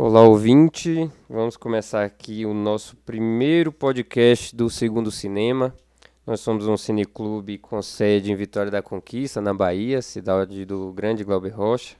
Olá, 0.00 0.22
ouvinte. 0.22 1.10
Vamos 1.28 1.56
começar 1.56 2.04
aqui 2.04 2.46
o 2.46 2.54
nosso 2.54 2.96
primeiro 2.98 3.72
podcast 3.72 4.54
do 4.54 4.70
Segundo 4.70 5.10
Cinema. 5.10 5.74
Nós 6.24 6.38
somos 6.38 6.68
um 6.68 6.76
cineclube 6.76 7.58
com 7.58 7.82
sede 7.82 8.30
em 8.30 8.36
Vitória 8.36 8.70
da 8.70 8.80
Conquista, 8.80 9.40
na 9.40 9.52
Bahia, 9.52 10.00
cidade 10.00 10.64
do 10.64 10.92
Grande 10.92 11.24
Glauber 11.24 11.48
Rocha. 11.48 11.96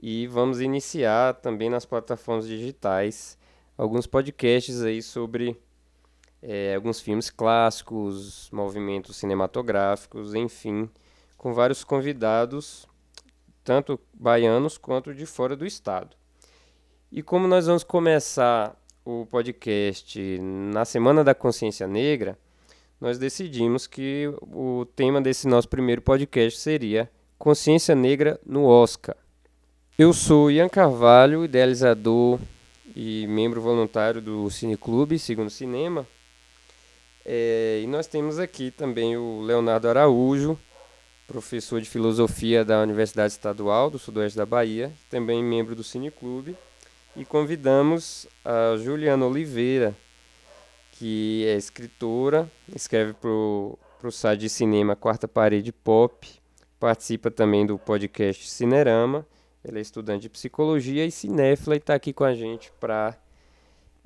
E 0.00 0.26
vamos 0.28 0.62
iniciar 0.62 1.34
também 1.34 1.68
nas 1.68 1.84
plataformas 1.84 2.48
digitais 2.48 3.36
alguns 3.76 4.06
podcasts 4.06 4.80
aí 4.80 5.02
sobre 5.02 5.60
é, 6.40 6.74
alguns 6.74 7.02
filmes 7.02 7.28
clássicos, 7.28 8.48
movimentos 8.50 9.16
cinematográficos, 9.16 10.34
enfim, 10.34 10.88
com 11.36 11.52
vários 11.52 11.84
convidados, 11.84 12.88
tanto 13.62 14.00
baianos 14.14 14.78
quanto 14.78 15.14
de 15.14 15.26
fora 15.26 15.54
do 15.54 15.66
estado. 15.66 16.16
E 17.16 17.22
como 17.22 17.46
nós 17.46 17.68
vamos 17.68 17.84
começar 17.84 18.74
o 19.04 19.24
podcast 19.26 20.18
na 20.40 20.84
Semana 20.84 21.22
da 21.22 21.32
Consciência 21.32 21.86
Negra, 21.86 22.36
nós 23.00 23.18
decidimos 23.18 23.86
que 23.86 24.34
o 24.42 24.84
tema 24.96 25.20
desse 25.20 25.46
nosso 25.46 25.68
primeiro 25.68 26.02
podcast 26.02 26.58
seria 26.58 27.08
Consciência 27.38 27.94
Negra 27.94 28.40
no 28.44 28.64
Oscar. 28.64 29.14
Eu 29.96 30.12
sou 30.12 30.50
Ian 30.50 30.68
Carvalho, 30.68 31.44
idealizador 31.44 32.40
e 32.96 33.28
membro 33.28 33.60
voluntário 33.60 34.20
do 34.20 34.50
Cineclube 34.50 35.16
Segundo 35.16 35.50
Cinema. 35.50 36.04
É, 37.24 37.80
e 37.80 37.86
nós 37.86 38.08
temos 38.08 38.40
aqui 38.40 38.72
também 38.72 39.16
o 39.16 39.40
Leonardo 39.40 39.88
Araújo, 39.88 40.58
professor 41.28 41.80
de 41.80 41.88
filosofia 41.88 42.64
da 42.64 42.82
Universidade 42.82 43.34
Estadual 43.34 43.88
do 43.88 44.00
Sudoeste 44.00 44.36
da 44.36 44.44
Bahia, 44.44 44.92
também 45.08 45.44
membro 45.44 45.76
do 45.76 45.84
Cineclube 45.84 46.56
e 47.16 47.24
convidamos 47.24 48.26
a 48.44 48.76
Juliana 48.76 49.26
Oliveira, 49.26 49.94
que 50.92 51.44
é 51.46 51.56
escritora, 51.56 52.50
escreve 52.74 53.14
para 53.14 53.30
o 53.30 53.78
site 54.10 54.40
de 54.40 54.48
cinema 54.48 54.96
Quarta 54.96 55.28
Parede 55.28 55.72
Pop, 55.72 56.28
participa 56.78 57.30
também 57.30 57.64
do 57.64 57.78
podcast 57.78 58.48
Cinerama, 58.48 59.26
ela 59.62 59.78
é 59.78 59.80
estudante 59.80 60.22
de 60.22 60.30
psicologia 60.30 61.06
e 61.06 61.10
cinéfila 61.10 61.74
e 61.74 61.78
está 61.78 61.94
aqui 61.94 62.12
com 62.12 62.24
a 62.24 62.34
gente 62.34 62.70
para 62.78 63.16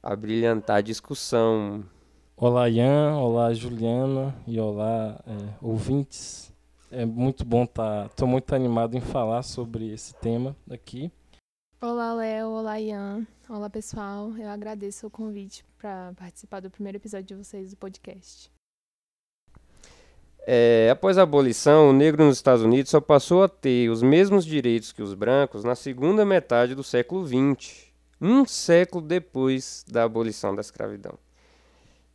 abrilhantar 0.03 0.77
a 0.77 0.81
discussão. 0.81 1.83
Olá, 2.37 2.69
Ian, 2.69 3.17
olá, 3.17 3.53
Juliana 3.53 4.35
e 4.47 4.61
olá, 4.61 5.21
é, 5.27 5.55
ouvintes. 5.61 6.53
É 6.91 7.05
muito 7.05 7.45
bom 7.45 7.65
estar. 7.65 8.03
Tá, 8.03 8.07
Estou 8.07 8.29
muito 8.29 8.55
animado 8.55 8.97
em 8.97 9.01
falar 9.01 9.43
sobre 9.43 9.93
esse 9.93 10.15
tema 10.15 10.57
aqui. 10.71 11.11
Olá, 11.81 12.13
Léo. 12.13 12.49
Olá, 12.49 12.81
Ian. 12.81 13.25
Olá, 13.49 13.71
pessoal. 13.71 14.37
Eu 14.37 14.49
agradeço 14.49 15.07
o 15.07 15.11
convite 15.11 15.65
para 15.79 16.13
participar 16.17 16.59
do 16.59 16.69
primeiro 16.69 16.99
episódio 16.99 17.27
de 17.27 17.35
vocês 17.37 17.71
do 17.71 17.77
podcast. 17.77 18.51
É, 20.45 20.89
após 20.91 21.17
a 21.17 21.23
abolição, 21.23 21.91
o 21.91 21.93
negro 21.93 22.25
nos 22.25 22.39
Estados 22.39 22.65
Unidos 22.65 22.91
só 22.91 23.01
passou 23.01 23.45
a 23.45 23.49
ter 23.49 23.91
os 23.91 24.03
mesmos 24.03 24.45
direitos 24.45 24.91
que 24.91 25.03
os 25.03 25.15
brancos 25.15 25.63
na 25.63 25.77
segunda 25.77 26.25
metade 26.25 26.75
do 26.75 26.83
século 26.83 27.25
XX, 27.25 27.93
um 28.21 28.45
século 28.45 29.01
depois 29.07 29.85
da 29.89 30.03
abolição 30.03 30.57
da 30.57 30.61
escravidão. 30.61 31.17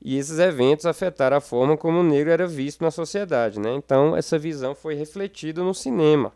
E 0.01 0.17
esses 0.17 0.39
eventos 0.39 0.85
afetaram 0.85 1.37
a 1.37 1.41
forma 1.41 1.77
como 1.77 1.99
o 1.99 2.03
negro 2.03 2.33
era 2.33 2.45
visto 2.45 2.81
na 2.81 2.91
sociedade. 2.91 3.61
Né? 3.61 3.73
Então, 3.75 4.13
essa 4.13 4.37
visão 4.37 4.75
foi 4.75 4.93
refletida 4.93 5.63
no 5.63 5.73
cinema. 5.73 6.33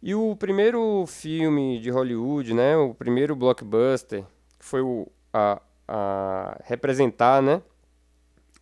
E 0.00 0.14
o 0.14 0.36
primeiro 0.36 1.04
filme 1.06 1.80
de 1.80 1.90
Hollywood, 1.90 2.54
né, 2.54 2.76
o 2.76 2.94
primeiro 2.94 3.34
blockbuster, 3.34 4.24
que 4.56 4.64
foi 4.64 4.80
o, 4.80 5.08
a, 5.32 5.60
a 5.88 6.60
representar 6.64 7.42
né, 7.42 7.60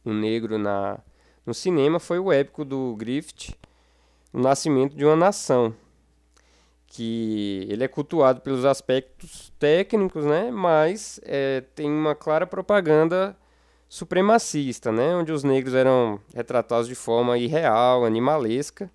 o 0.02 0.14
negro 0.14 0.56
na, 0.56 0.98
no 1.44 1.52
cinema, 1.52 2.00
foi 2.00 2.18
o 2.18 2.32
épico 2.32 2.64
do 2.64 2.96
Griffith, 2.96 3.54
O 4.32 4.40
Nascimento 4.40 4.96
de 4.96 5.04
uma 5.04 5.14
Nação, 5.14 5.74
que 6.86 7.66
ele 7.68 7.84
é 7.84 7.88
cultuado 7.88 8.40
pelos 8.40 8.64
aspectos 8.64 9.52
técnicos, 9.58 10.24
né, 10.24 10.50
mas 10.50 11.20
é, 11.22 11.60
tem 11.74 11.90
uma 11.90 12.14
clara 12.14 12.46
propaganda 12.46 13.36
supremacista, 13.90 14.90
né, 14.90 15.14
onde 15.14 15.32
os 15.32 15.44
negros 15.44 15.74
eram 15.74 16.18
retratados 16.34 16.88
de 16.88 16.94
forma 16.94 17.36
irreal, 17.36 18.06
animalesca, 18.06 18.90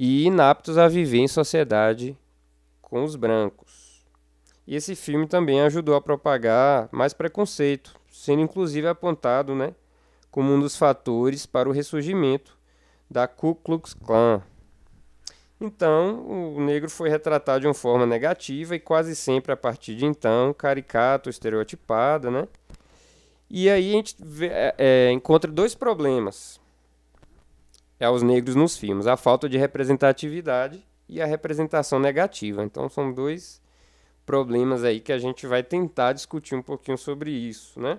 e 0.00 0.26
inaptos 0.26 0.78
a 0.78 0.86
viver 0.86 1.18
em 1.18 1.26
sociedade 1.26 2.16
com 2.80 3.02
os 3.02 3.16
brancos. 3.16 4.06
E 4.64 4.76
esse 4.76 4.94
filme 4.94 5.26
também 5.26 5.60
ajudou 5.62 5.96
a 5.96 6.00
propagar 6.00 6.88
mais 6.92 7.12
preconceito, 7.12 7.96
sendo 8.08 8.40
inclusive 8.40 8.86
apontado 8.86 9.56
né, 9.56 9.74
como 10.30 10.52
um 10.52 10.60
dos 10.60 10.76
fatores 10.76 11.46
para 11.46 11.68
o 11.68 11.72
ressurgimento 11.72 12.56
da 13.10 13.26
Ku 13.26 13.56
Klux 13.56 13.92
Klan. 13.92 14.40
Então, 15.60 16.24
o 16.54 16.60
negro 16.60 16.88
foi 16.88 17.08
retratado 17.08 17.62
de 17.62 17.66
uma 17.66 17.74
forma 17.74 18.06
negativa 18.06 18.76
e 18.76 18.78
quase 18.78 19.16
sempre 19.16 19.50
a 19.50 19.56
partir 19.56 19.96
de 19.96 20.06
então 20.06 20.54
caricato, 20.54 21.28
estereotipada, 21.28 22.30
né? 22.30 22.46
E 23.50 23.68
aí 23.68 23.90
a 23.90 23.92
gente 23.94 24.14
vê, 24.20 24.46
é, 24.46 24.74
é 24.78 25.10
encontra 25.10 25.50
dois 25.50 25.74
problemas 25.74 26.60
aos 28.04 28.22
negros 28.22 28.54
nos 28.54 28.76
filmes, 28.76 29.06
a 29.06 29.16
falta 29.16 29.48
de 29.48 29.58
representatividade 29.58 30.84
e 31.08 31.20
a 31.20 31.26
representação 31.26 31.98
negativa. 31.98 32.64
Então 32.64 32.88
são 32.88 33.12
dois 33.12 33.60
problemas 34.24 34.84
aí 34.84 35.00
que 35.00 35.12
a 35.12 35.18
gente 35.18 35.46
vai 35.46 35.62
tentar 35.62 36.12
discutir 36.12 36.54
um 36.54 36.62
pouquinho 36.62 36.98
sobre 36.98 37.30
isso, 37.30 37.80
né? 37.80 37.98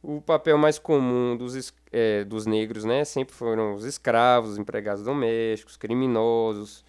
O 0.00 0.20
papel 0.20 0.56
mais 0.56 0.78
comum 0.78 1.36
dos, 1.36 1.74
é, 1.90 2.22
dos 2.24 2.46
negros, 2.46 2.84
né, 2.84 3.04
sempre 3.04 3.34
foram 3.34 3.74
os 3.74 3.84
escravos, 3.84 4.56
empregados 4.56 5.02
domésticos, 5.02 5.76
criminosos, 5.76 6.84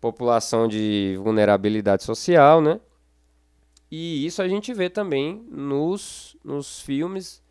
população 0.00 0.68
de 0.68 1.18
vulnerabilidade 1.20 2.04
social, 2.04 2.60
né? 2.60 2.80
E 3.90 4.24
isso 4.24 4.40
a 4.40 4.48
gente 4.48 4.72
vê 4.72 4.88
também 4.88 5.44
nos, 5.50 6.36
nos 6.44 6.80
filmes 6.80 7.42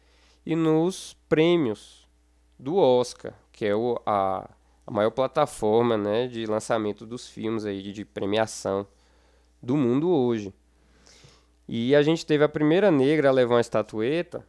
e 0.46 0.56
nos 0.56 1.18
prêmios 1.28 2.08
do 2.58 2.78
Oscar 2.78 3.34
que 3.56 3.66
é 3.66 3.74
o, 3.74 3.98
a, 4.06 4.50
a 4.86 4.92
maior 4.92 5.12
plataforma 5.12 5.98
né, 5.98 6.28
de 6.28 6.46
lançamento 6.46 7.06
dos 7.06 7.26
filmes 7.26 7.66
aí, 7.66 7.82
de, 7.82 7.94
de 7.94 8.04
premiação 8.04 8.86
do 9.64 9.78
mundo 9.78 10.10
hoje. 10.10 10.54
E 11.68 11.96
a 11.96 12.04
gente 12.04 12.26
teve 12.26 12.44
a 12.44 12.50
primeira 12.50 12.92
negra 12.92 13.30
a 13.30 13.32
levar 13.32 13.56
uma 13.56 13.62
estatueta, 13.62 14.46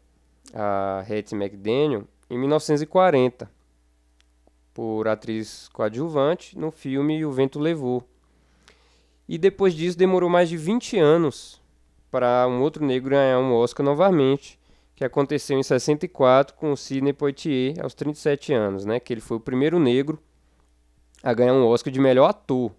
a 0.53 1.05
Hattie 1.09 1.39
McDaniel, 1.39 2.05
em 2.28 2.37
1940, 2.37 3.49
por 4.75 5.06
atriz 5.06 5.69
coadjuvante 5.69 6.59
no 6.59 6.73
filme 6.73 7.25
O 7.25 7.31
Vento 7.31 7.61
Levou. 7.61 8.03
E 9.28 9.38
depois 9.38 9.73
disso 9.73 9.97
demorou 9.97 10.28
mais 10.28 10.49
de 10.49 10.56
20 10.56 10.99
anos 10.99 11.62
para 12.11 12.47
um 12.49 12.61
outro 12.61 12.84
negro 12.84 13.11
ganhar 13.11 13.38
um 13.38 13.55
Oscar 13.55 13.87
novamente, 13.87 14.56
que 14.97 15.05
aconteceu 15.05 15.59
em 15.59 15.62
64 15.62 16.57
com 16.57 16.73
o 16.73 16.77
Sidney 16.77 17.12
Poitier 17.12 17.75
aos 17.83 17.93
37 17.93 18.55
anos, 18.55 18.87
né? 18.87 18.99
Que 18.99 19.12
ele 19.12 19.21
foi 19.21 19.37
o 19.37 19.41
primeiro 19.41 19.79
negro 19.79 20.19
a 21.23 21.34
ganhar 21.34 21.53
um 21.53 21.67
Oscar 21.67 21.93
de 21.93 22.01
melhor 22.01 22.31
ator. 22.31 22.73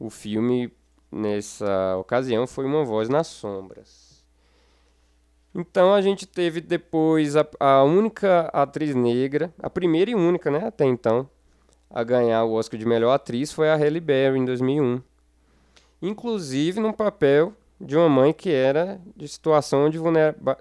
O 0.00 0.08
filme 0.08 0.72
nessa 1.12 1.96
ocasião 1.98 2.46
foi 2.46 2.64
Uma 2.64 2.84
Voz 2.84 3.10
nas 3.10 3.26
Sombras. 3.26 4.24
Então 5.54 5.94
a 5.94 6.00
gente 6.00 6.26
teve 6.26 6.60
depois 6.60 7.36
a, 7.36 7.46
a 7.60 7.84
única 7.84 8.48
atriz 8.52 8.94
negra, 8.94 9.52
a 9.62 9.68
primeira 9.68 10.10
e 10.10 10.14
única, 10.14 10.50
né, 10.50 10.66
até 10.66 10.84
então, 10.86 11.28
a 11.88 12.02
ganhar 12.02 12.42
o 12.44 12.54
Oscar 12.54 12.80
de 12.80 12.86
melhor 12.86 13.12
atriz 13.12 13.52
foi 13.52 13.68
a 13.68 13.76
Halle 13.76 14.00
Berry 14.00 14.38
em 14.38 14.44
2001. 14.44 15.00
Inclusive 16.02 16.80
num 16.80 16.92
papel 16.92 17.54
de 17.84 17.96
uma 17.96 18.08
mãe 18.08 18.32
que 18.32 18.50
era 18.50 18.98
de 19.14 19.28
situação 19.28 19.90
de 19.90 19.98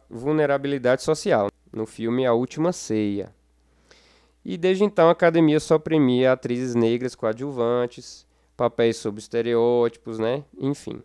vulnerabilidade 0.09 1.01
social, 1.01 1.49
no 1.71 1.85
filme 1.85 2.25
A 2.25 2.33
Última 2.33 2.73
Ceia. 2.73 3.33
E 4.43 4.57
desde 4.57 4.83
então 4.83 5.07
a 5.07 5.11
academia 5.11 5.57
só 5.61 5.79
premia 5.79 6.33
atrizes 6.33 6.75
negras 6.75 7.15
coadjuvantes, 7.15 8.27
papéis 8.57 8.97
sobre 8.97 9.21
estereótipos, 9.21 10.19
né? 10.19 10.43
Enfim. 10.59 11.01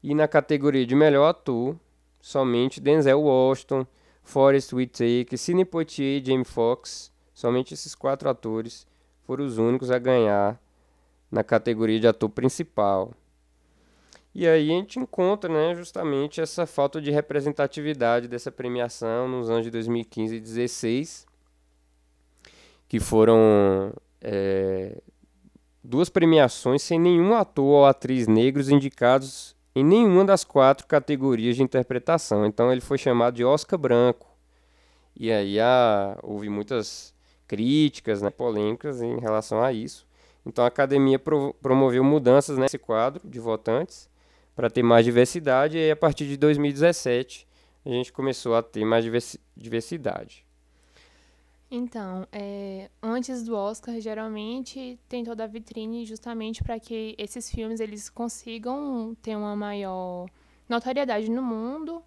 E 0.00 0.14
na 0.14 0.28
categoria 0.28 0.86
de 0.86 0.94
melhor 0.94 1.28
ator, 1.28 1.74
somente 2.20 2.80
Denzel 2.80 3.20
Washington, 3.20 3.84
Forrest 4.22 4.72
Whitaker, 4.72 5.36
Sidney 5.36 5.64
Poitier 5.64 6.22
e 6.22 6.24
Jamie 6.24 6.44
Foxx, 6.44 7.12
somente 7.34 7.74
esses 7.74 7.96
quatro 7.96 8.28
atores 8.28 8.86
foram 9.24 9.44
os 9.44 9.58
únicos 9.58 9.90
a 9.90 9.98
ganhar 9.98 10.60
na 11.32 11.42
categoria 11.42 11.98
de 11.98 12.06
ator 12.06 12.28
principal. 12.28 13.12
E 14.34 14.48
aí 14.48 14.68
a 14.68 14.74
gente 14.74 14.98
encontra 14.98 15.48
né, 15.48 15.76
justamente 15.76 16.40
essa 16.40 16.66
falta 16.66 17.00
de 17.00 17.08
representatividade 17.12 18.26
dessa 18.26 18.50
premiação 18.50 19.28
nos 19.28 19.48
anos 19.48 19.62
de 19.64 19.70
2015 19.70 20.34
e 20.34 20.40
2016, 20.40 21.24
que 22.88 22.98
foram 22.98 23.92
é, 24.20 25.00
duas 25.84 26.08
premiações 26.08 26.82
sem 26.82 26.98
nenhum 26.98 27.34
ator 27.34 27.64
ou 27.64 27.86
atriz 27.86 28.26
negros 28.26 28.68
indicados 28.68 29.54
em 29.72 29.84
nenhuma 29.84 30.24
das 30.24 30.42
quatro 30.42 30.84
categorias 30.88 31.54
de 31.54 31.62
interpretação. 31.62 32.44
Então 32.44 32.72
ele 32.72 32.80
foi 32.80 32.98
chamado 32.98 33.36
de 33.36 33.44
Oscar 33.44 33.78
branco. 33.78 34.26
E 35.14 35.30
aí 35.30 35.58
houve 36.24 36.48
muitas 36.48 37.14
críticas, 37.46 38.20
né, 38.20 38.30
polêmicas 38.30 39.00
em 39.00 39.20
relação 39.20 39.62
a 39.62 39.72
isso. 39.72 40.04
Então 40.44 40.64
a 40.64 40.68
academia 40.68 41.20
pro, 41.20 41.54
promoveu 41.62 42.02
mudanças 42.02 42.58
nesse 42.58 42.78
quadro 42.78 43.22
de 43.28 43.38
votantes 43.38 44.12
para 44.54 44.70
ter 44.70 44.82
mais 44.82 45.04
diversidade 45.04 45.76
e 45.78 45.90
a 45.90 45.96
partir 45.96 46.26
de 46.26 46.36
2017 46.36 47.46
a 47.84 47.88
gente 47.90 48.12
começou 48.12 48.54
a 48.54 48.62
ter 48.62 48.84
mais 48.84 49.04
diversidade. 49.56 50.44
Então, 51.70 52.26
é, 52.30 52.88
antes 53.02 53.42
do 53.42 53.56
Oscar, 53.56 54.00
geralmente 54.00 54.98
tem 55.08 55.24
toda 55.24 55.44
a 55.44 55.46
vitrine 55.46 56.06
justamente 56.06 56.62
para 56.62 56.78
que 56.78 57.14
esses 57.18 57.50
filmes 57.50 57.80
eles 57.80 58.08
consigam 58.08 59.16
ter 59.20 59.36
uma 59.36 59.56
maior 59.56 60.28
notoriedade 60.68 61.30
no 61.30 61.42
mundo, 61.42 62.02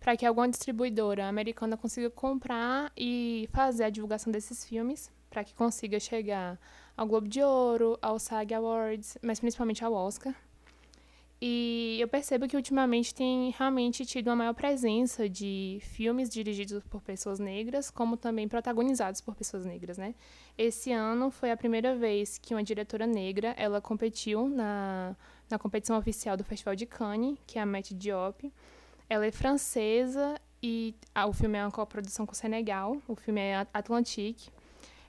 para 0.00 0.16
que 0.16 0.26
alguma 0.26 0.48
distribuidora 0.48 1.28
americana 1.28 1.76
consiga 1.76 2.10
comprar 2.10 2.92
e 2.96 3.48
fazer 3.52 3.84
a 3.84 3.90
divulgação 3.90 4.32
desses 4.32 4.64
filmes, 4.64 5.10
para 5.30 5.44
que 5.44 5.54
consiga 5.54 6.00
chegar 6.00 6.58
ao 6.96 7.06
Globo 7.06 7.28
de 7.28 7.40
Ouro, 7.42 7.96
ao 8.02 8.18
SAG 8.18 8.52
Awards, 8.54 9.16
mas 9.22 9.38
principalmente 9.38 9.84
ao 9.84 9.92
Oscar. 9.92 10.34
E 11.44 11.96
eu 11.98 12.06
percebo 12.06 12.46
que 12.46 12.54
ultimamente 12.54 13.12
tem 13.12 13.52
realmente 13.58 14.06
tido 14.06 14.28
uma 14.28 14.36
maior 14.36 14.54
presença 14.54 15.28
de 15.28 15.80
filmes 15.82 16.30
dirigidos 16.30 16.84
por 16.84 17.02
pessoas 17.02 17.40
negras, 17.40 17.90
como 17.90 18.16
também 18.16 18.46
protagonizados 18.46 19.20
por 19.20 19.34
pessoas 19.34 19.64
negras, 19.64 19.98
né? 19.98 20.14
Esse 20.56 20.92
ano 20.92 21.32
foi 21.32 21.50
a 21.50 21.56
primeira 21.56 21.96
vez 21.96 22.38
que 22.38 22.54
uma 22.54 22.62
diretora 22.62 23.08
negra, 23.08 23.56
ela 23.58 23.80
competiu 23.80 24.48
na, 24.48 25.16
na 25.50 25.58
competição 25.58 25.98
oficial 25.98 26.36
do 26.36 26.44
Festival 26.44 26.76
de 26.76 26.86
Cannes, 26.86 27.36
que 27.44 27.58
é 27.58 27.62
a 27.62 27.66
Matt 27.66 27.90
Diop. 27.90 28.52
Ela 29.10 29.26
é 29.26 29.32
francesa 29.32 30.40
e 30.62 30.94
ah, 31.12 31.26
o 31.26 31.32
filme 31.32 31.58
é 31.58 31.64
uma 31.64 31.72
coprodução 31.72 32.24
com 32.24 32.34
o 32.34 32.36
Senegal, 32.36 33.02
o 33.08 33.16
filme 33.16 33.40
é 33.40 33.66
Atlantique. 33.74 34.48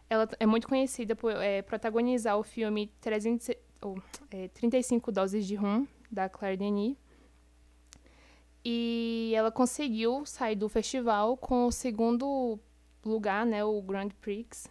Ela 0.09 0.27
é 0.39 0.47
muito 0.47 0.68
conhecida 0.68 1.15
por 1.15 1.31
é, 1.31 1.62
protagonizar 1.62 2.39
o 2.39 2.44
filme 2.44 2.91
300, 3.01 3.51
oh, 3.83 3.97
é, 4.31 4.47
35 4.47 5.12
Doses 5.12 5.45
de 5.45 5.53
Rum, 5.53 5.86
da 6.13 6.30
Claire 6.30 6.57
Denis. 6.57 6.95
E 8.63 9.33
ela 9.36 9.51
conseguiu 9.51 10.25
sair 10.25 10.56
do 10.56 10.69
festival 10.69 11.36
com 11.36 11.65
o 11.65 11.71
segundo 11.71 12.57
lugar, 13.04 13.45
né, 13.45 13.63
o 13.63 13.81
Grand 13.81 14.10
Prix. 14.21 14.68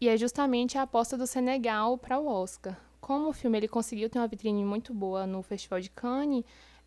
E 0.00 0.08
é 0.08 0.16
justamente 0.16 0.76
a 0.76 0.82
aposta 0.82 1.16
do 1.16 1.26
Senegal 1.26 1.96
para 1.96 2.18
o 2.18 2.26
Oscar. 2.26 2.76
Como 3.00 3.28
o 3.28 3.32
filme 3.32 3.58
ele 3.58 3.68
conseguiu 3.68 4.10
ter 4.10 4.18
uma 4.18 4.26
vitrine 4.26 4.64
muito 4.64 4.92
boa 4.92 5.26
no 5.26 5.42
Festival 5.42 5.80
de 5.80 5.90
Cannes, 5.90 6.44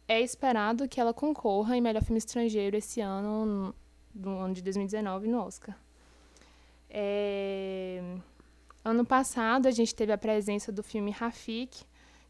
é 0.07 0.19
esperado 0.19 0.87
que 0.87 0.99
ela 0.99 1.13
concorra 1.13 1.77
em 1.77 1.81
melhor 1.81 2.03
filme 2.03 2.17
estrangeiro 2.17 2.75
esse 2.75 3.01
ano, 3.01 3.73
no 4.13 4.39
ano 4.39 4.53
de 4.53 4.61
2019, 4.61 5.27
no 5.27 5.39
Oscar. 5.39 5.77
É... 6.89 8.01
Ano 8.83 9.05
passado, 9.05 9.67
a 9.67 9.71
gente 9.71 9.95
teve 9.95 10.11
a 10.11 10.17
presença 10.17 10.71
do 10.71 10.83
filme 10.83 11.09
Rafik, 11.09 11.83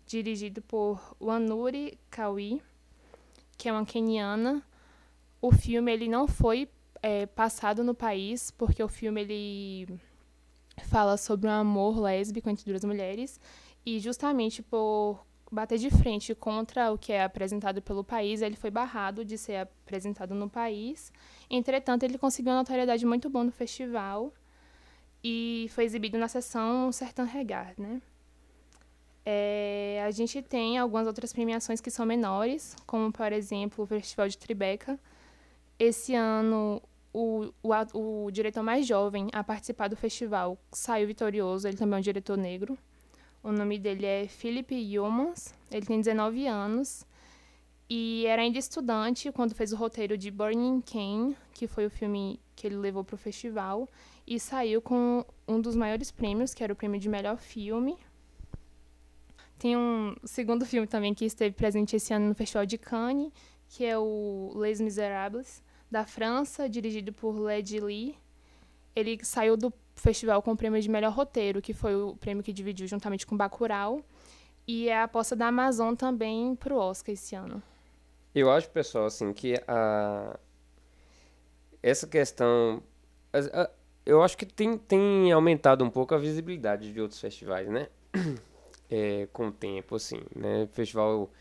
dirigido 0.05 0.61
por 0.61 1.15
Wanuri 1.19 1.97
Kawi, 2.09 2.61
que 3.57 3.69
é 3.69 3.71
uma 3.71 3.85
keniana. 3.85 4.63
O 5.41 5.51
filme 5.51 5.91
ele 5.91 6.07
não 6.07 6.27
foi 6.27 6.69
é, 7.01 7.25
passado 7.25 7.83
no 7.83 7.93
país 7.93 8.51
porque 8.51 8.81
o 8.83 8.87
filme 8.87 9.21
ele 9.21 9.99
fala 10.87 11.17
sobre 11.17 11.47
um 11.47 11.51
amor 11.51 11.99
lésbico 11.99 12.49
entre 12.49 12.65
duas 12.65 12.83
mulheres 12.83 13.39
e 13.85 13.99
justamente 13.99 14.61
por 14.61 15.25
bater 15.51 15.77
de 15.77 15.89
frente 15.89 16.33
contra 16.33 16.91
o 16.91 16.97
que 16.97 17.13
é 17.13 17.23
apresentado 17.23 17.81
pelo 17.81 18.03
país, 18.03 18.41
ele 18.41 18.55
foi 18.55 18.71
barrado 18.71 19.23
de 19.23 19.37
ser 19.37 19.57
apresentado 19.57 20.33
no 20.33 20.49
país. 20.49 21.13
Entretanto, 21.49 22.03
ele 22.03 22.17
conseguiu 22.17 22.51
uma 22.51 22.59
notoriedade 22.59 23.05
muito 23.05 23.29
boa 23.29 23.45
no 23.45 23.51
festival 23.51 24.33
e 25.23 25.67
foi 25.69 25.85
exibido 25.85 26.17
na 26.17 26.27
sessão 26.27 26.91
Sertão 26.91 27.25
Regard, 27.25 27.79
né? 27.79 28.01
É, 29.25 30.03
a 30.05 30.11
gente 30.11 30.41
tem 30.43 30.77
algumas 30.77 31.07
outras 31.07 31.33
premiações 31.33 31.81
que 31.81 31.89
são 31.89 32.05
menores, 32.05 32.75
como, 32.85 33.11
por 33.11 33.31
exemplo, 33.31 33.83
o 33.83 33.87
Festival 33.87 34.27
de 34.27 34.37
Tribeca. 34.37 34.99
Esse 35.79 36.13
ano, 36.13 36.81
o, 37.11 37.51
o, 37.63 38.25
o 38.25 38.31
diretor 38.31 38.61
mais 38.61 38.85
jovem 38.85 39.29
a 39.33 39.43
participar 39.43 39.87
do 39.87 39.95
festival 39.95 40.57
saiu 40.71 41.07
vitorioso, 41.07 41.67
ele 41.67 41.77
também 41.77 41.97
é 41.97 41.99
um 41.99 42.01
diretor 42.01 42.37
negro. 42.37 42.77
O 43.41 43.51
nome 43.51 43.79
dele 43.79 44.05
é 44.05 44.27
Philip 44.27 44.99
Humans, 44.99 45.53
ele 45.71 45.85
tem 45.85 45.99
19 45.99 46.47
anos 46.47 47.05
e 47.89 48.25
era 48.25 48.41
ainda 48.41 48.57
estudante 48.57 49.31
quando 49.31 49.53
fez 49.53 49.71
o 49.71 49.75
roteiro 49.75 50.17
de 50.17 50.31
Burning 50.31 50.81
Kane, 50.81 51.37
que 51.53 51.67
foi 51.67 51.85
o 51.85 51.89
filme 51.89 52.39
que 52.55 52.65
ele 52.65 52.75
levou 52.75 53.03
para 53.03 53.15
o 53.15 53.17
festival, 53.17 53.87
e 54.25 54.39
saiu 54.39 54.81
com 54.81 55.23
um 55.47 55.61
dos 55.61 55.75
maiores 55.75 56.11
prêmios, 56.11 56.53
que 56.53 56.63
era 56.63 56.73
o 56.73 56.75
prêmio 56.75 56.99
de 56.99 57.07
melhor 57.07 57.37
filme, 57.37 57.95
tem 59.57 59.77
um 59.77 60.15
segundo 60.23 60.65
filme 60.65 60.87
também 60.87 61.13
que 61.13 61.25
esteve 61.25 61.55
presente 61.55 61.95
esse 61.95 62.13
ano 62.13 62.27
no 62.27 62.35
Festival 62.35 62.65
de 62.65 62.77
Cannes, 62.77 63.31
que 63.67 63.85
é 63.85 63.97
o 63.97 64.53
Les 64.55 64.79
Miserables, 64.79 65.63
da 65.89 66.05
França, 66.05 66.69
dirigido 66.69 67.13
por 67.13 67.37
Led 67.39 67.79
Lee. 67.79 68.15
Ele 68.95 69.19
saiu 69.23 69.57
do 69.57 69.73
festival 69.95 70.41
com 70.41 70.51
o 70.51 70.57
prêmio 70.57 70.81
de 70.81 70.89
melhor 70.89 71.11
roteiro, 71.11 71.61
que 71.61 71.73
foi 71.73 71.95
o 71.95 72.15
prêmio 72.15 72.43
que 72.43 72.53
dividiu 72.53 72.87
juntamente 72.87 73.25
com 73.25 73.35
Bacurau. 73.35 74.01
E 74.67 74.89
é 74.89 74.97
a 74.97 75.03
aposta 75.03 75.35
da 75.35 75.47
Amazon 75.47 75.93
também 75.95 76.55
para 76.55 76.73
o 76.73 76.77
Oscar 76.77 77.13
esse 77.13 77.35
ano. 77.35 77.61
Eu 78.33 78.51
acho, 78.51 78.69
pessoal, 78.69 79.05
assim, 79.05 79.31
que 79.31 79.55
a... 79.67 80.37
essa 81.81 82.07
questão... 82.07 82.83
Eu 84.05 84.21
acho 84.21 84.37
que 84.37 84.45
tem, 84.45 84.77
tem 84.77 85.31
aumentado 85.31 85.83
um 85.83 85.89
pouco 85.89 86.13
a 86.13 86.17
visibilidade 86.17 86.91
de 86.91 87.01
outros 87.01 87.19
festivais, 87.19 87.69
né? 87.69 87.87
É, 88.89 89.27
com 89.33 89.47
o 89.47 89.51
tempo, 89.51 89.95
assim, 89.95 90.21
né? 90.35 90.67
Festival 90.71 91.31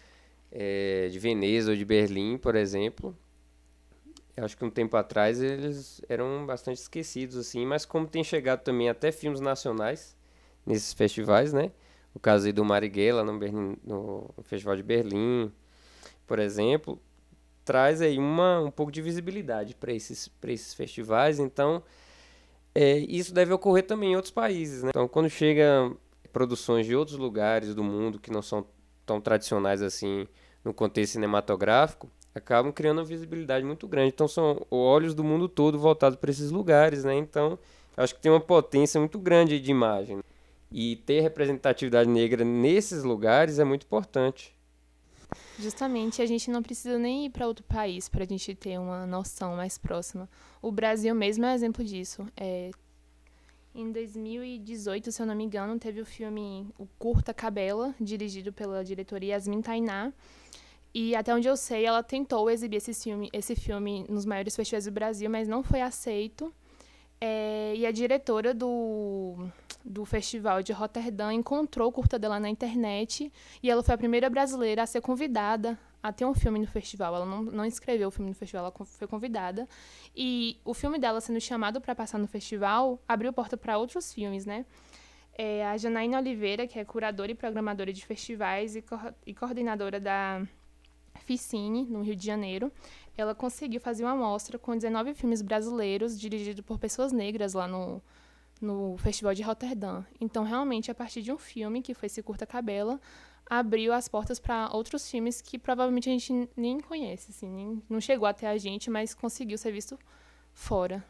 é, 0.50 1.08
de 1.08 1.18
Veneza 1.18 1.70
ou 1.70 1.76
de 1.76 1.84
Berlim, 1.84 2.38
por 2.38 2.54
exemplo, 2.54 3.16
eu 4.36 4.44
acho 4.44 4.56
que 4.56 4.64
um 4.64 4.70
tempo 4.70 4.96
atrás 4.96 5.40
eles 5.40 6.00
eram 6.08 6.44
bastante 6.44 6.78
esquecidos, 6.78 7.36
assim, 7.36 7.64
mas 7.64 7.84
como 7.84 8.06
tem 8.06 8.24
chegado 8.24 8.62
também 8.62 8.88
até 8.88 9.12
filmes 9.12 9.40
nacionais 9.40 10.16
nesses 10.66 10.92
festivais, 10.92 11.52
né? 11.52 11.70
O 12.14 12.18
caso 12.18 12.46
aí 12.46 12.52
do 12.52 12.64
Marighella 12.64 13.22
no, 13.24 13.38
Berlim, 13.38 13.76
no 13.84 14.30
Festival 14.42 14.76
de 14.76 14.82
Berlim, 14.82 15.52
por 16.26 16.38
exemplo, 16.38 17.00
traz 17.64 18.00
aí 18.00 18.18
uma, 18.18 18.60
um 18.60 18.70
pouco 18.70 18.90
de 18.90 19.02
visibilidade 19.02 19.74
para 19.74 19.92
esses, 19.92 20.30
esses 20.44 20.74
festivais, 20.74 21.38
então 21.38 21.82
é, 22.74 22.98
isso 22.98 23.32
deve 23.32 23.52
ocorrer 23.52 23.86
também 23.86 24.12
em 24.12 24.16
outros 24.16 24.32
países, 24.32 24.82
né? 24.82 24.90
Então, 24.90 25.06
quando 25.06 25.30
chega 25.30 25.92
produções 26.34 26.84
de 26.84 26.96
outros 26.96 27.16
lugares 27.16 27.74
do 27.74 27.84
mundo 27.84 28.18
que 28.18 28.30
não 28.30 28.42
são 28.42 28.66
tão 29.06 29.20
tradicionais 29.20 29.80
assim 29.80 30.26
no 30.64 30.74
contexto 30.74 31.12
cinematográfico, 31.12 32.10
acabam 32.34 32.72
criando 32.72 32.98
uma 32.98 33.04
visibilidade 33.04 33.64
muito 33.64 33.86
grande. 33.86 34.08
Então 34.08 34.26
são 34.26 34.66
olhos 34.70 35.14
do 35.14 35.22
mundo 35.22 35.48
todo 35.48 35.78
voltados 35.78 36.18
para 36.18 36.30
esses 36.30 36.50
lugares, 36.50 37.04
né? 37.04 37.14
Então 37.14 37.56
acho 37.96 38.14
que 38.14 38.20
tem 38.20 38.32
uma 38.32 38.40
potência 38.40 38.98
muito 38.98 39.18
grande 39.18 39.60
de 39.60 39.70
imagem. 39.70 40.20
E 40.72 40.96
ter 40.96 41.20
representatividade 41.20 42.10
negra 42.10 42.44
nesses 42.44 43.04
lugares 43.04 43.60
é 43.60 43.64
muito 43.64 43.84
importante. 43.84 44.52
Justamente, 45.56 46.20
a 46.20 46.26
gente 46.26 46.50
não 46.50 46.62
precisa 46.62 46.98
nem 46.98 47.26
ir 47.26 47.30
para 47.30 47.46
outro 47.46 47.64
país 47.64 48.08
para 48.08 48.24
a 48.24 48.26
gente 48.26 48.54
ter 48.56 48.78
uma 48.78 49.06
noção 49.06 49.54
mais 49.54 49.78
próxima. 49.78 50.28
O 50.60 50.72
Brasil 50.72 51.14
mesmo 51.14 51.44
é 51.44 51.54
exemplo 51.54 51.84
disso. 51.84 52.26
É, 52.36 52.70
em 53.74 53.90
2018, 53.90 55.10
se 55.10 55.20
eu 55.20 55.26
não 55.26 55.34
me 55.34 55.44
engano, 55.44 55.78
teve 55.78 56.00
o 56.00 56.06
filme 56.06 56.68
O 56.78 56.86
Curta 56.98 57.34
Cabela, 57.34 57.94
dirigido 58.00 58.52
pela 58.52 58.84
diretora 58.84 59.24
Yasmin 59.24 59.60
Tainá. 59.60 60.12
E 60.94 61.16
até 61.16 61.34
onde 61.34 61.48
eu 61.48 61.56
sei, 61.56 61.84
ela 61.84 62.02
tentou 62.02 62.48
exibir 62.48 62.76
esse 62.76 62.94
filme, 62.94 63.28
esse 63.32 63.56
filme 63.56 64.06
nos 64.08 64.24
maiores 64.24 64.54
festivais 64.54 64.84
do 64.84 64.92
Brasil, 64.92 65.28
mas 65.28 65.48
não 65.48 65.64
foi 65.64 65.80
aceito. 65.80 66.54
É, 67.20 67.74
e 67.74 67.84
a 67.84 67.90
diretora 67.90 68.54
do, 68.54 69.48
do 69.84 70.04
festival 70.04 70.62
de 70.62 70.72
Roterdã 70.72 71.32
encontrou 71.32 71.88
o 71.88 71.92
curta 71.92 72.16
dela 72.16 72.38
na 72.38 72.48
internet 72.48 73.32
e 73.60 73.70
ela 73.70 73.82
foi 73.82 73.94
a 73.94 73.98
primeira 73.98 74.30
brasileira 74.30 74.82
a 74.82 74.86
ser 74.86 75.00
convidada 75.00 75.76
a 76.04 76.12
ter 76.12 76.26
um 76.26 76.34
filme 76.34 76.58
no 76.58 76.66
festival. 76.66 77.16
Ela 77.16 77.24
não, 77.24 77.42
não 77.42 77.64
escreveu 77.64 78.08
o 78.08 78.10
filme 78.10 78.28
no 78.28 78.36
festival, 78.36 78.66
ela 78.66 78.84
foi 78.84 79.08
convidada. 79.08 79.66
E 80.14 80.60
o 80.62 80.74
filme 80.74 80.98
dela 80.98 81.18
sendo 81.18 81.40
chamado 81.40 81.80
para 81.80 81.94
passar 81.94 82.18
no 82.18 82.26
festival 82.26 83.02
abriu 83.08 83.32
porta 83.32 83.56
para 83.56 83.78
outros 83.78 84.12
filmes, 84.12 84.44
né? 84.44 84.66
É, 85.32 85.66
a 85.66 85.78
Janaína 85.78 86.18
Oliveira, 86.18 86.66
que 86.66 86.78
é 86.78 86.84
curadora 86.84 87.32
e 87.32 87.34
programadora 87.34 87.90
de 87.90 88.04
festivais 88.04 88.76
e, 88.76 88.82
co 88.82 88.98
e 89.24 89.34
coordenadora 89.34 89.98
da 89.98 90.46
Ficine, 91.20 91.86
no 91.86 92.02
Rio 92.02 92.14
de 92.14 92.26
Janeiro, 92.26 92.70
ela 93.16 93.34
conseguiu 93.34 93.80
fazer 93.80 94.04
uma 94.04 94.14
mostra 94.14 94.58
com 94.58 94.76
19 94.76 95.14
filmes 95.14 95.40
brasileiros 95.40 96.20
dirigidos 96.20 96.62
por 96.66 96.78
pessoas 96.78 97.12
negras 97.12 97.54
lá 97.54 97.66
no, 97.66 98.02
no 98.60 98.98
Festival 98.98 99.32
de 99.32 99.42
Roterdã. 99.42 100.04
Então, 100.20 100.44
realmente, 100.44 100.90
a 100.90 100.94
partir 100.94 101.22
de 101.22 101.32
um 101.32 101.38
filme, 101.38 101.80
que 101.80 101.94
foi 101.94 102.08
esse 102.08 102.22
Curta 102.22 102.44
Cabela, 102.46 103.00
abriu 103.48 103.92
as 103.92 104.08
portas 104.08 104.38
para 104.38 104.70
outros 104.72 105.10
filmes 105.10 105.40
que 105.40 105.58
provavelmente 105.58 106.08
a 106.08 106.12
gente 106.12 106.48
nem 106.56 106.80
conhece, 106.80 107.30
assim, 107.30 107.48
nem, 107.48 107.82
não 107.88 108.00
chegou 108.00 108.26
até 108.26 108.48
a 108.48 108.56
gente, 108.56 108.90
mas 108.90 109.14
conseguiu 109.14 109.58
ser 109.58 109.72
visto 109.72 109.98
fora. 110.52 111.04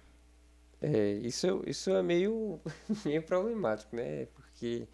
É, 0.81 1.13
isso, 1.13 1.63
isso 1.67 1.91
é 1.91 2.03
meio, 2.03 2.61
meio 3.05 3.23
problemático, 3.23 3.95
né? 3.97 4.27
Porque 4.35 4.87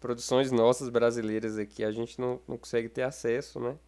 produções 0.00 0.50
nossas 0.50 0.88
brasileiras 0.88 1.58
aqui 1.58 1.84
a 1.84 1.92
gente 1.92 2.20
não, 2.20 2.40
não 2.48 2.56
consegue 2.56 2.88
ter 2.88 3.02
acesso, 3.02 3.60
né? 3.60 3.78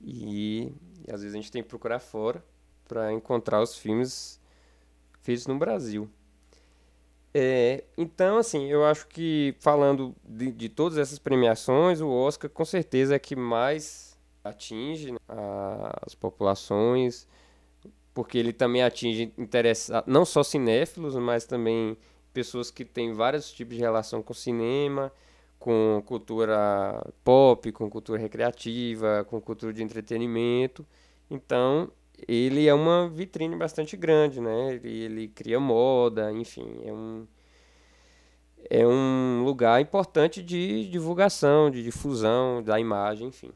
E, 0.00 0.72
e 1.06 1.12
às 1.12 1.22
vezes 1.22 1.34
a 1.34 1.40
gente 1.40 1.50
tem 1.50 1.62
que 1.62 1.68
procurar 1.68 2.00
fora 2.00 2.44
para 2.86 3.12
encontrar 3.12 3.62
os 3.62 3.76
filmes 3.76 4.40
feitos 5.22 5.46
no 5.46 5.58
Brasil. 5.58 6.08
É, 7.36 7.82
então, 7.98 8.38
assim, 8.38 8.66
eu 8.70 8.84
acho 8.84 9.08
que 9.08 9.56
falando 9.58 10.14
de, 10.24 10.52
de, 10.52 10.68
todas 10.68 10.96
essas 10.98 11.18
premiações, 11.18 12.00
o 12.00 12.08
Oscar 12.08 12.48
com 12.48 12.64
certeza 12.64 13.16
é 13.16 13.18
que 13.18 13.34
mais 13.34 14.16
atinge 14.44 15.10
né, 15.10 15.18
as 16.06 16.14
populações, 16.14 17.26
porque 18.14 18.38
ele 18.38 18.52
também 18.52 18.84
atinge 18.84 19.32
interessa, 19.36 20.04
não 20.06 20.24
só 20.24 20.44
cinéfilos, 20.44 21.16
mas 21.16 21.44
também 21.44 21.98
pessoas 22.32 22.70
que 22.70 22.84
têm 22.84 23.12
vários 23.12 23.52
tipos 23.52 23.74
de 23.74 23.80
relação 23.80 24.22
com 24.22 24.32
cinema, 24.32 25.12
com 25.58 26.02
cultura 26.06 27.04
pop, 27.24 27.72
com 27.72 27.90
cultura 27.90 28.20
recreativa, 28.20 29.24
com 29.28 29.40
cultura 29.40 29.72
de 29.72 29.82
entretenimento. 29.82 30.86
Então, 31.28 31.90
ele 32.28 32.66
é 32.66 32.74
uma 32.74 33.08
vitrine 33.08 33.56
bastante 33.56 33.96
grande, 33.96 34.40
né? 34.40 34.74
Ele, 34.74 34.88
ele 34.88 35.28
cria 35.28 35.60
moda, 35.60 36.32
enfim, 36.32 36.80
é 36.84 36.92
um 36.92 37.26
é 38.70 38.86
um 38.86 39.44
lugar 39.44 39.80
importante 39.80 40.42
de 40.42 40.88
divulgação, 40.88 41.70
de 41.70 41.82
difusão 41.82 42.62
da 42.62 42.80
imagem, 42.80 43.28
enfim. 43.28 43.50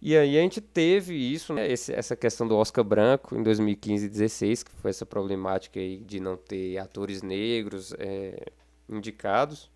E 0.00 0.16
aí 0.16 0.38
a 0.38 0.42
gente 0.42 0.60
teve 0.60 1.14
isso, 1.14 1.52
né, 1.52 1.70
esse, 1.70 1.92
essa 1.92 2.14
questão 2.14 2.46
do 2.46 2.56
Oscar 2.56 2.84
branco 2.84 3.34
em 3.34 3.42
2015 3.42 4.04
e 4.04 4.08
2016, 4.08 4.62
que 4.62 4.72
foi 4.72 4.90
essa 4.90 5.04
problemática 5.04 5.80
aí 5.80 5.98
de 5.98 6.20
não 6.20 6.36
ter 6.36 6.78
atores 6.78 7.22
negros 7.22 7.92
é, 7.98 8.46
indicados. 8.88 9.68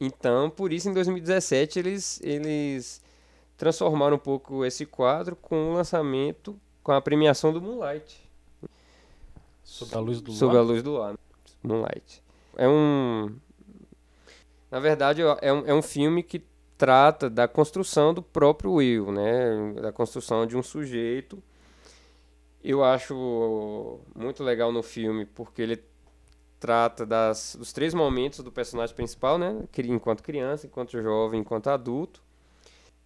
Então, 0.00 0.48
por 0.48 0.72
isso, 0.72 0.88
em 0.88 0.94
2017, 0.94 1.78
eles, 1.78 2.20
eles 2.22 3.02
transformaram 3.56 4.16
um 4.16 4.20
pouco 4.20 4.64
esse 4.64 4.86
quadro 4.86 5.36
com 5.36 5.70
o 5.70 5.74
lançamento 5.74 6.58
com 6.84 6.92
a 6.92 7.00
premiação 7.00 7.52
do 7.52 7.60
Moonlight. 7.60 8.22
Sob 9.64 9.96
a 9.96 9.98
luz 9.98 10.20
do 10.20 10.32
Sob 10.32 10.56
a 10.56 10.60
luz 10.60 10.82
do 10.82 11.02
ar. 11.02 11.14
Moonlight. 11.62 12.22
É 12.56 12.68
um. 12.68 13.34
Na 14.70 14.78
verdade, 14.78 15.22
é 15.40 15.52
um, 15.52 15.66
é 15.66 15.74
um 15.74 15.80
filme 15.80 16.22
que 16.22 16.44
trata 16.76 17.30
da 17.30 17.48
construção 17.48 18.12
do 18.12 18.22
próprio 18.22 18.72
Will, 18.74 19.10
né? 19.10 19.72
Da 19.80 19.90
construção 19.90 20.46
de 20.46 20.56
um 20.56 20.62
sujeito. 20.62 21.42
Eu 22.62 22.84
acho 22.84 23.98
muito 24.14 24.44
legal 24.44 24.70
no 24.70 24.82
filme 24.82 25.24
porque 25.24 25.62
ele 25.62 25.82
trata 26.60 27.06
das, 27.06 27.56
dos 27.58 27.72
três 27.72 27.94
momentos 27.94 28.40
do 28.40 28.52
personagem 28.52 28.94
principal, 28.94 29.38
né? 29.38 29.64
Enquanto 29.78 30.22
criança, 30.22 30.66
enquanto 30.66 31.00
jovem, 31.00 31.40
enquanto 31.40 31.68
adulto. 31.68 32.22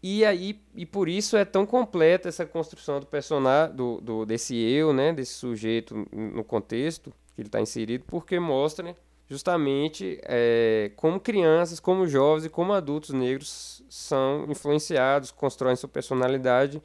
E 0.02 0.24
aí, 0.24 0.60
e 0.74 0.86
por 0.86 1.08
isso 1.08 1.36
é 1.36 1.44
tão 1.44 1.66
completa 1.66 2.28
essa 2.28 2.46
construção 2.46 3.00
do 3.00 3.06
personagem, 3.06 3.74
do, 3.74 4.00
do, 4.00 4.24
desse 4.24 4.56
eu, 4.56 4.92
né, 4.92 5.12
desse 5.12 5.32
sujeito 5.32 6.06
no 6.12 6.44
contexto 6.44 7.12
que 7.34 7.40
ele 7.40 7.48
está 7.48 7.60
inserido, 7.60 8.04
porque 8.06 8.38
mostra 8.38 8.84
né, 8.84 8.94
justamente 9.28 10.20
é, 10.22 10.92
como 10.96 11.18
crianças, 11.18 11.80
como 11.80 12.06
jovens 12.06 12.44
e 12.44 12.48
como 12.48 12.72
adultos 12.72 13.10
negros 13.10 13.82
são 13.88 14.46
influenciados, 14.48 15.32
constroem 15.32 15.74
sua 15.74 15.88
personalidade. 15.88 16.80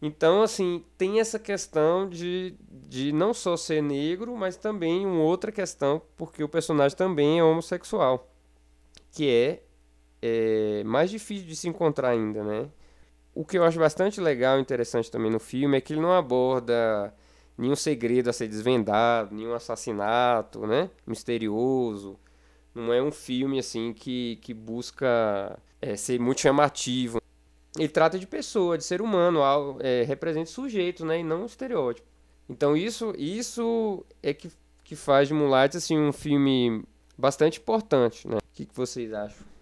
Então, 0.00 0.42
assim, 0.42 0.84
tem 0.96 1.18
essa 1.18 1.38
questão 1.38 2.08
de, 2.08 2.54
de 2.70 3.10
não 3.10 3.34
só 3.34 3.56
ser 3.56 3.82
negro, 3.82 4.36
mas 4.36 4.56
também 4.56 5.04
uma 5.04 5.22
outra 5.22 5.50
questão, 5.50 6.00
porque 6.16 6.44
o 6.44 6.48
personagem 6.48 6.96
também 6.96 7.40
é 7.40 7.44
homossexual, 7.44 8.30
que 9.10 9.28
é 9.28 9.63
é 10.26 10.82
mais 10.84 11.10
difícil 11.10 11.46
de 11.46 11.54
se 11.54 11.68
encontrar 11.68 12.08
ainda, 12.08 12.42
né? 12.42 12.66
O 13.34 13.44
que 13.44 13.58
eu 13.58 13.64
acho 13.64 13.78
bastante 13.78 14.22
legal 14.22 14.58
e 14.58 14.62
interessante 14.62 15.10
também 15.10 15.30
no 15.30 15.38
filme 15.38 15.76
é 15.76 15.80
que 15.82 15.92
ele 15.92 16.00
não 16.00 16.12
aborda 16.12 17.12
nenhum 17.58 17.76
segredo 17.76 18.30
a 18.30 18.32
ser 18.32 18.48
desvendado, 18.48 19.34
nenhum 19.34 19.52
assassinato, 19.52 20.66
né? 20.66 20.88
Misterioso. 21.06 22.18
Não 22.74 22.90
é 22.90 23.02
um 23.02 23.12
filme 23.12 23.58
assim 23.58 23.92
que, 23.92 24.36
que 24.36 24.54
busca 24.54 25.58
é, 25.82 25.94
ser 25.94 26.18
muito 26.18 26.40
chamativo. 26.40 27.20
Ele 27.76 27.88
trata 27.88 28.18
de 28.18 28.26
pessoa, 28.26 28.78
de 28.78 28.84
ser 28.84 29.02
humano, 29.02 29.40
é, 29.80 30.04
representa 30.04 30.46
sujeito, 30.46 31.04
né? 31.04 31.20
E 31.20 31.22
não 31.22 31.42
um 31.42 31.46
estereótipo. 31.46 32.08
Então 32.48 32.74
isso, 32.74 33.12
isso 33.18 34.06
é 34.22 34.32
que, 34.32 34.50
que 34.82 34.96
faz 34.96 35.28
de 35.28 35.34
Moonlight 35.34 35.76
assim, 35.76 35.98
um 35.98 36.12
filme 36.12 36.82
bastante 37.18 37.60
importante, 37.60 38.26
né? 38.26 38.38
O 38.38 38.54
que, 38.54 38.64
que 38.64 38.74
vocês 38.74 39.12
acham? 39.12 39.53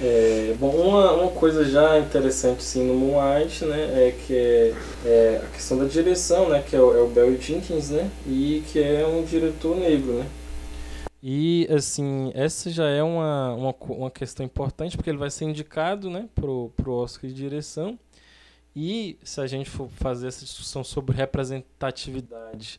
É, 0.00 0.54
bom, 0.60 0.70
uma, 0.70 1.12
uma 1.12 1.30
coisa 1.30 1.64
já 1.64 1.98
interessante 1.98 2.58
assim, 2.58 2.86
no 2.86 2.94
Moonlight, 2.94 3.64
né, 3.64 4.08
é 4.08 4.10
que 4.12 4.34
é, 4.36 4.74
é, 5.06 5.42
a 5.42 5.46
questão 5.54 5.78
da 5.78 5.86
direção, 5.86 6.50
né, 6.50 6.62
que 6.62 6.76
é 6.76 6.80
o, 6.80 6.94
é 6.94 7.00
o 7.00 7.08
Barry 7.08 7.40
Jenkins, 7.40 7.88
né, 7.88 8.10
e 8.26 8.62
que 8.70 8.78
é 8.78 9.06
um 9.06 9.24
diretor 9.24 9.74
negro, 9.74 10.12
né. 10.12 10.26
E, 11.22 11.66
assim, 11.70 12.30
essa 12.34 12.70
já 12.70 12.88
é 12.88 13.02
uma, 13.02 13.54
uma, 13.54 13.74
uma 13.88 14.10
questão 14.10 14.44
importante, 14.44 14.98
porque 14.98 15.08
ele 15.08 15.18
vai 15.18 15.30
ser 15.30 15.46
indicado, 15.46 16.10
né, 16.10 16.28
pro, 16.34 16.70
pro 16.76 16.92
Oscar 16.92 17.30
de 17.30 17.34
direção, 17.34 17.98
e 18.74 19.18
se 19.24 19.40
a 19.40 19.46
gente 19.46 19.70
for 19.70 19.88
fazer 19.88 20.28
essa 20.28 20.44
discussão 20.44 20.84
sobre 20.84 21.16
representatividade 21.16 22.78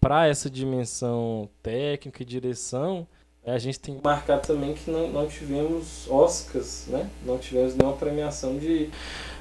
para 0.00 0.26
essa 0.26 0.48
dimensão 0.48 1.46
técnica 1.62 2.22
e 2.22 2.26
direção, 2.26 3.06
a 3.50 3.58
gente 3.58 3.80
tem 3.80 3.96
que 3.96 4.04
marcar 4.04 4.38
também 4.38 4.74
que 4.74 4.90
não, 4.90 5.08
não 5.08 5.26
tivemos 5.26 6.08
Oscars, 6.08 6.86
né? 6.88 7.08
Não 7.24 7.38
tivemos 7.38 7.74
nenhuma 7.74 7.96
premiação 7.96 8.58
de 8.58 8.90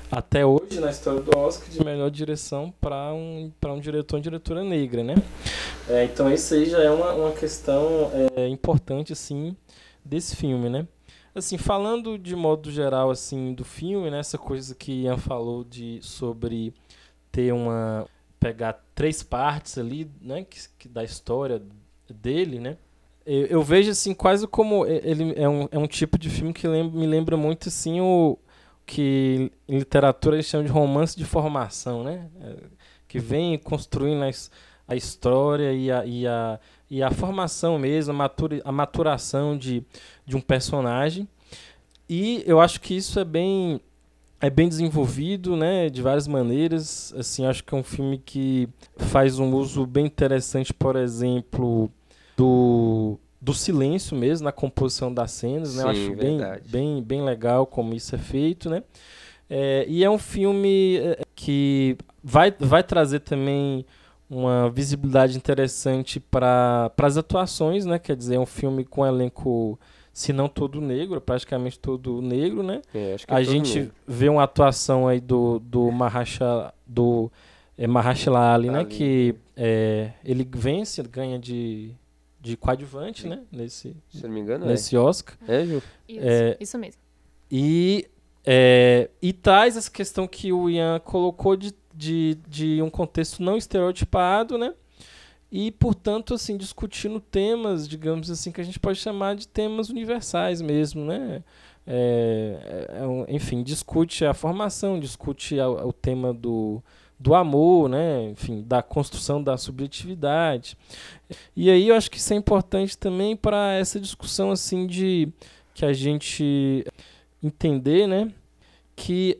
até 0.09 0.45
hoje 0.45 0.79
na 0.79 0.89
história 0.89 1.19
do 1.19 1.37
Oscar 1.37 1.67
de 1.69 1.83
melhor 1.83 2.09
direção 2.09 2.73
para 2.79 3.13
um 3.13 3.51
um 3.65 3.79
diretor 3.79 4.17
e 4.17 4.21
diretora 4.21 4.63
negra, 4.63 5.03
né? 5.03 5.15
É, 5.89 6.05
então 6.05 6.31
isso 6.31 6.53
aí 6.53 6.65
já 6.65 6.81
é 6.81 6.89
uma, 6.89 7.13
uma 7.13 7.31
questão 7.33 8.09
é, 8.35 8.47
importante 8.47 9.11
assim 9.11 9.55
desse 10.03 10.35
filme, 10.35 10.69
né? 10.69 10.87
Assim, 11.35 11.57
falando 11.57 12.17
de 12.17 12.35
modo 12.35 12.71
geral 12.71 13.11
assim 13.11 13.53
do 13.53 13.63
filme, 13.63 14.09
né, 14.09 14.19
essa 14.19 14.37
coisa 14.37 14.73
que 14.73 15.03
Ian 15.03 15.17
falou 15.17 15.63
de 15.63 15.99
sobre 16.01 16.73
ter 17.31 17.53
uma 17.53 18.07
pegar 18.39 18.81
três 18.95 19.21
partes 19.21 19.77
ali, 19.77 20.09
né, 20.21 20.43
que, 20.43 20.57
que 20.79 20.87
da 20.87 21.03
história 21.03 21.61
dele, 22.09 22.59
né? 22.59 22.77
Eu, 23.29 23.45
eu, 23.47 23.61
vejo 23.61 23.91
assim 23.91 24.13
quase 24.13 24.47
como 24.47 24.85
ele 24.85 25.33
é 25.35 25.49
um, 25.49 25.67
é 25.69 25.77
um 25.77 25.85
tipo 25.85 26.17
de 26.17 26.29
filme 26.29 26.53
que 26.53 26.65
lembra, 26.65 26.97
me 26.97 27.05
lembra 27.05 27.35
muito 27.35 27.67
assim 27.67 27.99
o 27.99 28.39
que 28.85 29.51
em 29.67 29.77
literatura 29.79 30.37
eles 30.37 30.45
chamam 30.45 30.65
de 30.65 30.71
romance 30.71 31.17
de 31.17 31.25
formação, 31.25 32.05
né? 32.05 32.29
É, 32.39 32.55
que 33.05 33.19
vem 33.19 33.57
construindo 33.57 34.23
a, 34.23 34.29
a 34.87 34.95
história 34.95 35.73
e 35.73 35.91
a, 35.91 36.05
e, 36.05 36.25
a, 36.25 36.57
e 36.89 37.03
a 37.03 37.11
formação 37.11 37.77
mesmo, 37.77 38.13
a, 38.13 38.15
matura, 38.15 38.61
a 38.63 38.71
maturação 38.71 39.57
de, 39.57 39.83
de 40.25 40.37
um 40.37 40.41
personagem. 40.41 41.27
E 42.07 42.41
eu 42.47 42.61
acho 42.61 42.79
que 42.79 42.95
isso 42.95 43.19
é 43.19 43.25
bem 43.25 43.81
é 44.39 44.49
bem 44.49 44.69
desenvolvido, 44.69 45.57
né, 45.57 45.89
de 45.89 46.01
várias 46.01 46.27
maneiras. 46.27 47.13
Assim, 47.17 47.45
acho 47.45 47.61
que 47.61 47.75
é 47.75 47.77
um 47.77 47.83
filme 47.83 48.21
que 48.23 48.69
faz 48.95 49.37
um 49.37 49.53
uso 49.53 49.85
bem 49.85 50.05
interessante, 50.05 50.73
por 50.73 50.95
exemplo, 50.95 51.91
do, 52.37 53.19
do 53.41 53.53
silêncio 53.53 54.15
mesmo 54.15 54.45
na 54.45 54.51
composição 54.51 55.11
das 55.11 55.31
cenas, 55.31 55.75
né? 55.75 55.81
Sim, 55.81 55.87
Eu 55.87 55.89
acho 55.89 56.15
bem, 56.15 56.39
bem, 56.69 57.03
bem 57.03 57.21
legal 57.23 57.65
como 57.65 57.95
isso 57.95 58.13
é 58.13 58.19
feito, 58.19 58.69
né? 58.69 58.83
É, 59.49 59.85
e 59.87 60.03
é 60.03 60.09
um 60.09 60.19
filme 60.19 60.97
é, 60.97 61.21
que 61.35 61.97
vai, 62.23 62.53
vai 62.59 62.83
trazer 62.83 63.21
também 63.21 63.85
uma 64.29 64.69
visibilidade 64.69 65.37
interessante 65.37 66.19
para 66.19 66.91
as 66.97 67.17
atuações, 67.17 67.85
né? 67.85 67.97
Quer 67.97 68.15
dizer, 68.15 68.35
é 68.35 68.39
um 68.39 68.45
filme 68.45 68.83
com 68.83 69.01
um 69.01 69.05
elenco, 69.07 69.79
se 70.13 70.33
não 70.33 70.49
todo 70.49 70.81
negro, 70.81 71.19
praticamente 71.19 71.79
todo 71.79 72.21
negro, 72.21 72.61
né? 72.61 72.81
É, 72.93 73.15
é 73.15 73.17
a 73.27 73.41
gente 73.41 73.79
negro. 73.79 73.93
vê 74.05 74.29
uma 74.29 74.43
atuação 74.43 75.07
aí 75.07 75.21
do, 75.21 75.59
do 75.59 75.89
Mahasha, 75.91 76.73
do 76.85 77.31
é, 77.77 77.87
Mahershala 77.87 78.53
Ali, 78.53 78.69
né? 78.69 78.83
Que 78.83 79.33
é, 79.55 80.11
ele 80.25 80.45
vence, 80.53 81.01
ganha 81.03 81.39
de 81.39 81.95
de 82.47 82.57
coadjuvante, 82.57 83.27
né? 83.27 83.43
Nesse, 83.51 83.95
Se 84.09 84.23
não 84.23 84.29
me 84.29 84.39
engano, 84.39 84.65
nesse 84.65 84.95
é. 84.95 84.99
Oscar. 84.99 85.37
É, 85.47 85.65
Ju? 85.65 85.81
Isso, 86.07 86.19
É, 86.21 86.57
isso 86.59 86.77
mesmo. 86.77 87.01
E, 87.51 88.07
é, 88.45 89.09
e 89.21 89.33
traz 89.33 89.77
essa 89.77 89.91
questão 89.91 90.27
que 90.27 90.51
o 90.51 90.69
Ian 90.69 90.99
colocou 90.99 91.55
de, 91.55 91.73
de, 91.93 92.37
de 92.47 92.81
um 92.81 92.89
contexto 92.89 93.41
não 93.41 93.57
estereotipado, 93.57 94.57
né? 94.57 94.73
E, 95.51 95.71
portanto, 95.71 96.33
assim, 96.33 96.57
discutindo 96.57 97.19
temas, 97.21 97.87
digamos 97.87 98.29
assim, 98.29 98.51
que 98.51 98.59
a 98.59 98.63
gente 98.63 98.79
pode 98.79 98.99
chamar 98.99 99.35
de 99.35 99.47
temas 99.47 99.89
universais 99.89 100.61
mesmo, 100.61 101.05
né? 101.05 101.41
é, 101.87 102.87
é, 102.89 103.33
enfim, 103.33 103.63
discute 103.63 104.25
a 104.25 104.33
formação, 104.33 104.99
discute 104.99 105.57
a, 105.57 105.69
o 105.69 105.93
tema 105.93 106.33
do, 106.33 106.83
do 107.19 107.33
amor, 107.33 107.89
né? 107.89 108.29
enfim, 108.29 108.63
da 108.65 108.81
construção 108.81 109.41
da 109.41 109.57
subjetividade. 109.57 110.77
E 111.55 111.69
aí 111.69 111.87
eu 111.87 111.95
acho 111.95 112.11
que 112.11 112.17
isso 112.17 112.33
é 112.33 112.35
importante 112.35 112.97
também 112.97 113.35
para 113.35 113.73
essa 113.73 113.99
discussão 113.99 114.51
assim 114.51 114.85
de 114.85 115.29
que 115.73 115.85
a 115.85 115.93
gente 115.93 116.85
entender, 117.41 118.07
né, 118.07 118.31
que 118.95 119.39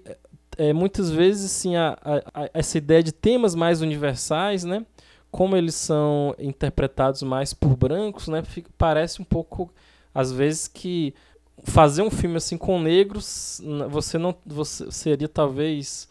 é, 0.58 0.72
muitas 0.72 1.10
vezes 1.10 1.46
assim, 1.46 1.76
a, 1.76 1.98
a, 2.34 2.50
essa 2.54 2.78
ideia 2.78 3.02
de 3.02 3.12
temas 3.12 3.56
mais 3.56 3.82
universais, 3.82 4.64
né, 4.64 4.86
como 5.32 5.56
eles 5.56 5.74
são 5.76 6.36
interpretados 6.38 7.24
mais 7.24 7.54
por 7.54 7.76
brancos, 7.76 8.28
né, 8.28 8.44
fica, 8.44 8.70
parece 8.78 9.22
um 9.22 9.26
pouco 9.26 9.74
às 10.14 10.32
vezes 10.32 10.68
que 10.68 11.14
fazer 11.64 12.04
um 12.04 12.12
filme 12.12 12.38
assim 12.38 12.58
com 12.58 12.80
negros, 12.80 13.62
você 13.90 14.18
não 14.18 14.36
você 14.46 14.92
seria 14.92 15.28
talvez 15.28 16.08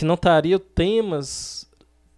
que 0.00 0.04
não 0.06 0.14
estaria 0.14 0.58
temas 0.58 1.70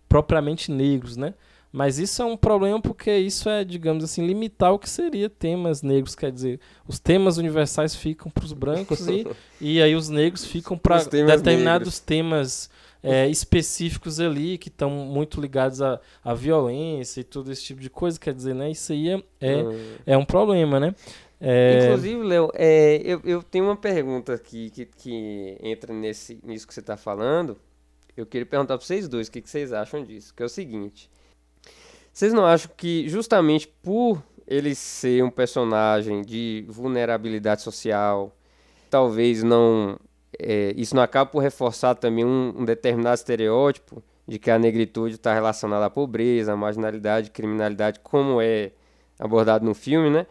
propriamente 0.09 0.71
negros, 0.71 1.17
né? 1.17 1.35
Mas 1.73 1.99
isso 1.99 2.23
é 2.23 2.25
um 2.25 2.37
problema 2.37 2.81
porque 2.81 3.11
isso 3.17 3.49
é, 3.49 3.65
digamos 3.65 4.05
assim, 4.05 4.25
limitar 4.25 4.73
o 4.73 4.79
que 4.79 4.89
seria 4.89 5.29
temas 5.29 5.83
negros, 5.83 6.15
quer 6.15 6.31
dizer, 6.31 6.61
os 6.87 7.01
temas 7.01 7.39
universais 7.39 7.97
ficam 7.97 8.31
para 8.31 8.45
os 8.45 8.53
brancos 8.53 9.09
e, 9.09 9.27
e 9.61 9.83
aí 9.83 9.97
os 9.97 10.09
negros 10.09 10.45
ficam 10.45 10.79
para 10.79 10.99
determinados 10.99 11.65
negros. 11.65 11.99
temas 11.99 12.71
é, 13.03 13.29
específicos 13.29 14.21
ali 14.21 14.59
que 14.59 14.69
estão 14.69 14.89
muito 14.89 15.41
ligados 15.41 15.83
à, 15.83 15.99
à 16.23 16.35
violência 16.35 17.23
e 17.23 17.25
todo 17.25 17.51
esse 17.51 17.65
tipo 17.65 17.81
de 17.81 17.91
coisa, 17.91 18.21
quer 18.21 18.33
dizer, 18.33 18.55
né? 18.55 18.71
Isso 18.71 18.93
aí 18.93 19.09
é, 19.09 19.23
é, 19.41 19.57
hum. 19.57 19.95
é 20.07 20.17
um 20.17 20.25
problema, 20.25 20.79
né? 20.79 20.95
É... 21.41 21.87
Inclusive, 21.87 22.23
Léo, 22.23 22.53
é, 22.55 23.03
eu, 23.05 23.21
eu 23.25 23.43
tenho 23.43 23.65
uma 23.65 23.77
pergunta 23.77 24.33
aqui 24.33 24.71
que, 24.71 24.87
que 24.87 25.59
entra 25.61 25.93
nesse, 25.93 26.39
nisso 26.45 26.69
que 26.69 26.73
você 26.73 26.79
está 26.79 26.97
falando. 26.97 27.59
Eu 28.17 28.27
queria 28.27 28.47
perguntar 28.47 28.77
para 28.77 28.87
vocês 28.87 29.09
dois 29.09 29.29
o 29.29 29.31
que, 29.31 29.41
que 29.41 29.49
vocês 29.49 29.73
acham 29.73 30.05
disso, 30.05 30.35
que 30.35 30.43
é 30.43 30.47
o 30.47 30.49
seguinte. 30.49 31.11
Vocês 32.13 32.33
não 32.33 32.45
acham 32.45 32.71
que 32.77 33.09
justamente 33.09 33.67
por 33.67 34.23
ele 34.47 34.75
ser 34.75 35.25
um 35.25 35.31
personagem 35.31 36.23
de 36.23 36.65
vulnerabilidade 36.69 37.63
social, 37.63 38.37
talvez 38.91 39.43
não 39.43 39.99
é, 40.39 40.75
isso 40.77 40.95
não 40.95 41.03
acaba 41.03 41.31
por 41.31 41.41
reforçar 41.41 41.95
também 41.95 42.25
um, 42.25 42.55
um, 42.59 42.65
determinado 42.65 43.15
estereótipo 43.15 44.03
de 44.27 44.39
que 44.39 44.51
a 44.51 44.59
negritude 44.59 45.15
está 45.15 45.33
relacionada 45.33 45.87
à 45.87 45.91
pobreza, 45.91 46.53
à 46.53 46.57
marginalidade, 46.57 47.31
criminalidade, 47.31 48.01
como 48.01 48.41
é 48.41 48.73
abordado 49.19 49.65
no 49.65 49.75
filme, 49.75 50.11
né? 50.11 50.27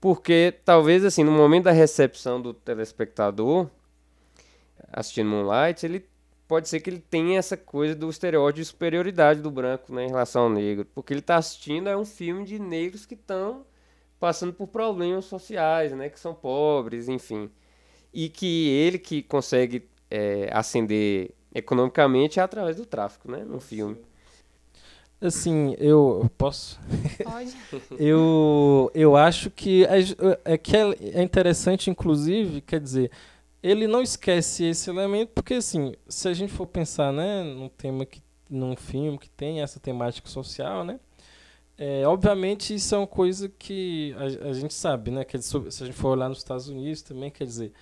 Porque 0.00 0.54
talvez 0.64 1.04
assim, 1.04 1.24
no 1.24 1.32
momento 1.32 1.64
da 1.64 1.72
recepção 1.72 2.40
do 2.40 2.52
telespectador 2.52 3.68
assistindo 4.92 5.28
Moonlight, 5.30 5.84
ele 5.84 6.04
pode 6.46 6.68
ser 6.68 6.80
que 6.80 6.90
ele 6.90 6.98
tenha 6.98 7.38
essa 7.38 7.56
coisa 7.56 7.94
do 7.94 8.08
estereótipo 8.08 8.60
de 8.60 8.64
superioridade 8.64 9.40
do 9.40 9.50
branco 9.50 9.92
né, 9.92 10.04
em 10.04 10.08
relação 10.08 10.44
ao 10.44 10.50
negro. 10.50 10.86
Porque 10.94 11.12
ele 11.12 11.20
está 11.20 11.36
assistindo 11.36 11.88
é 11.88 11.96
um 11.96 12.04
filme 12.04 12.44
de 12.44 12.58
negros 12.58 13.06
que 13.06 13.14
estão 13.14 13.64
passando 14.20 14.52
por 14.52 14.68
problemas 14.68 15.24
sociais, 15.26 15.92
né, 15.92 16.08
que 16.08 16.18
são 16.18 16.34
pobres, 16.34 17.08
enfim. 17.08 17.50
E 18.12 18.28
que 18.28 18.68
ele 18.68 18.98
que 18.98 19.22
consegue 19.22 19.88
é, 20.10 20.48
ascender 20.52 21.32
economicamente 21.54 22.40
é 22.40 22.42
através 22.42 22.76
do 22.76 22.86
tráfico, 22.86 23.30
né, 23.30 23.44
no 23.44 23.60
filme. 23.60 23.96
Assim, 25.20 25.74
eu, 25.78 26.30
posso? 26.36 26.78
Pode. 27.22 27.56
eu, 27.98 28.90
eu 28.94 29.16
acho 29.16 29.50
que 29.50 29.84
é, 29.86 30.00
é 30.44 30.58
que 30.58 30.76
é, 30.76 30.96
é 31.14 31.22
interessante, 31.22 31.88
inclusive, 31.88 32.60
quer 32.60 32.80
dizer, 32.80 33.10
ele 33.64 33.86
não 33.86 34.02
esquece 34.02 34.64
esse 34.64 34.90
elemento, 34.90 35.32
porque 35.34 35.54
assim, 35.54 35.94
se 36.06 36.28
a 36.28 36.34
gente 36.34 36.52
for 36.52 36.66
pensar, 36.66 37.10
né, 37.10 37.42
num 37.42 37.70
tema 37.70 38.04
que 38.04 38.22
num 38.50 38.76
filme 38.76 39.18
que 39.18 39.30
tem 39.30 39.62
essa 39.62 39.80
temática 39.80 40.28
social, 40.28 40.84
né? 40.84 41.00
É, 41.78 42.06
obviamente 42.06 42.74
isso 42.74 42.94
é 42.94 42.98
uma 42.98 43.06
coisa 43.06 43.48
que 43.48 44.14
a, 44.18 44.48
a 44.50 44.52
gente 44.52 44.74
sabe, 44.74 45.10
né? 45.10 45.24
Que 45.24 45.40
se 45.40 45.56
a 45.56 45.86
gente 45.86 45.94
for 45.94 46.10
olhar 46.10 46.28
nos 46.28 46.38
Estados 46.38 46.68
Unidos 46.68 47.00
também, 47.00 47.30
quer 47.30 47.44
dizer, 47.44 47.72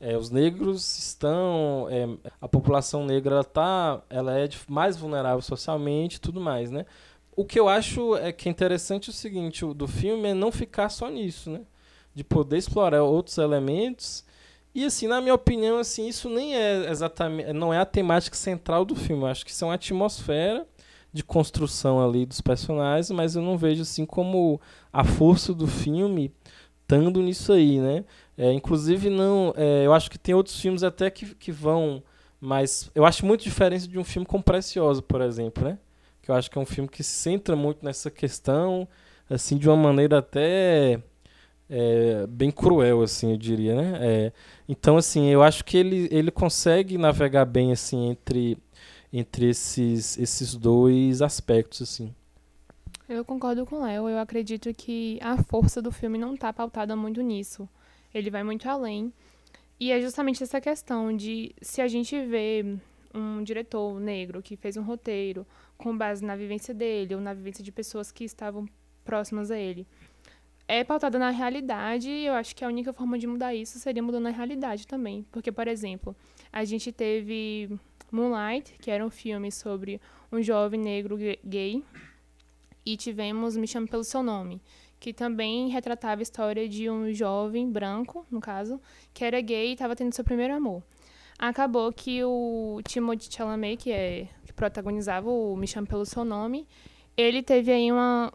é, 0.00 0.16
os 0.16 0.30
negros 0.30 0.96
estão, 0.96 1.88
é, 1.90 2.08
a 2.40 2.46
população 2.46 3.04
negra 3.04 3.34
ela 3.34 3.44
tá, 3.44 4.00
ela 4.08 4.38
é 4.38 4.48
mais 4.68 4.96
vulnerável 4.96 5.42
socialmente, 5.42 6.20
tudo 6.20 6.40
mais, 6.40 6.70
né? 6.70 6.86
O 7.34 7.44
que 7.44 7.58
eu 7.58 7.68
acho 7.68 8.16
é 8.16 8.30
que 8.32 8.48
é 8.48 8.52
interessante 8.52 9.10
o 9.10 9.12
seguinte, 9.12 9.64
o, 9.64 9.74
do 9.74 9.88
filme 9.88 10.28
é 10.28 10.34
não 10.34 10.52
ficar 10.52 10.88
só 10.88 11.10
nisso, 11.10 11.50
né? 11.50 11.62
De 12.14 12.22
poder 12.22 12.58
explorar 12.58 13.02
outros 13.02 13.38
elementos 13.38 14.24
e 14.74 14.84
assim, 14.84 15.06
na 15.06 15.20
minha 15.20 15.34
opinião, 15.34 15.78
assim, 15.78 16.08
isso 16.08 16.28
nem 16.28 16.56
é 16.56 16.90
exatamente, 16.90 17.52
não 17.52 17.72
é 17.72 17.78
a 17.78 17.84
temática 17.84 18.36
central 18.36 18.84
do 18.84 18.94
filme. 18.96 19.22
Eu 19.22 19.26
acho 19.26 19.44
que 19.44 19.50
isso 19.50 19.64
é 19.64 19.68
uma 19.68 19.74
atmosfera 19.74 20.66
de 21.12 21.22
construção 21.22 22.02
ali 22.02 22.24
dos 22.24 22.40
personagens, 22.40 23.10
mas 23.10 23.36
eu 23.36 23.42
não 23.42 23.58
vejo 23.58 23.82
assim 23.82 24.06
como 24.06 24.60
a 24.90 25.04
força 25.04 25.52
do 25.52 25.66
filme 25.66 26.32
estando 26.82 27.20
nisso 27.20 27.52
aí, 27.52 27.78
né? 27.78 28.04
É, 28.36 28.50
inclusive 28.52 29.10
não, 29.10 29.52
é, 29.56 29.84
eu 29.84 29.92
acho 29.92 30.10
que 30.10 30.18
tem 30.18 30.34
outros 30.34 30.58
filmes 30.58 30.82
até 30.82 31.10
que, 31.10 31.34
que 31.34 31.52
vão, 31.52 32.02
mas 32.40 32.90
eu 32.94 33.04
acho 33.04 33.26
muito 33.26 33.44
diferente 33.44 33.86
de 33.86 33.98
um 33.98 34.04
filme 34.04 34.26
como 34.26 34.42
Preciosa, 34.42 35.02
por 35.02 35.20
exemplo, 35.20 35.64
né? 35.64 35.78
Que 36.22 36.30
eu 36.30 36.34
acho 36.34 36.50
que 36.50 36.56
é 36.56 36.60
um 36.60 36.66
filme 36.66 36.88
que 36.88 37.02
se 37.02 37.10
centra 37.10 37.54
muito 37.54 37.84
nessa 37.84 38.10
questão, 38.10 38.88
assim, 39.28 39.58
de 39.58 39.68
uma 39.68 39.76
maneira 39.76 40.18
até 40.18 41.02
é, 41.74 42.26
bem 42.26 42.50
cruel, 42.50 43.00
assim, 43.00 43.30
eu 43.30 43.36
diria, 43.38 43.74
né? 43.74 43.98
É, 44.02 44.32
então, 44.68 44.98
assim, 44.98 45.30
eu 45.30 45.42
acho 45.42 45.64
que 45.64 45.78
ele, 45.78 46.06
ele 46.10 46.30
consegue 46.30 46.98
navegar 46.98 47.46
bem, 47.46 47.72
assim, 47.72 48.10
entre, 48.10 48.58
entre 49.10 49.48
esses, 49.48 50.18
esses 50.18 50.54
dois 50.54 51.22
aspectos, 51.22 51.80
assim. 51.80 52.14
Eu 53.08 53.24
concordo 53.24 53.64
com 53.64 53.76
o 53.76 53.82
Léo. 53.82 54.06
Eu 54.06 54.18
acredito 54.18 54.72
que 54.74 55.18
a 55.22 55.42
força 55.42 55.80
do 55.80 55.90
filme 55.90 56.18
não 56.18 56.34
está 56.34 56.52
pautada 56.52 56.94
muito 56.94 57.22
nisso. 57.22 57.66
Ele 58.12 58.30
vai 58.30 58.42
muito 58.42 58.68
além. 58.68 59.10
E 59.80 59.90
é 59.92 60.00
justamente 60.00 60.42
essa 60.42 60.60
questão 60.60 61.16
de 61.16 61.54
se 61.62 61.80
a 61.80 61.88
gente 61.88 62.20
vê 62.26 62.76
um 63.14 63.42
diretor 63.42 63.98
negro 63.98 64.42
que 64.42 64.56
fez 64.56 64.76
um 64.76 64.82
roteiro 64.82 65.46
com 65.78 65.96
base 65.96 66.22
na 66.22 66.36
vivência 66.36 66.74
dele 66.74 67.14
ou 67.14 67.20
na 67.20 67.32
vivência 67.32 67.64
de 67.64 67.72
pessoas 67.72 68.12
que 68.12 68.24
estavam 68.24 68.66
próximas 69.04 69.50
a 69.50 69.58
ele 69.58 69.86
é 70.72 70.82
pautada 70.82 71.18
na 71.18 71.28
realidade 71.28 72.08
e 72.08 72.24
eu 72.24 72.32
acho 72.32 72.56
que 72.56 72.64
a 72.64 72.68
única 72.68 72.94
forma 72.94 73.18
de 73.18 73.26
mudar 73.26 73.54
isso 73.54 73.78
seria 73.78 74.02
mudando 74.02 74.28
a 74.28 74.30
realidade 74.30 74.86
também. 74.86 75.26
Porque, 75.30 75.52
por 75.52 75.68
exemplo, 75.68 76.16
a 76.50 76.64
gente 76.64 76.90
teve 76.90 77.78
Moonlight, 78.10 78.78
que 78.80 78.90
era 78.90 79.04
um 79.04 79.10
filme 79.10 79.52
sobre 79.52 80.00
um 80.32 80.40
jovem 80.40 80.80
negro 80.80 81.18
gay, 81.44 81.84
e 82.86 82.96
tivemos 82.96 83.54
Me 83.54 83.66
Chame 83.66 83.86
Pelo 83.86 84.02
Seu 84.02 84.22
Nome, 84.22 84.62
que 84.98 85.12
também 85.12 85.68
retratava 85.68 86.22
a 86.22 86.24
história 86.24 86.66
de 86.66 86.88
um 86.88 87.12
jovem 87.12 87.70
branco, 87.70 88.24
no 88.30 88.40
caso, 88.40 88.80
que 89.12 89.26
era 89.26 89.42
gay 89.42 89.68
e 89.68 89.72
estava 89.74 89.94
tendo 89.94 90.14
seu 90.14 90.24
primeiro 90.24 90.54
amor. 90.54 90.82
Acabou 91.38 91.92
que 91.92 92.24
o 92.24 92.80
Timothée 92.88 93.30
Chalamet, 93.30 93.76
que, 93.76 93.92
é, 93.92 94.26
que 94.46 94.54
protagonizava 94.54 95.28
o 95.28 95.54
Me 95.54 95.66
Chame 95.66 95.86
Pelo 95.86 96.06
Seu 96.06 96.24
Nome, 96.24 96.66
ele 97.14 97.42
teve 97.42 97.70
aí 97.70 97.92
uma, 97.92 98.32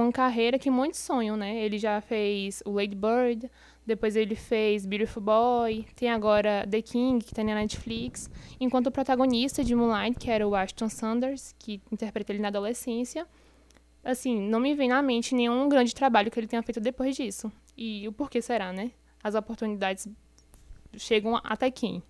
uma 0.00 0.12
carreira 0.12 0.58
que 0.58 0.70
muitos 0.70 1.00
sonham, 1.00 1.36
né? 1.36 1.56
Ele 1.56 1.78
já 1.78 2.00
fez 2.00 2.62
o 2.64 2.70
Lady 2.72 2.94
Bird, 2.94 3.50
depois 3.86 4.16
ele 4.16 4.34
fez 4.34 4.84
Beautiful 4.84 5.22
Boy, 5.22 5.86
tem 5.96 6.10
agora 6.10 6.66
The 6.70 6.82
King, 6.82 7.24
que 7.24 7.34
tá 7.34 7.42
na 7.42 7.54
Netflix, 7.54 8.30
enquanto 8.60 8.88
o 8.88 8.90
protagonista 8.90 9.64
de 9.64 9.74
Moonlight, 9.74 10.18
que 10.18 10.30
era 10.30 10.46
o 10.46 10.54
Ashton 10.54 10.88
Sanders, 10.88 11.54
que 11.58 11.80
interpreta 11.90 12.32
ele 12.32 12.40
na 12.40 12.48
adolescência, 12.48 13.26
assim, 14.04 14.40
não 14.40 14.60
me 14.60 14.74
vem 14.74 14.88
na 14.88 15.02
mente 15.02 15.34
nenhum 15.34 15.68
grande 15.68 15.94
trabalho 15.94 16.30
que 16.30 16.38
ele 16.38 16.46
tenha 16.46 16.62
feito 16.62 16.80
depois 16.80 17.16
disso. 17.16 17.50
E 17.76 18.06
o 18.06 18.12
porquê 18.12 18.42
será, 18.42 18.72
né? 18.72 18.90
As 19.22 19.34
oportunidades 19.34 20.06
chegam 20.96 21.40
até 21.42 21.70
quem? 21.70 22.02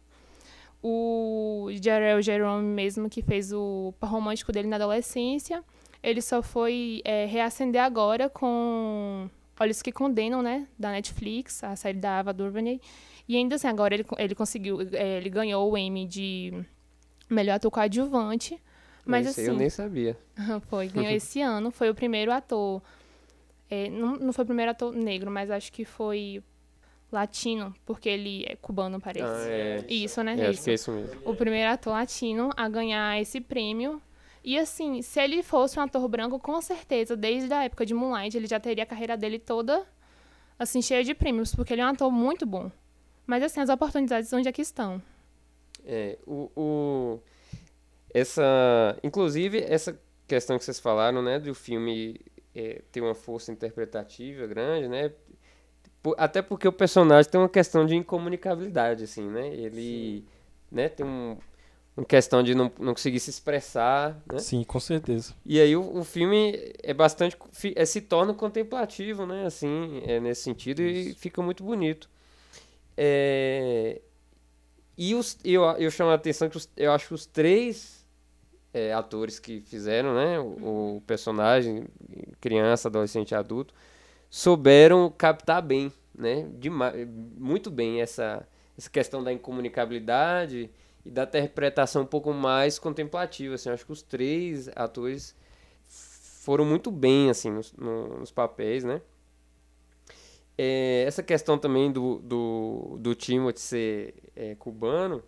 O 0.82 1.68
Jarrell 1.82 2.22
Jerome 2.22 2.66
mesmo, 2.66 3.08
que 3.08 3.22
fez 3.22 3.52
o 3.52 3.92
romântico 4.02 4.52
dele 4.52 4.68
na 4.68 4.76
adolescência, 4.76 5.64
ele 6.02 6.22
só 6.22 6.42
foi 6.42 7.00
é, 7.04 7.26
reacender 7.26 7.82
agora 7.82 8.28
com 8.28 9.28
Olhos 9.60 9.82
que 9.82 9.90
Condenam, 9.90 10.42
né? 10.42 10.66
Da 10.78 10.90
Netflix, 10.92 11.64
a 11.64 11.74
série 11.74 11.98
da 11.98 12.20
Ava 12.20 12.32
DuVernay. 12.32 12.80
E 13.28 13.36
ainda 13.36 13.56
assim, 13.56 13.66
agora 13.66 13.94
ele, 13.94 14.06
ele 14.16 14.34
conseguiu, 14.34 14.80
é, 14.92 15.18
ele 15.18 15.28
ganhou 15.28 15.70
o 15.70 15.76
Emmy 15.76 16.06
de 16.06 16.52
melhor 17.28 17.54
ator 17.54 17.70
coadjuvante. 17.70 18.60
Mas 19.04 19.26
esse 19.26 19.40
assim. 19.40 19.50
eu 19.50 19.56
nem 19.56 19.70
sabia. 19.70 20.16
foi, 20.68 20.88
ganhou 20.88 21.12
esse 21.12 21.40
ano. 21.40 21.70
Foi 21.70 21.90
o 21.90 21.94
primeiro 21.94 22.32
ator. 22.32 22.82
É, 23.70 23.90
não, 23.90 24.16
não 24.16 24.32
foi 24.32 24.44
o 24.44 24.46
primeiro 24.46 24.70
ator 24.70 24.94
negro, 24.94 25.30
mas 25.30 25.50
acho 25.50 25.72
que 25.72 25.84
foi 25.84 26.42
latino, 27.10 27.74
porque 27.84 28.08
ele 28.08 28.44
é 28.46 28.56
cubano, 28.56 29.00
parece. 29.00 29.24
Ah, 29.24 29.50
é. 29.50 29.84
Isso, 29.88 30.22
né? 30.22 30.32
É, 30.32 30.34
isso. 30.34 30.50
Acho 30.50 30.62
que 30.64 30.70
é 30.70 30.74
isso 30.74 30.92
mesmo. 30.92 31.20
O 31.24 31.34
primeiro 31.34 31.70
ator 31.70 31.92
latino 31.92 32.50
a 32.56 32.68
ganhar 32.68 33.20
esse 33.20 33.40
prêmio 33.40 34.00
e 34.48 34.58
assim, 34.58 35.02
se 35.02 35.20
ele 35.20 35.42
fosse 35.42 35.78
um 35.78 35.82
ator 35.82 36.08
branco, 36.08 36.38
com 36.38 36.58
certeza, 36.62 37.14
desde 37.14 37.52
a 37.52 37.64
época 37.64 37.84
de 37.84 37.92
Moonlight, 37.92 38.34
ele 38.34 38.46
já 38.46 38.58
teria 38.58 38.82
a 38.82 38.86
carreira 38.86 39.14
dele 39.14 39.38
toda, 39.38 39.86
assim, 40.58 40.80
cheia 40.80 41.04
de 41.04 41.12
prêmios, 41.12 41.54
porque 41.54 41.74
ele 41.74 41.82
é 41.82 41.84
um 41.84 41.88
ator 41.88 42.10
muito 42.10 42.46
bom. 42.46 42.72
Mas 43.26 43.42
assim, 43.42 43.60
as 43.60 43.68
oportunidades 43.68 44.32
onde 44.32 44.48
é 44.48 44.52
que 44.52 44.62
estão? 44.62 45.02
É, 45.84 46.16
o, 46.26 46.50
o, 46.56 47.20
essa, 48.14 48.98
inclusive, 49.04 49.58
essa 49.68 50.00
questão 50.26 50.56
que 50.56 50.64
vocês 50.64 50.80
falaram, 50.80 51.20
né, 51.20 51.38
do 51.38 51.54
filme 51.54 52.18
é, 52.54 52.80
ter 52.90 53.02
uma 53.02 53.14
força 53.14 53.52
interpretativa 53.52 54.46
grande, 54.46 54.88
né, 54.88 55.12
até 56.16 56.40
porque 56.40 56.66
o 56.66 56.72
personagem 56.72 57.30
tem 57.30 57.38
uma 57.38 57.50
questão 57.50 57.84
de 57.84 57.94
incomunicabilidade, 57.94 59.04
assim, 59.04 59.28
né, 59.28 59.48
ele, 59.48 60.24
né, 60.72 60.88
tem 60.88 61.04
um, 61.04 61.36
uma 61.98 62.04
questão 62.04 62.44
de 62.44 62.54
não, 62.54 62.70
não 62.78 62.94
conseguir 62.94 63.18
se 63.18 63.28
expressar, 63.28 64.16
né? 64.32 64.38
Sim, 64.38 64.62
com 64.62 64.78
certeza. 64.78 65.34
E 65.44 65.60
aí 65.60 65.74
o, 65.74 65.98
o 65.98 66.04
filme 66.04 66.72
é 66.80 66.94
bastante, 66.94 67.36
é, 67.74 67.84
se 67.84 68.00
torna 68.00 68.32
contemplativo, 68.32 69.26
né, 69.26 69.46
assim, 69.46 70.00
é 70.06 70.20
nesse 70.20 70.42
sentido 70.42 70.80
Isso. 70.80 71.10
e 71.10 71.14
fica 71.14 71.42
muito 71.42 71.64
bonito. 71.64 72.08
É, 72.96 74.00
e 74.96 75.12
os, 75.14 75.38
eu, 75.44 75.64
eu 75.72 75.90
chamo 75.90 76.10
a 76.10 76.14
atenção 76.14 76.48
que 76.48 76.56
os, 76.56 76.68
eu 76.76 76.92
acho 76.92 77.08
que 77.08 77.14
os 77.14 77.26
três 77.26 78.06
é, 78.72 78.92
atores 78.92 79.40
que 79.40 79.60
fizeram, 79.60 80.14
né, 80.14 80.38
o, 80.38 80.96
o, 80.96 81.02
personagem, 81.04 81.84
criança, 82.40 82.86
adolescente 82.86 83.34
adulto, 83.34 83.74
souberam 84.30 85.10
captar 85.10 85.60
bem, 85.62 85.92
né, 86.14 86.46
demais, 86.60 87.08
muito 87.36 87.72
bem 87.72 88.00
essa, 88.00 88.46
essa 88.76 88.88
questão 88.88 89.24
da 89.24 89.32
incomunicabilidade 89.32 90.70
e 91.08 91.10
da 91.10 91.24
interpretação 91.24 92.02
um 92.02 92.06
pouco 92.06 92.32
mais 92.34 92.78
contemplativa. 92.78 93.54
Assim, 93.54 93.70
acho 93.70 93.86
que 93.86 93.92
os 93.92 94.02
três 94.02 94.68
atores 94.76 95.34
foram 95.86 96.64
muito 96.64 96.90
bem 96.90 97.30
assim 97.30 97.50
nos, 97.50 97.72
nos 97.72 98.30
papéis, 98.30 98.84
né? 98.84 99.00
É, 100.56 101.04
essa 101.06 101.22
questão 101.22 101.56
também 101.58 101.90
do, 101.90 102.18
do, 102.18 102.98
do 103.00 103.14
Timothy 103.14 103.60
ser 103.60 104.14
é, 104.36 104.54
cubano 104.56 105.22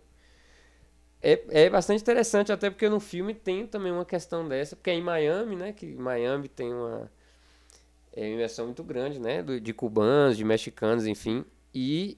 é, 1.21 1.65
é 1.65 1.69
bastante 1.69 2.01
interessante, 2.01 2.51
até 2.51 2.69
porque 2.69 2.89
no 2.89 2.99
filme 2.99 3.33
tem 3.33 3.65
também 3.65 3.91
uma 3.91 4.05
questão 4.05 4.47
dessa, 4.47 4.75
porque 4.75 4.89
é 4.89 4.95
em 4.95 5.01
Miami, 5.01 5.55
né? 5.55 5.71
Que 5.71 5.85
Miami 5.95 6.47
tem 6.47 6.73
uma 6.73 7.11
é, 8.13 8.27
imersão 8.27 8.65
muito 8.65 8.83
grande, 8.83 9.19
né? 9.19 9.41
De 9.43 9.73
cubanos, 9.73 10.35
de 10.35 10.43
mexicanos, 10.43 11.05
enfim. 11.07 11.45
E 11.73 12.17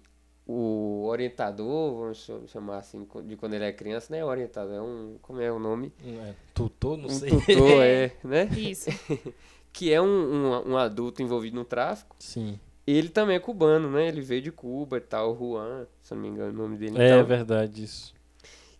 o 0.54 1.06
orientador, 1.08 1.96
vamos 1.96 2.30
chamar 2.52 2.78
assim, 2.78 3.08
de 3.26 3.36
quando 3.36 3.56
ele 3.56 3.66
é 3.66 3.72
criança, 3.72 4.08
não 4.12 4.20
é 4.20 4.24
orientador, 4.24 4.76
é 4.76 4.82
um. 4.82 5.18
Como 5.22 5.42
é 5.42 5.52
o 5.52 5.58
nome? 5.58 5.92
É, 6.06 6.34
tutor, 6.54 6.98
não 6.98 7.08
um 7.08 7.10
sei. 7.10 7.30
Tutor, 7.30 7.82
é, 7.82 8.12
né? 8.24 8.48
Isso. 8.56 8.90
que 9.74 9.92
é 9.92 10.00
um, 10.00 10.06
um, 10.06 10.72
um, 10.74 10.78
adulto 10.78 11.24
envolvido 11.24 11.56
no 11.56 11.66
tráfico. 11.66 12.16
Sim. 12.20 12.60
Ele 12.86 13.10
também 13.10 13.36
é 13.36 13.40
cubano, 13.40 13.90
né? 13.90 14.08
Ele 14.08 14.22
veio 14.22 14.42
de 14.42 14.52
Cuba 14.52 14.98
e 14.98 15.02
tal, 15.02 15.36
Juan, 15.36 15.88
se 16.04 16.14
não 16.14 16.22
me 16.22 16.28
engano 16.28 16.52
o 16.52 16.64
nome 16.64 16.78
dele. 16.78 17.02
É 17.02 17.08
então, 17.08 17.26
verdade 17.26 17.84
isso. 17.84 18.14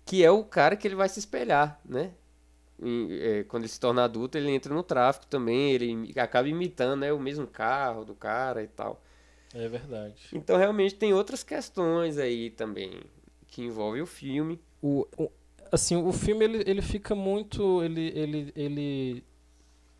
Que 0.06 0.24
é 0.24 0.30
o 0.30 0.44
cara 0.44 0.76
que 0.76 0.88
ele 0.88 0.96
vai 0.96 1.10
se 1.10 1.18
espelhar, 1.18 1.80
né? 1.84 2.12
E, 2.82 3.20
é, 3.22 3.44
quando 3.46 3.64
ele 3.64 3.72
se 3.72 3.80
torna 3.80 4.04
adulto, 4.04 4.38
ele 4.38 4.52
entra 4.52 4.74
no 4.74 4.84
tráfico 4.84 5.26
também, 5.26 5.72
ele 5.72 6.14
acaba 6.20 6.48
imitando 6.48 7.00
né, 7.00 7.14
o 7.14 7.20
mesmo 7.20 7.48
carro 7.48 8.04
do 8.06 8.14
cara 8.14 8.62
e 8.62 8.68
tal. 8.68 9.02
É 9.54 9.68
verdade. 9.68 10.16
Então 10.34 10.58
realmente 10.58 10.96
tem 10.96 11.14
outras 11.14 11.44
questões 11.44 12.18
aí 12.18 12.50
também 12.50 13.02
que 13.48 13.62
envolvem 13.62 14.02
o 14.02 14.08
filme. 14.08 14.60
O, 14.82 15.08
o 15.18 15.32
assim, 15.72 15.96
o 15.96 16.12
filme 16.12 16.44
ele, 16.44 16.64
ele 16.66 16.82
fica 16.82 17.14
muito 17.16 17.84
ele 17.84 18.12
ele 18.16 18.54
ele 18.56 19.24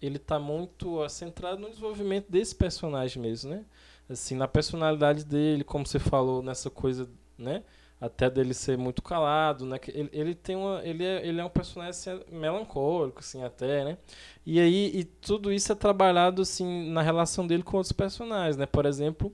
ele 0.02 0.20
tá 0.20 0.38
muito 0.40 1.08
centrado 1.08 1.62
no 1.62 1.70
desenvolvimento 1.70 2.30
desse 2.30 2.54
personagem 2.56 3.22
mesmo, 3.22 3.52
né? 3.52 3.64
Assim, 4.10 4.36
na 4.36 4.48
personalidade 4.48 5.24
dele, 5.24 5.64
como 5.64 5.86
você 5.88 5.98
falou 5.98 6.44
nessa 6.44 6.70
coisa, 6.70 7.10
né? 7.38 7.64
Até 8.02 8.30
dele 8.30 8.54
ser 8.54 8.78
muito 8.78 9.02
calado, 9.02 9.66
né? 9.66 9.80
Ele, 9.88 10.10
ele 10.12 10.36
tem 10.36 10.56
uma 10.58 10.82
ele 10.84 11.06
é, 11.06 11.26
ele 11.26 11.40
é 11.40 11.46
um 11.46 11.50
personagem 11.50 11.92
assim, 11.92 12.22
melancólico 12.32 13.20
assim 13.20 13.44
até, 13.44 13.86
né? 13.86 13.98
E 14.46 14.60
aí 14.60 14.92
e 14.94 15.04
tudo 15.06 15.54
isso 15.54 15.72
é 15.72 15.76
trabalhado 15.76 16.42
assim 16.42 16.90
na 16.92 17.02
relação 17.02 17.48
dele 17.48 17.64
com 17.64 17.78
outros 17.78 17.94
personagens, 17.94 18.58
né? 18.58 18.66
Por 18.66 18.86
exemplo, 18.86 19.34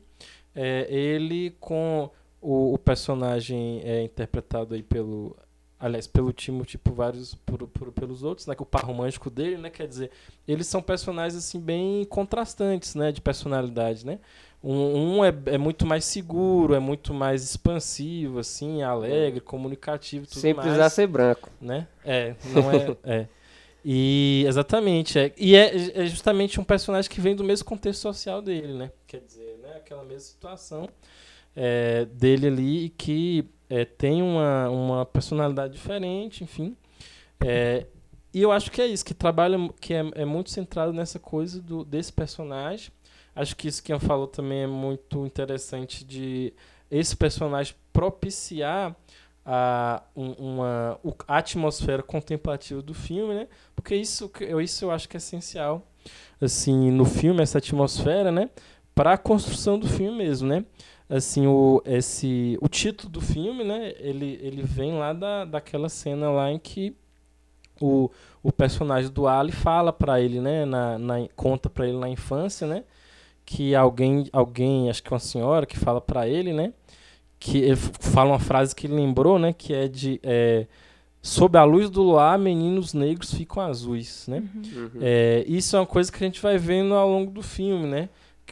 é, 0.61 0.93
ele 0.93 1.51
com 1.59 2.09
o, 2.41 2.73
o 2.73 2.77
personagem 2.77 3.81
é 3.85 4.03
interpretado 4.03 4.75
aí 4.75 4.83
pelo 4.83 5.33
aliás, 5.79 6.05
pelo 6.05 6.33
Timo, 6.33 6.65
tipo, 6.65 6.91
vários 6.91 7.33
por, 7.33 7.65
por, 7.69 7.89
pelos 7.93 8.21
outros, 8.21 8.45
né, 8.45 8.53
que 8.53 8.61
o 8.61 8.65
par 8.65 8.83
romântico 8.83 9.29
dele, 9.29 9.57
né, 9.57 9.69
quer 9.69 9.87
dizer, 9.87 10.11
eles 10.45 10.67
são 10.67 10.81
personagens, 10.81 11.37
assim, 11.37 11.57
bem 11.57 12.03
contrastantes, 12.03 12.95
né, 12.95 13.13
de 13.13 13.21
personalidade, 13.21 14.05
né, 14.05 14.19
um, 14.61 15.19
um 15.19 15.23
é, 15.23 15.33
é 15.45 15.57
muito 15.57 15.85
mais 15.85 16.03
seguro, 16.03 16.73
é 16.73 16.79
muito 16.79 17.13
mais 17.13 17.41
expansivo, 17.43 18.39
assim, 18.39 18.81
alegre, 18.81 19.39
comunicativo, 19.39 20.27
tudo 20.27 20.41
Sem 20.41 20.53
mais. 20.53 20.65
precisar 20.65 20.89
ser 20.89 21.07
branco. 21.07 21.49
Né, 21.61 21.87
é, 22.03 22.35
não 22.53 22.69
é, 22.69 22.97
é. 23.21 23.27
E, 23.85 24.43
exatamente, 24.45 25.17
é, 25.17 25.31
e 25.37 25.55
é, 25.55 26.01
é 26.01 26.05
justamente 26.05 26.59
um 26.59 26.65
personagem 26.65 27.09
que 27.09 27.21
vem 27.21 27.37
do 27.37 27.45
mesmo 27.45 27.65
contexto 27.65 28.01
social 28.01 28.41
dele, 28.41 28.73
né, 28.73 28.91
quer 29.07 29.21
dizer, 29.21 29.48
aquela 29.79 30.03
mesma 30.03 30.19
situação 30.19 30.89
é, 31.55 32.05
dele 32.05 32.47
ali 32.47 32.85
e 32.85 32.89
que 32.89 33.49
é, 33.69 33.85
tem 33.85 34.21
uma, 34.21 34.69
uma 34.69 35.05
personalidade 35.05 35.73
diferente, 35.73 36.43
enfim. 36.43 36.75
É, 37.39 37.85
e 38.33 38.41
eu 38.41 38.51
acho 38.51 38.71
que 38.71 38.81
é 38.81 38.87
isso, 38.87 39.03
que 39.03 39.13
trabalha, 39.13 39.57
que 39.79 39.93
é, 39.93 40.03
é 40.15 40.25
muito 40.25 40.49
centrado 40.49 40.93
nessa 40.93 41.19
coisa 41.19 41.61
do, 41.61 41.83
desse 41.83 42.13
personagem. 42.13 42.91
Acho 43.35 43.55
que 43.55 43.67
isso 43.67 43.81
que 43.81 43.91
eu 43.91 43.99
falou 43.99 44.27
também 44.27 44.63
é 44.63 44.67
muito 44.67 45.25
interessante 45.25 46.03
de 46.03 46.53
esse 46.91 47.15
personagem 47.15 47.75
propiciar 47.93 48.95
a 49.45 50.03
uma 50.15 50.99
a 51.27 51.37
atmosfera 51.37 52.03
contemplativa 52.03 52.81
do 52.81 52.93
filme, 52.93 53.33
né? 53.33 53.47
Porque 53.75 53.95
isso 53.95 54.29
isso 54.61 54.85
eu 54.85 54.91
acho 54.91 55.07
que 55.07 55.15
é 55.15 55.19
essencial 55.19 55.87
assim 56.39 56.91
no 56.91 57.05
filme 57.05 57.41
essa 57.41 57.57
atmosfera, 57.57 58.31
né? 58.31 58.49
Para 58.99 59.13
a 59.13 59.17
construção 59.17 59.79
do 59.79 59.87
filme 59.87 60.17
mesmo, 60.17 60.49
né? 60.49 60.65
Assim, 61.09 61.47
o, 61.47 61.81
esse, 61.85 62.57
o 62.59 62.67
título 62.67 63.09
do 63.09 63.21
filme, 63.21 63.63
né? 63.63 63.93
Ele, 63.97 64.37
ele 64.43 64.61
vem 64.61 64.91
lá 64.91 65.13
da, 65.13 65.45
daquela 65.45 65.87
cena 65.87 66.29
lá 66.29 66.51
em 66.51 66.59
que 66.59 66.93
o, 67.79 68.11
o 68.43 68.51
personagem 68.51 69.09
do 69.09 69.25
Ali 69.25 69.53
fala 69.53 69.93
para 69.93 70.19
ele, 70.19 70.41
né? 70.41 70.65
Na, 70.65 70.99
na, 70.99 71.15
conta 71.33 71.69
para 71.69 71.87
ele 71.87 71.97
na 71.97 72.09
infância, 72.09 72.67
né? 72.67 72.83
Que 73.45 73.73
alguém, 73.73 74.27
alguém, 74.33 74.89
acho 74.89 75.01
que 75.01 75.13
uma 75.13 75.19
senhora, 75.19 75.65
que 75.65 75.79
fala 75.79 76.01
para 76.01 76.27
ele, 76.27 76.51
né? 76.51 76.73
Que 77.39 77.59
ele 77.59 77.77
fala 77.77 78.31
uma 78.31 78.39
frase 78.39 78.75
que 78.75 78.85
ele 78.85 78.95
lembrou, 78.95 79.39
né? 79.39 79.53
Que 79.53 79.73
é 79.73 79.87
de... 79.87 80.19
É, 80.21 80.67
Sob 81.21 81.57
a 81.57 81.63
luz 81.63 81.89
do 81.89 82.01
luar, 82.01 82.37
meninos 82.37 82.93
negros 82.93 83.33
ficam 83.33 83.63
azuis, 83.63 84.25
né? 84.27 84.43
Uhum. 84.55 84.89
É, 85.01 85.45
isso 85.47 85.75
é 85.75 85.79
uma 85.79 85.85
coisa 85.85 86.11
que 86.11 86.21
a 86.21 86.27
gente 86.27 86.41
vai 86.41 86.57
vendo 86.57 86.93
ao 86.93 87.09
longo 87.09 87.31
do 87.31 87.41
filme, 87.41 87.87
né? 87.87 88.09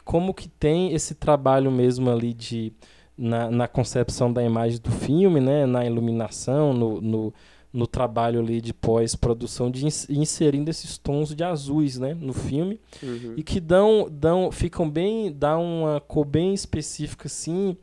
Como 0.08 0.34
que 0.34 0.48
tem 0.48 0.94
esse 0.94 1.14
trabalho 1.14 1.70
mesmo 1.70 2.10
ali 2.10 2.34
de 2.34 2.72
na, 3.18 3.52
na 3.52 3.68
concepção 3.68 4.32
da 4.32 4.42
imagem 4.42 4.80
do 4.80 4.90
filme, 4.90 5.42
né, 5.42 5.66
na 5.66 5.86
iluminação, 5.86 6.72
no, 6.72 7.02
no, 7.02 7.34
no 7.74 7.86
trabalho 7.86 8.40
ali 8.40 8.62
de 8.62 8.74
pós-produção, 8.74 9.70
de 9.70 9.86
ins 9.86 10.10
inserindo 10.10 10.70
esses 10.70 10.98
tons 10.98 11.36
de 11.36 11.44
azuis, 11.44 12.00
né, 12.00 12.14
no 12.14 12.32
filme, 12.32 12.80
uhum. 13.04 13.34
e 13.36 13.44
que 13.44 13.60
dão, 13.60 14.08
dão, 14.10 14.50
ficam 14.50 14.90
bem, 14.90 15.30
dá 15.30 15.58
uma 15.58 16.00
cor 16.00 16.24
bem 16.24 16.54
específica, 16.54 17.28
assim, 17.28 17.76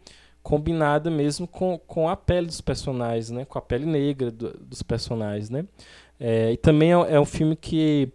combinada 0.42 1.10
mesmo 1.10 1.46
com, 1.46 1.78
com 1.86 2.08
a 2.08 2.16
pele 2.16 2.46
dos 2.46 2.62
personagens, 2.62 3.28
né, 3.30 3.44
com 3.44 3.58
a 3.58 3.62
pele 3.62 3.84
negra 3.84 4.30
do, 4.30 4.50
dos 4.60 4.82
personagens, 4.82 5.50
né, 5.50 5.66
é, 6.18 6.52
e 6.52 6.56
também 6.56 6.90
é, 6.90 7.16
é 7.16 7.20
um 7.20 7.26
filme 7.26 7.54
que 7.54 8.08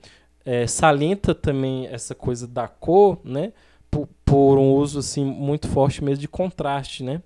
é, 0.44 0.66
salienta 0.66 1.36
também 1.36 1.86
essa 1.86 2.16
coisa 2.16 2.48
da 2.48 2.68
cor, 2.68 3.20
né, 3.24 3.54
por, 3.90 4.08
por, 4.26 4.58
um 4.58 4.74
uso 4.74 5.00
assim 5.00 5.24
muito 5.24 5.68
forte 5.68 6.04
mesmo 6.04 6.22
de 6.22 6.28
contraste, 6.28 7.04
né? 7.04 7.22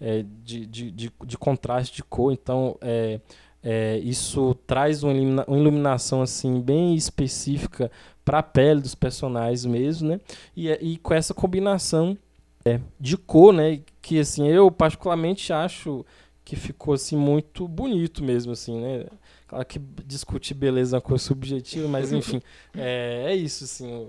É, 0.00 0.24
de, 0.44 0.64
de, 0.66 0.90
de, 0.92 1.12
de, 1.24 1.38
contraste 1.38 1.96
de 1.96 2.04
cor. 2.04 2.32
Então, 2.32 2.78
é, 2.80 3.20
é, 3.62 3.98
isso 3.98 4.54
traz 4.66 5.02
uma, 5.02 5.12
ilumina 5.12 5.44
uma, 5.48 5.58
iluminação 5.58 6.22
assim 6.22 6.60
bem 6.60 6.94
específica 6.94 7.90
para 8.24 8.38
a 8.38 8.42
pele 8.42 8.80
dos 8.80 8.94
personagens 8.94 9.64
mesmo, 9.64 10.08
né? 10.08 10.20
E, 10.56 10.70
e 10.70 10.96
com 10.98 11.14
essa 11.14 11.34
combinação 11.34 12.16
é, 12.64 12.80
de 12.98 13.16
cor, 13.16 13.52
né? 13.52 13.80
Que 14.00 14.20
assim 14.20 14.48
eu 14.48 14.70
particularmente 14.70 15.52
acho 15.52 16.04
que 16.44 16.56
ficou 16.56 16.94
assim 16.94 17.16
muito 17.16 17.66
bonito 17.66 18.22
mesmo, 18.22 18.52
assim, 18.52 18.80
né? 18.80 19.06
Claro 19.46 19.64
que 19.66 19.80
discutir 20.06 20.54
beleza 20.54 20.96
é 20.96 20.98
uma 20.98 21.02
coisa 21.02 21.24
subjetiva, 21.24 21.88
mas 21.88 22.12
enfim, 22.12 22.40
é, 22.76 23.24
é 23.28 23.34
isso, 23.34 23.64
assim 23.64 24.08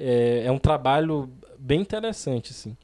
é, 0.00 0.44
é 0.46 0.50
um 0.50 0.58
trabalho 0.58 1.30
bem 1.60 1.80
interessante, 1.80 2.52
assim. 2.52 2.76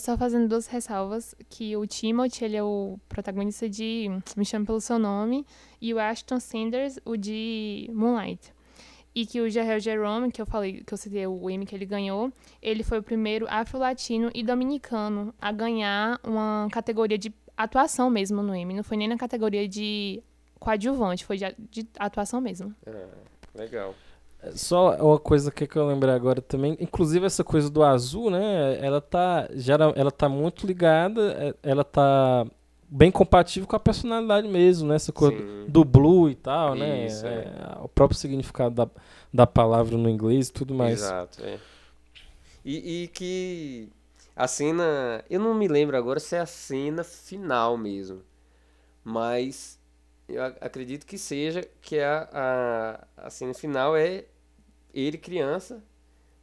Só 0.00 0.16
fazendo 0.16 0.48
duas 0.48 0.66
ressalvas, 0.66 1.36
que 1.48 1.76
o 1.76 1.86
Timothy, 1.86 2.44
ele 2.44 2.56
é 2.56 2.62
o 2.62 2.98
protagonista 3.08 3.68
de 3.68 4.08
Me 4.36 4.44
Chame 4.44 4.66
Pelo 4.66 4.80
Seu 4.80 4.98
Nome, 4.98 5.46
e 5.80 5.94
o 5.94 6.00
Ashton 6.00 6.40
Sanders, 6.40 6.98
o 7.04 7.16
de 7.16 7.88
Moonlight. 7.92 8.52
e 9.14 9.26
que 9.26 9.40
o 9.40 9.50
Jael 9.50 9.80
Jerome, 9.80 10.30
que 10.30 10.40
eu 10.40 10.46
falei, 10.46 10.82
que 10.84 10.94
eu 10.94 10.96
citei 10.96 11.26
o 11.26 11.50
Emmy 11.50 11.66
que 11.66 11.74
ele 11.74 11.84
ganhou, 11.84 12.32
ele 12.62 12.84
foi 12.84 12.98
o 12.98 13.02
primeiro 13.02 13.46
afro-latino 13.48 14.30
e 14.32 14.44
dominicano 14.44 15.34
a 15.40 15.50
ganhar 15.50 16.20
uma 16.22 16.68
categoria 16.70 17.18
de 17.18 17.34
atuação 17.56 18.08
mesmo 18.10 18.42
no 18.42 18.54
Emmy. 18.54 18.74
Não 18.74 18.84
foi 18.84 18.96
nem 18.96 19.08
na 19.08 19.16
categoria 19.16 19.66
de 19.68 20.22
coadjuvante, 20.60 21.24
foi 21.24 21.36
de, 21.36 21.52
de 21.70 21.88
atuação 21.98 22.40
mesmo. 22.40 22.72
É, 22.86 23.06
legal. 23.56 23.92
Só 24.54 24.94
uma 24.96 25.18
coisa 25.18 25.50
que 25.50 25.76
eu 25.76 25.86
lembrei 25.86 26.14
agora 26.14 26.40
também, 26.40 26.76
inclusive 26.80 27.26
essa 27.26 27.42
coisa 27.42 27.68
do 27.68 27.82
azul, 27.82 28.30
né? 28.30 28.78
Ela 28.80 29.00
tá, 29.00 29.48
geral, 29.52 29.92
ela 29.96 30.12
tá 30.12 30.28
muito 30.28 30.66
ligada, 30.66 31.32
é, 31.32 31.54
ela 31.62 31.82
tá 31.82 32.46
bem 32.88 33.10
compatível 33.10 33.68
com 33.68 33.76
a 33.76 33.80
personalidade 33.80 34.46
mesmo, 34.46 34.88
né? 34.88 34.94
Essa 34.94 35.12
coisa 35.12 35.36
Sim. 35.36 35.66
do 35.68 35.84
blue 35.84 36.30
e 36.30 36.34
tal, 36.36 36.74
né? 36.74 37.06
Isso, 37.06 37.26
é. 37.26 37.30
É, 37.30 37.78
o 37.82 37.88
próprio 37.88 38.18
significado 38.18 38.74
da, 38.74 38.88
da 39.34 39.46
palavra 39.46 39.96
no 39.96 40.08
inglês 40.08 40.48
e 40.48 40.52
tudo 40.52 40.72
mais. 40.72 41.02
Exato, 41.02 41.42
é. 41.44 41.58
E, 42.64 43.04
e 43.04 43.08
que 43.08 43.88
a 44.36 44.46
cena. 44.46 45.24
Eu 45.28 45.40
não 45.40 45.54
me 45.54 45.66
lembro 45.66 45.96
agora 45.96 46.20
se 46.20 46.36
é 46.36 46.40
a 46.40 46.46
cena 46.46 47.02
final 47.02 47.76
mesmo. 47.76 48.22
Mas 49.02 49.77
eu 50.28 50.42
ac- 50.42 50.58
acredito 50.60 51.06
que 51.06 51.18
seja 51.18 51.62
que 51.82 51.98
a, 52.00 52.28
a, 53.16 53.26
a 53.26 53.30
cena 53.30 53.54
final 53.54 53.96
é 53.96 54.26
ele 54.94 55.18
criança 55.18 55.84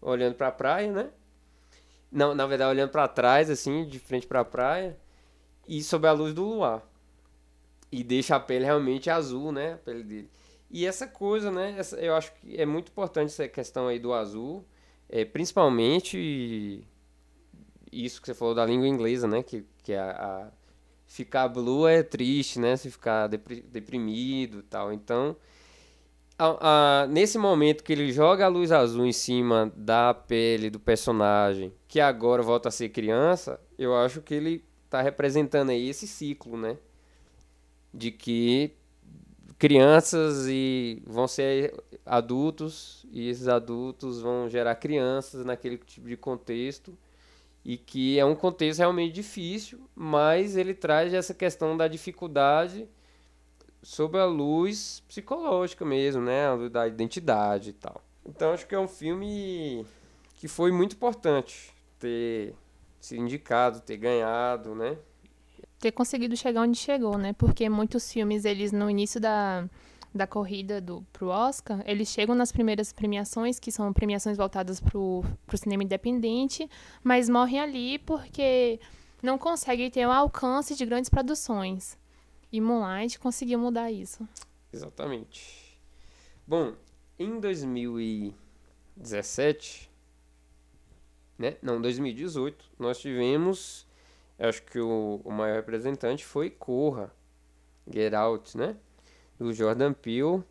olhando 0.02 0.36
pra 0.36 0.52
praia, 0.52 0.92
né? 0.92 1.12
Não, 2.12 2.34
na 2.34 2.46
verdade 2.48 2.72
olhando 2.72 2.92
pra 2.92 3.08
trás 3.08 3.50
assim, 3.50 3.86
de 3.86 4.00
frente 4.00 4.28
pra 4.28 4.46
praia 4.46 4.98
e 5.68 5.84
sob 5.84 6.08
a 6.08 6.12
luz 6.14 6.34
do 6.34 6.44
luar. 6.46 6.84
E 7.92 8.04
deixa 8.04 8.36
a 8.36 8.40
pele 8.40 8.66
realmente 8.66 9.10
azul, 9.10 9.52
né? 9.52 9.74
A 9.74 9.78
pele 9.78 10.04
dele. 10.04 10.30
E 10.70 10.86
essa 10.86 11.08
coisa, 11.08 11.52
né? 11.52 11.76
essa- 11.78 11.98
eu 11.98 12.16
acho 12.16 12.34
que 12.36 12.60
é 12.60 12.66
muito 12.66 12.90
importante 12.90 13.28
essa 13.30 13.48
questão 13.48 13.88
aí 13.88 14.00
do 14.00 14.14
azul, 14.14 14.66
é, 15.08 15.24
principalmente 15.24 16.84
isso 17.92 18.20
que 18.22 18.28
você 18.28 18.34
falou 18.34 18.54
da 18.56 18.66
língua 18.66 18.88
inglesa, 18.88 19.28
né? 19.28 19.44
Que, 19.44 19.66
que 19.84 19.94
é 19.94 20.00
a, 20.00 20.12
a- 20.12 20.52
ficar 21.08 21.48
blue 21.48 21.88
é 21.88 22.04
triste, 22.04 22.60
né? 22.60 22.76
Se 22.78 22.90
ficar 22.92 23.28
depri- 23.28 23.62
deprimido 23.64 24.64
tal. 24.64 24.92
Então, 24.94 25.36
a- 26.38 27.04
a- 27.04 27.08
nesse 27.08 27.38
momento 27.38 27.84
que 27.84 27.94
ele 27.94 28.12
joga 28.12 28.46
a 28.46 28.50
luz 28.50 28.72
azul 28.72 29.06
em 29.06 29.14
cima 29.14 29.72
da 29.76 30.14
pele 30.14 30.70
do 30.70 30.80
personagem, 30.80 31.72
que 31.88 32.00
agora 32.00 32.42
volta 32.44 32.70
a 32.70 32.72
ser 32.72 32.90
criança, 32.90 33.60
eu 33.78 33.96
acho 33.96 34.22
que 34.22 34.34
ele 34.34 34.64
tá 34.90 35.02
representando 35.02 35.70
aí 35.70 35.90
esse 35.90 36.08
ciclo, 36.08 36.58
né? 36.58 36.78
De 37.94 38.12
que 38.12 38.72
crianças 39.58 40.48
e 40.48 41.02
vão 41.08 41.28
ser 41.28 41.74
adultos 42.06 43.06
e 43.12 43.30
esses 43.30 43.48
adultos 43.48 44.20
vão 44.22 44.50
gerar 44.50 44.76
crianças 44.76 45.46
naquele 45.46 45.78
tipo 45.78 46.08
de 46.10 46.18
contexto 46.18 46.98
e 47.66 47.78
que 47.78 48.20
é 48.20 48.24
um 48.24 48.36
contexto 48.36 48.80
realmente 48.80 49.14
difícil, 49.14 49.90
mas 49.96 50.56
ele 50.56 50.74
traz 50.74 51.14
essa 51.14 51.34
questão 51.34 51.76
da 51.76 51.88
dificuldade 51.88 52.88
sob 53.82 54.18
a 54.20 54.26
luz 54.26 55.04
psicológica 55.08 55.84
mesmo, 55.84 56.22
né, 56.22 56.48
a 56.48 56.54
luz 56.54 56.72
da 56.72 56.88
identidade 56.88 57.72
e 57.72 57.74
tal. 57.74 58.02
Então 58.24 58.54
acho 58.54 58.68
que 58.68 58.76
é 58.76 58.80
um 58.80 58.88
filme 58.88 59.86
que 60.36 60.48
foi 60.48 60.72
muito 60.72 60.96
importante 60.96 61.74
ter 62.00 62.54
sido 63.02 63.22
indicado, 63.22 63.82
ter 63.82 63.98
ganhado, 63.98 64.76
né? 64.76 64.98
ter 65.80 65.92
conseguido 65.92 66.36
chegar 66.36 66.62
onde 66.62 66.78
chegou, 66.78 67.18
né? 67.18 67.34
Porque 67.34 67.70
muitos 67.70 68.12
filmes, 68.12 68.46
eles 68.46 68.72
no 68.72 68.90
início 68.90 69.20
da, 69.20 69.70
da 70.16 70.26
corrida 70.26 70.80
do, 70.80 71.06
pro 71.12 71.28
Oscar, 71.28 71.84
eles 71.86 72.08
chegam 72.08 72.34
nas 72.34 72.50
primeiras 72.52 72.92
premiações, 72.94 73.60
que 73.60 73.72
são 73.72 73.92
premiações 73.92 74.38
voltadas 74.38 74.80
pro, 74.80 75.26
pro 75.46 75.58
cinema 75.58 75.84
independente, 75.84 76.70
mas 77.04 77.28
morrem 77.28 77.60
ali 77.60 78.00
porque 78.00 78.80
não 79.22 79.38
conseguem 79.38 79.92
ter 79.92 80.08
o 80.08 80.12
alcance 80.12 80.74
de 80.76 80.86
grandes 80.86 81.10
produções. 81.10 81.98
E 82.52 82.62
Moonlight 82.62 83.20
conseguiu 83.20 83.60
mudar 83.60 83.92
isso. 83.92 84.26
Exatamente. 84.72 85.78
Bom, 86.48 86.74
em 87.20 87.38
2017, 87.40 89.92
né? 91.38 91.58
Não, 91.62 91.82
2018, 91.82 92.72
nós 92.80 93.00
tivemos, 93.00 93.86
acho 94.40 94.64
que 94.64 94.80
o, 94.80 95.20
o 95.26 95.32
maior 95.32 95.56
representante 95.56 96.24
foi 96.24 96.50
Corra, 96.50 97.14
Get 97.92 98.14
Out, 98.14 98.58
né? 98.58 98.78
Do 99.38 99.52
Jordan 99.54 99.94
Peele, 99.94 100.44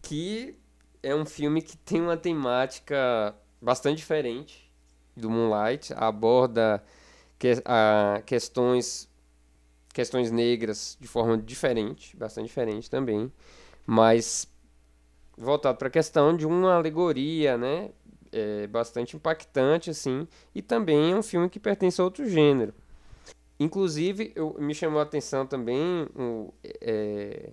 que 0.00 0.54
é 1.02 1.14
um 1.14 1.26
filme 1.26 1.60
que 1.60 1.76
tem 1.76 2.00
uma 2.00 2.16
temática 2.16 3.34
bastante 3.60 3.98
diferente 3.98 4.70
do 5.16 5.28
Moonlight, 5.28 5.92
aborda 5.94 6.82
que, 7.38 7.60
a, 7.64 8.22
questões 8.24 9.10
questões 9.92 10.30
negras 10.30 10.96
de 10.98 11.06
forma 11.06 11.36
diferente, 11.36 12.16
bastante 12.16 12.46
diferente 12.46 12.88
também, 12.88 13.30
mas 13.86 14.48
voltado 15.36 15.76
para 15.76 15.88
a 15.88 15.90
questão 15.90 16.36
de 16.36 16.46
uma 16.46 16.74
alegoria, 16.74 17.58
né? 17.58 17.90
É, 18.34 18.66
bastante 18.66 19.14
impactante, 19.14 19.90
assim, 19.90 20.26
e 20.54 20.62
também 20.62 21.12
é 21.12 21.14
um 21.14 21.22
filme 21.22 21.50
que 21.50 21.60
pertence 21.60 22.00
a 22.00 22.04
outro 22.04 22.26
gênero. 22.26 22.72
Inclusive, 23.62 24.32
eu, 24.34 24.56
me 24.58 24.74
chamou 24.74 24.98
a 24.98 25.02
atenção 25.02 25.46
também 25.46 26.08
o, 26.16 26.52
é, 26.80 27.50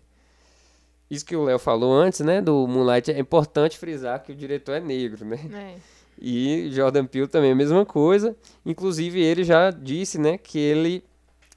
isso 1.10 1.26
que 1.26 1.36
o 1.36 1.44
Léo 1.44 1.60
falou 1.60 1.94
antes, 1.94 2.22
né? 2.22 2.42
Do 2.42 2.68
Moonlight, 2.68 3.12
é 3.12 3.20
importante 3.20 3.78
frisar 3.78 4.22
que 4.24 4.32
o 4.32 4.36
diretor 4.36 4.74
é 4.74 4.80
negro, 4.80 5.26
né? 5.26 5.40
É. 5.54 6.00
E 6.22 6.70
Jordan 6.72 7.06
Peele 7.06 7.28
também 7.28 7.52
é 7.52 7.54
a 7.54 7.56
mesma 7.56 7.86
coisa. 7.86 8.36
Inclusive, 8.66 9.22
ele 9.22 9.44
já 9.44 9.72
disse, 9.72 10.18
né, 10.18 10.38
que 10.38 10.60
ele 10.60 11.04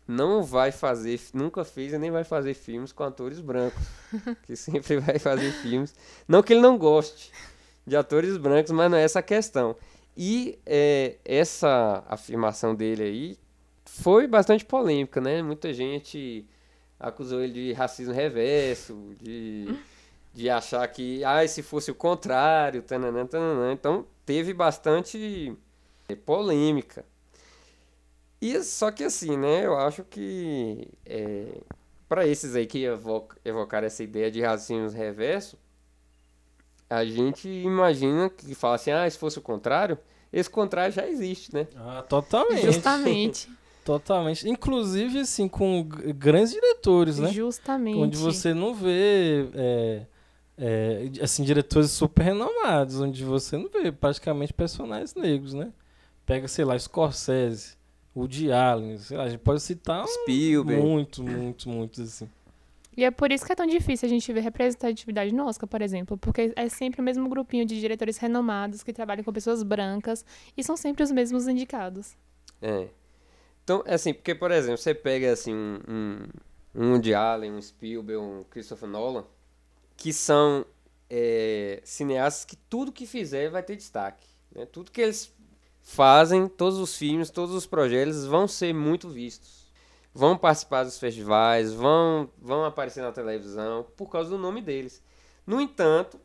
não 0.06 0.42
vai 0.42 0.70
fazer, 0.70 1.20
nunca 1.34 1.64
fez 1.64 1.92
e 1.92 1.98
nem 1.98 2.10
vai 2.10 2.24
fazer 2.24 2.54
filmes 2.54 2.92
com 2.92 3.02
atores 3.02 3.40
brancos. 3.40 3.82
que 4.44 4.54
sempre 4.54 4.98
vai 4.98 5.18
fazer 5.18 5.50
filmes. 5.50 5.94
Não 6.28 6.42
que 6.42 6.52
ele 6.52 6.60
não 6.60 6.78
goste 6.78 7.32
de 7.86 7.96
atores 7.96 8.36
brancos, 8.36 8.70
mas 8.70 8.90
não 8.90 8.98
é 8.98 9.02
essa 9.02 9.18
a 9.18 9.22
questão. 9.22 9.74
E 10.16 10.58
é, 10.66 11.16
essa 11.24 12.04
afirmação 12.06 12.74
dele 12.74 13.02
aí 13.02 13.41
foi 13.92 14.26
bastante 14.26 14.64
polêmica, 14.64 15.20
né? 15.20 15.42
Muita 15.42 15.70
gente 15.72 16.46
acusou 16.98 17.42
ele 17.42 17.52
de 17.52 17.72
racismo 17.74 18.14
reverso, 18.14 19.14
de, 19.20 19.76
de 20.32 20.48
achar 20.48 20.86
que, 20.88 21.22
ah, 21.22 21.46
se 21.46 21.62
fosse 21.62 21.90
o 21.90 21.94
contrário, 21.94 22.82
tananã, 22.82 23.26
tananã. 23.26 23.70
Então, 23.70 24.06
teve 24.24 24.54
bastante 24.54 25.54
é, 26.08 26.14
polêmica. 26.14 27.04
E 28.40 28.62
só 28.62 28.90
que 28.90 29.04
assim, 29.04 29.36
né? 29.36 29.66
Eu 29.66 29.76
acho 29.76 30.04
que 30.04 30.88
é, 31.04 31.60
para 32.08 32.26
esses 32.26 32.56
aí 32.56 32.66
que 32.66 32.84
evoca, 32.84 33.36
evocaram 33.44 33.86
essa 33.86 34.02
ideia 34.02 34.30
de 34.30 34.40
racismo 34.40 34.88
reverso, 34.88 35.58
a 36.88 37.04
gente 37.04 37.46
imagina 37.46 38.30
que 38.30 38.54
fala 38.54 38.76
assim, 38.76 38.90
ah, 38.90 39.08
se 39.08 39.18
fosse 39.18 39.38
o 39.38 39.42
contrário, 39.42 39.98
esse 40.32 40.48
contrário 40.48 40.94
já 40.94 41.06
existe, 41.06 41.52
né? 41.52 41.68
Ah, 41.76 42.02
totalmente. 42.08 42.64
Justamente. 42.72 43.48
Totalmente. 43.84 44.48
Inclusive, 44.48 45.20
assim, 45.20 45.48
com 45.48 45.82
grandes 46.16 46.52
diretores, 46.52 47.18
né? 47.18 47.32
Justamente. 47.32 47.98
Onde 47.98 48.16
você 48.16 48.54
não 48.54 48.74
vê, 48.74 49.48
é, 49.54 50.02
é, 50.58 51.10
assim, 51.20 51.42
diretores 51.42 51.90
super 51.90 52.22
renomados, 52.22 53.00
onde 53.00 53.24
você 53.24 53.56
não 53.56 53.68
vê 53.68 53.90
praticamente 53.90 54.52
personagens 54.52 55.14
negros, 55.14 55.52
né? 55.54 55.72
Pega, 56.24 56.46
sei 56.46 56.64
lá, 56.64 56.78
Scorsese, 56.78 57.76
Woody 58.16 58.52
Allen, 58.52 58.98
sei 58.98 59.16
lá, 59.16 59.24
a 59.24 59.28
gente 59.28 59.40
pode 59.40 59.60
citar 59.60 60.04
um- 60.04 60.24
muito, 60.64 61.22
muito, 61.24 61.68
muito, 61.68 62.02
assim. 62.02 62.28
E 62.96 63.04
é 63.04 63.10
por 63.10 63.32
isso 63.32 63.44
que 63.46 63.50
é 63.52 63.54
tão 63.56 63.66
difícil 63.66 64.06
a 64.06 64.08
gente 64.10 64.30
ver 64.32 64.40
representatividade 64.42 65.34
no 65.34 65.46
Oscar, 65.46 65.66
por 65.66 65.80
exemplo, 65.80 66.16
porque 66.18 66.52
é 66.54 66.68
sempre 66.68 67.00
o 67.00 67.04
mesmo 67.04 67.26
grupinho 67.28 67.64
de 67.64 67.80
diretores 67.80 68.18
renomados 68.18 68.82
que 68.82 68.92
trabalham 68.92 69.24
com 69.24 69.32
pessoas 69.32 69.62
brancas 69.62 70.24
e 70.56 70.62
são 70.62 70.76
sempre 70.76 71.02
os 71.02 71.10
mesmos 71.10 71.48
indicados. 71.48 72.14
É. 72.60 72.86
Então, 73.64 73.82
assim, 73.86 74.12
porque, 74.12 74.34
por 74.34 74.50
exemplo, 74.50 74.78
você 74.78 74.94
pega, 74.94 75.32
assim, 75.32 75.54
um, 75.54 75.78
um, 75.88 76.18
um 76.74 76.92
Woody 76.92 77.14
Allen, 77.14 77.52
um 77.52 77.62
Spielberg, 77.62 78.20
um 78.20 78.44
Christopher 78.44 78.88
Nolan, 78.88 79.24
que 79.96 80.12
são 80.12 80.66
é, 81.08 81.80
cineastas 81.84 82.44
que 82.44 82.56
tudo 82.56 82.90
que 82.90 83.06
fizer 83.06 83.50
vai 83.50 83.62
ter 83.62 83.76
destaque. 83.76 84.26
Né? 84.54 84.66
Tudo 84.66 84.90
que 84.90 85.00
eles 85.00 85.32
fazem, 85.82 86.48
todos 86.48 86.78
os 86.78 86.96
filmes, 86.96 87.30
todos 87.30 87.54
os 87.54 87.66
projetos 87.66 88.24
vão 88.26 88.48
ser 88.48 88.72
muito 88.72 89.08
vistos. 89.08 89.70
Vão 90.14 90.36
participar 90.36 90.84
dos 90.84 90.98
festivais, 90.98 91.72
vão, 91.72 92.30
vão 92.38 92.64
aparecer 92.64 93.02
na 93.02 93.12
televisão 93.12 93.86
por 93.96 94.10
causa 94.10 94.30
do 94.30 94.38
nome 94.38 94.60
deles. 94.60 95.02
No 95.46 95.60
entanto, 95.60 96.20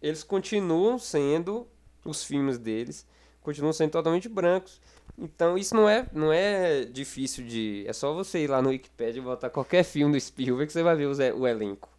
eles 0.00 0.22
continuam 0.22 0.98
sendo, 0.98 1.66
os 2.04 2.24
filmes 2.24 2.58
deles, 2.58 3.06
continuam 3.40 3.72
sendo 3.72 3.92
totalmente 3.92 4.28
brancos. 4.28 4.80
Então 5.20 5.58
isso 5.58 5.74
não 5.74 5.86
é, 5.86 6.06
não 6.14 6.32
é 6.32 6.84
difícil 6.86 7.44
de. 7.44 7.84
É 7.86 7.92
só 7.92 8.14
você 8.14 8.44
ir 8.44 8.48
lá 8.48 8.62
no 8.62 8.70
Wikipedia 8.70 9.20
e 9.20 9.24
botar 9.24 9.50
qualquer 9.50 9.84
filme 9.84 10.14
do 10.14 10.20
Spielberg 10.20 10.66
que 10.66 10.72
você 10.72 10.82
vai 10.82 10.96
ver 10.96 11.06
o, 11.06 11.38
o 11.38 11.46
elenco. 11.46 11.90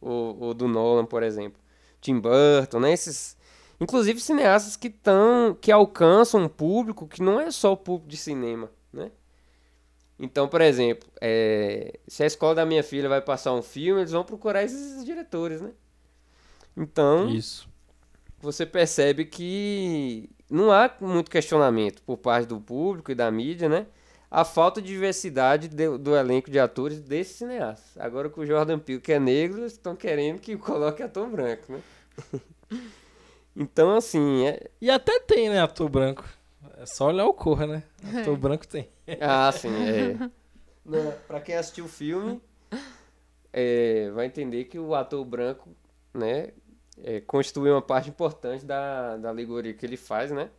O, 0.00 0.48
o 0.48 0.54
do 0.54 0.66
Nolan, 0.66 1.04
por 1.04 1.22
exemplo. 1.22 1.60
Tim 2.00 2.18
Burton, 2.18 2.80
né? 2.80 2.92
Esses, 2.92 3.36
inclusive 3.78 4.18
cineastas 4.18 4.76
que 4.76 4.88
tão, 4.88 5.54
que 5.60 5.70
alcançam 5.70 6.44
um 6.44 6.48
público 6.48 7.06
que 7.06 7.22
não 7.22 7.38
é 7.38 7.50
só 7.50 7.72
o 7.72 7.76
público 7.76 8.08
de 8.08 8.16
cinema, 8.16 8.70
né? 8.90 9.10
Então, 10.18 10.48
por 10.48 10.62
exemplo, 10.62 11.06
é, 11.20 11.98
se 12.08 12.22
a 12.22 12.26
escola 12.26 12.54
da 12.54 12.66
minha 12.66 12.82
filha 12.82 13.10
vai 13.10 13.20
passar 13.20 13.52
um 13.52 13.62
filme, 13.62 14.00
eles 14.00 14.12
vão 14.12 14.24
procurar 14.24 14.62
esses 14.62 15.04
diretores, 15.04 15.60
né? 15.60 15.72
Então, 16.74 17.28
Isso. 17.28 17.68
você 18.40 18.64
percebe 18.64 19.26
que 19.26 20.30
não 20.50 20.72
há 20.72 20.90
muito 21.00 21.30
questionamento 21.30 22.02
por 22.02 22.16
parte 22.16 22.46
do 22.46 22.60
público 22.60 23.12
e 23.12 23.14
da 23.14 23.30
mídia, 23.30 23.68
né? 23.68 23.86
A 24.30 24.44
falta 24.44 24.82
de 24.82 24.88
diversidade 24.88 25.68
de, 25.68 25.98
do 25.98 26.14
elenco 26.16 26.50
de 26.50 26.58
atores 26.58 27.00
desse 27.00 27.34
cineasta. 27.34 28.02
Agora 28.02 28.28
com 28.28 28.40
o 28.40 28.46
Jordan 28.46 28.78
Peele, 28.78 29.00
que 29.00 29.12
é 29.12 29.20
negro, 29.20 29.60
eles 29.60 29.72
estão 29.72 29.94
querendo 29.94 30.40
que 30.40 30.56
coloque 30.58 31.02
ator 31.02 31.28
branco, 31.28 31.72
né? 31.72 31.80
então, 33.56 33.94
assim, 33.94 34.46
é... 34.46 34.68
E 34.80 34.90
até 34.90 35.20
tem, 35.20 35.48
né, 35.48 35.60
ator 35.60 35.88
branco. 35.88 36.24
É 36.78 36.86
só 36.86 37.08
olhar 37.08 37.26
o 37.26 37.32
Corra, 37.32 37.66
né? 37.66 37.82
Ator 38.20 38.36
branco 38.36 38.66
tem. 38.66 38.88
Ah, 39.20 39.50
sim, 39.52 39.68
é. 39.68 40.30
Não, 40.84 41.12
pra 41.28 41.40
quem 41.40 41.54
assistiu 41.54 41.84
o 41.84 41.88
filme, 41.88 42.40
é, 43.52 44.10
vai 44.10 44.26
entender 44.26 44.64
que 44.64 44.78
o 44.78 44.94
ator 44.94 45.24
branco, 45.24 45.68
né, 46.12 46.48
é, 47.04 47.20
constitui 47.20 47.70
uma 47.70 47.82
parte 47.82 48.10
importante 48.10 48.64
da, 48.64 49.16
da 49.16 49.28
alegoria 49.28 49.74
que 49.74 49.84
ele 49.84 49.96
faz, 49.96 50.30
né? 50.30 50.50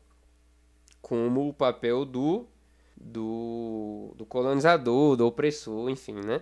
Como 1.01 1.47
o 1.47 1.53
papel 1.53 2.05
do, 2.05 2.47
do, 2.95 4.13
do 4.15 4.25
colonizador, 4.25 5.15
do 5.15 5.25
opressor, 5.27 5.89
enfim, 5.89 6.15
né? 6.15 6.41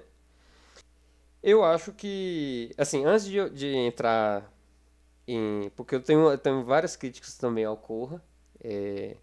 Eu 1.42 1.64
acho 1.64 1.94
que, 1.94 2.72
assim, 2.78 3.06
antes 3.06 3.26
de, 3.26 3.50
de 3.52 3.68
entrar 3.76 4.52
em... 5.28 5.72
Porque 5.76 5.96
eu 5.96 6.02
tenho, 6.02 6.30
eu 6.30 6.38
tenho 6.38 6.64
várias 6.66 6.96
críticas 6.96 7.38
também 7.38 7.64
ao 7.64 7.78
Corra, 7.78 8.22
é, 8.62 9.16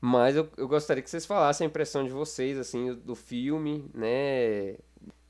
mas 0.00 0.36
eu, 0.36 0.48
eu 0.56 0.68
gostaria 0.68 1.02
que 1.02 1.10
vocês 1.10 1.26
falassem 1.26 1.66
a 1.66 1.68
impressão 1.68 2.04
de 2.04 2.10
vocês, 2.10 2.56
assim, 2.58 2.94
do 2.94 3.14
filme, 3.14 3.90
né? 3.92 4.76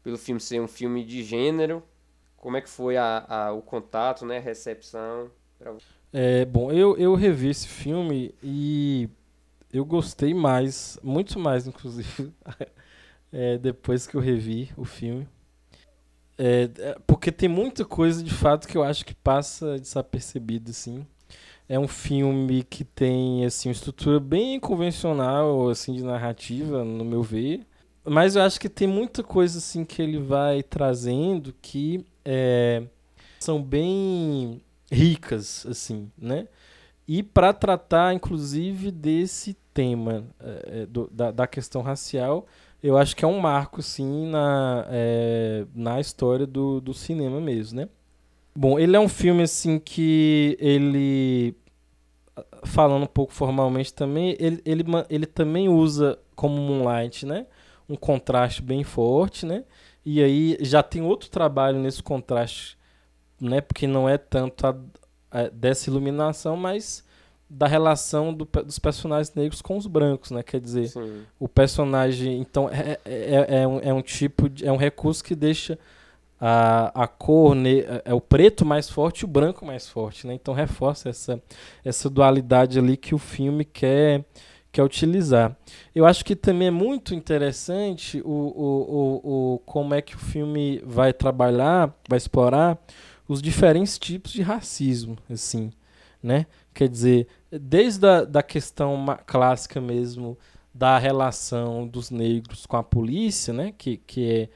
Pelo 0.02 0.18
filme 0.18 0.40
ser 0.40 0.60
um 0.60 0.68
filme 0.68 1.04
de 1.04 1.22
gênero, 1.22 1.82
como 2.38 2.57
é 2.57 2.61
que 2.61 2.68
foi 2.68 2.96
a, 2.96 3.24
a, 3.29 3.53
o 3.53 3.61
contato, 3.61 4.24
né? 4.24 4.38
A 4.38 4.40
recepção? 4.40 5.31
Pra... 5.59 5.74
É, 6.12 6.44
bom, 6.44 6.72
eu, 6.72 6.96
eu 6.96 7.14
revi 7.14 7.51
esse 7.51 7.68
filme 7.68 8.35
e 8.42 9.09
eu 9.72 9.85
gostei 9.85 10.33
mais, 10.33 10.98
muito 11.03 11.38
mais, 11.38 11.66
inclusive, 11.66 12.33
é, 13.31 13.59
depois 13.59 14.07
que 14.07 14.16
eu 14.16 14.20
revi 14.20 14.70
o 14.77 14.85
filme. 14.85 15.29
É, 16.38 16.68
porque 17.07 17.33
tem 17.33 17.48
muita 17.48 17.85
coisa, 17.85 18.22
de 18.22 18.33
fato, 18.33 18.68
que 18.68 18.79
eu 18.79 18.85
acho 18.85 19.05
que 19.05 19.14
passa 19.14 19.79
desapercebido, 19.79 20.70
assim. 20.70 21.05
É 21.68 21.79
um 21.79 21.88
filme 21.88 22.62
que 22.62 22.85
tem, 22.85 23.44
assim, 23.44 23.68
uma 23.68 23.72
estrutura 23.72 24.20
bem 24.20 24.59
convencional, 24.61 25.68
assim, 25.68 25.92
de 25.92 26.03
narrativa, 26.03 26.85
no 26.85 27.05
meu 27.05 27.22
ver. 27.22 27.66
Mas 28.05 28.37
eu 28.37 28.42
acho 28.42 28.59
que 28.59 28.68
tem 28.68 28.88
muita 28.88 29.22
coisa, 29.22 29.59
assim, 29.59 29.85
que 29.85 30.01
ele 30.01 30.18
vai 30.18 30.62
trazendo 30.62 31.53
que 31.61 32.07
é, 32.30 32.82
são 33.40 33.62
bem 33.62 34.60
ricas, 34.92 35.64
assim, 35.66 36.10
né? 36.18 36.46
E 37.06 37.22
para 37.22 37.54
tratar, 37.54 38.12
inclusive, 38.12 38.90
desse 38.90 39.56
tema 39.72 40.26
é, 40.38 40.84
do, 40.84 41.08
da, 41.10 41.30
da, 41.30 41.46
questão 41.46 41.80
racial, 41.80 42.46
eu 42.82 42.98
acho 42.98 43.16
que 43.16 43.24
é 43.24 43.28
um 43.28 43.40
marco, 43.40 43.80
sim, 43.80 44.28
na, 44.28 44.84
é, 44.90 45.64
na 45.74 45.98
história 46.00 46.46
do, 46.46 46.82
do 46.82 46.92
cinema 46.92 47.40
mesmo, 47.40 47.80
né? 47.80 47.88
Bom, 48.54 48.78
ele 48.78 48.94
é 48.94 49.00
um 49.00 49.08
filme, 49.08 49.42
assim, 49.42 49.78
que 49.78 50.54
ele, 50.60 51.56
falando 52.64 53.04
um 53.04 53.06
pouco 53.06 53.32
formalmente 53.32 53.94
também, 53.94 54.36
ele, 54.38 54.60
ele, 54.66 54.84
ele 55.08 55.26
também 55.26 55.66
usa 55.66 56.18
como 56.36 56.60
Moonlight, 56.60 57.24
né? 57.24 57.46
Um 57.88 57.96
contraste 57.96 58.60
bem 58.60 58.84
forte, 58.84 59.46
né? 59.46 59.64
E 60.04 60.22
aí 60.22 60.56
já 60.61 60.82
tem 60.82 61.02
outro 61.02 61.28
trabalho 61.28 61.78
nesse 61.78 62.02
contraste, 62.02 62.78
né? 63.40 63.61
Porque 63.61 63.87
não 63.87 64.08
é 64.08 64.16
tanto 64.16 64.66
a, 64.66 64.76
a, 65.30 65.48
dessa 65.48 65.90
iluminação, 65.90 66.56
mas 66.56 67.04
da 67.50 67.66
relação 67.66 68.32
do, 68.34 68.44
dos 68.44 68.78
personagens 68.78 69.34
negros 69.34 69.62
com 69.62 69.76
os 69.76 69.87
brancos, 69.87 70.30
né? 70.30 70.42
Quer 70.42 70.61
dizer, 70.61 70.88
Sim. 70.88 71.22
o 71.38 71.48
personagem, 71.48 72.40
então 72.40 72.68
é, 72.68 72.98
é, 73.04 73.46
é, 73.50 73.62
é, 73.62 73.66
um, 73.66 73.80
é 73.80 73.92
um 73.92 74.02
tipo, 74.02 74.48
de, 74.48 74.66
é 74.66 74.72
um 74.72 74.76
recurso 74.76 75.24
que 75.24 75.34
deixa 75.34 75.78
a, 76.40 77.04
a 77.04 77.06
cor, 77.06 77.54
ne, 77.54 77.84
é 78.04 78.14
o 78.14 78.20
preto 78.20 78.64
mais 78.64 78.88
forte 78.88 79.20
e 79.20 79.24
o 79.24 79.28
branco 79.28 79.64
mais 79.64 79.88
forte, 79.88 80.26
né? 80.26 80.34
Então 80.34 80.54
reforça 80.54 81.08
essa, 81.08 81.42
essa 81.84 82.11
dualidade 82.11 82.78
ali 82.78 82.96
que 82.96 83.14
o 83.14 83.18
filme 83.18 83.64
quer 83.64 84.24
quer 84.70 84.83
utilizar. 84.83 85.57
Eu 85.94 86.07
acho 86.07 86.24
que 86.24 86.37
também 86.37 86.68
é 86.68 86.70
muito 86.70 87.14
interessante 87.14 88.20
o, 88.24 88.31
o, 88.31 88.64
o, 88.94 89.54
o, 89.54 89.59
como 89.61 89.94
é 89.94 90.02
que 90.02 90.14
o 90.14 90.18
filme 90.18 90.83
vai 90.85 91.12
trabalhar, 91.12 91.94
vai 92.09 92.16
explorar 92.16 92.78
os 93.28 93.42
diferentes 93.42 93.98
tipos 93.98 94.33
de 94.33 94.42
racismo, 94.42 95.16
assim, 95.31 95.70
né? 96.22 96.46
Quer 96.72 96.88
dizer, 96.88 97.26
desde 97.50 98.07
a 98.07 98.24
da 98.24 98.42
questão 98.42 99.04
clássica 99.26 99.81
mesmo 99.81 100.38
da 100.72 100.96
relação 100.98 101.87
dos 101.87 102.11
negros 102.11 102.64
com 102.64 102.76
a 102.76 102.83
polícia, 102.83 103.52
né? 103.52 103.74
Que, 103.76 103.96
que 103.96 104.31
é 104.31 104.48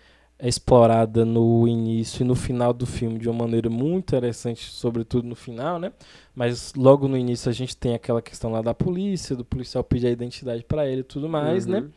é 0.42 0.48
explorada 0.48 1.24
no 1.24 1.68
início 1.68 2.24
e 2.24 2.26
no 2.26 2.34
final 2.34 2.72
do 2.72 2.84
filme 2.84 3.16
de 3.16 3.28
uma 3.28 3.44
maneira 3.44 3.70
muito 3.70 4.08
interessante, 4.08 4.64
sobretudo 4.64 5.24
no 5.24 5.36
final, 5.36 5.78
né? 5.78 5.92
Mas 6.34 6.74
logo 6.74 7.06
no 7.06 7.16
início 7.16 7.48
a 7.48 7.52
gente 7.52 7.76
tem 7.76 7.94
aquela 7.94 8.20
questão 8.20 8.50
lá 8.50 8.60
da 8.60 8.74
polícia, 8.74 9.36
do 9.36 9.44
policial 9.44 9.84
pedir 9.84 10.08
a 10.08 10.10
identidade 10.10 10.64
para 10.64 10.84
ele 10.84 11.02
e 11.02 11.04
tudo 11.04 11.28
mais, 11.28 11.64
né? 11.64 11.78
uhum. 11.78 11.84
né? 11.84 11.90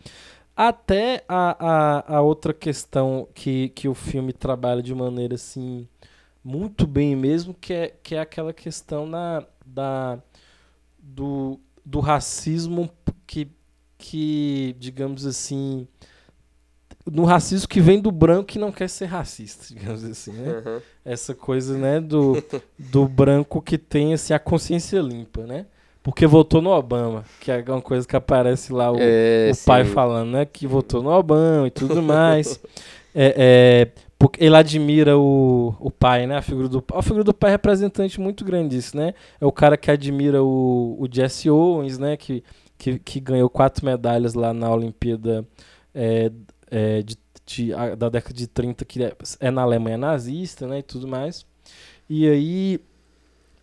Até 0.55 1.23
a, 1.27 1.57
a, 1.59 2.17
a, 2.17 2.21
outra 2.21 2.53
questão 2.53 3.27
que, 3.33 3.69
que 3.69 3.87
o 3.89 3.95
filme 3.95 4.31
trabalha 4.31 4.83
de 4.83 4.93
maneira 4.93 5.33
assim 5.33 5.87
muito 6.43 6.85
bem 6.85 7.15
mesmo, 7.15 7.51
que 7.51 7.73
é, 7.73 7.95
que 8.03 8.13
é 8.13 8.19
aquela 8.19 8.53
questão 8.53 9.07
na, 9.07 9.43
da, 9.65 10.19
do, 10.99 11.59
do 11.83 11.99
racismo 11.99 12.91
que, 13.25 13.49
que, 13.97 14.75
digamos 14.77 15.25
assim, 15.25 15.87
no 17.11 17.23
racismo 17.23 17.67
que 17.67 17.79
vem 17.79 17.99
do 17.99 18.11
branco 18.11 18.45
que 18.45 18.59
não 18.59 18.71
quer 18.71 18.89
ser 18.89 19.05
racista, 19.05 19.65
digamos 19.73 20.03
assim, 20.03 20.31
né? 20.31 20.63
Uhum. 20.65 20.81
Essa 21.03 21.35
coisa, 21.35 21.77
né, 21.77 21.99
do, 21.99 22.43
do 22.77 23.07
branco 23.07 23.61
que 23.61 23.77
tem 23.77 24.13
assim, 24.13 24.33
a 24.33 24.39
consciência 24.39 24.99
limpa, 24.99 25.43
né? 25.43 25.65
Porque 26.01 26.27
votou 26.27 26.61
no 26.61 26.69
Obama, 26.69 27.25
que 27.41 27.51
é 27.51 27.63
uma 27.67 27.81
coisa 27.81 28.07
que 28.07 28.15
aparece 28.15 28.71
lá 28.71 28.91
o, 28.91 28.97
é, 28.99 29.51
o 29.51 29.65
pai 29.65 29.83
falando, 29.85 30.29
né? 30.29 30.45
Que 30.45 30.67
votou 30.67 31.01
no 31.01 31.09
Obama 31.09 31.67
e 31.67 31.71
tudo 31.71 32.01
mais. 32.03 32.59
é, 33.13 33.33
é, 33.35 34.01
porque 34.17 34.43
ele 34.43 34.55
admira 34.55 35.17
o, 35.17 35.75
o 35.79 35.89
pai, 35.89 36.27
né? 36.27 36.37
A 36.37 36.43
figura 36.43 36.69
do 36.69 36.83
a 36.93 37.01
figura 37.01 37.23
do 37.23 37.33
pai 37.33 37.49
é 37.49 37.53
representante 37.53 38.21
muito 38.21 38.45
grande 38.45 38.75
disso, 38.75 38.95
né? 38.95 39.15
É 39.41 39.45
o 39.47 39.51
cara 39.51 39.75
que 39.75 39.89
admira 39.89 40.43
o, 40.43 40.95
o 40.99 41.07
Jesse 41.11 41.49
Owens, 41.49 41.97
né? 41.97 42.15
Que, 42.15 42.43
que, 42.77 42.99
que 42.99 43.19
ganhou 43.19 43.49
quatro 43.49 43.83
medalhas 43.83 44.35
lá 44.35 44.53
na 44.53 44.71
Olimpíada 44.71 45.43
é, 45.95 46.29
é, 46.69 47.01
de, 47.01 47.17
de, 47.45 47.73
a, 47.73 47.95
da 47.95 48.09
década 48.09 48.33
de 48.33 48.47
30 48.47 48.85
que 48.85 49.03
é, 49.03 49.15
é, 49.39 49.51
na 49.51 49.61
Alemanha 49.61 49.97
nazista 49.97 50.67
né, 50.67 50.79
e 50.79 50.83
tudo 50.83 51.07
mais. 51.07 51.45
E 52.09 52.27
aí, 52.27 52.79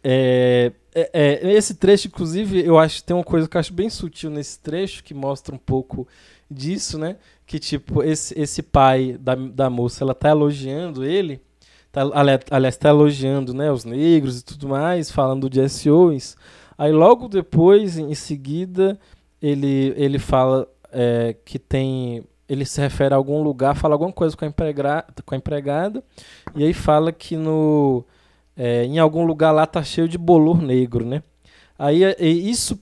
é, 0.02 0.72
é, 0.94 1.10
é, 1.12 1.52
esse 1.52 1.74
trecho, 1.74 2.08
inclusive, 2.08 2.64
eu 2.64 2.78
acho 2.78 2.96
que 2.96 3.04
tem 3.04 3.16
uma 3.16 3.24
coisa 3.24 3.48
que 3.48 3.56
eu 3.56 3.60
acho 3.60 3.72
bem 3.72 3.88
sutil 3.88 4.30
nesse 4.30 4.58
trecho, 4.58 5.04
que 5.04 5.14
mostra 5.14 5.54
um 5.54 5.58
pouco 5.58 6.06
disso, 6.50 6.98
né? 6.98 7.16
Que, 7.46 7.58
tipo, 7.58 8.02
esse, 8.02 8.38
esse 8.38 8.62
pai 8.62 9.16
da, 9.18 9.34
da 9.34 9.70
moça, 9.70 10.02
ela 10.04 10.14
tá 10.14 10.30
elogiando 10.30 11.04
ele, 11.04 11.40
tá, 11.90 12.02
aliás, 12.50 12.76
tá 12.76 12.88
elogiando, 12.88 13.54
né, 13.54 13.70
os 13.70 13.84
negros 13.84 14.40
e 14.40 14.44
tudo 14.44 14.68
mais, 14.68 15.10
falando 15.10 15.48
do 15.48 15.54
Jesse 15.54 15.90
Owens. 15.90 16.36
Aí, 16.76 16.90
logo 16.92 17.28
depois, 17.28 17.96
em 17.98 18.14
seguida, 18.14 18.98
ele, 19.40 19.94
ele 19.96 20.18
fala 20.18 20.68
é, 20.90 21.36
que 21.44 21.58
tem 21.58 22.24
ele 22.52 22.64
se 22.64 22.80
refere 22.80 23.14
a 23.14 23.16
algum 23.16 23.42
lugar, 23.42 23.74
fala 23.74 23.94
alguma 23.94 24.12
coisa 24.12 24.36
com 24.36 24.44
a, 24.44 24.48
empregra, 24.48 25.04
com 25.24 25.34
a 25.34 25.38
empregada, 25.38 26.02
e 26.54 26.64
aí 26.64 26.72
fala 26.72 27.12
que 27.12 27.36
no, 27.36 28.04
é, 28.56 28.84
em 28.84 28.98
algum 28.98 29.24
lugar 29.24 29.52
lá 29.52 29.66
tá 29.66 29.82
cheio 29.82 30.08
de 30.08 30.18
bolor 30.18 30.60
negro, 30.60 31.04
né? 31.04 31.22
Aí 31.78 32.02
isso 32.20 32.78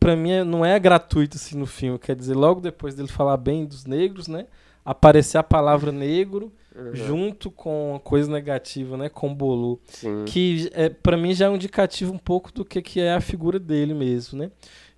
para 0.00 0.16
mim 0.16 0.30
é, 0.30 0.44
não 0.44 0.64
é 0.64 0.78
gratuito 0.78 1.36
assim 1.36 1.56
no 1.58 1.66
filme, 1.66 1.98
quer 1.98 2.16
dizer, 2.16 2.34
logo 2.34 2.60
depois 2.60 2.94
dele 2.94 3.08
falar 3.08 3.36
bem 3.36 3.66
dos 3.66 3.84
negros, 3.84 4.26
né? 4.26 4.46
Aparecer 4.84 5.36
a 5.36 5.42
palavra 5.42 5.92
negro 5.92 6.50
uhum. 6.74 6.94
junto 6.94 7.50
com 7.50 8.00
coisa 8.02 8.30
negativa, 8.30 8.96
né? 8.96 9.08
Com 9.08 9.34
bolor. 9.34 9.78
Que 10.24 10.70
é, 10.72 10.88
para 10.88 11.16
mim 11.16 11.34
já 11.34 11.46
é 11.46 11.48
um 11.50 11.56
indicativo 11.56 12.12
um 12.12 12.18
pouco 12.18 12.52
do 12.52 12.64
que, 12.64 12.80
que 12.80 13.00
é 13.00 13.12
a 13.12 13.20
figura 13.20 13.58
dele 13.58 13.92
mesmo, 13.92 14.38
né? 14.38 14.50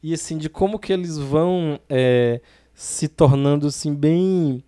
E 0.03 0.15
assim, 0.15 0.39
de 0.39 0.49
como 0.49 0.79
que 0.79 0.93
eles 0.93 1.19
vão 1.19 1.79
é, 1.89 2.41
se 2.81 3.09
tornando 3.09 3.67
assim 3.67 3.95
bem 3.95 4.65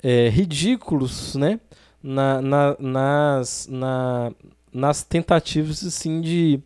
é, 0.00 0.28
ridículos, 0.28 1.34
né? 1.34 1.58
Na, 2.00 2.40
na, 2.40 2.76
nas, 2.78 3.66
na, 3.68 4.30
nas 4.72 5.02
tentativas 5.02 5.84
assim 5.84 6.20
de, 6.20 6.60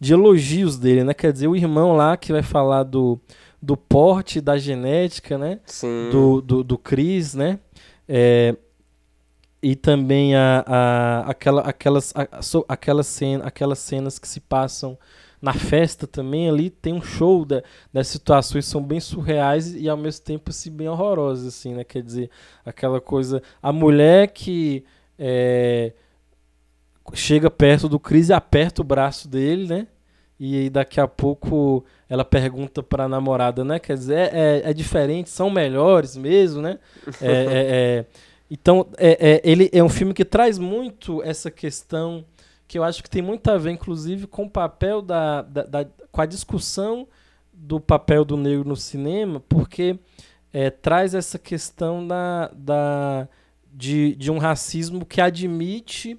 de 0.00 0.14
elogios 0.14 0.78
dele, 0.78 1.04
né? 1.04 1.12
Quer 1.12 1.34
dizer, 1.34 1.48
o 1.48 1.54
irmão 1.54 1.94
lá 1.94 2.16
que 2.16 2.32
vai 2.32 2.42
falar 2.42 2.84
do, 2.84 3.20
do 3.60 3.76
porte, 3.76 4.40
da 4.40 4.56
genética, 4.56 5.36
né? 5.36 5.60
Sim. 5.66 6.08
Do, 6.10 6.40
do, 6.40 6.64
do 6.64 6.78
Chris, 6.78 7.34
né? 7.34 7.58
É, 8.08 8.56
e 9.62 9.76
também 9.76 10.34
a, 10.34 10.64
a, 10.66 11.20
aquela, 11.30 11.60
aquelas, 11.60 12.14
a, 12.16 12.40
so, 12.40 12.64
aquelas, 12.66 13.06
cena, 13.06 13.44
aquelas 13.44 13.80
cenas 13.80 14.18
que 14.18 14.26
se 14.26 14.40
passam 14.40 14.96
na 15.40 15.52
festa 15.52 16.06
também 16.06 16.48
ali 16.48 16.68
tem 16.68 16.92
um 16.92 17.02
show 17.02 17.44
da, 17.44 17.62
das 17.92 18.08
situações 18.08 18.66
são 18.66 18.82
bem 18.82 19.00
surreais 19.00 19.74
e 19.74 19.88
ao 19.88 19.96
mesmo 19.96 20.24
tempo 20.24 20.50
assim, 20.50 20.70
bem 20.70 20.88
horrorosas 20.88 21.46
assim 21.46 21.74
né? 21.74 21.84
Quer 21.84 22.02
dizer 22.02 22.30
aquela 22.64 23.00
coisa 23.00 23.42
a 23.62 23.72
mulher 23.72 24.28
que 24.28 24.84
é, 25.18 25.92
chega 27.14 27.50
perto 27.50 27.88
do 27.88 28.00
Chris 28.00 28.28
e 28.28 28.32
aperta 28.32 28.82
o 28.82 28.84
braço 28.84 29.28
dele 29.28 29.66
né? 29.66 29.86
E 30.40 30.56
aí 30.56 30.70
daqui 30.70 31.00
a 31.00 31.08
pouco 31.08 31.84
ela 32.08 32.24
pergunta 32.24 32.82
para 32.82 33.04
a 33.04 33.08
namorada 33.08 33.64
né? 33.64 33.78
Quer 33.78 33.96
dizer 33.96 34.16
é, 34.16 34.30
é, 34.32 34.70
é, 34.70 34.74
diferente 34.74 35.30
são 35.30 35.50
melhores 35.50 36.16
mesmo 36.16 36.60
né? 36.60 36.78
É, 37.20 37.26
é, 37.26 37.46
é. 37.50 38.06
Então 38.50 38.86
é, 38.96 39.42
ele 39.44 39.68
é 39.74 39.84
um 39.84 39.90
filme 39.90 40.14
que 40.14 40.24
traz 40.24 40.58
muito 40.58 41.22
essa 41.22 41.50
questão 41.50 42.24
que 42.68 42.78
eu 42.78 42.84
acho 42.84 43.02
que 43.02 43.08
tem 43.08 43.22
muito 43.22 43.50
a 43.50 43.56
ver, 43.56 43.70
inclusive, 43.70 44.26
com 44.26 44.44
o 44.44 44.50
papel 44.50 45.00
da, 45.00 45.40
da, 45.40 45.62
da 45.62 45.86
com 46.12 46.20
a 46.20 46.26
discussão 46.26 47.08
do 47.50 47.80
papel 47.80 48.24
do 48.24 48.36
negro 48.36 48.68
no 48.68 48.76
cinema, 48.76 49.40
porque 49.48 49.98
é, 50.52 50.70
traz 50.70 51.14
essa 51.14 51.38
questão 51.38 52.06
da, 52.06 52.50
da, 52.54 53.26
de, 53.72 54.14
de 54.14 54.30
um 54.30 54.36
racismo 54.38 55.06
que 55.06 55.20
admite 55.20 56.18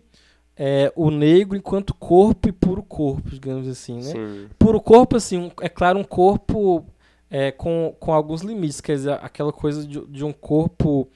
é, 0.58 0.92
o 0.96 1.12
negro 1.12 1.56
enquanto 1.56 1.94
corpo 1.94 2.50
e 2.50 2.52
puro 2.52 2.84
corpo, 2.84 3.30
digamos 3.30 3.68
assim, 3.68 3.98
né? 3.98 4.12
Sim. 4.12 4.48
Puro 4.58 4.82
corpo, 4.82 5.16
assim, 5.16 5.38
um, 5.38 5.52
é 5.62 5.70
claro, 5.70 6.00
um 6.00 6.04
corpo 6.04 6.84
é, 7.30 7.52
com, 7.52 7.96
com 8.00 8.12
alguns 8.12 8.42
limites, 8.42 8.82
quer 8.82 8.96
dizer, 8.96 9.20
aquela 9.22 9.54
coisa 9.54 9.86
de, 9.86 10.06
de 10.08 10.26
um 10.26 10.34
corpo 10.34 11.08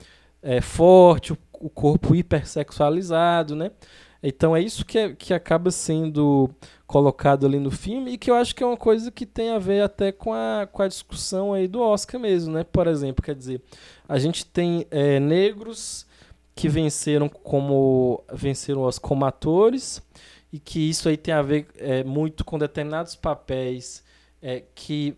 é, 0.42 0.62
forte, 0.62 1.34
o, 1.34 1.38
o 1.60 1.70
corpo 1.70 2.16
hipersexualizado, 2.16 3.56
né? 3.56 3.72
Então 4.24 4.56
é 4.56 4.62
isso 4.62 4.86
que, 4.86 4.98
é, 4.98 5.14
que 5.14 5.34
acaba 5.34 5.70
sendo 5.70 6.50
colocado 6.88 7.46
ali 7.46 7.60
no 7.60 7.70
filme 7.70 8.14
e 8.14 8.18
que 8.18 8.32
eu 8.32 8.36
acho 8.36 8.56
que 8.56 8.64
é 8.64 8.66
uma 8.66 8.78
coisa 8.78 9.12
que 9.12 9.26
tem 9.26 9.50
a 9.50 9.60
ver 9.60 9.82
até 9.82 10.14
com 10.14 10.34
a, 10.34 10.66
com 10.72 10.82
a 10.82 10.88
discussão 10.88 11.52
aí 11.52 11.68
do 11.68 11.82
Oscar 11.82 12.22
mesmo, 12.22 12.54
né? 12.54 12.64
Por 12.64 12.88
exemplo, 12.88 13.22
quer 13.22 13.36
dizer, 13.36 13.62
a 14.08 14.18
gente 14.18 14.46
tem 14.46 14.88
é, 14.90 15.20
negros 15.20 16.08
que 16.56 16.70
venceram 16.70 17.28
como 17.28 18.24
venceram 18.32 18.84
os 18.86 18.98
como 18.98 19.26
atores 19.26 20.02
e 20.54 20.60
que 20.60 20.90
isso 20.90 21.10
aí 21.10 21.18
tem 21.18 21.34
a 21.34 21.42
ver 21.42 21.68
é, 21.78 22.04
muito 22.04 22.46
com 22.46 22.58
determinados 22.58 23.16
papéis 23.16 24.04
é, 24.42 24.64
que 24.74 25.18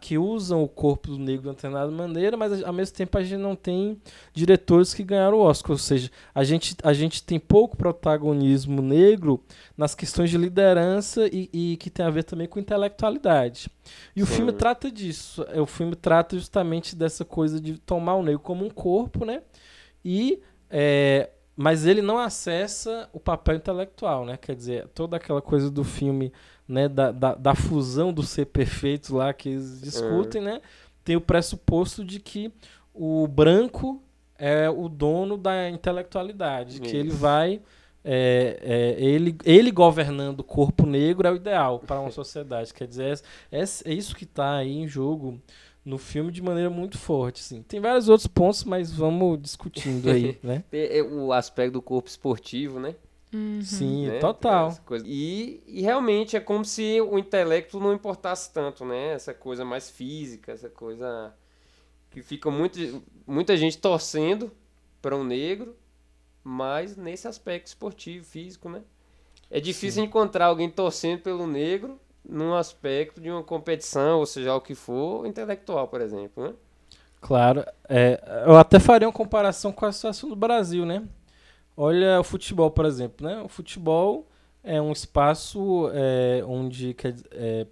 que 0.00 0.18
usam 0.18 0.62
o 0.62 0.68
corpo 0.68 1.08
do 1.08 1.18
negro 1.18 1.42
de 1.42 1.48
uma 1.48 1.54
determinada 1.54 1.90
maneira, 1.90 2.36
mas 2.36 2.62
ao 2.62 2.72
mesmo 2.72 2.94
tempo 2.94 3.16
a 3.16 3.22
gente 3.22 3.40
não 3.40 3.56
tem 3.56 4.00
diretores 4.32 4.92
que 4.92 5.02
ganharam 5.02 5.38
o 5.38 5.40
Oscar. 5.40 5.72
Ou 5.72 5.78
seja, 5.78 6.10
a 6.34 6.44
gente, 6.44 6.76
a 6.82 6.92
gente 6.92 7.22
tem 7.22 7.38
pouco 7.38 7.76
protagonismo 7.76 8.82
negro 8.82 9.42
nas 9.76 9.94
questões 9.94 10.30
de 10.30 10.36
liderança 10.36 11.26
e, 11.32 11.48
e 11.52 11.76
que 11.78 11.90
tem 11.90 12.04
a 12.04 12.10
ver 12.10 12.24
também 12.24 12.46
com 12.46 12.60
intelectualidade. 12.60 13.70
E 14.14 14.22
o 14.22 14.26
filme 14.26 14.52
trata 14.52 14.90
disso. 14.90 15.44
É, 15.48 15.60
o 15.60 15.66
filme 15.66 15.96
trata 15.96 16.36
justamente 16.36 16.94
dessa 16.94 17.24
coisa 17.24 17.60
de 17.60 17.78
tomar 17.78 18.14
o 18.16 18.22
negro 18.22 18.40
como 18.40 18.64
um 18.64 18.70
corpo, 18.70 19.24
né? 19.24 19.42
E 20.04 20.40
é, 20.70 21.30
mas 21.56 21.86
ele 21.86 22.02
não 22.02 22.18
acessa 22.18 23.08
o 23.14 23.18
papel 23.18 23.56
intelectual, 23.56 24.26
né? 24.26 24.36
Quer 24.36 24.54
dizer, 24.54 24.88
toda 24.88 25.16
aquela 25.16 25.40
coisa 25.40 25.70
do 25.70 25.82
filme 25.82 26.30
né, 26.68 26.88
da, 26.88 27.12
da, 27.12 27.34
da, 27.34 27.54
fusão 27.54 28.12
do 28.12 28.22
ser 28.22 28.46
perfeito 28.46 29.14
lá 29.14 29.32
que 29.32 29.50
eles 29.50 29.80
discutem, 29.80 30.42
é. 30.42 30.44
né, 30.44 30.60
tem 31.04 31.16
o 31.16 31.20
pressuposto 31.20 32.04
de 32.04 32.18
que 32.18 32.52
o 32.92 33.26
branco 33.26 34.02
é 34.38 34.68
o 34.68 34.88
dono 34.88 35.36
da 35.36 35.70
intelectualidade, 35.70 36.74
Isso. 36.74 36.82
que 36.82 36.96
ele 36.96 37.10
vai 37.10 37.60
é, 38.08 38.60
é, 38.62 39.04
ele, 39.04 39.36
ele 39.44 39.72
governando 39.72 40.38
o 40.38 40.44
corpo 40.44 40.86
negro 40.86 41.26
é 41.26 41.32
o 41.32 41.34
ideal 41.34 41.80
para 41.80 41.98
uma 41.98 42.10
sociedade. 42.12 42.72
Quer 42.72 42.86
dizer, 42.86 43.20
é, 43.50 43.60
é 43.60 43.92
isso 43.92 44.14
que 44.14 44.22
está 44.22 44.58
aí 44.58 44.76
em 44.76 44.86
jogo 44.86 45.40
no 45.84 45.98
filme 45.98 46.30
de 46.30 46.40
maneira 46.40 46.70
muito 46.70 46.96
forte. 46.98 47.40
Assim. 47.40 47.62
Tem 47.62 47.80
vários 47.80 48.08
outros 48.08 48.28
pontos, 48.28 48.62
mas 48.62 48.92
vamos 48.92 49.42
discutindo 49.42 50.08
aí. 50.08 50.38
né? 50.42 50.62
É, 50.72 51.02
o 51.02 51.32
aspecto 51.32 51.72
do 51.72 51.82
corpo 51.82 52.08
esportivo, 52.08 52.78
né? 52.78 52.94
Uhum. 53.36 53.62
Sim, 53.62 54.06
né? 54.06 54.18
total. 54.18 54.74
E, 55.04 55.62
e 55.66 55.82
realmente 55.82 56.36
é 56.36 56.40
como 56.40 56.64
se 56.64 57.00
o 57.00 57.18
intelecto 57.18 57.78
não 57.78 57.92
importasse 57.92 58.52
tanto, 58.52 58.84
né? 58.84 59.12
Essa 59.12 59.34
coisa 59.34 59.64
mais 59.64 59.90
física, 59.90 60.52
essa 60.52 60.68
coisa 60.68 61.34
que 62.10 62.22
fica 62.22 62.50
muito, 62.50 63.02
muita 63.26 63.56
gente 63.56 63.78
torcendo 63.78 64.50
para 65.02 65.14
um 65.14 65.24
negro, 65.24 65.76
mas 66.42 66.96
nesse 66.96 67.28
aspecto 67.28 67.66
esportivo, 67.66 68.24
físico, 68.24 68.68
né? 68.68 68.82
É 69.50 69.60
difícil 69.60 70.02
Sim. 70.02 70.08
encontrar 70.08 70.46
alguém 70.46 70.70
torcendo 70.70 71.20
pelo 71.20 71.46
negro 71.46 72.00
num 72.28 72.54
aspecto 72.54 73.20
de 73.20 73.30
uma 73.30 73.42
competição, 73.42 74.18
ou 74.18 74.26
seja, 74.26 74.54
o 74.54 74.60
que 74.60 74.74
for, 74.74 75.26
intelectual, 75.26 75.86
por 75.86 76.00
exemplo, 76.00 76.42
né? 76.42 76.54
Claro. 77.20 77.64
É, 77.88 78.44
eu 78.46 78.56
até 78.56 78.80
faria 78.80 79.06
uma 79.06 79.12
comparação 79.12 79.72
com 79.72 79.84
a 79.86 79.92
situação 79.92 80.28
do 80.28 80.36
Brasil, 80.36 80.84
né? 80.84 81.04
Olha 81.76 82.20
o 82.20 82.24
futebol, 82.24 82.70
por 82.70 82.84
exemplo, 82.84 83.26
né? 83.26 83.42
O 83.42 83.48
futebol 83.48 84.26
é 84.64 84.80
um 84.80 84.92
espaço 84.92 85.90
é, 85.92 86.42
onde 86.46 86.96
é, 87.32 87.66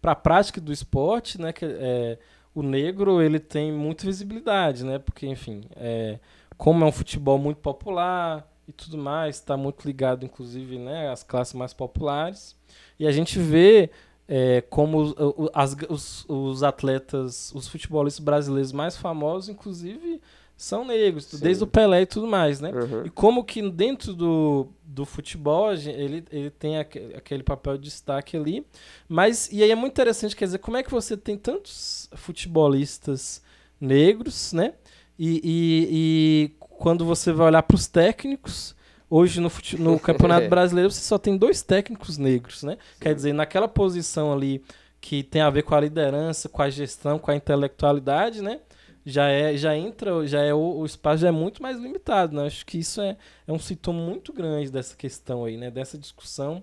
para 0.00 0.12
a 0.12 0.16
prática 0.16 0.60
do 0.60 0.72
esporte, 0.72 1.40
né? 1.40 1.52
Que, 1.52 1.64
é, 1.64 2.18
o 2.54 2.62
negro 2.62 3.22
ele 3.22 3.38
tem 3.38 3.72
muita 3.72 4.06
visibilidade, 4.06 4.84
né? 4.84 4.98
Porque, 4.98 5.26
enfim, 5.26 5.62
é, 5.76 6.18
como 6.56 6.84
é 6.84 6.86
um 6.86 6.92
futebol 6.92 7.38
muito 7.38 7.58
popular 7.58 8.46
e 8.68 8.72
tudo 8.72 8.98
mais, 8.98 9.36
está 9.36 9.56
muito 9.56 9.84
ligado, 9.86 10.24
inclusive, 10.24 10.78
né, 10.78 11.10
às 11.10 11.22
classes 11.22 11.54
mais 11.54 11.72
populares. 11.72 12.56
E 12.98 13.06
a 13.06 13.12
gente 13.12 13.38
vê 13.38 13.90
é, 14.28 14.60
como 14.60 14.98
os, 14.98 15.14
as, 15.52 15.76
os, 15.88 16.24
os 16.28 16.62
atletas, 16.62 17.52
os 17.54 17.66
futebolistas 17.66 18.24
brasileiros 18.24 18.72
mais 18.72 18.96
famosos, 18.96 19.48
inclusive, 19.48 20.20
são 20.60 20.84
negros, 20.84 21.24
Sim. 21.24 21.38
desde 21.38 21.64
o 21.64 21.66
Pelé 21.66 22.02
e 22.02 22.06
tudo 22.06 22.26
mais, 22.26 22.60
né? 22.60 22.70
Uhum. 22.70 23.06
E 23.06 23.08
como 23.08 23.42
que 23.42 23.66
dentro 23.70 24.12
do, 24.12 24.68
do 24.84 25.06
futebol 25.06 25.72
ele, 25.72 26.22
ele 26.30 26.50
tem 26.50 26.78
aquele 26.78 27.42
papel 27.42 27.78
de 27.78 27.84
destaque 27.84 28.36
ali. 28.36 28.66
Mas, 29.08 29.48
e 29.50 29.62
aí 29.62 29.70
é 29.70 29.74
muito 29.74 29.92
interessante, 29.92 30.36
quer 30.36 30.44
dizer, 30.44 30.58
como 30.58 30.76
é 30.76 30.82
que 30.82 30.90
você 30.90 31.16
tem 31.16 31.38
tantos 31.38 32.10
futebolistas 32.12 33.42
negros, 33.80 34.52
né? 34.52 34.74
E, 35.18 35.40
e, 35.42 35.88
e 35.90 36.50
quando 36.58 37.06
você 37.06 37.32
vai 37.32 37.46
olhar 37.46 37.62
para 37.62 37.74
os 37.74 37.86
técnicos, 37.86 38.76
hoje 39.08 39.40
no, 39.40 39.50
no 39.78 39.96
Campeonato 39.98 40.46
Brasileiro 40.50 40.90
você 40.90 41.00
só 41.00 41.16
tem 41.16 41.38
dois 41.38 41.62
técnicos 41.62 42.18
negros, 42.18 42.62
né? 42.62 42.72
Sim. 42.72 42.98
Quer 43.00 43.14
dizer, 43.14 43.32
naquela 43.32 43.66
posição 43.66 44.30
ali 44.30 44.62
que 45.00 45.22
tem 45.22 45.40
a 45.40 45.48
ver 45.48 45.62
com 45.62 45.74
a 45.74 45.80
liderança, 45.80 46.50
com 46.50 46.60
a 46.60 46.68
gestão, 46.68 47.18
com 47.18 47.30
a 47.30 47.34
intelectualidade, 47.34 48.42
né? 48.42 48.60
Já 49.04 49.28
é 49.28 49.56
já 49.56 49.76
entra 49.76 50.26
já 50.26 50.40
é 50.42 50.52
o, 50.52 50.78
o 50.78 50.86
espaço 50.86 51.22
já 51.22 51.28
é 51.28 51.32
muito 51.32 51.62
mais 51.62 51.78
limitado 51.78 52.36
né? 52.36 52.46
acho 52.46 52.64
que 52.66 52.78
isso 52.78 53.00
é, 53.00 53.16
é 53.46 53.52
um 53.52 53.58
sintoma 53.58 54.00
muito 54.00 54.32
grande 54.32 54.70
dessa 54.70 54.96
questão 54.96 55.44
aí 55.44 55.56
né 55.56 55.70
dessa 55.70 55.98
discussão 55.98 56.62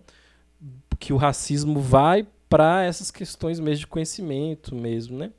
que 0.99 1.13
o 1.13 1.17
racismo 1.17 1.79
vai 1.79 2.27
para 2.49 2.83
essas 2.83 3.11
questões 3.11 3.59
mesmo 3.59 3.79
de 3.79 3.87
conhecimento 3.87 4.75
mesmo 4.75 5.17
né 5.17 5.31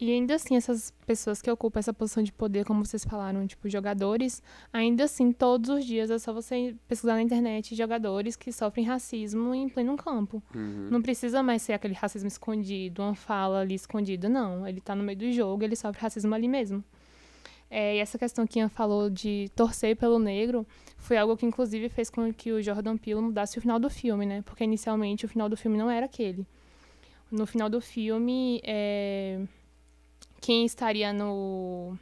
e 0.00 0.12
ainda 0.12 0.36
assim, 0.36 0.54
essas 0.54 0.92
pessoas 1.04 1.42
que 1.42 1.50
ocupam 1.50 1.80
essa 1.80 1.92
posição 1.92 2.22
de 2.22 2.30
poder, 2.30 2.64
como 2.64 2.84
vocês 2.84 3.04
falaram, 3.04 3.44
tipo, 3.48 3.68
jogadores, 3.68 4.40
ainda 4.72 5.04
assim, 5.04 5.32
todos 5.32 5.68
os 5.70 5.84
dias 5.84 6.08
é 6.08 6.18
só 6.20 6.32
você 6.32 6.76
pesquisar 6.86 7.14
na 7.14 7.22
internet 7.22 7.74
jogadores 7.74 8.36
que 8.36 8.52
sofrem 8.52 8.86
racismo 8.86 9.52
em 9.52 9.68
pleno 9.68 9.96
campo. 9.96 10.40
Uhum. 10.54 10.88
Não 10.88 11.02
precisa 11.02 11.42
mais 11.42 11.62
ser 11.62 11.72
aquele 11.72 11.94
racismo 11.94 12.28
escondido, 12.28 13.02
uma 13.02 13.16
fala 13.16 13.60
ali 13.60 13.74
escondida, 13.74 14.28
não. 14.28 14.64
Ele 14.68 14.80
tá 14.80 14.94
no 14.94 15.02
meio 15.02 15.18
do 15.18 15.32
jogo, 15.32 15.64
ele 15.64 15.74
sofre 15.74 16.00
racismo 16.00 16.32
ali 16.32 16.46
mesmo. 16.46 16.84
É, 17.68 17.96
e 17.96 17.98
essa 17.98 18.16
questão 18.16 18.46
que 18.46 18.60
Ian 18.60 18.68
falou 18.68 19.10
de 19.10 19.50
torcer 19.56 19.96
pelo 19.96 20.20
negro 20.20 20.64
foi 20.96 21.16
algo 21.16 21.36
que, 21.36 21.44
inclusive, 21.44 21.88
fez 21.88 22.08
com 22.08 22.32
que 22.32 22.52
o 22.52 22.62
Jordan 22.62 22.96
Peele 22.96 23.20
mudasse 23.20 23.58
o 23.58 23.60
final 23.60 23.80
do 23.80 23.90
filme, 23.90 24.24
né? 24.24 24.42
Porque 24.42 24.62
inicialmente 24.62 25.24
o 25.24 25.28
final 25.28 25.48
do 25.48 25.56
filme 25.56 25.76
não 25.76 25.90
era 25.90 26.06
aquele. 26.06 26.46
No 27.30 27.46
final 27.46 27.68
do 27.68 27.80
filme, 27.80 28.60
é 28.64 29.40
quem 30.48 30.64
estaria 30.64 31.12
no, 31.12 31.94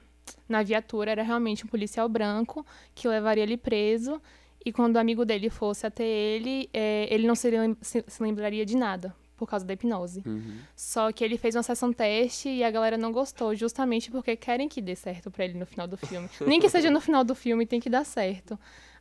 na 0.49 0.62
viatura 0.62 1.11
era 1.11 1.22
realmente 1.24 1.64
um 1.64 1.68
policial 1.68 2.09
branco 2.09 2.64
que 2.94 3.09
levaria 3.09 3.42
ele 3.42 3.57
preso. 3.57 4.22
E 4.64 4.72
quando 4.72 4.94
o 4.94 4.99
amigo 5.01 5.24
dele 5.24 5.51
fosse 5.51 5.84
até 5.84 6.05
ele, 6.07 6.70
é, 6.72 7.09
ele 7.12 7.26
não 7.26 7.34
se, 7.34 7.51
se, 7.80 8.05
se 8.07 8.22
lembraria 8.22 8.64
de 8.64 8.76
nada, 8.76 9.12
por 9.36 9.49
causa 9.49 9.64
da 9.64 9.72
hipnose. 9.74 10.22
Uhum. 10.24 10.59
Só 10.76 11.11
que 11.11 11.24
ele 11.24 11.36
fez 11.36 11.57
uma 11.57 11.64
sessão 11.64 11.92
teste 11.92 12.49
e 12.49 12.62
a 12.62 12.70
galera 12.70 12.97
não 12.97 13.11
gostou, 13.11 13.53
justamente 13.53 14.12
porque 14.12 14.36
querem 14.36 14.68
que 14.68 14.80
dê 14.80 14.94
certo 14.94 15.28
pra 15.28 15.44
ele 15.44 15.59
no 15.59 15.66
final 15.66 15.88
do 15.88 15.97
filme. 15.97 16.28
Nem 16.47 16.61
que 16.61 16.68
seja 16.68 16.88
no 16.88 17.01
final 17.01 17.24
do 17.24 17.34
filme, 17.34 17.66
tem 17.66 17.80
que 17.80 17.90
dar 17.90 18.05
certo. 18.05 18.57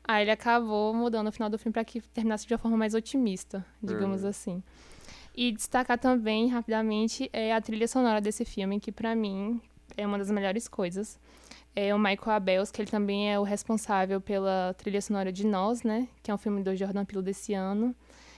Aí 0.08 0.24
ele 0.24 0.32
acabou 0.32 0.92
mudando 0.92 1.26
no 1.26 1.32
final 1.32 1.52
do 1.52 1.58
filme 1.60 1.74
pra 1.74 1.86
que 1.86 2.02
terminasse 2.02 2.48
de 2.48 2.54
uma 2.56 2.58
forma 2.60 2.78
mais 2.78 2.96
otimista, 2.96 3.64
digamos 3.82 4.24
Uhum. 4.24 4.30
assim. 4.30 4.64
E 5.38 5.52
destacar 5.52 5.98
também, 6.00 6.48
rapidamente, 6.48 7.30
é 7.34 7.54
a 7.54 7.60
trilha 7.60 7.88
sonora 7.88 8.22
desse 8.22 8.46
filme, 8.46 8.80
que 8.80 8.92
pra 8.92 9.14
mim 9.16 9.60
é 9.98 10.06
uma 10.08 10.18
das 10.18 10.32
melhores 10.32 10.68
coisas. 10.68 11.20
É 11.76 11.94
o 11.94 12.00
Michael 12.00 12.38
Abels, 12.38 12.72
que 12.72 12.82
ele 12.82 12.90
também 12.90 13.30
é 13.32 13.38
o 13.38 13.44
responsável 13.44 14.22
pela 14.22 14.74
trilha 14.78 15.02
sonora 15.02 15.32
de 15.34 15.46
Nós, 15.46 15.84
né? 15.84 16.08
Que 16.24 16.32
é 16.32 16.34
um 16.34 16.38
filme 16.38 16.64
do 16.64 16.74
Jordan 16.74 17.04
Peele 17.04 17.22
desse 17.22 17.54
ano. 17.54 17.94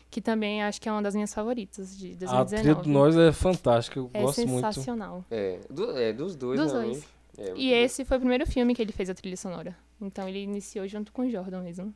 Que 0.10 0.22
também 0.22 0.64
acho 0.64 0.82
que 0.82 0.88
é 0.90 0.92
uma 0.92 1.02
das 1.02 1.14
minhas 1.14 1.34
favoritas 1.34 1.96
de 1.96 2.14
A 2.26 2.44
2019. 2.44 2.56
trilha 2.56 2.76
do 2.76 2.90
Nós 2.90 3.16
é 3.16 3.32
fantástica, 3.32 4.00
eu 4.00 4.10
É 4.14 4.22
gosto 4.24 4.48
muito. 4.48 4.66
sensacional. 4.66 5.24
É, 5.30 5.60
do- 5.70 5.92
é, 5.98 6.14
dos 6.14 6.36
dois, 6.36 6.60
Dos 6.60 6.72
realmente. 6.72 6.94
dois. 7.36 7.50
É, 7.50 7.54
E 7.56 7.70
bom. 7.70 7.76
esse 7.76 8.06
foi 8.06 8.18
o 8.18 8.20
primeiro 8.22 8.48
filme 8.48 8.74
que 8.74 8.82
ele 8.82 8.92
fez 8.94 9.10
a 9.10 9.14
trilha 9.14 9.38
sonora. 9.38 9.76
Então 10.02 10.28
ele 10.28 10.42
iniciou 10.42 10.88
junto 10.88 11.12
com 11.12 11.22
o 11.24 11.30
Jordan 11.30 11.62
mesmo. 11.62 11.94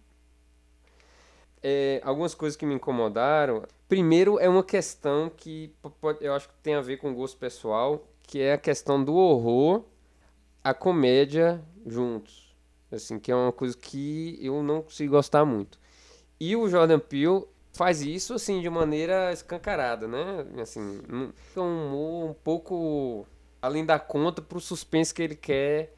É, 1.63 2.01
algumas 2.03 2.33
coisas 2.33 2.57
que 2.57 2.65
me 2.65 2.73
incomodaram. 2.75 3.63
Primeiro 3.87 4.39
é 4.39 4.49
uma 4.49 4.63
questão 4.63 5.29
que 5.29 5.73
po- 5.81 5.91
pode- 5.91 6.23
eu 6.25 6.33
acho 6.33 6.47
que 6.49 6.55
tem 6.63 6.73
a 6.75 6.81
ver 6.81 6.97
com 6.97 7.13
gosto 7.13 7.37
pessoal, 7.37 8.03
que 8.23 8.39
é 8.41 8.53
a 8.53 8.57
questão 8.57 9.03
do 9.03 9.13
horror, 9.15 9.83
a 10.63 10.73
comédia 10.73 11.61
juntos. 11.85 12.55
Assim, 12.91 13.19
que 13.19 13.31
é 13.31 13.35
uma 13.35 13.51
coisa 13.51 13.77
que 13.77 14.37
eu 14.41 14.61
não 14.63 14.81
consigo 14.81 15.11
gostar 15.15 15.45
muito. 15.45 15.79
E 16.39 16.55
o 16.55 16.67
Jordan 16.67 16.99
Peele 16.99 17.45
faz 17.73 18.01
isso 18.01 18.33
assim 18.33 18.61
de 18.61 18.69
maneira 18.69 19.31
escancarada, 19.31 20.07
né? 20.07 20.45
Assim, 20.61 21.01
um 21.09 21.61
humor 21.61 22.29
um 22.31 22.33
pouco 22.33 23.25
além 23.61 23.85
da 23.85 23.99
conta 23.99 24.41
pro 24.41 24.59
suspense 24.59 25.13
que 25.13 25.21
ele 25.21 25.35
quer 25.35 25.93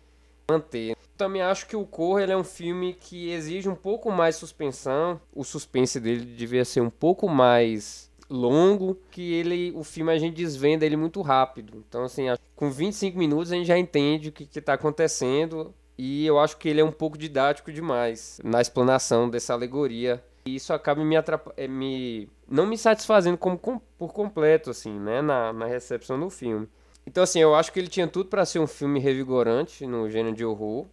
manter. 0.50 0.93
Também 1.18 1.42
acho 1.42 1.68
que 1.68 1.76
o 1.76 1.86
Corra 1.86 2.24
é 2.24 2.36
um 2.36 2.44
filme 2.44 2.94
que 2.94 3.30
exige 3.32 3.70
um 3.70 3.76
pouco 3.76 4.12
mais 4.12 4.36
suspensão. 4.36 5.20
O 5.34 5.44
suspense 5.44 6.00
dele 6.00 6.26
devia 6.26 6.66
ser 6.66 6.82
um 6.82 6.90
pouco 6.90 7.30
mais 7.30 8.12
longo, 8.30 8.98
que 9.12 9.34
ele 9.34 9.72
o 9.76 9.84
filme 9.84 10.12
a 10.12 10.18
gente 10.18 10.36
desvenda 10.36 10.86
ele 10.86 10.98
muito 10.98 11.22
rápido. 11.22 11.84
Então 11.88 12.04
assim, 12.04 12.24
com 12.56 12.72
25 12.72 13.18
minutos 13.18 13.52
a 13.52 13.56
gente 13.56 13.68
já 13.68 13.78
entende 13.78 14.30
o 14.30 14.32
que 14.32 14.48
está 14.58 14.74
acontecendo 14.74 15.74
e 15.98 16.26
eu 16.26 16.40
acho 16.40 16.58
que 16.58 16.68
ele 16.68 16.82
é 16.82 16.84
um 16.84 16.92
pouco 16.92 17.18
didático 17.18 17.72
demais 17.72 18.42
na 18.44 18.60
explanação 18.60 19.30
dessa 19.30 19.54
alegoria. 19.54 20.24
E 20.46 20.56
isso 20.56 20.74
acaba 20.74 21.06
me, 21.06 21.16
atrapa 21.16 21.54
eh, 21.56 21.68
me 21.68 22.28
não 22.50 22.66
me 22.66 22.78
satisfazendo 22.78 23.38
como 23.38 23.58
com- 23.58 23.80
por 23.98 24.12
completo 24.12 24.72
assim, 24.72 25.00
né, 25.00 25.22
na, 25.22 25.54
na 25.54 25.66
recepção 25.68 26.20
do 26.20 26.30
filme. 26.30 26.68
Então, 27.06 27.24
assim, 27.24 27.40
eu 27.40 27.54
acho 27.54 27.72
que 27.72 27.80
ele 27.80 27.88
tinha 27.88 28.08
tudo 28.08 28.30
para 28.30 28.46
ser 28.46 28.60
um 28.60 28.68
filme 28.68 29.00
revigorante 29.00 29.86
no 29.86 30.10
gênero 30.10 30.36
de 30.36 30.44
horror, 30.46 30.86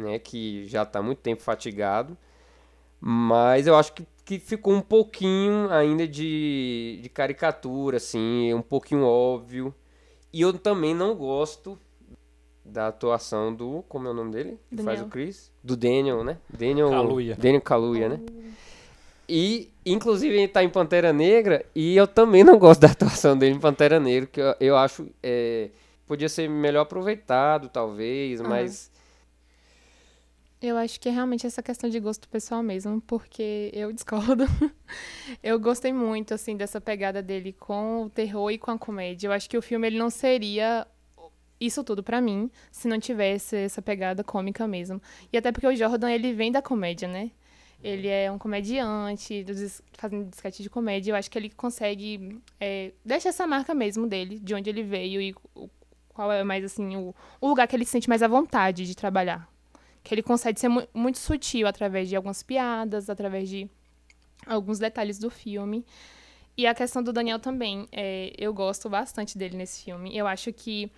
né? 0.00 0.18
Que 0.18 0.66
já 0.66 0.84
tá 0.84 0.98
há 0.98 1.02
muito 1.02 1.18
tempo 1.18 1.42
fatigado. 1.42 2.16
Mas 3.00 3.66
eu 3.66 3.76
acho 3.76 3.92
que, 3.92 4.06
que 4.24 4.38
ficou 4.38 4.74
um 4.74 4.80
pouquinho 4.80 5.70
ainda 5.70 6.06
de, 6.06 6.98
de 7.02 7.08
caricatura, 7.08 7.98
assim, 7.98 8.52
um 8.52 8.62
pouquinho 8.62 9.04
óbvio. 9.04 9.74
E 10.32 10.40
eu 10.40 10.52
também 10.52 10.94
não 10.94 11.14
gosto 11.14 11.78
da 12.64 12.88
atuação 12.88 13.54
do. 13.54 13.84
Como 13.88 14.08
é 14.08 14.10
o 14.10 14.14
nome 14.14 14.32
dele? 14.32 14.58
Que 14.68 14.76
faz 14.76 14.86
Daniel. 14.86 15.06
o 15.06 15.08
Chris? 15.08 15.50
Do 15.62 15.76
Daniel, 15.76 16.24
né? 16.24 16.38
Daniel 16.48 16.90
Kaluuya. 16.90 17.36
Daniel 17.36 17.62
Kaluuya, 17.62 18.08
né? 18.08 18.20
E, 19.28 19.70
inclusive, 19.84 20.34
ele 20.34 20.48
tá 20.48 20.64
em 20.64 20.70
Pantera 20.70 21.12
Negra 21.12 21.64
e 21.74 21.94
eu 21.96 22.06
também 22.06 22.42
não 22.42 22.58
gosto 22.58 22.80
da 22.80 22.88
atuação 22.88 23.36
dele 23.36 23.56
em 23.56 23.60
Pantera 23.60 24.00
Negra, 24.00 24.26
que 24.26 24.40
eu, 24.40 24.54
eu 24.58 24.76
acho 24.76 25.06
é, 25.22 25.68
podia 26.06 26.30
ser 26.30 26.48
melhor 26.48 26.80
aproveitado, 26.82 27.68
talvez, 27.68 28.40
Aham. 28.40 28.48
mas 28.48 28.90
Eu 30.60 30.76
acho 30.76 30.98
que 30.98 31.08
é 31.08 31.12
realmente 31.12 31.46
essa 31.46 31.62
questão 31.62 31.88
de 31.88 32.00
gosto 32.00 32.28
pessoal 32.28 32.64
mesmo, 32.64 33.00
porque 33.02 33.70
eu 33.72 33.92
discordo. 33.94 34.44
eu 35.40 35.58
gostei 35.60 35.92
muito, 35.92 36.34
assim, 36.34 36.56
dessa 36.56 36.80
pegada 36.80 37.22
dele 37.22 37.52
com 37.52 38.04
o 38.04 38.10
terror 38.10 38.50
e 38.50 38.58
com 38.58 38.72
a 38.72 38.78
comédia. 38.78 39.28
Eu 39.28 39.32
acho 39.32 39.48
que 39.48 39.56
o 39.56 39.62
filme 39.62 39.86
ele 39.86 39.98
não 39.98 40.10
seria 40.10 40.84
isso 41.60 41.82
tudo 41.84 42.02
pra 42.02 42.20
mim 42.20 42.50
se 42.70 42.88
não 42.88 42.98
tivesse 42.98 43.56
essa 43.56 43.80
pegada 43.80 44.24
cômica 44.24 44.66
mesmo. 44.66 45.00
E 45.32 45.38
até 45.38 45.52
porque 45.52 45.66
o 45.66 45.76
Jordan, 45.76 46.10
ele 46.10 46.32
vem 46.32 46.50
da 46.50 46.60
comédia, 46.60 47.06
né? 47.06 47.30
Ele 47.80 48.08
é 48.08 48.30
um 48.30 48.38
comediante, 48.38 49.46
fazendo 49.92 50.32
sketch 50.34 50.58
de 50.58 50.68
comédia. 50.68 51.12
Eu 51.12 51.16
acho 51.16 51.30
que 51.30 51.38
ele 51.38 51.50
consegue 51.50 52.40
é, 52.58 52.92
deixa 53.04 53.28
essa 53.28 53.46
marca 53.46 53.72
mesmo 53.72 54.08
dele, 54.08 54.40
de 54.40 54.54
onde 54.54 54.68
ele 54.68 54.82
veio 54.82 55.20
e 55.20 55.32
qual 56.08 56.32
é 56.32 56.42
mais, 56.42 56.64
assim, 56.64 56.96
o, 56.96 57.14
o 57.40 57.48
lugar 57.48 57.68
que 57.68 57.76
ele 57.76 57.84
se 57.84 57.92
sente 57.92 58.08
mais 58.08 58.24
à 58.24 58.28
vontade 58.28 58.84
de 58.84 58.96
trabalhar 58.96 59.48
que 60.08 60.14
ele 60.14 60.22
consegue 60.22 60.58
ser 60.58 60.68
mu- 60.70 60.88
muito 60.94 61.18
sutil 61.18 61.66
através 61.66 62.08
de 62.08 62.16
algumas 62.16 62.42
piadas, 62.42 63.10
através 63.10 63.46
de 63.46 63.68
alguns 64.46 64.78
detalhes 64.78 65.18
do 65.18 65.28
filme. 65.28 65.84
E 66.56 66.66
a 66.66 66.74
questão 66.74 67.02
do 67.02 67.12
Daniel 67.12 67.38
também, 67.38 67.86
é, 67.92 68.32
eu 68.38 68.54
gosto 68.54 68.88
bastante 68.88 69.36
dele 69.36 69.54
nesse 69.58 69.84
filme. 69.84 70.16
Eu 70.16 70.26
acho 70.26 70.50
que 70.50 70.90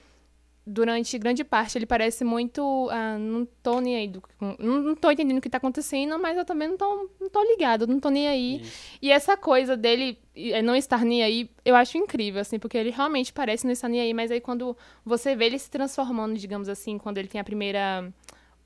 durante 0.64 1.18
grande 1.18 1.42
parte 1.42 1.76
ele 1.76 1.86
parece 1.86 2.22
muito, 2.22 2.88
ah, 2.92 3.18
não 3.18 3.44
tô 3.64 3.80
nem 3.80 3.96
aí, 3.96 4.06
do, 4.06 4.22
não, 4.40 4.80
não 4.80 4.94
tô 4.94 5.11
entendendo 5.11 5.38
o 5.38 5.40
que 5.40 5.50
tá 5.50 5.58
acontecendo, 5.58 6.16
mas 6.16 6.38
eu 6.38 6.44
também 6.44 6.68
não 6.68 6.76
tô, 6.76 7.11
não 7.20 7.28
tô 7.28 7.42
ligado, 7.42 7.88
não 7.88 7.98
tô 7.98 8.11
nem 8.11 8.28
aí. 8.28 8.61
Isso. 8.62 8.98
E 9.02 9.11
essa 9.11 9.36
coisa 9.36 9.76
dele 9.76 10.20
é, 10.36 10.62
não 10.62 10.76
estar 10.76 11.04
nem 11.04 11.24
aí, 11.24 11.50
eu 11.64 11.74
acho 11.74 11.98
incrível, 11.98 12.40
assim, 12.40 12.61
porque 12.61 12.78
ele 12.78 12.90
realmente 12.90 13.32
parece 13.32 13.64
não 13.66 13.72
estar 13.72 13.88
nem 13.88 14.00
aí, 14.00 14.14
mas 14.14 14.30
aí 14.30 14.40
quando 14.40 14.76
você 15.04 15.34
vê 15.34 15.46
ele 15.46 15.58
se 15.58 15.68
transformando, 15.68 16.38
digamos 16.38 16.68
assim, 16.68 16.96
quando 16.96 17.18
ele 17.18 17.26
tem 17.26 17.40
a 17.40 17.44
primeira. 17.44 18.12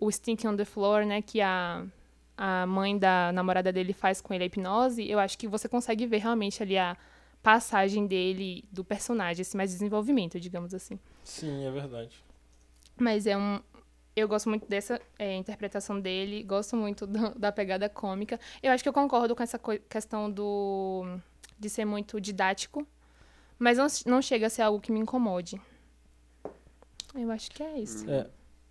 O 0.01 0.11
Stinking 0.11 0.49
on 0.49 0.57
the 0.57 0.65
Floor, 0.65 1.05
né? 1.07 1.23
Que 1.23 1.41
a, 1.41 1.85
a 2.37 2.67
mãe 2.67 2.99
da 2.99 3.31
namorada 3.33 3.73
dele 3.73 3.93
faz 3.93 4.21
com 4.21 4.35
ele 4.35 4.45
a 4.45 4.47
hipnose, 4.47 5.09
eu 5.09 5.19
acho 5.19 5.39
que 5.39 5.47
você 5.49 5.69
consegue 5.69 6.07
ver 6.07 6.19
realmente 6.19 6.63
ali 6.63 6.77
a 6.77 6.97
passagem 7.43 8.07
dele, 8.07 8.65
do 8.73 8.83
personagem, 8.85 9.43
assim, 9.43 9.57
mais 9.57 9.71
desenvolvimento, 9.71 10.41
digamos 10.41 10.73
assim. 10.75 10.99
Sim, 11.23 11.65
é 11.67 11.71
verdade. 11.71 12.23
Mas 12.99 13.27
é 13.27 13.37
um. 13.37 13.61
Eu 14.17 14.29
gosto 14.29 14.49
muito 14.49 14.67
dessa 14.69 15.01
é, 15.19 15.35
interpretação 15.37 16.01
dele, 16.01 16.43
gosto 16.45 16.77
muito 16.77 17.07
do- 17.07 17.35
da 17.39 17.51
pegada 17.51 17.89
cômica. 17.89 18.39
Eu 18.63 18.71
acho 18.73 18.83
que 18.83 18.89
eu 18.89 18.93
concordo 18.93 19.35
com 19.35 19.43
essa 19.43 19.59
questão 19.89 20.31
do 20.31 21.05
de 21.59 21.69
ser 21.69 21.85
muito 21.85 22.21
didático, 22.21 22.87
mas 23.59 23.77
não, 23.79 23.87
não 24.07 24.23
chega 24.23 24.47
a 24.47 24.51
ser 24.51 24.63
algo 24.63 24.81
que 24.81 24.93
me 24.93 25.01
incomode. 25.01 25.61
Eu 27.15 27.31
acho 27.31 27.51
que 27.51 27.63
é 27.63 27.79
isso. 27.79 28.09
É, 28.11 28.27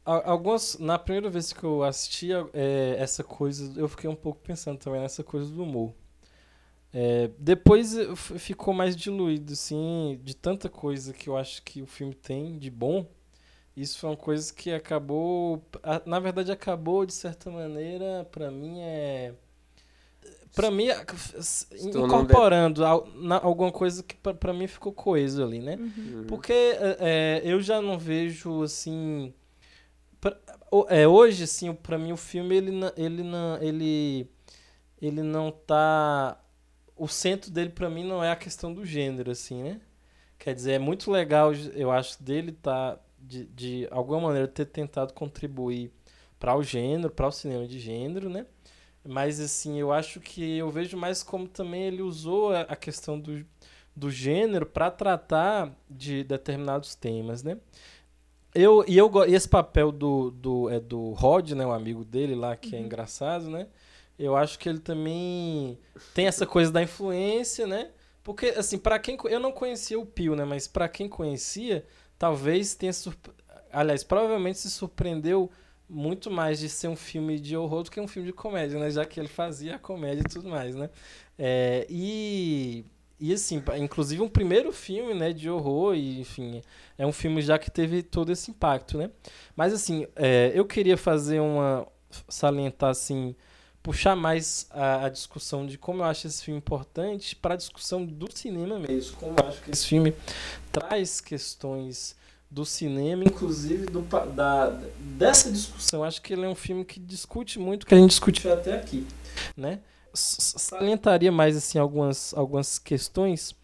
algumas, 0.05 0.77
na 0.79 0.99
primeira 0.99 1.29
vez 1.29 1.53
que 1.53 1.63
eu 1.63 1.83
assisti 1.83 2.29
é, 2.53 2.95
essa 2.99 3.23
coisa, 3.23 3.71
eu 3.79 3.87
fiquei 3.87 4.09
um 4.09 4.15
pouco 4.15 4.39
pensando 4.41 4.77
também 4.77 5.01
nessa 5.01 5.23
coisa 5.23 5.49
do 5.49 5.63
humor. 5.63 5.93
É, 6.93 7.31
depois 7.39 7.95
ficou 8.37 8.73
mais 8.73 8.95
diluído, 8.95 9.53
assim, 9.53 10.19
de 10.23 10.35
tanta 10.35 10.69
coisa 10.69 11.11
que 11.13 11.27
eu 11.27 11.35
acho 11.35 11.63
que 11.63 11.81
o 11.81 11.87
filme 11.87 12.13
tem 12.13 12.57
de 12.59 12.69
bom. 12.69 13.05
Isso 13.75 13.97
foi 13.97 14.11
uma 14.11 14.17
coisa 14.17 14.53
que 14.53 14.71
acabou, 14.71 15.63
na 16.05 16.19
verdade 16.19 16.51
acabou 16.51 17.05
de 17.05 17.13
certa 17.13 17.49
maneira, 17.49 18.27
pra 18.31 18.51
mim 18.51 18.79
é 18.81 19.33
Pra 20.55 20.69
mim, 20.69 20.85
de- 20.85 21.97
incorporando 22.05 22.85
al- 22.85 23.07
na- 23.15 23.41
alguma 23.41 23.71
coisa 23.71 24.03
que 24.03 24.15
pra- 24.15 24.35
pra 24.35 24.53
mim 24.53 24.67
ficou 24.67 24.93
coeso 24.93 25.43
ali, 25.43 25.59
né? 25.59 25.77
Uhum. 25.77 26.25
Porque 26.27 26.53
é, 26.53 26.97
é, 26.99 27.41
eu 27.43 27.59
já 27.59 27.81
não 27.81 27.97
vejo 27.97 28.61
assim. 28.61 29.33
Pra- 30.23 30.37
é, 30.89 31.07
hoje, 31.07 31.43
assim, 31.43 31.73
pra 31.73 31.97
mim 31.97 32.11
o 32.11 32.17
filme 32.17 32.55
ele, 32.55 32.71
ele, 32.97 33.23
ele, 33.61 34.29
ele 35.01 35.21
não 35.23 35.51
tá. 35.51 36.39
O 36.97 37.07
centro 37.07 37.51
dele 37.51 37.69
pra 37.71 37.89
mim 37.89 38.03
não 38.05 38.23
é 38.23 38.31
a 38.31 38.35
questão 38.35 38.73
do 38.73 38.85
gênero, 38.85 39.31
assim, 39.31 39.63
né? 39.63 39.81
Quer 40.39 40.55
dizer, 40.55 40.73
é 40.73 40.79
muito 40.79 41.11
legal, 41.11 41.53
eu 41.75 41.91
acho, 41.91 42.21
dele 42.23 42.51
tá 42.53 42.99
de, 43.19 43.45
de 43.47 43.87
alguma 43.91 44.21
maneira 44.21 44.47
ter 44.47 44.65
tentado 44.65 45.13
contribuir 45.13 45.91
para 46.39 46.55
o 46.57 46.63
gênero, 46.63 47.11
para 47.11 47.27
o 47.27 47.31
cinema 47.31 47.67
de 47.67 47.79
gênero, 47.79 48.29
né? 48.29 48.45
Mas 49.05 49.39
assim, 49.39 49.79
eu 49.79 49.91
acho 49.91 50.19
que 50.19 50.57
eu 50.57 50.69
vejo 50.71 50.97
mais 50.97 51.23
como 51.23 51.47
também 51.47 51.83
ele 51.83 52.01
usou 52.01 52.55
a 52.55 52.75
questão 52.75 53.19
do, 53.19 53.45
do 53.95 54.09
gênero 54.11 54.65
para 54.65 54.89
tratar 54.91 55.71
de 55.89 56.23
determinados 56.23 56.95
temas, 56.95 57.43
né? 57.43 57.57
Eu, 58.55 58.85
e, 58.87 58.97
eu, 58.97 59.11
e 59.27 59.33
esse 59.33 59.49
papel 59.49 59.91
do, 59.91 60.29
do, 60.31 60.69
é 60.69 60.79
do 60.79 61.11
Rod, 61.13 61.51
né, 61.51 61.65
o 61.65 61.71
amigo 61.71 62.05
dele 62.05 62.35
lá, 62.35 62.55
que 62.55 62.75
é 62.75 62.79
engraçado, 62.79 63.49
né? 63.49 63.67
Eu 64.17 64.35
acho 64.35 64.59
que 64.59 64.69
ele 64.69 64.79
também 64.79 65.77
tem 66.13 66.27
essa 66.27 66.45
coisa 66.45 66.71
da 66.71 66.81
influência, 66.81 67.65
né? 67.65 67.89
Porque, 68.23 68.47
assim, 68.47 68.77
para 68.77 68.99
quem... 68.99 69.17
Eu 69.25 69.39
não 69.39 69.51
conhecia 69.51 69.99
o 69.99 70.05
Pio, 70.05 70.35
né? 70.35 70.45
Mas 70.45 70.67
para 70.67 70.87
quem 70.87 71.09
conhecia, 71.09 71.85
talvez 72.17 72.75
tenha... 72.75 72.93
surp- 72.93 73.29
Aliás, 73.71 74.03
provavelmente 74.03 74.59
se 74.59 74.69
surpreendeu 74.69 75.49
muito 75.89 76.29
mais 76.29 76.59
de 76.59 76.69
ser 76.69 76.87
um 76.87 76.95
filme 76.95 77.39
de 77.39 77.57
horror 77.57 77.83
do 77.83 77.91
que 77.91 77.99
um 77.99 78.07
filme 78.07 78.27
de 78.27 78.33
comédia, 78.33 78.79
né? 78.79 78.89
Já 78.91 79.03
que 79.03 79.19
ele 79.19 79.27
fazia 79.27 79.75
a 79.75 79.79
comédia 79.79 80.21
e 80.21 80.29
tudo 80.31 80.47
mais, 80.47 80.75
né? 80.75 80.89
É, 81.37 81.85
e, 81.89 82.85
e 83.25 83.31
assim, 83.31 83.63
inclusive 83.79 84.21
um 84.21 84.27
primeiro 84.27 84.69
filme, 84.73 85.13
né, 85.13 85.31
de 85.31 85.49
horror, 85.49 85.95
e 85.95 86.19
enfim, 86.19 86.61
é 86.97 87.07
um 87.07 87.13
filme 87.13 87.41
já 87.41 87.57
que 87.57 87.71
teve 87.71 88.03
todo 88.03 88.29
esse 88.29 88.51
impacto, 88.51 88.97
né? 88.97 89.09
Mas 89.55 89.71
assim, 89.71 90.05
é, 90.13 90.51
eu 90.53 90.65
queria 90.65 90.97
fazer 90.97 91.39
uma. 91.39 91.87
salientar 92.27 92.89
assim. 92.89 93.33
Puxar 93.81 94.17
mais 94.17 94.67
a, 94.71 95.05
a, 95.05 95.09
discussão 95.09 95.65
de 95.65 95.77
como 95.77 96.01
eu 96.01 96.05
acho 96.05 96.27
esse 96.27 96.43
filme 96.43 96.57
importante 96.57 97.33
para 97.33 97.53
a 97.53 97.57
discussão 97.57 98.05
do 98.05 98.29
cinema 98.29 98.77
mesmo. 98.77 99.15
Como 99.15 99.35
eu 99.37 99.47
acho 99.47 99.61
que 99.61 99.71
esse 99.71 99.87
filme 99.87 100.13
traz 100.69 101.21
questões 101.21 102.17
do 102.51 102.65
cinema, 102.65 103.23
inclusive 103.23 103.85
do, 103.85 104.01
da, 104.33 104.69
dessa 104.99 105.49
discussão. 105.49 106.03
Acho 106.03 106.21
que 106.21 106.33
ele 106.33 106.43
é 106.43 106.49
um 106.49 106.55
filme 106.55 106.83
que 106.83 106.99
discute 106.99 107.57
muito 107.57 107.83
o 107.83 107.85
que 107.85 107.95
a 107.95 107.97
gente 107.97 108.09
discutiu 108.09 108.51
até 108.51 108.73
aqui, 108.75 109.07
né? 109.55 109.79
Salientaria 110.13 111.31
mais 111.31 111.57
assim 111.57 111.79
algumas, 111.79 112.33
algumas 112.33 112.77
questões. 112.77 113.55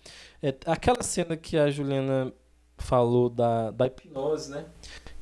É, 0.41 0.55
aquela 0.65 1.03
cena 1.03 1.37
que 1.37 1.57
a 1.57 1.69
Juliana 1.69 2.33
falou 2.77 3.29
da, 3.29 3.71
da 3.71 3.87
hipnose, 3.87 4.51
né? 4.51 4.65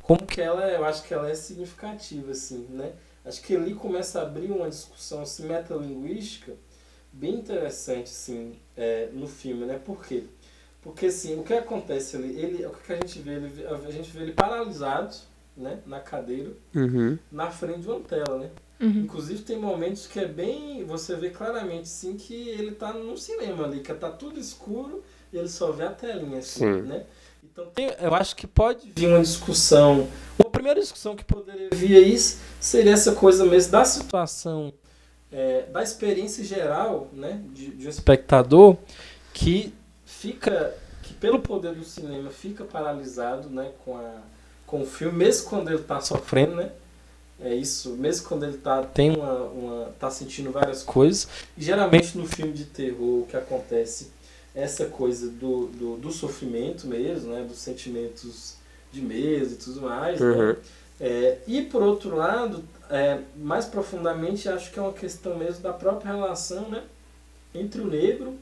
Como 0.01 0.25
que 0.25 0.39
ela, 0.39 0.69
eu 0.71 0.85
acho 0.85 1.03
que 1.03 1.13
ela 1.13 1.29
é 1.29 1.35
significativa, 1.35 2.31
assim, 2.31 2.65
né? 2.69 2.93
Acho 3.25 3.41
que 3.41 3.55
ali 3.55 3.73
começa 3.73 4.19
a 4.19 4.23
abrir 4.23 4.51
uma 4.51 4.69
discussão 4.69 5.21
assim, 5.21 5.47
metalinguística 5.47 6.53
bem 7.11 7.35
interessante, 7.35 8.05
assim, 8.05 8.57
é, 8.75 9.09
no 9.11 9.27
filme, 9.27 9.65
né? 9.65 9.79
Por 9.83 10.05
quê? 10.05 10.23
Porque, 10.81 11.07
assim, 11.07 11.37
o 11.39 11.43
que 11.43 11.53
acontece 11.53 12.15
ali? 12.15 12.39
Ele, 12.39 12.65
o 12.65 12.71
que 12.71 12.93
a 12.93 12.95
gente 12.95 13.19
vê? 13.19 13.33
Ele, 13.33 13.67
a 13.67 13.91
gente 13.91 14.09
vê 14.11 14.21
ele 14.21 14.31
paralisado, 14.31 15.15
né? 15.55 15.81
Na 15.85 15.99
cadeira, 15.99 16.53
uhum. 16.73 17.17
na 17.31 17.51
frente 17.51 17.81
de 17.81 17.89
uma 17.89 17.99
tela, 17.99 18.37
né? 18.37 18.49
Uhum. 18.79 19.01
Inclusive 19.01 19.41
tem 19.41 19.57
momentos 19.57 20.05
que 20.05 20.19
é 20.19 20.27
bem. 20.27 20.83
Você 20.85 21.15
vê 21.15 21.29
claramente 21.29 21.87
sim 21.87 22.15
que 22.15 22.49
ele 22.49 22.71
tá 22.71 22.93
num 22.93 23.17
cinema 23.17 23.65
ali, 23.65 23.79
que 23.79 23.93
tá 23.93 24.09
tudo 24.09 24.39
escuro 24.39 25.03
e 25.33 25.37
ele 25.37 25.49
só 25.49 25.71
vê 25.71 25.85
a 25.85 25.91
telinha, 25.91 26.39
assim, 26.39 26.59
sim. 26.59 26.81
né? 26.81 27.03
Então 27.43 27.65
tem, 27.73 27.91
eu 27.99 28.13
acho 28.13 28.35
que 28.35 28.45
pode 28.45 28.91
vir 28.95 29.07
uma 29.07 29.21
discussão. 29.21 30.07
Uma 30.37 30.49
primeira 30.51 30.79
discussão 30.79 31.15
que 31.15 31.23
poderia 31.23 31.69
vir 31.71 31.95
aí 31.97 32.17
seria 32.59 32.93
essa 32.93 33.13
coisa 33.13 33.45
mesmo 33.45 33.71
da 33.71 33.83
situação, 33.83 34.71
é, 35.31 35.63
da 35.63 35.81
experiência 35.81 36.43
geral, 36.43 37.07
né? 37.11 37.41
De, 37.53 37.71
de 37.71 37.87
um 37.87 37.89
espectador 37.89 38.77
que 39.33 39.73
fica. 40.05 40.75
que 41.01 41.15
pelo 41.15 41.39
poder 41.39 41.73
do 41.73 41.83
cinema 41.83 42.29
fica 42.29 42.63
paralisado, 42.63 43.49
né? 43.49 43.71
Com, 43.83 43.97
a, 43.97 44.13
com 44.67 44.81
o 44.81 44.85
filme, 44.85 45.17
mesmo 45.17 45.49
quando 45.49 45.69
ele 45.69 45.81
tá 45.81 45.99
sofrendo, 45.99 46.55
né? 46.55 46.71
É 47.39 47.53
isso, 47.53 47.91
mesmo 47.91 48.27
quando 48.27 48.45
ele 48.45 48.57
tá, 48.57 48.81
tem 48.81 49.15
uma, 49.15 49.43
uma, 49.43 49.85
tá 49.99 50.09
sentindo 50.09 50.51
várias 50.51 50.81
coisas. 50.81 51.27
E 51.55 51.63
geralmente 51.63 52.17
no 52.17 52.25
filme 52.25 52.51
de 52.51 52.65
terror 52.65 53.21
o 53.21 53.27
que 53.29 53.37
acontece 53.37 54.11
é 54.55 54.63
essa 54.63 54.85
coisa 54.85 55.29
do, 55.29 55.67
do, 55.67 55.97
do 55.97 56.11
sofrimento 56.11 56.87
mesmo, 56.87 57.31
né? 57.31 57.43
Dos 57.47 57.59
sentimentos 57.59 58.55
de 58.91 59.01
medo 59.01 59.53
e 59.53 59.55
tudo 59.55 59.81
mais. 59.81 60.19
Uhum. 60.19 60.47
Né? 60.47 60.55
É, 60.99 61.37
e 61.45 61.61
por 61.61 61.83
outro 61.83 62.15
lado, 62.15 62.63
é, 62.89 63.19
mais 63.35 63.65
profundamente, 63.65 64.49
acho 64.49 64.71
que 64.71 64.79
é 64.79 64.81
uma 64.81 64.93
questão 64.93 65.37
mesmo 65.37 65.61
da 65.61 65.73
própria 65.73 66.11
relação 66.11 66.67
né? 66.69 66.83
entre 67.53 67.81
o 67.81 67.87
negro 67.87 68.35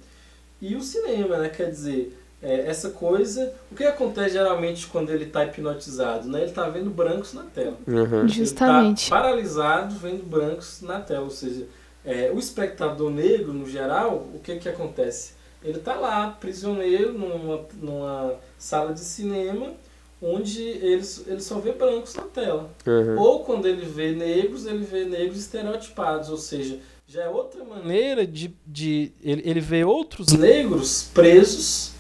e 0.62 0.74
o 0.76 0.82
cinema, 0.82 1.38
né? 1.38 1.50
Quer 1.50 1.70
dizer, 1.70 2.18
é, 2.46 2.68
essa 2.68 2.92
coisa. 2.92 3.52
O 3.72 3.76
que 3.76 3.84
acontece 3.84 4.34
geralmente 4.34 4.86
quando 4.86 5.10
ele 5.10 5.26
está 5.26 5.44
hipnotizado? 5.44 6.30
Né? 6.30 6.42
Ele 6.42 6.50
está 6.50 6.70
vendo 6.70 6.92
brancos 6.92 7.34
na 7.34 7.42
tela. 7.42 7.76
Uhum. 7.88 8.28
Justamente. 8.28 9.06
Ele 9.06 9.10
tá 9.10 9.16
paralisado 9.16 9.96
vendo 9.96 10.24
brancos 10.24 10.82
na 10.84 11.00
tela. 11.00 11.24
Ou 11.24 11.32
seja, 11.32 11.66
é, 12.06 12.32
o 12.32 12.38
espectador 12.38 13.10
negro, 13.10 13.52
no 13.52 13.68
geral, 13.68 14.28
o 14.32 14.40
que, 14.40 14.58
que 14.58 14.70
acontece? 14.70 15.34
Ele 15.64 15.80
está 15.80 15.96
lá, 15.96 16.30
prisioneiro, 16.40 17.14
numa, 17.14 17.66
numa 17.82 18.36
sala 18.60 18.94
de 18.94 19.00
cinema, 19.00 19.74
onde 20.22 20.62
ele, 20.62 21.04
ele 21.26 21.42
só 21.42 21.58
vê 21.58 21.72
brancos 21.72 22.14
na 22.14 22.24
tela. 22.24 22.70
Uhum. 22.86 23.18
Ou 23.18 23.44
quando 23.44 23.68
ele 23.68 23.84
vê 23.84 24.12
negros, 24.12 24.68
ele 24.68 24.86
vê 24.86 25.04
negros 25.06 25.40
estereotipados, 25.40 26.30
ou 26.30 26.38
seja, 26.38 26.78
já 27.08 27.24
é 27.24 27.30
outra 27.30 27.64
maneira 27.64 28.26
de. 28.28 28.54
de 28.68 29.12
ele, 29.24 29.42
ele 29.44 29.60
vê 29.60 29.84
outros 29.84 30.32
negros 30.34 31.10
presos 31.12 31.95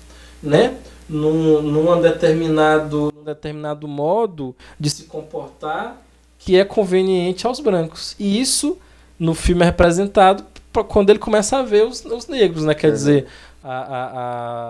né, 0.46 0.78
num, 1.10 1.62
num, 1.62 2.02
determinado, 2.02 3.12
num 3.16 3.24
determinado 3.24 3.88
modo 3.88 4.56
de 4.80 4.90
se 4.90 5.04
comportar 5.04 6.02
que 6.40 6.58
é 6.58 6.64
conveniente 6.64 7.48
aos 7.48 7.60
brancos. 7.60 8.16
E 8.20 8.40
isso 8.40 8.78
no 9.18 9.34
filme 9.34 9.64
é 9.64 9.66
representado 9.66 10.46
quando 10.88 11.10
ele 11.10 11.20
começa 11.20 11.58
a 11.58 11.64
ver 11.64 11.86
os, 11.86 12.04
os 12.06 12.28
negros, 12.28 12.64
né? 12.64 12.76
Quer 12.76 12.88
uhum. 12.88 12.94
dizer, 12.94 13.28
a, 13.64 13.78
a, 13.78 14.10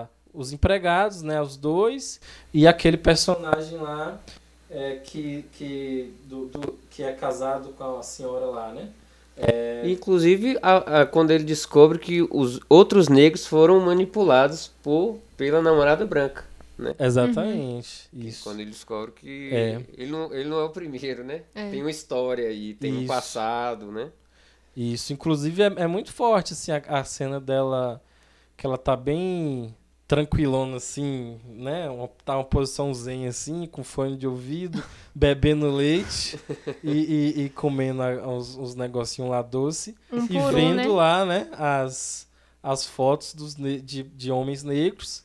a, 0.02 0.06
os 0.32 0.52
empregados, 0.52 1.22
né? 1.22 1.40
Os 1.40 1.56
dois 1.56 2.20
e 2.54 2.66
aquele 2.66 2.96
personagem 2.96 3.78
lá 3.78 4.18
é, 4.70 5.00
que, 5.04 5.44
que, 5.52 6.14
do, 6.24 6.46
do, 6.46 6.78
que 6.90 7.02
é 7.02 7.12
casado 7.12 7.70
com 7.70 7.98
a 7.98 8.02
senhora 8.02 8.46
lá, 8.46 8.72
né? 8.72 8.88
É... 9.36 9.82
Inclusive, 9.84 10.58
a, 10.62 11.02
a, 11.02 11.06
quando 11.06 11.30
ele 11.30 11.44
descobre 11.44 11.98
que 11.98 12.22
os 12.30 12.60
outros 12.68 13.08
negros 13.08 13.46
foram 13.46 13.80
manipulados 13.80 14.70
por, 14.82 15.18
pela 15.36 15.60
namorada 15.60 16.06
branca. 16.06 16.44
Né? 16.78 16.94
Exatamente. 16.98 18.08
Uhum. 18.12 18.22
Isso. 18.22 18.44
Quando 18.44 18.60
ele 18.60 18.70
descobre 18.70 19.12
que 19.12 19.50
é. 19.52 19.80
ele, 19.96 20.10
não, 20.10 20.32
ele 20.32 20.48
não 20.48 20.60
é 20.60 20.64
o 20.64 20.70
primeiro, 20.70 21.24
né? 21.24 21.42
É. 21.54 21.70
Tem 21.70 21.80
uma 21.80 21.90
história 21.90 22.48
aí, 22.48 22.74
tem 22.74 22.92
Isso. 22.92 23.02
um 23.02 23.06
passado, 23.06 23.90
né? 23.90 24.10
Isso. 24.76 25.12
Inclusive, 25.12 25.62
é, 25.62 25.66
é 25.76 25.86
muito 25.86 26.12
forte 26.12 26.52
assim, 26.52 26.72
a, 26.72 26.82
a 26.88 27.04
cena 27.04 27.40
dela, 27.40 28.02
que 28.56 28.66
ela 28.66 28.76
tá 28.76 28.94
bem 28.94 29.74
tranquilona, 30.06 30.76
assim, 30.76 31.40
né? 31.44 31.88
Uma, 31.90 32.08
tá 32.24 32.36
uma 32.36 32.44
posição 32.44 32.94
zen, 32.94 33.26
assim, 33.26 33.66
com 33.66 33.82
fone 33.82 34.16
de 34.16 34.26
ouvido, 34.26 34.82
bebendo 35.14 35.70
leite 35.70 36.38
e, 36.82 36.90
e, 36.90 37.44
e, 37.44 37.50
comendo 37.50 38.02
uns, 38.02 38.56
uns 38.56 38.74
negocinhos 38.74 39.30
lá 39.30 39.42
doce. 39.42 39.96
Um 40.12 40.24
e 40.24 40.52
vendo 40.52 40.70
um, 40.70 40.74
né? 40.74 40.88
lá, 40.88 41.24
né, 41.24 41.48
as, 41.52 42.28
as 42.62 42.86
fotos 42.86 43.34
dos, 43.34 43.54
de, 43.54 44.02
de 44.02 44.30
homens 44.30 44.62
negros, 44.62 45.24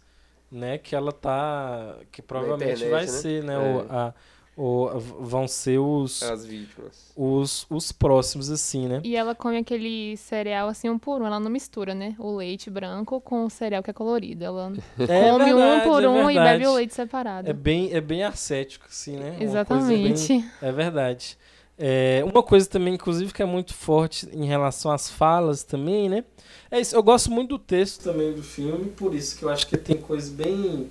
né? 0.52 0.78
Que 0.78 0.96
ela 0.96 1.12
tá... 1.12 1.98
Que 2.12 2.22
provavelmente 2.22 2.84
internet, 2.84 2.92
vai 2.92 3.06
né? 3.06 3.08
ser, 3.08 3.44
né? 3.44 3.54
É. 3.54 3.58
O, 3.58 3.86
a, 3.90 4.14
ou 4.62 5.00
vão 5.00 5.48
ser 5.48 5.80
os 5.80 6.22
as 6.22 6.46
vítimas. 6.46 7.12
os, 7.16 7.66
os 7.68 7.92
próximos 7.92 8.52
assim 8.52 8.88
né? 8.88 9.02
E 9.04 9.16
ela 9.16 9.34
come 9.34 9.58
aquele 9.58 10.16
cereal 10.18 10.70
assim 10.70 10.88
um 10.88 11.00
por 11.00 11.20
um. 11.20 11.26
Ela 11.26 11.40
não 11.40 11.50
mistura 11.50 11.96
né? 11.96 12.16
O 12.20 12.36
leite 12.36 12.70
branco 12.70 13.20
com 13.20 13.44
o 13.44 13.50
cereal 13.50 13.82
que 13.82 13.90
é 13.90 13.94
colorido. 13.94 14.44
Ela 14.44 14.72
é 15.00 15.32
come 15.32 15.46
verdade, 15.46 15.54
um 15.54 15.90
por 15.90 16.04
é 16.04 16.08
um 16.08 16.30
e 16.30 16.34
verdade. 16.36 16.60
bebe 16.60 16.68
o 16.68 16.74
leite 16.76 16.94
separado. 16.94 17.50
É 17.50 17.54
bem 17.54 17.92
é 17.92 18.00
bem 18.00 18.24
ascético 18.24 18.86
assim 18.88 19.18
né? 19.18 19.36
Exatamente. 19.40 20.28
bem, 20.28 20.52
é 20.62 20.72
verdade. 20.72 21.38
É, 21.76 22.24
uma 22.24 22.44
coisa 22.44 22.70
também 22.70 22.94
inclusive 22.94 23.34
que 23.34 23.42
é 23.42 23.46
muito 23.46 23.74
forte 23.74 24.30
em 24.32 24.46
relação 24.46 24.92
às 24.92 25.10
falas 25.10 25.64
também 25.64 26.08
né? 26.08 26.24
É 26.70 26.80
isso 26.80 26.96
eu 26.96 27.02
gosto 27.02 27.32
muito 27.32 27.50
do 27.50 27.60
texto 27.60 28.04
também 28.04 28.32
do 28.32 28.44
filme 28.44 28.92
por 28.92 29.16
isso 29.16 29.40
que 29.40 29.44
eu 29.44 29.50
acho 29.50 29.66
que 29.66 29.76
tem 29.76 29.98
coisas 29.98 30.30
bem 30.30 30.88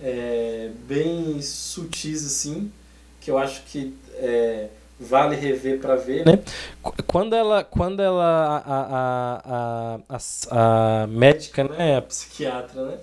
é, 0.00 0.72
bem 0.88 1.40
sutis 1.40 2.26
assim 2.26 2.72
que 3.26 3.30
eu 3.32 3.38
acho 3.38 3.64
que 3.64 3.92
é, 4.14 4.68
vale 5.00 5.34
rever 5.34 5.80
para 5.80 5.96
ver, 5.96 6.24
né? 6.24 6.38
Quando 7.08 7.34
ela, 7.34 7.64
quando 7.64 8.00
ela 8.00 8.24
a, 8.64 8.74
a, 8.76 10.00
a, 10.08 10.18
a, 10.48 11.02
a 11.02 11.06
médica, 11.08 11.64
né, 11.64 11.96
a 11.96 12.02
psiquiatra, 12.02 12.84
né? 12.86 12.98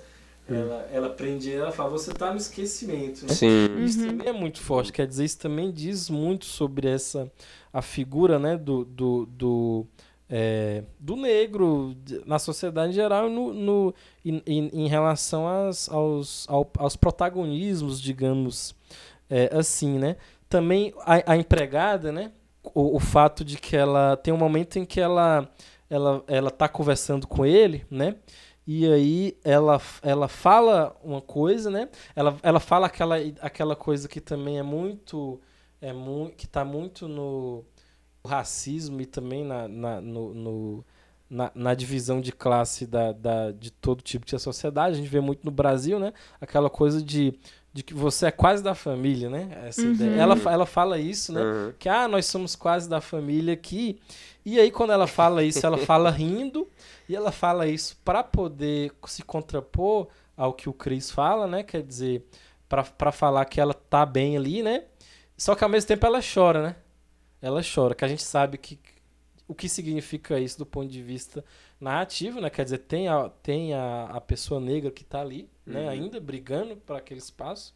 Ela, 0.50 0.90
ela 0.94 1.10
prende 1.10 1.54
ela 1.54 1.72
fala, 1.74 1.90
você 1.90 2.12
está 2.12 2.32
no 2.32 2.38
esquecimento. 2.38 3.24
Né? 3.26 3.34
Sim. 3.34 3.84
Isso 3.84 4.00
Uhum. 4.00 4.08
também 4.08 4.28
é 4.28 4.34
muito 4.34 4.62
forte, 4.62 4.94
quer 4.94 5.08
dizer, 5.08 5.26
isso 5.26 5.40
também 5.40 5.72
diz 5.72 6.10
muito 6.10 6.46
sobre 6.46 6.88
essa 6.88 7.30
a 7.74 7.82
figura 7.82 8.38
né, 8.40 8.56
do, 8.58 8.86
do, 8.86 9.26
do, 9.26 9.86
é, 10.30 10.84
do 11.00 11.16
negro 11.18 11.96
na 12.26 12.40
sociedade 12.40 12.92
em 12.92 12.96
geral 12.96 13.30
no, 13.30 13.54
no, 13.54 13.94
em, 14.24 14.42
em, 14.46 14.70
em 14.74 14.88
relação 14.88 15.48
às, 15.48 15.90
aos, 15.90 16.46
ao, 16.50 16.70
aos 16.78 16.96
protagonismos, 16.96 18.00
digamos, 18.00 18.76
é, 19.34 19.58
assim, 19.58 19.98
né? 19.98 20.16
Também 20.48 20.94
a, 21.00 21.34
a 21.34 21.38
empregada, 21.38 22.12
né? 22.12 22.32
O, 22.64 22.98
o, 22.98 23.00
fato 23.00 23.44
de 23.44 23.58
que 23.58 23.76
ela 23.76 24.16
tem 24.16 24.32
um 24.32 24.38
momento 24.38 24.78
em 24.78 24.86
que 24.86 25.02
ela 25.02 25.50
ela 25.90 26.24
ela 26.28 26.52
tá 26.52 26.70
conversando 26.70 27.28
com 27.28 27.44
ele, 27.44 27.84
né? 27.90 28.16
E 28.66 28.86
aí 28.86 29.38
ela, 29.44 29.82
ela 30.04 30.28
fala 30.28 30.96
uma 31.04 31.20
coisa, 31.20 31.70
né? 31.72 31.90
Ela, 32.16 32.38
ela 32.44 32.60
fala 32.60 32.88
aquela, 32.88 33.18
aquela 33.42 33.76
coisa 33.76 34.08
que 34.08 34.22
também 34.22 34.60
é 34.60 34.64
muito 34.64 35.42
é 35.82 35.92
mu 35.92 36.32
que 36.38 36.46
está 36.46 36.64
muito 36.64 37.08
no 37.08 37.66
racismo 38.26 39.02
e 39.02 39.06
também 39.06 39.44
na, 39.44 39.68
na, 39.68 40.00
no, 40.00 40.34
no 40.34 40.86
na, 41.30 41.52
na, 41.56 41.74
divisão 41.74 42.22
de 42.22 42.32
classe 42.32 42.86
da, 42.86 43.12
da, 43.12 43.52
de 43.52 43.72
todo 43.72 44.04
tipo 44.04 44.26
de 44.26 44.38
sociedade. 44.40 44.94
A 44.94 44.98
gente 44.98 45.10
vê 45.10 45.20
muito 45.20 45.44
no 45.44 45.52
Brasil, 45.52 46.00
né? 46.00 46.14
Aquela 46.40 46.70
coisa 46.70 47.02
de 47.02 47.34
de 47.74 47.82
que 47.84 47.94
você 47.94 48.28
é 48.28 48.32
quase 48.32 48.62
da 48.62 48.76
família, 48.76 49.30
né? 49.30 49.50
Essa 49.66 49.82
Uhum. 49.82 49.94
ideia. 49.94 50.16
Ela, 50.22 50.36
ela 50.46 50.66
fala 50.66 51.00
isso, 51.00 51.34
né? 51.34 51.42
Uhum. 51.42 51.74
Que, 51.80 51.90
ah, 51.90 52.08
nós 52.08 52.28
somos 52.28 52.56
quase 52.56 52.88
da 52.88 53.02
família 53.02 53.54
aqui. 53.54 54.00
E 54.46 54.60
aí, 54.60 54.70
quando 54.70 54.94
ela 54.94 55.08
fala 55.08 55.44
isso, 55.44 55.66
ela 55.66 55.78
fala 55.86 56.12
rindo. 56.12 56.70
E 57.10 57.16
ela 57.16 57.32
fala 57.32 57.68
isso 57.68 57.98
para 58.06 58.24
poder 58.24 58.92
se 59.08 59.24
contrapor 59.24 60.08
ao 60.38 60.54
que 60.54 60.70
o 60.70 60.74
Chris 60.74 61.10
fala, 61.10 61.48
né? 61.48 61.64
Quer 61.64 61.82
dizer, 61.82 62.24
pra 62.70 62.84
pra 62.84 63.12
falar 63.12 63.44
que 63.46 63.60
ela 63.60 63.74
tá 63.74 64.06
bem 64.06 64.38
ali, 64.38 64.62
né? 64.64 64.84
Só 65.36 65.56
que 65.56 65.64
ao 65.64 65.70
mesmo 65.70 65.88
tempo 65.88 66.06
ela 66.06 66.20
chora, 66.22 66.62
né? 66.62 66.76
Ela 67.42 67.62
chora, 67.64 67.94
que 67.96 68.06
a 68.06 68.08
gente 68.08 68.24
sabe 68.24 68.58
que 68.58 68.80
o 69.48 69.54
que 69.54 69.68
significa 69.68 70.40
isso 70.40 70.58
do 70.58 70.66
ponto 70.66 70.88
de 70.90 71.02
vista 71.02 71.44
narrativo, 71.84 72.42
né? 72.42 72.50
Quer 72.50 72.64
dizer, 72.64 72.80
tem 72.80 73.08
a, 73.08 73.30
tem 73.30 73.74
a, 73.74 74.06
a 74.06 74.22
pessoa 74.22 74.60
negra 74.60 74.90
que 74.92 75.04
tá 75.04 75.22
ali, 75.22 75.50
né? 75.66 75.84
Uhum. 75.84 75.90
Ainda 75.90 76.20
brigando 76.20 76.76
para 76.78 76.98
aquele 76.98 77.20
espaço 77.20 77.76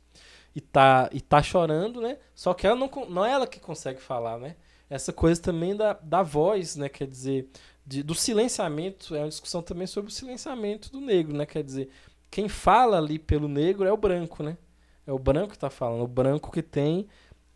e 0.56 0.62
tá, 0.62 1.10
e 1.14 1.22
tá 1.22 1.42
chorando, 1.44 2.02
né? 2.02 2.18
Só 2.34 2.54
que 2.54 2.66
ela 2.66 2.76
não, 2.76 2.90
não 3.10 3.26
é 3.26 3.32
ela 3.32 3.48
que 3.48 3.60
consegue 3.60 4.02
falar, 4.02 4.38
né? 4.40 4.56
Essa 4.90 5.12
coisa 5.14 5.42
também 5.42 5.76
da, 5.76 5.94
da 5.94 6.24
voz, 6.24 6.76
né? 6.76 6.90
Quer 6.90 7.08
dizer, 7.08 7.50
de- 7.86 8.04
do 8.04 8.16
silenciamento, 8.16 9.16
é 9.16 9.20
uma 9.20 9.30
discussão 9.30 9.62
também 9.62 9.86
sobre 9.86 10.10
o 10.10 10.14
silenciamento 10.14 10.92
do 10.92 11.02
negro, 11.02 11.36
né? 11.36 11.46
Quer 11.46 11.64
dizer, 11.64 11.90
quem 12.32 12.48
fala 12.50 12.98
ali 12.98 13.20
pelo 13.20 13.48
negro 13.48 13.86
é 13.86 13.92
o 13.92 13.98
branco, 13.98 14.42
né? 14.44 14.58
É 15.06 15.12
o 15.12 15.20
branco 15.20 15.52
que 15.54 15.60
tá 15.60 15.70
falando, 15.70 16.04
o 16.04 16.08
branco 16.08 16.52
que 16.52 16.62
tem 16.62 17.08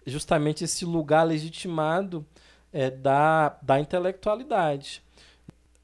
justamente 0.06 0.64
esse 0.64 0.86
lugar 0.86 1.24
legitimado 1.24 2.26
é, 2.72 2.89
da, 2.89 3.58
da 3.62 3.80
intelectualidade. 3.80 5.04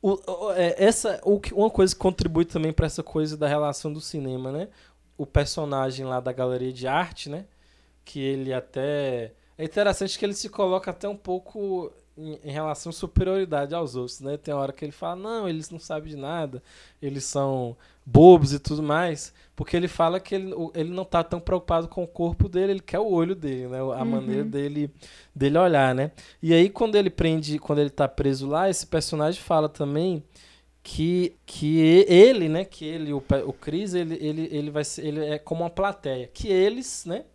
O, 0.01 0.51
é, 0.55 0.75
essa, 0.83 1.19
o, 1.23 1.41
uma 1.53 1.69
coisa 1.69 1.93
que 1.93 1.99
contribui 1.99 2.45
também 2.45 2.71
para 2.71 2.85
essa 2.85 3.03
coisa 3.03 3.35
da 3.35 3.47
relação 3.47 3.91
do 3.91 3.99
cinema, 3.99 4.51
né? 4.51 4.69
O 5.17 5.25
personagem 5.25 6.05
lá 6.05 6.19
da 6.19 6.31
galeria 6.31 6.71
de 6.71 6.87
arte, 6.87 7.29
né? 7.29 7.45
Que 8.05 8.19
ele 8.19 8.53
até. 8.53 9.33
É 9.57 9.63
interessante 9.63 10.17
que 10.17 10.25
ele 10.25 10.33
se 10.33 10.49
coloca 10.49 10.91
até 10.91 11.09
um 11.09 11.17
pouco 11.17 11.91
em, 12.17 12.39
em 12.43 12.51
relação 12.51 12.89
à 12.89 12.93
superioridade 12.93 13.73
aos 13.75 13.95
outros, 13.95 14.19
né? 14.21 14.37
Tem 14.37 14.53
hora 14.53 14.73
que 14.73 14.83
ele 14.85 14.91
fala, 14.91 15.15
não, 15.15 15.47
eles 15.49 15.69
não 15.69 15.79
sabem 15.79 16.09
de 16.09 16.17
nada, 16.17 16.61
eles 17.01 17.23
são 17.23 17.75
bobos 18.05 18.53
e 18.53 18.59
tudo 18.59 18.81
mais, 18.81 19.33
porque 19.55 19.75
ele 19.75 19.87
fala 19.87 20.19
que 20.19 20.33
ele, 20.35 20.53
ele 20.73 20.89
não 20.91 21.03
tá 21.05 21.23
tão 21.23 21.39
preocupado 21.39 21.87
com 21.87 22.03
o 22.03 22.07
corpo 22.07 22.47
dele, 22.47 22.71
ele 22.73 22.79
quer 22.81 22.99
o 22.99 23.09
olho 23.11 23.35
dele, 23.35 23.67
né? 23.67 23.79
A 23.79 23.81
Uhum. 23.81 24.05
maneira 24.05 24.43
dele, 24.43 24.89
dele 25.35 25.57
olhar, 25.57 25.93
né? 25.93 26.11
E 26.41 26.53
aí 26.53 26.69
quando 26.69 26.95
ele 26.95 27.09
prende, 27.09 27.59
quando 27.59 27.79
ele 27.79 27.89
tá 27.89 28.07
preso 28.07 28.47
lá, 28.47 28.69
esse 28.69 28.85
personagem 28.87 29.41
fala 29.41 29.67
também 29.69 30.23
que, 30.83 31.35
que 31.45 31.79
ele, 31.79 32.47
né, 32.47 32.63
que 32.65 32.85
ele, 32.85 33.11
o, 33.13 33.17
o 33.45 33.53
Chris, 33.53 33.93
ele, 33.93 34.15
ele, 34.21 34.47
ele 34.51 34.71
vai 34.71 34.83
ser, 34.85 35.05
ele 35.05 35.25
é 35.25 35.37
como 35.37 35.63
uma 35.63 35.69
plateia, 35.69 36.27
que 36.33 36.47
eles, 36.47 37.03
né, 37.05 37.25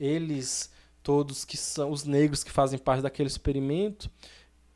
eles 0.00 0.71
todos 1.02 1.44
que 1.44 1.56
são 1.56 1.90
os 1.90 2.04
negros 2.04 2.44
que 2.44 2.50
fazem 2.50 2.78
parte 2.78 3.02
daquele 3.02 3.28
experimento, 3.28 4.10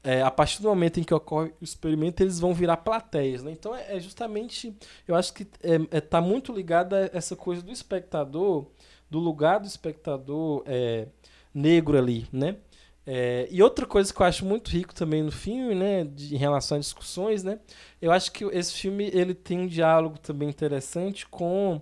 é, 0.02 0.22
a 0.22 0.30
partir 0.30 0.62
do 0.62 0.68
momento 0.68 1.00
em 1.00 1.02
que 1.02 1.12
ocorre 1.12 1.52
o 1.60 1.64
experimento, 1.64 2.22
eles 2.22 2.38
vão 2.38 2.54
virar 2.54 2.76
plateias, 2.76 3.42
né? 3.42 3.50
Então 3.50 3.74
é, 3.74 3.96
é 3.96 4.00
justamente, 4.00 4.72
eu 5.06 5.16
acho 5.16 5.34
que 5.34 5.44
é, 5.62 5.96
é, 5.96 6.00
tá 6.00 6.20
muito 6.20 6.52
ligado 6.52 6.94
a 6.94 7.10
essa 7.12 7.34
coisa 7.34 7.60
do 7.60 7.72
espectador, 7.72 8.66
do 9.10 9.18
lugar 9.18 9.58
do 9.58 9.66
espectador 9.66 10.62
é, 10.64 11.08
negro 11.52 11.98
ali, 11.98 12.28
né? 12.32 12.56
É, 13.04 13.48
e 13.50 13.62
outra 13.62 13.86
coisa 13.86 14.12
que 14.12 14.20
eu 14.20 14.26
acho 14.26 14.44
muito 14.44 14.68
rico 14.68 14.94
também 14.94 15.22
no 15.22 15.30
filme, 15.30 15.74
né, 15.76 16.04
de, 16.04 16.34
em 16.34 16.38
relação 16.38 16.76
a 16.76 16.80
discussões, 16.80 17.44
né, 17.44 17.60
eu 18.02 18.10
acho 18.10 18.32
que 18.32 18.44
esse 18.46 18.74
filme 18.74 19.08
ele 19.14 19.32
tem 19.32 19.60
um 19.60 19.66
diálogo 19.68 20.18
também 20.18 20.48
interessante 20.48 21.24
com 21.24 21.80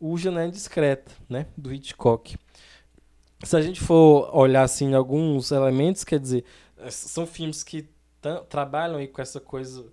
o 0.00 0.18
Janela 0.18 0.50
Discreta, 0.50 1.12
né, 1.28 1.46
do 1.56 1.72
Hitchcock. 1.72 2.36
Se 3.44 3.56
a 3.56 3.60
gente 3.60 3.80
for 3.80 4.30
olhar 4.36 4.62
assim 4.62 4.94
alguns 4.94 5.50
elementos, 5.50 6.04
quer 6.04 6.18
dizer, 6.18 6.44
são 6.90 7.26
filmes 7.26 7.62
que 7.62 7.88
trabalham 8.48 8.96
aí 8.96 9.06
com 9.06 9.20
essa 9.20 9.38
coisa, 9.40 9.84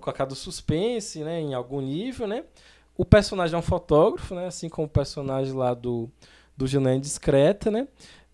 com 0.00 0.10
a 0.10 0.12
cara 0.12 0.30
do 0.30 0.34
suspense, 0.34 1.20
né, 1.22 1.40
em 1.40 1.54
algum 1.54 1.80
nível, 1.80 2.26
né. 2.26 2.44
O 2.96 3.04
personagem 3.04 3.54
é 3.54 3.58
um 3.58 3.62
fotógrafo, 3.62 4.34
né, 4.34 4.46
assim 4.46 4.68
como 4.68 4.86
o 4.86 4.90
personagem 4.90 5.52
lá 5.54 5.74
do 5.74 6.08
do 6.56 6.66
Janela 6.66 6.98
Discreta, 6.98 7.70
né. 7.70 7.86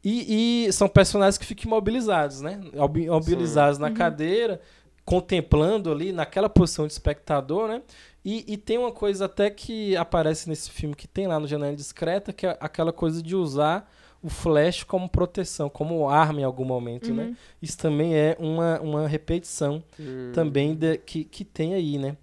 E, 0.03 0.67
e 0.69 0.73
são 0.73 0.89
personagens 0.89 1.37
que 1.37 1.45
ficam 1.45 1.65
imobilizados, 1.67 2.41
né? 2.41 2.59
Imobi- 2.73 3.05
Imobilizados 3.05 3.79
na 3.79 3.89
Uhum. 3.89 3.95
cadeira, 3.95 4.61
contemplando 5.05 5.91
ali 5.93 6.11
naquela 6.13 6.49
posição 6.49 6.87
de 6.87 6.93
espectador, 6.95 7.69
né? 7.69 7.83
E, 8.25 8.45
e 8.55 8.57
tem 8.57 8.79
uma 8.79 8.93
coisa 8.93 9.27
até 9.27 9.51
que 9.51 9.95
aparece 9.97 10.49
nesse 10.49 10.71
filme 10.71 10.95
que 10.95 11.07
tem 11.07 11.27
lá 11.27 11.39
no 11.39 11.47
Janela 11.47 11.77
Discreta, 11.77 12.33
que 12.33 12.47
é 12.47 12.57
aquela 12.61 12.93
coisa 12.93 13.23
de 13.23 13.37
usar 13.37 13.91
o 14.25 14.31
flash 14.31 14.83
como 14.85 15.07
proteção, 15.09 15.69
como 15.69 16.09
arma 16.09 16.41
em 16.41 16.45
algum 16.45 16.65
momento, 16.65 17.13
né? 17.13 17.25
Uhum. 17.25 17.37
Isso 17.61 17.77
também 17.77 18.15
é 18.17 18.35
uma, 18.41 18.81
uma 18.81 19.07
repetição 19.07 19.83
Hum. 20.01 20.33
também 20.33 20.75
de- 20.75 20.97
que, 20.97 21.25
que 21.25 21.45
tem 21.45 21.75
aí, 21.75 21.99
né? 21.99 22.17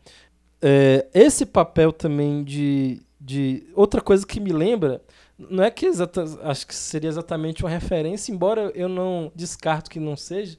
É, 0.61 1.05
esse 1.13 1.45
papel 1.45 1.91
também 1.93 2.43
de, 2.43 3.01
de. 3.19 3.63
Outra 3.75 4.01
coisa 4.01 4.25
que 4.25 4.39
me 4.39 4.51
lembra, 4.51 5.01
não 5.37 5.63
é 5.63 5.69
que 5.69 5.85
exata, 5.85 6.23
acho 6.43 6.65
que 6.65 6.73
seria 6.75 7.07
exatamente 7.09 7.63
uma 7.63 7.69
referência, 7.69 8.31
embora 8.31 8.71
eu 8.75 8.89
não 8.89 9.31
descarto 9.35 9.89
que 9.89 9.99
não 9.99 10.17
seja, 10.17 10.57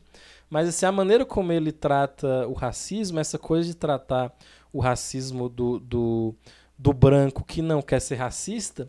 mas 0.49 0.69
assim, 0.69 0.87
a 0.87 0.93
maneira 0.93 1.25
como 1.25 1.53
ele 1.53 1.73
trata 1.73 2.47
o 2.47 2.53
racismo, 2.53 3.19
essa 3.19 3.39
coisa 3.39 3.67
de 3.69 3.75
tratar 3.75 4.33
o 4.73 4.81
racismo 4.81 5.49
do, 5.49 5.79
do, 5.81 6.35
do 6.79 6.93
branco 6.93 7.45
que 7.45 7.61
não 7.63 7.81
quer 7.83 8.01
ser 8.01 8.15
racista, 8.17 8.89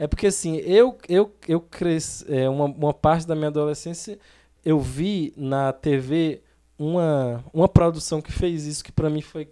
é 0.00 0.06
porque 0.06 0.28
assim, 0.28 0.56
eu, 0.56 0.96
eu, 1.06 1.30
eu 1.46 1.60
cresci, 1.60 2.24
é, 2.26 2.48
uma, 2.48 2.64
uma 2.64 2.94
parte 2.94 3.26
da 3.26 3.34
minha 3.36 3.48
adolescência, 3.48 4.18
eu 4.64 4.80
vi 4.80 5.34
na 5.36 5.74
TV 5.74 6.40
uma, 6.78 7.44
uma 7.52 7.68
produção 7.68 8.22
que 8.22 8.32
fez 8.32 8.64
isso, 8.66 8.82
que 8.82 8.90
pra 8.90 9.10
mim 9.10 9.20
foi 9.20 9.48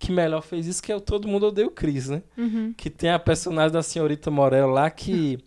que 0.00 0.10
melhor 0.10 0.42
fez 0.42 0.66
isso, 0.66 0.82
que 0.82 0.90
é 0.90 0.96
o 0.96 1.00
Todo 1.00 1.28
Mundo 1.28 1.46
Odeia 1.46 1.68
o 1.68 1.70
Chris, 1.70 2.08
né? 2.08 2.20
Uhum. 2.36 2.74
Que 2.76 2.90
tem 2.90 3.10
a 3.10 3.18
personagem 3.20 3.70
da 3.70 3.80
senhorita 3.84 4.28
Morel 4.28 4.66
lá 4.66 4.90
que, 4.90 5.38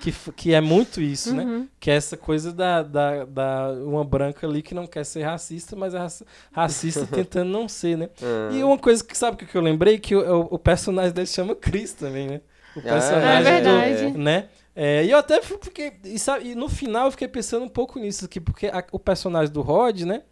que, 0.00 0.12
que 0.32 0.52
é 0.52 0.60
muito 0.60 1.00
isso, 1.00 1.32
né? 1.32 1.44
Uhum. 1.44 1.68
Que 1.78 1.92
é 1.92 1.94
essa 1.94 2.16
coisa 2.16 2.52
da, 2.52 2.82
da, 2.82 3.24
da 3.24 3.72
uma 3.84 4.04
branca 4.04 4.44
ali 4.44 4.60
que 4.60 4.74
não 4.74 4.88
quer 4.88 5.04
ser 5.04 5.22
racista, 5.22 5.76
mas 5.76 5.94
é 5.94 5.98
raci- 5.98 6.24
racista 6.50 7.06
tentando 7.14 7.48
não 7.50 7.68
ser, 7.68 7.96
né? 7.96 8.10
Ah. 8.20 8.50
E 8.52 8.64
uma 8.64 8.76
coisa 8.76 9.04
que 9.04 9.16
sabe 9.16 9.44
o 9.44 9.46
que 9.46 9.54
eu 9.56 9.62
lembrei? 9.62 10.00
Que 10.00 10.16
o, 10.16 10.40
o, 10.40 10.54
o 10.54 10.58
personagem 10.58 11.12
dele 11.12 11.28
chama 11.28 11.54
Chris 11.54 11.92
também, 11.92 12.26
né? 12.26 12.40
O 12.76 12.78
Ah, 12.80 12.82
personagem 12.82 13.52
É 13.52 13.60
verdade. 13.60 14.12
do, 14.12 14.18
né? 14.18 14.48
É, 14.74 15.04
e 15.04 15.10
eu 15.10 15.18
até 15.18 15.40
fiquei. 15.42 15.92
E, 16.04 16.18
sabe, 16.18 16.50
e 16.50 16.54
no 16.54 16.68
final 16.68 17.06
eu 17.06 17.10
fiquei 17.10 17.28
pensando 17.28 17.64
um 17.64 17.68
pouco 17.68 17.98
nisso 17.98 18.24
aqui, 18.24 18.40
porque 18.40 18.66
a- 18.68 18.84
o 18.92 18.98
personagem 18.98 19.52
do 19.52 19.60
Rod, 19.60 20.02
né? 20.02 20.22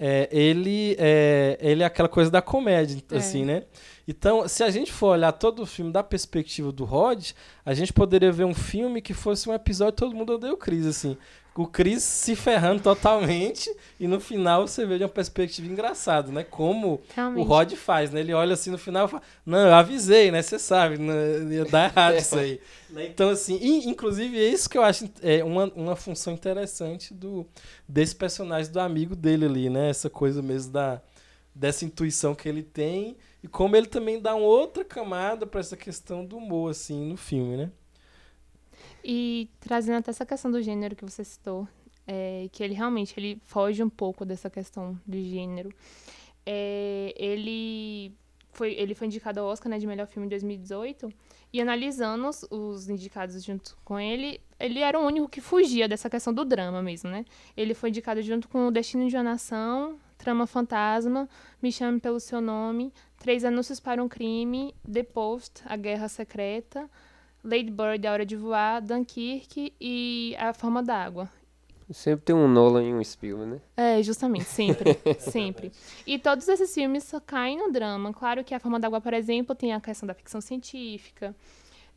é, 0.00 0.28
ele, 0.30 0.94
é, 0.96 1.58
ele 1.60 1.82
é 1.82 1.86
aquela 1.86 2.08
coisa 2.08 2.30
da 2.30 2.40
comédia, 2.40 3.02
É. 3.10 3.16
assim, 3.16 3.44
né? 3.44 3.64
Então, 4.06 4.46
se 4.46 4.62
a 4.62 4.70
gente 4.70 4.92
for 4.92 5.08
olhar 5.08 5.32
todo 5.32 5.60
o 5.62 5.66
filme 5.66 5.90
da 5.90 6.04
perspectiva 6.04 6.70
do 6.70 6.84
Rod, 6.84 7.32
a 7.66 7.74
gente 7.74 7.92
poderia 7.92 8.30
ver 8.30 8.44
um 8.44 8.54
filme 8.54 9.02
que 9.02 9.12
fosse 9.12 9.48
um 9.50 9.52
episódio 9.52 9.94
Todo 9.94 10.14
Mundo 10.14 10.34
Odeia 10.34 10.52
o 10.52 10.56
Chris, 10.56 10.86
assim. 10.86 11.16
O 11.58 11.66
Chris 11.66 12.04
se 12.04 12.36
ferrando 12.36 12.80
totalmente 12.80 13.68
e 13.98 14.06
no 14.06 14.20
final 14.20 14.68
você 14.68 14.86
vê 14.86 14.96
de 14.96 15.02
uma 15.02 15.08
perspectiva 15.08 15.66
engraçada, 15.66 16.30
né? 16.30 16.44
Como 16.44 16.94
o 16.94 17.00
Realmente. 17.12 17.48
Rod 17.48 17.72
faz, 17.74 18.12
né? 18.12 18.20
Ele 18.20 18.32
olha 18.32 18.54
assim 18.54 18.70
no 18.70 18.78
final 18.78 19.06
e 19.06 19.10
fala, 19.10 19.22
não, 19.44 19.58
eu 19.58 19.74
avisei, 19.74 20.30
né? 20.30 20.40
Você 20.40 20.56
sabe, 20.56 20.98
né? 20.98 21.12
ia 21.50 21.64
dar 21.64 21.90
errado 21.90 22.16
isso 22.16 22.38
aí. 22.38 22.60
Né? 22.88 23.06
Então, 23.08 23.28
assim, 23.28 23.58
e, 23.60 23.86
inclusive 23.86 24.38
é 24.38 24.48
isso 24.48 24.66
que 24.70 24.78
eu 24.78 24.82
acho 24.82 25.10
é 25.22 25.44
uma, 25.44 25.64
uma 25.76 25.94
função 25.94 26.32
interessante 26.32 27.12
do, 27.12 27.46
desse 27.86 28.16
personagem 28.16 28.72
do 28.72 28.80
amigo 28.80 29.14
dele 29.14 29.44
ali, 29.44 29.68
né? 29.68 29.90
Essa 29.90 30.08
coisa 30.08 30.40
mesmo 30.40 30.72
da, 30.72 31.02
dessa 31.54 31.84
intuição 31.84 32.34
que 32.34 32.48
ele 32.48 32.62
tem 32.62 33.14
e 33.42 33.48
como 33.48 33.76
ele 33.76 33.88
também 33.88 34.18
dá 34.18 34.34
uma 34.34 34.46
outra 34.46 34.82
camada 34.84 35.46
para 35.46 35.60
essa 35.60 35.76
questão 35.76 36.24
do 36.24 36.38
humor, 36.38 36.70
assim, 36.70 37.10
no 37.10 37.16
filme, 37.18 37.58
né? 37.58 37.70
E 39.04 39.48
trazendo 39.60 39.98
até 39.98 40.10
essa 40.10 40.26
questão 40.26 40.50
do 40.50 40.62
gênero 40.62 40.96
que 40.96 41.04
você 41.04 41.24
citou, 41.24 41.66
é, 42.06 42.48
que 42.50 42.62
ele 42.62 42.74
realmente 42.74 43.14
ele 43.18 43.40
foge 43.44 43.82
um 43.82 43.90
pouco 43.90 44.24
dessa 44.24 44.48
questão 44.48 44.98
do 45.06 45.18
gênero. 45.18 45.70
É, 46.46 47.14
ele, 47.16 48.12
foi, 48.52 48.72
ele 48.72 48.94
foi 48.94 49.06
indicado 49.06 49.40
ao 49.40 49.46
Oscar 49.46 49.70
né, 49.70 49.78
de 49.78 49.86
melhor 49.86 50.06
filme 50.06 50.26
em 50.26 50.30
2018, 50.30 51.12
e 51.52 51.60
analisando 51.60 52.26
os, 52.26 52.46
os 52.50 52.88
indicados 52.88 53.42
junto 53.44 53.76
com 53.84 53.98
ele, 54.00 54.40
ele 54.58 54.80
era 54.80 54.98
o 54.98 55.04
único 55.04 55.28
que 55.28 55.40
fugia 55.40 55.86
dessa 55.86 56.08
questão 56.08 56.32
do 56.32 56.44
drama 56.44 56.82
mesmo, 56.82 57.10
né? 57.10 57.24
Ele 57.56 57.74
foi 57.74 57.90
indicado 57.90 58.20
junto 58.22 58.48
com 58.48 58.66
O 58.66 58.70
Destino 58.70 59.08
de 59.08 59.16
uma 59.16 59.22
Nação, 59.22 59.98
Trama 60.16 60.46
Fantasma, 60.46 61.28
Me 61.62 61.70
Chame 61.70 62.00
Pelo 62.00 62.18
Seu 62.18 62.40
Nome, 62.40 62.92
Três 63.18 63.44
Anúncios 63.44 63.80
para 63.80 64.02
um 64.02 64.08
Crime, 64.08 64.74
The 64.90 65.02
Post, 65.02 65.62
A 65.64 65.76
Guerra 65.76 66.08
Secreta, 66.08 66.90
Lady 67.48 67.70
Bird, 67.70 68.06
A 68.06 68.12
Hora 68.12 68.26
de 68.26 68.36
Voar, 68.36 68.82
Dunkirk 68.82 69.72
e 69.80 70.36
A 70.38 70.52
Forma 70.52 70.82
d'Água. 70.82 71.30
Sempre 71.90 72.26
tem 72.26 72.36
um 72.36 72.46
Nolan 72.46 72.84
e 72.84 72.92
um 72.92 73.02
Spielberg, 73.02 73.52
né? 73.52 73.60
É, 73.74 74.02
justamente, 74.02 74.44
sempre, 74.44 74.98
sempre. 75.18 75.72
E 76.06 76.18
todos 76.18 76.46
esses 76.46 76.74
filmes 76.74 77.04
só 77.04 77.18
caem 77.18 77.56
no 77.56 77.72
drama. 77.72 78.12
Claro 78.12 78.44
que 78.44 78.54
A 78.54 78.60
Forma 78.60 78.78
d'Água, 78.78 79.00
por 79.00 79.14
exemplo, 79.14 79.54
tem 79.54 79.72
a 79.72 79.80
questão 79.80 80.06
da 80.06 80.12
ficção 80.12 80.40
científica. 80.40 81.34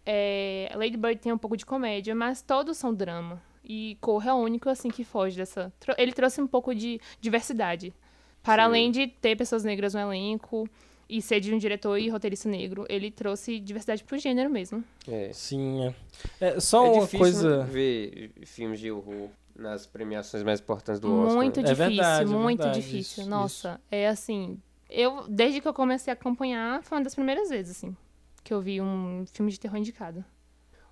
É, 0.06 0.72
Lady 0.76 0.96
Bird 0.96 1.20
tem 1.20 1.34
um 1.34 1.38
pouco 1.38 1.58
de 1.58 1.66
comédia, 1.66 2.16
mas 2.16 2.42
todos 2.42 2.78
são 2.78 2.94
drama. 2.94 3.42
E 3.66 3.98
Corra 4.00 4.32
é 4.32 4.34
o 4.34 4.38
único, 4.38 4.70
assim, 4.70 4.90
que 4.90 5.04
foge 5.04 5.36
dessa... 5.36 5.72
Ele 5.98 6.14
trouxe 6.14 6.42
um 6.42 6.48
pouco 6.48 6.74
de 6.74 7.00
diversidade. 7.20 7.94
Para 8.42 8.64
Sim. 8.64 8.70
além 8.70 8.92
de 8.92 9.08
ter 9.08 9.36
pessoas 9.36 9.66
negras 9.66 9.94
no 9.94 10.00
elenco 10.00 10.68
e 11.12 11.22
ser 11.22 11.42
de 11.42 11.54
um 11.54 11.58
diretor 11.58 11.98
e 11.98 12.10
roteirista 12.10 12.48
negro, 12.48 12.86
ele 12.90 13.12
trouxe 13.12 13.60
diversidade 13.60 14.04
pro 14.04 14.18
gênero 14.18 14.50
mesmo. 14.50 14.84
É. 15.08 15.32
Sim, 15.34 15.88
é. 15.88 15.96
É, 16.40 16.60
só 16.60 16.86
é 16.86 16.90
uma 16.90 17.02
difícil 17.02 17.20
coisa. 17.20 17.64
ver 17.66 18.32
filmes 18.46 18.80
de 18.80 18.90
horror 18.90 19.30
nas 19.56 19.86
premiações 19.86 20.42
mais 20.44 20.62
importantes 20.62 21.00
do 21.00 21.14
Oscar. 21.14 21.36
muito 21.36 21.62
né? 21.62 21.70
É 21.70 21.74
difícil, 21.74 21.90
verdade, 21.90 22.34
é 22.34 22.36
muito 22.36 22.58
verdade, 22.60 22.82
difícil. 22.82 23.24
isso, 23.24 23.30
Nossa, 23.30 23.82
é 23.92 24.08
assim... 24.08 24.58
Eu, 24.90 25.26
desde 25.28 25.62
que 25.62 25.68
eu 25.68 25.74
comecei 25.74 26.12
a 26.12 26.14
acompanhar, 26.14 26.82
foi 26.84 26.98
uma 26.98 27.04
das 27.04 27.16
primeiras 27.16 27.50
vezes, 27.50 27.78
assim, 27.78 27.96
que 28.44 28.54
eu 28.54 28.62
vi 28.62 28.82
um 28.82 29.26
filme 29.32 29.52
de 29.52 29.60
terror 29.60 29.78
indicado. 29.78 30.24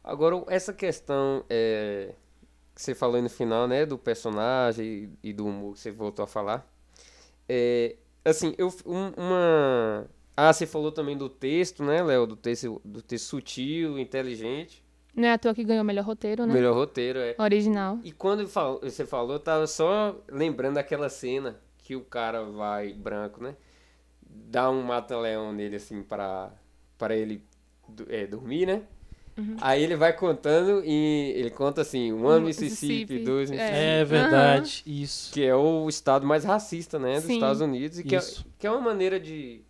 Agora, 0.02 0.42
essa 0.48 0.74
questão 0.74 1.44
é, 1.50 2.14
que 2.74 2.82
você 2.82 2.96
falou 2.96 3.18
aí 3.18 3.22
no 3.22 3.30
final, 3.30 3.68
né, 3.68 3.86
do 3.86 3.98
personagem 3.98 5.10
e, 5.24 5.30
e 5.30 5.34
do 5.34 5.46
humor 5.46 5.74
que 5.74 5.80
você 5.80 5.92
voltou 5.92 6.24
a 6.24 6.28
falar. 6.28 6.66
É, 7.48 7.98
assim, 8.30 8.54
eu 8.58 8.68
um- 8.86 9.12
uma 9.18 10.08
Ah, 10.38 10.54
você 10.54 10.66
falou 10.66 10.92
também 10.92 11.18
do 11.18 11.28
texto, 11.28 11.84
né, 11.84 12.02
Léo, 12.02 12.26
do 12.26 12.36
texto 12.36 12.82
do 12.86 13.02
texto 13.02 13.26
sutil, 13.26 14.00
inteligente, 14.00 14.84
Não 15.16 15.28
é 15.28 15.34
à 15.34 15.38
toa 15.38 15.54
que 15.54 15.64
ganhou 15.66 15.84
o 15.84 15.86
melhor 15.86 16.06
roteiro, 16.06 16.46
né? 16.46 16.54
melhor 16.54 16.74
roteiro, 16.74 17.20
é. 17.20 17.36
Original. 17.38 18.00
E 18.04 18.12
quando 18.12 18.48
você 18.48 19.06
falou, 19.06 19.34
eu 19.34 19.40
tava 19.40 19.68
só 19.68 20.16
lembrando 20.30 20.76
daquela 20.76 21.10
cena 21.10 21.60
que 21.80 21.96
o 21.96 22.02
cara 22.02 22.44
vai 22.44 22.94
branco, 22.94 23.44
né? 23.44 23.56
Dá 24.22 24.70
um 24.70 24.82
mata-leão 24.84 25.52
nele, 25.52 25.76
assim, 25.76 26.02
para 26.04 26.52
para 26.98 27.16
ele 27.16 27.44
é, 28.08 28.28
dormir, 28.28 28.66
né? 28.68 28.84
Uhum. 29.40 29.56
Aí 29.62 29.82
ele 29.84 29.96
vai 29.96 30.14
contando 30.14 30.82
e 30.86 31.34
ele 31.36 31.50
conta 31.50 31.82
assim, 31.82 32.12
um 32.14 32.28
ano 32.28 32.46
Mississippi, 32.48 32.94
Mississippi, 32.94 33.20
dois 33.24 33.50
é. 33.50 33.54
Mississippi, 33.56 33.78
É 33.80 34.06
verdade, 34.06 34.84
isso. 34.86 35.34
que 35.34 35.44
é 35.44 35.56
o 35.56 35.88
estado 35.90 36.26
mais 36.28 36.44
racista, 36.44 37.00
né, 37.00 37.16
dos 37.16 37.24
Sim. 37.26 37.34
Estados 37.36 37.62
Unidos 37.62 38.00
e 38.00 38.04
que 38.04 38.16
é, 38.16 38.20
Isso. 38.20 38.46
que 38.58 38.68
é 38.68 38.72
uma 38.72 38.82
maneira 38.82 39.20
de 39.20 39.62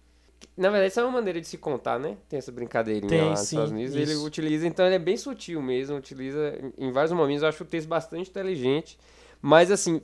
na 0.58 0.70
verdade, 0.70 0.92
isso 0.92 1.00
é 1.00 1.04
uma 1.04 1.12
maneira 1.14 1.40
de 1.40 1.48
se 1.48 1.58
contar, 1.58 1.98
né? 1.98 2.18
Tem 2.28 2.38
essa 2.38 2.52
brincadeirinha 2.52 3.08
Tem, 3.08 3.22
lá 3.22 3.30
nos 3.30 3.40
sim, 3.40 3.56
Estados 3.56 3.72
Unidos. 3.72 3.96
Ele 3.96 4.12
isso. 4.12 4.26
utiliza, 4.26 4.68
então 4.68 4.86
ele 4.86 4.96
é 4.96 5.00
bem 5.00 5.16
sutil 5.16 5.62
mesmo, 5.62 5.96
utiliza 5.96 6.54
em- 6.78 6.92
vários 6.92 7.14
momentos. 7.14 7.44
Eu 7.44 7.48
acho 7.50 7.64
o 7.64 7.66
texto 7.66 7.88
bastante 7.88 8.30
inteligente. 8.30 8.98
Mas, 9.42 9.72
assim, 9.72 10.02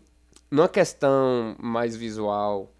numa 0.49 0.69
questão 0.69 1.55
mais 1.59 1.93
visual 1.97 2.71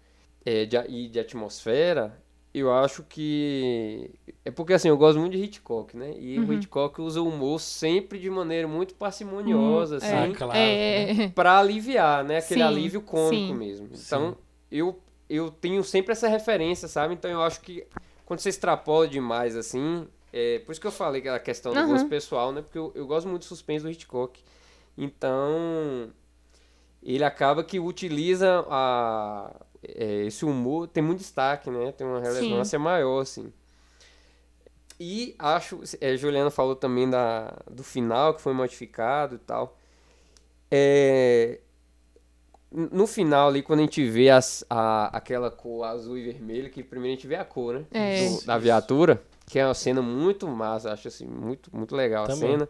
é, 0.44 0.64
de, 0.64 0.76
e 0.88 1.08
de 1.08 1.18
atmosfera, 1.20 2.16
eu 2.58 2.72
acho 2.72 3.02
que. 3.04 4.10
É 4.44 4.50
porque, 4.50 4.72
assim, 4.74 4.88
eu 4.88 4.96
gosto 4.96 5.18
muito 5.20 5.32
de 5.36 5.42
Hitchcock, 5.42 5.96
né? 5.96 6.14
E 6.18 6.40
o 6.40 6.42
Uhum. 6.42 6.52
Hitchcock 6.52 7.00
usa 7.00 7.20
o 7.20 7.28
humor 7.28 7.60
sempre 7.60 8.18
de 8.18 8.30
maneira 8.30 8.66
muito 8.68 8.94
parcimoniosa, 8.94 9.94
Hum, 9.94 9.98
assim 9.98 10.16
Ah, 10.16 10.36
claro. 10.36 10.56
É, 10.56 11.30
pra 11.34 11.58
aliviar, 11.58 12.24
né? 12.24 12.38
Aquele 12.38 12.62
Sim, 12.62 12.62
alívio 12.62 13.00
cômico 13.02 13.52
sim. 13.52 13.54
mesmo. 13.54 13.88
Então, 13.92 14.36
eu, 14.70 14.98
eu 15.28 15.50
tenho 15.50 15.82
sempre 15.84 16.12
essa 16.12 16.28
referência, 16.28 16.88
sabe? 16.88 17.14
Então, 17.14 17.30
eu 17.30 17.42
acho 17.42 17.60
que 17.60 17.86
quando 18.24 18.40
você 18.40 18.48
extrapola 18.48 19.06
demais, 19.08 19.56
assim... 19.56 20.06
É, 20.32 20.58
por 20.58 20.72
isso 20.72 20.80
que 20.80 20.86
eu 20.86 20.92
falei 20.92 21.22
que 21.22 21.28
a 21.28 21.38
questão 21.38 21.72
do 21.72 21.78
Aham. 21.78 21.86
gosto 21.92 22.08
pessoal, 22.08 22.52
né? 22.52 22.60
Porque 22.60 22.76
eu, 22.76 22.92
eu 22.94 23.06
gosto 23.06 23.26
muito 23.28 23.42
do 23.42 23.46
suspense 23.46 23.82
do 23.84 23.90
Hitchcock. 23.90 24.38
Então, 24.98 26.10
ele 27.02 27.24
acaba 27.24 27.62
que 27.62 27.78
utiliza 27.78 28.64
a, 28.68 29.50
é, 29.94 30.24
esse 30.24 30.44
humor, 30.44 30.88
tem 30.88 31.02
muito 31.02 31.18
destaque, 31.20 31.70
né? 31.70 31.92
Tem 31.92 32.06
uma 32.06 32.20
relevância 32.20 32.78
maior, 32.78 33.20
assim. 33.20 33.52
E 34.98 35.34
acho, 35.38 35.80
é, 36.00 36.16
Juliana 36.16 36.50
falou 36.50 36.74
também 36.74 37.08
da, 37.08 37.54
do 37.70 37.84
final 37.84 38.34
que 38.34 38.40
foi 38.40 38.52
modificado 38.54 39.34
e 39.34 39.38
tal. 39.38 39.78
É, 40.70 41.60
no 42.70 43.06
final 43.06 43.48
ali, 43.48 43.62
quando 43.62 43.80
a 43.80 43.82
gente 43.82 44.04
vê 44.08 44.30
as, 44.30 44.64
a, 44.68 45.16
aquela 45.16 45.50
cor 45.50 45.84
azul 45.84 46.18
e 46.18 46.24
vermelho, 46.24 46.70
que 46.70 46.82
primeiro 46.82 47.12
a 47.12 47.16
gente 47.16 47.26
vê 47.26 47.36
a 47.36 47.44
cor, 47.44 47.74
né? 47.74 47.84
É. 47.92 48.28
do- 48.28 48.44
da 48.44 48.58
viatura, 48.58 49.22
que 49.46 49.58
é 49.58 49.66
uma 49.66 49.74
cena 49.74 50.02
muito 50.02 50.48
massa, 50.48 50.92
acho 50.92 51.08
assim, 51.08 51.26
muito, 51.26 51.74
muito 51.74 51.94
legal 51.94 52.26
Também. 52.26 52.54
a 52.54 52.58
cena. 52.58 52.68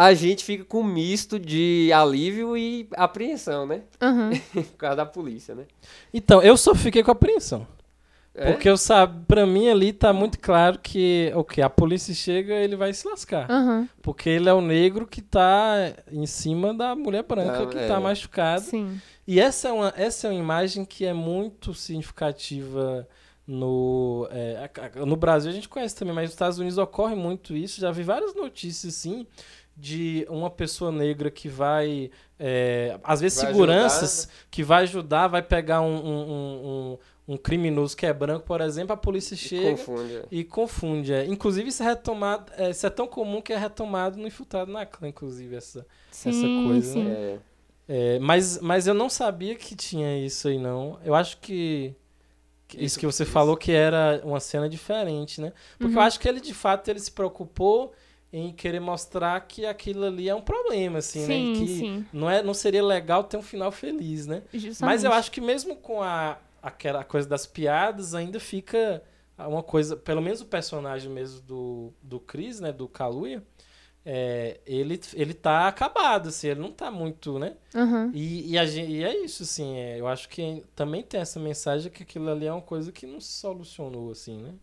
A 0.00 0.14
gente 0.14 0.44
fica 0.44 0.64
com 0.64 0.78
um 0.80 0.84
misto 0.84 1.40
de 1.40 1.90
alívio 1.92 2.56
e 2.56 2.88
apreensão, 2.96 3.66
né? 3.66 3.82
aham. 4.00 4.30
Por 4.54 4.76
causa 4.76 4.94
da 4.94 5.04
polícia, 5.04 5.56
né? 5.56 5.64
Então, 6.14 6.40
eu 6.40 6.56
só 6.56 6.72
fiquei 6.72 7.02
com 7.02 7.10
a 7.10 7.12
apreensão. 7.12 7.66
É? 8.32 8.52
Porque 8.52 8.68
eu 8.68 8.76
sabe, 8.76 9.24
pra 9.26 9.44
mim 9.44 9.68
ali 9.68 9.92
tá 9.92 10.12
muito 10.12 10.38
claro 10.38 10.78
que 10.78 11.32
o 11.34 11.42
que 11.42 11.60
a 11.60 11.68
polícia 11.68 12.14
chega, 12.14 12.54
ele 12.54 12.76
vai 12.76 12.92
se 12.92 13.08
lascar. 13.08 13.50
Aham. 13.50 13.88
Porque 14.00 14.30
ele 14.30 14.48
é 14.48 14.52
o 14.52 14.60
negro 14.60 15.04
que 15.04 15.20
tá 15.20 15.74
em 16.12 16.26
cima 16.26 16.72
da 16.72 16.94
mulher 16.94 17.24
branca 17.24 17.64
Ah, 17.64 17.66
que 17.66 17.76
é. 17.78 17.88
tá 17.88 17.98
machucada. 17.98 18.60
Sim. 18.60 19.00
E 19.26 19.40
essa 19.40 19.66
é 19.68 19.72
uma, 19.72 19.92
essa 19.96 20.28
é 20.28 20.30
uma 20.30 20.38
imagem 20.38 20.84
que 20.84 21.04
é 21.04 21.12
muito 21.12 21.74
significativa 21.74 23.08
no, 23.44 24.28
é, 24.30 24.70
no 25.04 25.16
Brasil. 25.16 25.50
A 25.50 25.54
gente 25.54 25.68
conhece 25.68 25.96
também, 25.96 26.14
mas 26.14 26.24
nos 26.26 26.34
Estados 26.34 26.58
Unidos 26.60 26.78
ocorre 26.78 27.16
muito 27.16 27.56
isso. 27.56 27.80
Já 27.80 27.90
vi 27.90 28.04
várias 28.04 28.34
notícias, 28.36 28.94
sim, 28.94 29.26
de 29.80 30.26
uma 30.28 30.50
pessoa 30.50 30.90
negra 30.90 31.30
que 31.30 31.48
vai. 31.48 32.10
é, 32.38 32.98
às 33.04 33.20
vezes, 33.20 33.40
Vai 33.40 33.46
seguranças 33.52 34.28
que 34.50 34.62
vai 34.62 34.82
ajudar, 34.82 35.28
vai 35.28 35.42
pegar 35.42 35.80
um, 35.80 35.86
um, 35.96 36.32
um, 37.28 37.34
um- 37.34 37.36
criminoso 37.36 37.96
que 37.96 38.04
é 38.06 38.12
branco, 38.12 38.44
por 38.46 38.60
exemplo, 38.60 38.92
a 38.92 38.96
polícia 38.96 39.36
chega. 39.36 39.70
Confunde. 39.70 40.16
é. 40.16 40.24
E 40.30 40.44
confunde, 40.44 41.12
é. 41.12 41.26
Inclusive, 41.26 41.68
isso 41.68 41.82
é 41.82 41.86
retomado, 41.86 42.52
é, 42.56 42.70
isso 42.70 42.86
é 42.86 42.90
tão 42.90 43.06
comum 43.06 43.40
que 43.40 43.52
é 43.52 43.56
retomado 43.58 44.18
no 44.18 44.26
Infiltrado 44.26 44.72
na 44.72 44.84
Clã, 44.84 45.08
inclusive, 45.08 45.54
essa, 45.54 45.86
Sim, 46.10 46.66
coisa, 46.66 46.92
sim. 46.92 47.08
É. 47.08 47.38
é, 47.88 48.18
mas, 48.18 48.58
mas 48.60 48.86
eu 48.86 48.94
não 48.94 49.08
sabia 49.08 49.54
que 49.54 49.76
tinha 49.76 50.18
isso 50.24 50.48
aí, 50.48 50.58
não. 50.58 50.98
Eu 51.04 51.14
acho 51.14 51.38
que. 51.38 51.94
que 52.66 52.76
isso, 52.78 52.84
Isso- 52.86 52.98
que 52.98 53.06
você 53.06 53.22
isso. 53.24 53.32
falou 53.32 53.56
que 53.56 53.72
era 53.72 54.20
uma 54.24 54.40
cena 54.40 54.68
diferente, 54.68 55.40
né? 55.40 55.52
Porque 55.78 55.94
eu 55.94 55.98
Uhum. 56.00 56.04
acho 56.06 56.18
que 56.20 56.28
ele, 56.28 56.40
de 56.40 56.52
fato, 56.54 56.88
ele 56.88 56.98
se 57.00 57.10
preocupou 57.12 57.92
em 58.32 58.52
querer 58.52 58.80
mostrar 58.80 59.40
que 59.40 59.64
aquilo 59.64 60.04
ali 60.04 60.28
é 60.28 60.34
um 60.34 60.40
problema, 60.42 60.98
assim, 60.98 61.24
sim, 61.24 61.26
né? 61.52 61.58
Que 61.58 61.66
sim. 61.66 62.06
Não, 62.12 62.28
é, 62.28 62.42
não 62.42 62.52
seria 62.54 62.84
legal 62.84 63.24
ter 63.24 63.36
um 63.36 63.42
final 63.42 63.72
feliz, 63.72 64.26
né? 64.26 64.42
Justamente. 64.52 64.80
Mas 64.82 65.04
eu 65.04 65.12
acho 65.12 65.30
que 65.30 65.40
mesmo 65.40 65.76
com 65.76 66.02
a, 66.02 66.38
aquela 66.62 67.02
coisa 67.04 67.28
das 67.28 67.46
piadas, 67.46 68.14
ainda 68.14 68.38
fica 68.38 69.02
uma 69.38 69.62
coisa, 69.62 69.96
pelo 69.96 70.20
menos 70.20 70.40
o 70.40 70.46
personagem 70.46 71.10
mesmo 71.10 71.40
do, 71.42 71.92
do 72.02 72.18
Chris, 72.20 72.60
né, 72.60 72.72
do 72.72 72.86
Kaluuya, 72.88 73.42
é, 74.04 74.60
ele, 74.66 75.00
ele 75.14 75.34
tá 75.34 75.68
acabado, 75.68 76.28
assim, 76.28 76.48
ele 76.48 76.60
não 76.60 76.72
tá 76.72 76.90
muito, 76.90 77.38
né? 77.38 77.56
Aham. 77.74 78.10
E, 78.14 78.52
e, 78.52 78.58
a 78.58 78.64
gen- 78.64 78.88
e 78.90 79.04
é 79.04 79.16
isso, 79.24 79.42
assim, 79.42 79.76
é, 79.76 80.00
eu 80.00 80.06
acho 80.06 80.28
que 80.28 80.64
também 80.74 81.02
tem 81.02 81.20
essa 81.20 81.38
mensagem 81.38 81.90
que 81.92 82.02
aquilo 82.02 82.30
ali 82.30 82.46
é 82.46 82.52
uma 82.52 82.62
coisa 82.62 82.90
que 82.90 83.06
não 83.06 83.20
se 83.20 83.32
solucionou, 83.32 84.10
assim, 84.10 84.38
né? 84.42 84.54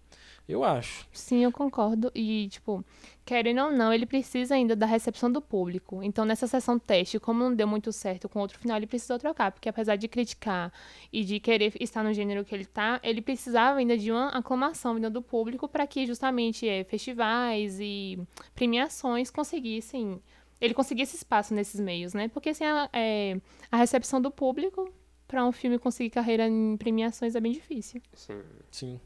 Eu 0.47 0.63
acho. 0.63 1.07
Sim, 1.11 1.43
eu 1.43 1.51
concordo. 1.51 2.11
E, 2.13 2.47
tipo, 2.49 2.83
querendo 3.25 3.61
ou 3.63 3.71
não, 3.71 3.91
ele 3.91 4.05
precisa 4.05 4.53
ainda 4.53 4.75
da 4.75 4.85
recepção 4.85 5.31
do 5.31 5.41
público. 5.41 6.03
Então, 6.03 6.23
nessa 6.23 6.45
sessão 6.45 6.77
teste, 6.77 7.19
como 7.19 7.43
não 7.43 7.53
deu 7.53 7.67
muito 7.67 7.91
certo 7.91 8.29
com 8.29 8.39
outro 8.39 8.59
final, 8.59 8.77
ele 8.77 8.85
precisou 8.85 9.17
trocar. 9.17 9.51
Porque 9.51 9.67
apesar 9.67 9.95
de 9.95 10.07
criticar 10.07 10.71
e 11.11 11.23
de 11.23 11.39
querer 11.39 11.73
estar 11.79 12.03
no 12.03 12.13
gênero 12.13 12.45
que 12.45 12.53
ele 12.53 12.65
tá, 12.65 12.99
ele 13.03 13.21
precisava 13.21 13.79
ainda 13.79 13.97
de 13.97 14.11
uma 14.11 14.29
aclamação 14.29 14.93
vinda 14.93 15.09
do 15.09 15.21
público 15.21 15.67
para 15.67 15.87
que 15.87 16.05
justamente 16.05 16.67
é, 16.69 16.83
festivais 16.83 17.79
e 17.79 18.19
premiações 18.53 19.31
conseguissem. 19.31 20.21
Ele 20.61 20.73
conseguisse 20.73 21.15
espaço 21.15 21.53
nesses 21.53 21.81
meios, 21.81 22.13
né? 22.13 22.27
Porque 22.27 22.53
sem 22.53 22.67
a, 22.67 22.87
é, 22.93 23.37
a 23.71 23.77
recepção 23.77 24.21
do 24.21 24.29
público, 24.29 24.93
para 25.27 25.43
um 25.43 25.51
filme 25.51 25.79
conseguir 25.79 26.11
carreira 26.11 26.47
em 26.47 26.77
premiações 26.77 27.35
é 27.35 27.41
bem 27.41 27.51
difícil. 27.51 28.01
Sim. 28.13 28.41
Sim. 28.71 28.99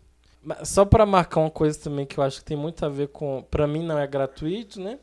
Só 0.64 0.86
pra 0.86 1.06
marcar 1.06 1.42
uma 1.42 1.50
coisa 1.52 1.78
também 1.80 2.06
que 2.06 2.18
eu 2.18 2.24
acho 2.24 2.40
que 2.40 2.46
tem 2.46 2.58
muito 2.58 2.86
a 2.86 2.90
ver 2.90 3.10
com. 3.10 3.44
Pra 3.52 3.68
mim 3.68 3.84
não 3.84 3.98
é 4.00 4.08
gratuito, 4.08 4.80
né? 4.80 5.00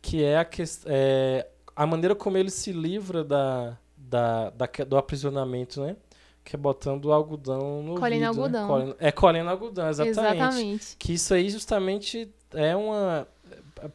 Que 0.00 0.22
é 0.22 0.38
a, 0.38 0.44
ques- 0.44 0.84
é, 0.86 1.46
a 1.74 1.84
maneira 1.86 2.14
como 2.14 2.36
ele 2.38 2.50
se 2.50 2.72
livra 2.72 3.24
da, 3.24 3.76
da, 3.96 4.50
da 4.50 4.68
que- 4.68 4.84
do 4.84 4.96
aprisionamento, 4.96 5.80
né? 5.80 5.96
Que 6.44 6.54
é 6.54 6.58
botando 6.58 7.06
o 7.06 7.12
algodão 7.12 7.82
no 7.82 7.96
Colhendo 7.98 8.26
ouvido, 8.26 8.52
né? 8.52 8.58
algodão. 8.60 8.68
Colhendo- 8.68 8.96
é, 9.00 9.12
colhendo 9.12 9.50
algodão, 9.50 9.88
exatamente. 9.88 10.34
Exatamente. 10.36 10.96
Que 10.96 11.12
isso 11.14 11.34
aí 11.34 11.50
justamente 11.50 12.32
é 12.54 12.74
uma. 12.76 13.26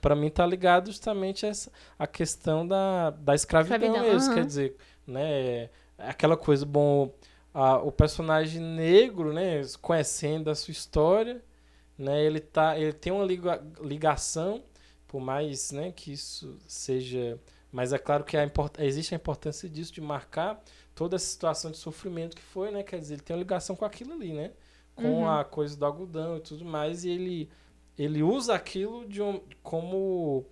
Pra 0.02 0.16
mim 0.16 0.30
tá 0.30 0.46
ligado 0.46 0.88
justamente 0.92 1.46
a 1.46 1.50
essa, 1.50 1.72
a 1.98 2.06
questão 2.08 2.68
da, 2.68 3.10
da 3.12 3.34
escravidão, 3.36 3.78
Escravidão, 3.78 4.12
mesmo. 4.14 4.28
aham. 4.28 4.36
Quer 4.36 4.46
dizer, 4.46 4.76
né? 5.08 5.24
é 5.32 5.70
Aquela 5.98 6.36
coisa, 6.38 6.66
bom. 6.66 7.10
A- 7.54 7.78
o 7.78 7.92
personagem 7.92 8.62
negro, 8.62 9.32
né? 9.34 9.62
Conhecendo 9.82 10.50
a 10.50 10.56
sua 10.56 10.72
história, 10.72 11.42
né? 11.98 12.24
Ele, 12.24 12.40
tá, 12.40 12.78
ele 12.78 12.94
tem 12.94 13.12
uma 13.14 13.24
liga- 13.26 13.62
ligação, 13.82 14.64
por 15.08 15.22
mais 15.22 15.72
né, 15.72 15.92
que 15.92 16.12
isso 16.14 16.58
seja. 16.68 17.40
Mas 17.72 17.92
é 17.94 17.98
claro 17.98 18.24
que 18.24 18.38
a 18.38 18.44
import, 18.44 18.78
existe 18.80 19.14
a 19.14 19.18
importância 19.18 19.68
disso, 19.70 19.92
de 19.94 20.02
marcar 20.02 20.62
toda 20.96 21.16
essa 21.16 21.26
situação 21.26 21.72
de 21.72 21.78
sofrimento 21.78 22.36
que 22.36 22.42
foi, 22.42 22.72
né? 22.72 22.84
Quer 22.84 23.00
dizer, 23.00 23.16
ele 23.16 23.22
tem 23.24 23.36
uma 23.36 23.40
ligação 23.42 23.76
com 23.76 23.86
aquilo 23.86 24.14
ali, 24.14 24.34
né? 24.34 24.52
Com 24.96 25.22
Uhum. 25.24 25.28
a 25.30 25.44
coisa 25.44 25.76
do 25.76 25.86
algodão 25.86 26.38
e 26.38 26.42
tudo 26.42 26.64
mais, 26.66 27.04
e 27.04 27.10
ele 27.10 27.50
ele 27.98 28.24
usa 28.24 28.56
aquilo 28.56 29.08
de 29.08 29.22
um, 29.22 29.40
como 29.62 30.44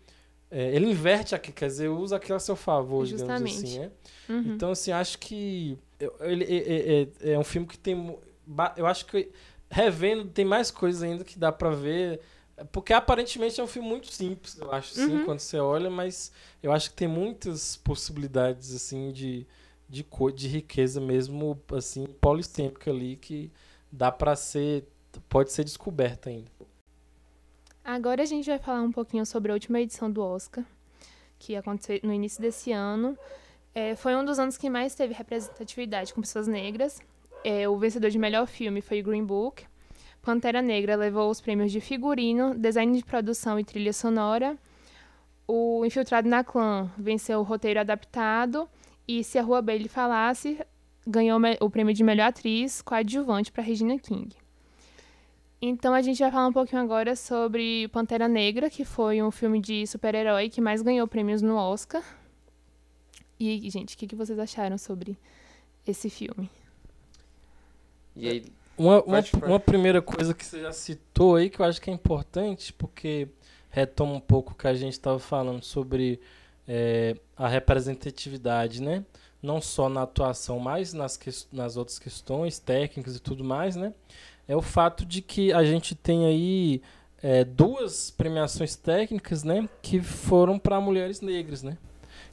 é, 0.51 0.75
ele 0.75 0.85
inverte 0.91 1.33
aqui, 1.33 1.51
quer 1.51 1.67
dizer, 1.67 1.87
usa 1.89 2.17
aquilo 2.17 2.35
a 2.35 2.39
seu 2.39 2.55
favor, 2.55 3.03
Justamente. 3.05 3.37
digamos 3.39 3.63
assim, 3.63 3.79
né? 3.79 3.91
Uhum. 4.29 4.53
Então, 4.53 4.71
assim, 4.71 4.91
acho 4.91 5.17
que 5.17 5.77
eu- 6.01 6.15
ele 6.21 6.43
é, 7.23 7.31
é- 7.33 7.39
um 7.39 7.43
filme 7.43 7.67
que 7.67 7.77
tem. 7.77 8.17
Eu 8.75 8.85
acho 8.87 9.05
que 9.05 9.31
revendo 9.69 10.25
tem 10.25 10.43
mais 10.43 10.69
coisas 10.71 11.01
ainda 11.03 11.23
que 11.23 11.37
dá 11.39 11.51
pra 11.51 11.69
ver. 11.71 12.19
Porque 12.71 12.93
aparentemente 12.93 13.59
é 13.59 13.63
um 13.63 13.67
filme 13.67 13.87
muito 13.89 14.11
simples, 14.11 14.55
eu 14.59 14.71
acho, 14.71 14.91
assim, 14.91 15.15
Uhum. 15.19 15.25
quando 15.25 15.39
você 15.39 15.57
olha, 15.57 15.89
mas 15.89 16.31
eu 16.61 16.71
acho 16.71 16.91
que 16.91 16.95
tem 16.95 17.07
muitas 17.07 17.75
possibilidades, 17.77 18.75
assim, 18.75 19.11
de, 19.11 19.47
de, 19.89 20.03
co- 20.03 20.29
de 20.29 20.47
riqueza 20.47 21.01
mesmo, 21.01 21.59
assim, 21.75 22.05
polissêmica 22.05 22.91
ali, 22.91 23.15
que 23.15 23.51
dá 23.91 24.11
pra 24.11 24.35
ser. 24.35 24.85
pode 25.27 25.51
ser 25.51 25.63
descoberta 25.63 26.29
ainda. 26.29 26.51
Agora 27.83 28.21
a 28.21 28.25
gente 28.25 28.45
vai 28.47 28.59
falar 28.59 28.81
um 28.81 28.91
pouquinho 28.91 29.25
sobre 29.25 29.51
a 29.51 29.55
última 29.55 29.79
edição 29.81 30.11
do 30.11 30.21
Oscar, 30.21 30.63
que 31.39 31.55
aconteceu 31.55 31.99
no 32.03 32.13
início 32.13 32.39
desse 32.41 32.71
ano. 32.71 33.17
É, 33.73 33.95
foi 33.95 34.15
um 34.15 34.25
dos 34.25 34.37
anos 34.37 34.57
que 34.57 34.69
mais 34.69 34.93
teve 34.95 35.13
representatividade 35.13 36.13
com 36.13 36.21
pessoas 36.21 36.47
negras. 36.47 36.99
É, 37.43 37.67
o 37.67 37.77
vencedor 37.77 38.09
de 38.09 38.19
melhor 38.19 38.45
filme 38.47 38.81
foi 38.81 39.01
Green 39.01 39.23
Book. 39.23 39.65
Pantera 40.21 40.61
Negra 40.61 40.95
levou 40.95 41.29
os 41.29 41.41
prêmios 41.41 41.71
de 41.71 41.81
figurino, 41.81 42.53
design 42.53 42.95
de 42.95 43.03
produção 43.03 43.59
e 43.59 43.63
trilha 43.63 43.93
sonora. 43.93 44.57
O 45.47 45.83
Infiltrado 45.85 46.29
na 46.29 46.43
Clã 46.43 46.91
venceu 46.97 47.39
o 47.39 47.43
roteiro 47.43 47.79
adaptado. 47.79 48.69
E 49.07 49.23
Se 49.23 49.39
a 49.39 49.41
Rua 49.41 49.61
Bailey 49.61 49.87
Falasse 49.87 50.59
ganhou 51.07 51.39
o 51.59 51.69
prêmio 51.69 51.93
de 51.93 52.03
melhor 52.03 52.27
atriz 52.27 52.81
coadjuvante 52.81 53.51
para 53.51 53.63
Regina 53.63 53.97
King. 53.97 54.35
Então 55.59 55.93
a 55.93 56.01
gente 56.01 56.19
vai 56.19 56.31
falar 56.31 56.47
um 56.47 56.53
pouquinho 56.53 56.81
agora 56.81 57.15
sobre 57.15 57.87
Pantera 57.89 58.27
Negra, 58.27 58.69
que 58.69 58.85
foi 58.85 59.21
um 59.21 59.31
filme 59.31 59.59
de 59.59 59.85
super-herói 59.87 60.49
que 60.49 60.61
mais 60.61 60.81
ganhou 60.81 61.07
prêmios 61.07 61.41
no 61.41 61.55
Oscar. 61.55 62.03
E, 63.43 63.69
gente, 63.69 63.95
o 63.95 63.97
que, 63.97 64.07
que 64.07 64.15
vocês 64.15 64.37
acharam 64.39 64.77
sobre 64.77 65.17
esse 65.87 66.09
filme? 66.09 66.49
E 68.15 68.27
aí, 68.27 68.45
Uma, 68.77 69.01
uma, 69.03 69.19
uma 69.45 69.59
primeira 69.59 70.01
coisa 70.01 70.33
que 70.33 70.45
você 70.45 70.61
já 70.61 70.71
citou 70.73 71.35
aí, 71.35 71.49
que 71.49 71.59
eu 71.59 71.65
acho 71.65 71.79
que 71.81 71.89
é 71.89 71.93
importante, 71.93 72.73
porque 72.73 73.27
retoma 73.69 74.13
um 74.13 74.19
pouco 74.19 74.51
o 74.53 74.55
que 74.55 74.67
a 74.67 74.73
gente 74.73 74.93
estava 74.93 75.19
falando 75.19 75.63
sobre 75.63 76.19
é, 76.67 77.15
a 77.37 77.47
representatividade, 77.47 78.81
né? 78.81 79.05
Não 79.41 79.61
só 79.61 79.89
na 79.89 80.03
atuação, 80.03 80.59
mas 80.59 80.93
nas, 80.93 81.17
ques- 81.17 81.47
nas 81.51 81.77
outras 81.77 81.97
questões 81.99 82.59
técnicas 82.59 83.15
e 83.15 83.19
tudo 83.19 83.43
mais, 83.43 83.75
né? 83.75 83.93
É 84.47 84.55
o 84.55 84.61
fato 84.61 85.05
de 85.05 85.21
que 85.21 85.53
a 85.53 85.63
gente 85.63 85.95
tem 85.95 86.25
aí 86.25 86.81
é, 87.21 87.43
duas 87.43 88.11
premiações 88.11 88.75
técnicas, 88.75 89.43
né? 89.43 89.67
Que 89.81 90.01
foram 90.01 90.59
para 90.59 90.79
mulheres 90.81 91.21
negras, 91.21 91.63
né? 91.63 91.77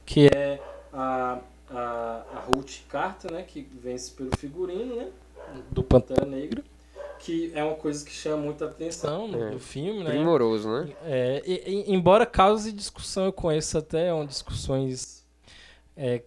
Que 0.05 0.27
é 0.27 0.61
A, 0.91 1.39
a, 1.69 2.23
a 2.33 2.39
Ruth 2.47 2.79
Carter, 2.89 3.31
né, 3.31 3.43
que 3.43 3.61
vence 3.61 4.11
pelo 4.11 4.35
figurino, 4.37 4.95
né, 4.95 5.11
do 5.71 5.83
Pantera 5.83 6.25
Negra, 6.25 6.63
que 7.19 7.51
é 7.53 7.63
uma 7.63 7.75
coisa 7.75 8.03
que 8.05 8.11
chama 8.11 8.37
muita 8.43 8.65
atenção. 8.65 9.27
Negra 9.27 9.49
É. 9.49 9.51
no 9.51 9.59
filme, 9.59 10.03
né? 10.03 10.11
primoroso, 10.11 10.69
né? 10.69 10.93
É, 11.03 11.43
e- 11.45 11.63
e- 11.89 11.93
embora 11.93 12.25
cause 12.25 12.71
discussão, 12.71 13.25
eu 13.25 13.33
conheço 13.33 13.77
até 13.77 14.13
um, 14.13 14.25
discussões. 14.25 15.25
é, 15.95 16.23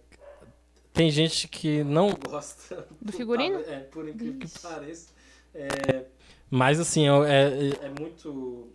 tem 0.93 1.09
gente 1.09 1.47
que 1.47 1.83
não. 1.83 2.11
Gosta 2.29 2.87
Do 3.01 3.11
figurino? 3.11 3.59
É, 3.61 3.79
por 3.79 4.07
incrível 4.07 4.39
que 4.39 4.59
pareça. 4.59 5.09
É, 5.55 6.05
Mas 6.49 6.79
assim, 6.79 7.07
é, 7.09 7.11
é- 7.31 7.85
é 7.87 7.89
muito. 7.99 8.67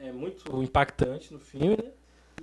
É, 0.00 0.08
é 0.08 0.12
muito 0.12 0.56
é 0.56 0.62
impactante 0.62 1.32
no 1.32 1.40
filme, 1.40 1.70
né? 1.76 1.90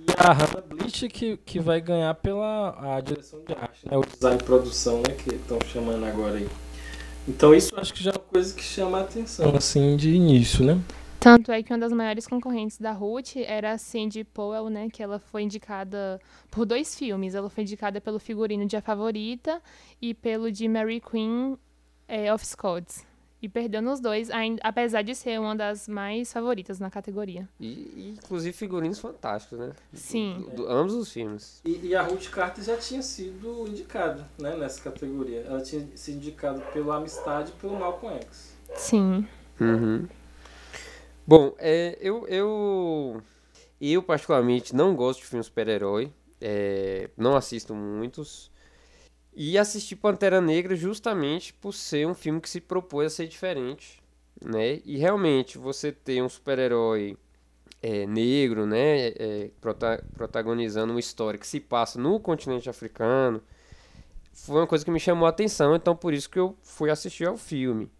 E 0.06 0.12
a 0.18 0.32
Hannah 0.32 0.60
Bleach 0.68 1.08
que, 1.08 1.36
que 1.38 1.58
vai 1.58 1.80
ganhar 1.80 2.14
pela 2.14 2.96
a 2.96 3.00
direção 3.00 3.42
de 3.44 3.52
arte, 3.54 3.88
né? 3.88 3.96
O 3.96 4.04
design 4.04 4.38
de 4.38 4.44
produção, 4.44 4.98
né, 4.98 5.14
que 5.14 5.34
estão 5.34 5.58
chamando 5.72 6.04
agora 6.04 6.36
aí. 6.36 6.48
Então 7.26 7.54
isso 7.54 7.74
acho 7.78 7.94
que 7.94 8.02
já 8.02 8.10
é 8.10 8.14
uma 8.14 8.20
coisa 8.20 8.54
que 8.54 8.62
chama 8.62 8.98
a 8.98 9.00
atenção. 9.00 9.54
assim, 9.56 9.96
de 9.96 10.10
início, 10.10 10.64
né? 10.64 10.78
Tanto 11.18 11.50
é 11.50 11.62
que 11.62 11.72
uma 11.72 11.78
das 11.78 11.90
maiores 11.90 12.26
concorrentes 12.26 12.78
da 12.78 12.92
Ruth 12.92 13.36
era 13.36 13.72
a 13.72 13.78
Cindy 13.78 14.24
Powell, 14.24 14.68
né? 14.68 14.90
Que 14.92 15.02
ela 15.02 15.18
foi 15.18 15.42
indicada 15.42 16.20
por 16.50 16.66
dois 16.66 16.94
filmes. 16.94 17.34
Ela 17.34 17.48
foi 17.48 17.62
indicada 17.62 17.98
pelo 17.98 18.20
figurino 18.20 18.66
de 18.66 18.76
A 18.76 18.82
Favorita 18.82 19.62
e 20.02 20.12
pelo 20.12 20.52
de 20.52 20.68
Mary 20.68 21.00
Queen 21.00 21.56
é, 22.06 22.30
of 22.30 22.46
Scots. 22.46 23.06
E 23.44 23.48
perdeu 23.50 23.82
nos 23.82 24.00
dois, 24.00 24.30
ainda, 24.30 24.58
apesar 24.64 25.02
de 25.02 25.14
ser 25.14 25.38
uma 25.38 25.54
das 25.54 25.86
mais 25.86 26.32
favoritas 26.32 26.80
na 26.80 26.90
categoria. 26.90 27.46
E, 27.60 27.66
e, 27.66 28.14
inclusive 28.16 28.56
figurinos 28.56 28.98
fantásticos, 28.98 29.58
né? 29.58 29.72
Sim. 29.92 30.46
Do- 30.48 30.62
do- 30.62 30.66
ambos 30.66 30.94
os 30.94 31.12
filmes. 31.12 31.60
E, 31.62 31.88
e 31.88 31.94
a 31.94 32.00
Ruth 32.00 32.30
Carter 32.30 32.64
já 32.64 32.78
tinha 32.78 33.02
sido 33.02 33.68
indicada 33.68 34.26
né, 34.38 34.56
nessa 34.56 34.80
categoria. 34.80 35.40
Ela 35.46 35.60
tinha 35.60 35.86
sido 35.94 36.16
indicada 36.16 36.58
pela 36.72 36.96
Amistade 36.96 37.50
e 37.54 37.60
pelo 37.60 37.78
Malcolm 37.78 38.16
X. 38.16 38.56
Sim. 38.76 39.28
Uhum. 39.60 40.08
Bom, 41.26 41.54
é, 41.58 41.98
eu, 42.00 42.26
eu, 42.28 43.22
eu 43.78 44.02
particularmente 44.02 44.74
não 44.74 44.96
gosto 44.96 45.20
de 45.20 45.26
filmes 45.26 45.44
super-herói, 45.48 46.10
é, 46.40 47.10
não 47.14 47.36
assisto 47.36 47.74
muitos, 47.74 48.50
e 49.34 49.58
assisti 49.58 49.96
Pantera 49.96 50.40
Negra 50.40 50.76
justamente 50.76 51.52
por 51.54 51.72
ser 51.72 52.06
um 52.06 52.14
filme 52.14 52.40
que 52.40 52.48
se 52.48 52.60
propôs 52.60 53.06
a 53.12 53.16
ser 53.16 53.26
diferente, 53.28 54.02
né? 54.44 54.80
E 54.84 54.96
realmente 54.96 55.58
você 55.58 55.92
ter 55.92 56.22
um 56.22 56.28
super-herói 56.28 57.16
é, 57.82 58.06
negro, 58.06 58.66
né, 58.66 59.08
é, 59.08 59.50
prota- 59.60 60.02
protagonizando 60.16 60.92
uma 60.92 61.00
história 61.00 61.38
que 61.38 61.46
se 61.46 61.60
passa 61.60 62.00
no 62.00 62.18
continente 62.18 62.70
africano, 62.70 63.42
foi 64.32 64.56
uma 64.62 64.66
coisa 64.66 64.84
que 64.84 64.90
me 64.90 64.98
chamou 65.00 65.26
a 65.26 65.30
atenção, 65.30 65.76
então 65.76 65.94
por 65.94 66.12
isso 66.14 66.28
que 66.30 66.38
eu 66.38 66.56
fui 66.62 66.90
assistir 66.90 67.26
ao 67.26 67.36
filme. 67.36 67.90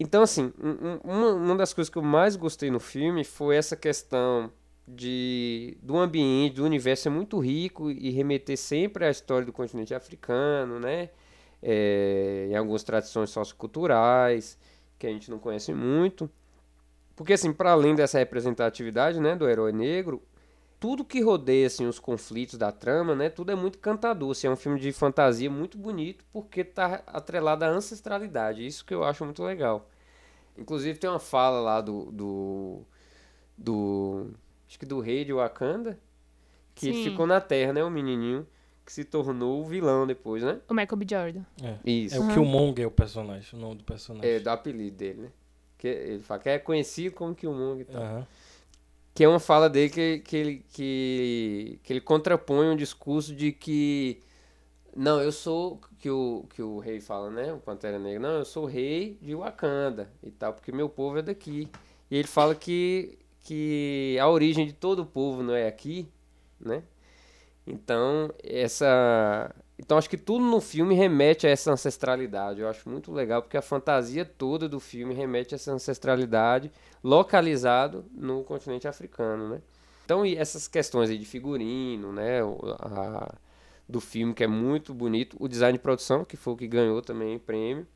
Então, 0.00 0.22
assim, 0.22 0.52
um- 0.60 1.10
um- 1.10 1.36
uma, 1.36 1.56
das 1.56 1.72
coisas 1.72 1.90
que 1.90 1.98
eu 1.98 2.02
mais 2.02 2.34
gostei 2.36 2.70
no 2.70 2.80
filme 2.80 3.22
foi 3.24 3.56
essa 3.56 3.76
questão 3.76 4.50
de 4.86 5.76
do 5.82 5.96
ambiente, 5.96 6.56
do 6.56 6.64
universo 6.64 7.04
ser 7.04 7.10
muito 7.10 7.38
rico 7.38 7.90
e 7.90 8.10
remeter 8.10 8.56
sempre 8.56 9.04
à 9.04 9.10
história 9.10 9.46
do 9.46 9.52
continente 9.52 9.94
africano, 9.94 10.80
né? 10.80 11.10
É, 11.62 12.48
em 12.50 12.56
algumas 12.56 12.82
tradições 12.82 13.30
socioculturais 13.30 14.58
que 14.98 15.06
a 15.06 15.10
gente 15.10 15.30
não 15.30 15.38
conhece 15.38 15.72
muito. 15.72 16.30
Porque, 17.14 17.34
assim, 17.34 17.52
para 17.52 17.72
além 17.72 17.94
dessa 17.94 18.18
representatividade, 18.18 19.20
né, 19.20 19.36
do 19.36 19.48
herói 19.48 19.72
negro, 19.72 20.22
tudo 20.80 21.04
que 21.04 21.20
rodeia, 21.20 21.66
assim, 21.68 21.86
os 21.86 22.00
conflitos 22.00 22.58
da 22.58 22.72
trama, 22.72 23.14
né, 23.14 23.30
tudo 23.30 23.52
é 23.52 23.54
muito 23.54 23.78
cantador, 23.78 24.32
assim, 24.32 24.48
é 24.48 24.50
um 24.50 24.56
filme 24.56 24.80
de 24.80 24.92
fantasia 24.92 25.48
muito 25.48 25.78
bonito 25.78 26.24
porque 26.32 26.64
tá 26.64 27.02
atrelado 27.06 27.64
à 27.64 27.68
ancestralidade, 27.68 28.66
isso 28.66 28.84
que 28.84 28.92
eu 28.94 29.04
acho 29.04 29.24
muito 29.24 29.42
legal. 29.44 29.88
Inclusive 30.58 30.98
tem 30.98 31.08
uma 31.08 31.20
fala 31.20 31.60
lá 31.60 31.80
do, 31.80 32.10
do, 32.10 32.82
do 33.56 34.30
acho 34.72 34.78
que 34.78 34.86
do 34.86 35.00
rei 35.00 35.22
de 35.22 35.34
Wakanda, 35.34 35.98
que 36.74 36.92
Sim. 36.92 37.04
ficou 37.04 37.26
na 37.26 37.42
Terra, 37.42 37.74
né, 37.74 37.84
o 37.84 37.90
menininho, 37.90 38.46
que 38.86 38.92
se 38.92 39.04
tornou 39.04 39.60
o 39.60 39.66
vilão 39.66 40.06
depois, 40.06 40.42
né? 40.42 40.60
O 40.66 40.72
Michael 40.72 40.96
B. 40.96 41.06
Jordan. 41.08 41.42
É, 41.62 41.90
Isso. 41.90 42.16
é 42.16 42.18
o 42.18 42.28
Killmonger, 42.28 42.88
o 42.88 42.90
personagem, 42.90 43.50
o 43.52 43.60
nome 43.60 43.76
do 43.76 43.84
personagem. 43.84 44.28
É, 44.28 44.40
do 44.40 44.48
apelido 44.48 44.96
dele, 44.96 45.20
né? 45.22 45.28
Que 45.76 45.88
ele 45.88 46.22
fala 46.22 46.40
que 46.40 46.48
é 46.48 46.58
conhecido 46.58 47.14
como 47.14 47.34
Killmonger 47.34 47.86
e 47.88 47.92
tal. 47.92 48.02
Aham. 48.02 48.26
Que 49.14 49.24
é 49.24 49.28
uma 49.28 49.38
fala 49.38 49.68
dele 49.68 49.90
que, 49.90 50.18
que, 50.20 50.36
ele, 50.36 50.64
que, 50.72 51.78
que 51.82 51.92
ele 51.92 52.00
contrapõe 52.00 52.68
um 52.70 52.76
discurso 52.76 53.34
de 53.34 53.52
que. 53.52 54.20
Não, 54.96 55.20
eu 55.20 55.30
sou. 55.30 55.78
Que 55.98 56.08
o, 56.08 56.46
que 56.54 56.62
o 56.62 56.78
rei 56.78 56.98
fala, 56.98 57.30
né? 57.30 57.52
O 57.52 57.58
Pantera 57.58 57.98
Negra. 57.98 58.20
Não, 58.20 58.38
eu 58.38 58.44
sou 58.46 58.64
o 58.64 58.66
rei 58.66 59.18
de 59.20 59.34
Wakanda 59.34 60.10
e 60.22 60.30
tal, 60.30 60.54
porque 60.54 60.72
meu 60.72 60.88
povo 60.88 61.18
é 61.18 61.22
daqui. 61.22 61.68
E 62.10 62.16
ele 62.16 62.26
fala 62.26 62.54
que, 62.54 63.18
que 63.42 64.16
a 64.20 64.28
origem 64.28 64.66
de 64.66 64.72
todo 64.72 65.00
o 65.02 65.06
povo 65.06 65.42
não 65.42 65.54
é 65.54 65.66
aqui, 65.66 66.08
né? 66.60 66.82
Então, 67.66 68.30
essa. 68.42 69.54
Então, 69.78 69.98
acho 69.98 70.08
que 70.10 70.16
tudo 70.16 70.44
no 70.44 70.60
filme 70.60 70.94
remete 70.94 71.46
a 71.46 71.50
essa 71.50 71.72
ancestralidade. 71.72 72.60
Eu 72.60 72.68
acho 72.68 72.88
muito 72.88 73.12
legal, 73.12 73.42
porque 73.42 73.56
a 73.56 73.62
fantasia 73.62 74.24
toda 74.24 74.68
do 74.68 74.78
filme 74.80 75.14
remete 75.14 75.54
a 75.54 75.56
essa 75.56 75.72
ancestralidade 75.72 76.70
localizado 77.02 78.04
no 78.12 78.44
continente 78.44 78.86
africano, 78.86 79.48
né? 79.48 79.60
Então, 80.04 80.26
e 80.26 80.36
essas 80.36 80.68
questões 80.68 81.10
aí 81.10 81.18
de 81.18 81.24
figurino, 81.24 82.12
né? 82.12 82.42
o- 82.44 82.58
a- 82.80 83.34
do 83.88 84.00
filme, 84.00 84.32
que 84.34 84.44
é 84.44 84.46
muito 84.46 84.94
bonito. 84.94 85.36
O 85.40 85.48
design 85.48 85.76
de 85.76 85.82
produção, 85.82 86.24
que 86.24 86.36
foi 86.36 86.54
o 86.54 86.56
que 86.56 86.66
ganhou 86.66 87.02
também 87.02 87.38
prêmio. 87.38 87.86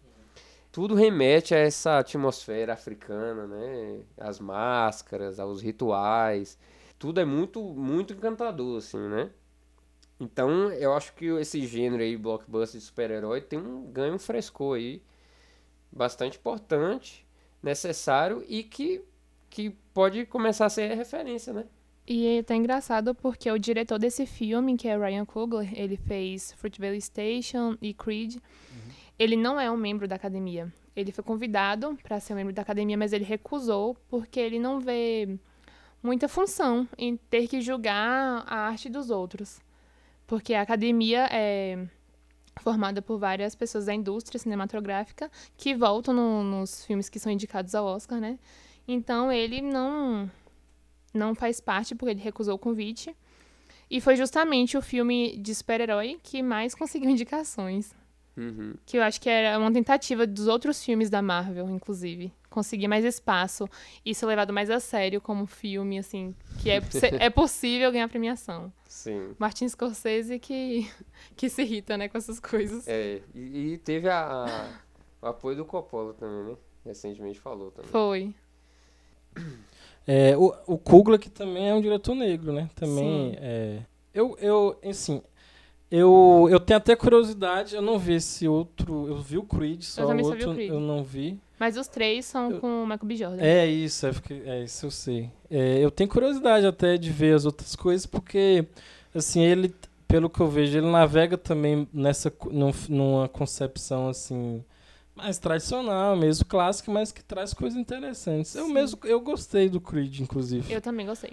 Tudo 0.76 0.94
remete 0.94 1.54
a 1.54 1.58
essa 1.58 2.00
atmosfera 2.00 2.74
africana, 2.74 3.46
né? 3.46 4.02
As 4.18 4.38
máscaras, 4.38 5.40
aos 5.40 5.62
rituais. 5.62 6.58
Tudo 6.98 7.18
é 7.18 7.24
muito, 7.24 7.62
muito 7.62 8.12
encantador, 8.12 8.76
assim, 8.76 8.98
né? 9.08 9.30
Então, 10.20 10.70
eu 10.72 10.92
acho 10.92 11.14
que 11.14 11.24
esse 11.40 11.66
gênero 11.66 12.02
aí, 12.02 12.14
blockbuster 12.14 12.78
de 12.78 12.86
super-herói, 12.86 13.40
tem 13.40 13.58
um 13.58 13.90
ganho 13.90 14.16
um 14.16 14.18
frescor 14.18 14.76
aí 14.76 15.02
bastante 15.90 16.36
importante, 16.36 17.26
necessário 17.62 18.44
e 18.46 18.62
que, 18.62 19.02
que 19.48 19.70
pode 19.94 20.26
começar 20.26 20.66
a 20.66 20.68
ser 20.68 20.94
referência, 20.94 21.54
né? 21.54 21.64
E 22.06 22.36
é 22.36 22.40
até 22.40 22.54
engraçado 22.54 23.14
porque 23.14 23.50
o 23.50 23.58
diretor 23.58 23.98
desse 23.98 24.26
filme, 24.26 24.76
que 24.76 24.88
é 24.88 24.98
Ryan 24.98 25.24
Coogler, 25.24 25.72
ele 25.74 25.96
fez 25.96 26.52
Fruitvale 26.52 27.00
Station 27.00 27.78
e 27.80 27.94
Creed. 27.94 28.36
Ele 29.18 29.36
não 29.36 29.58
é 29.58 29.70
um 29.70 29.76
membro 29.76 30.06
da 30.06 30.16
academia. 30.16 30.72
Ele 30.94 31.12
foi 31.12 31.22
convidado 31.24 31.96
para 32.02 32.20
ser 32.20 32.32
um 32.32 32.36
membro 32.36 32.52
da 32.52 32.62
academia, 32.62 32.96
mas 32.96 33.12
ele 33.12 33.24
recusou 33.24 33.96
porque 34.08 34.38
ele 34.40 34.58
não 34.58 34.80
vê 34.80 35.38
muita 36.02 36.28
função 36.28 36.88
em 36.96 37.16
ter 37.16 37.48
que 37.48 37.60
julgar 37.60 38.44
a 38.46 38.56
arte 38.68 38.88
dos 38.88 39.10
outros. 39.10 39.60
Porque 40.26 40.54
a 40.54 40.62
academia 40.62 41.28
é 41.30 41.86
formada 42.60 43.02
por 43.02 43.18
várias 43.18 43.54
pessoas 43.54 43.86
da 43.86 43.94
indústria 43.94 44.38
cinematográfica 44.38 45.30
que 45.56 45.74
voltam 45.74 46.14
no- 46.14 46.42
nos 46.42 46.84
filmes 46.84 47.08
que 47.08 47.18
são 47.18 47.30
indicados 47.30 47.74
ao 47.74 47.84
Oscar, 47.86 48.18
né? 48.20 48.38
Então 48.88 49.30
ele 49.32 49.60
não 49.60 50.30
não 51.12 51.34
faz 51.34 51.60
parte 51.60 51.94
porque 51.94 52.10
ele 52.12 52.20
recusou 52.20 52.54
o 52.54 52.58
convite. 52.58 53.14
E 53.90 54.00
foi 54.00 54.16
justamente 54.16 54.76
o 54.76 54.82
filme 54.82 55.36
de 55.38 55.54
super-herói 55.54 56.18
que 56.22 56.42
mais 56.42 56.74
conseguiu 56.74 57.08
indicações. 57.10 57.94
Uhum. 58.36 58.74
Que 58.84 58.98
eu 58.98 59.02
acho 59.02 59.20
que 59.20 59.28
era 59.30 59.58
uma 59.58 59.72
tentativa 59.72 60.26
dos 60.26 60.46
outros 60.46 60.84
filmes 60.84 61.08
da 61.08 61.22
Marvel, 61.22 61.70
inclusive. 61.70 62.32
Conseguir 62.50 62.86
mais 62.88 63.04
espaço 63.04 63.68
e 64.04 64.14
ser 64.14 64.26
levado 64.26 64.52
mais 64.52 64.70
a 64.70 64.78
sério 64.80 65.20
como 65.20 65.46
filme, 65.46 65.98
assim. 65.98 66.34
Que 66.62 66.70
é, 66.70 66.80
é 67.20 67.30
possível 67.30 67.90
ganhar 67.90 68.08
premiação. 68.08 68.72
Sim. 68.86 69.34
Martin 69.38 69.68
Scorsese 69.68 70.38
que, 70.38 70.90
que 71.36 71.48
se 71.48 71.62
irrita, 71.62 71.96
né, 71.96 72.08
com 72.08 72.18
essas 72.18 72.38
coisas. 72.38 72.86
É, 72.86 73.20
e, 73.34 73.72
e 73.72 73.78
teve 73.78 74.08
a, 74.08 74.44
a- 74.44 74.68
o 75.22 75.26
apoio 75.28 75.56
do 75.56 75.64
Coppola 75.64 76.12
também, 76.14 76.52
né? 76.52 76.56
Recentemente 76.84 77.40
falou 77.40 77.70
também. 77.70 77.90
Foi. 77.90 78.34
É, 80.08 80.36
o, 80.36 80.54
o 80.68 80.78
Kugler, 80.78 81.18
que 81.18 81.28
também 81.28 81.68
é 81.68 81.74
um 81.74 81.80
diretor 81.80 82.14
negro, 82.14 82.52
né? 82.52 82.70
Também 82.76 83.32
Sim. 83.32 83.36
é. 83.40 83.80
Eu, 84.14 84.36
eu, 84.40 84.78
assim, 84.88 85.20
eu, 85.90 86.48
eu 86.50 86.58
tenho 86.58 86.78
até 86.78 86.96
curiosidade, 86.96 87.74
eu 87.76 87.82
não 87.82 87.98
vi 87.98 88.14
esse 88.14 88.46
outro. 88.48 89.06
Eu 89.08 89.16
vi 89.18 89.38
o 89.38 89.42
Creed, 89.44 89.82
só 89.82 90.02
Eu 90.02 90.06
o 90.06 90.10
só 90.10 90.14
o 90.14 90.32
outro 90.32 90.54
Creed. 90.54 90.70
eu 90.70 90.80
não 90.80 91.04
vi. 91.04 91.38
Mas 91.58 91.76
os 91.76 91.86
três 91.88 92.24
são 92.26 92.50
Eu- 92.50 92.60
com 92.60 92.82
o 92.82 92.86
Michael 92.86 93.06
B. 93.06 93.16
Jordan. 93.16 93.42
É 93.42 93.66
isso, 93.66 94.06
é, 94.06 94.10
é 94.44 94.64
isso 94.64 94.86
eu 94.86 94.90
sei. 94.90 95.30
É, 95.50 95.78
eu 95.78 95.90
tenho 95.90 96.10
curiosidade 96.10 96.66
até 96.66 96.96
de 96.98 97.10
ver 97.10 97.34
as 97.34 97.44
outras 97.46 97.74
coisas, 97.74 98.04
porque, 98.04 98.66
assim, 99.14 99.40
ele, 99.40 99.74
pelo 100.06 100.28
que 100.28 100.40
eu 100.40 100.48
vejo, 100.48 100.76
ele 100.76 100.86
navega 100.90 101.38
também 101.38 101.88
nessa, 101.94 102.32
num- 102.50 102.72
numa 102.90 103.28
concepção, 103.28 104.08
assim, 104.08 104.62
mais 105.14 105.38
tradicional 105.38 106.14
mesmo, 106.14 106.44
clássica, 106.44 106.92
mas 106.92 107.10
que 107.10 107.24
traz 107.24 107.54
coisas 107.54 107.78
interessantes. 107.78 108.54
Eu 108.54 108.66
Sim. 108.66 108.74
mesmo, 108.74 108.98
eu 109.04 109.18
gostei 109.20 109.68
do 109.70 109.80
Creed, 109.80 110.20
inclusive. 110.20 110.70
Eu 110.70 110.82
também 110.82 111.06
gostei. 111.06 111.32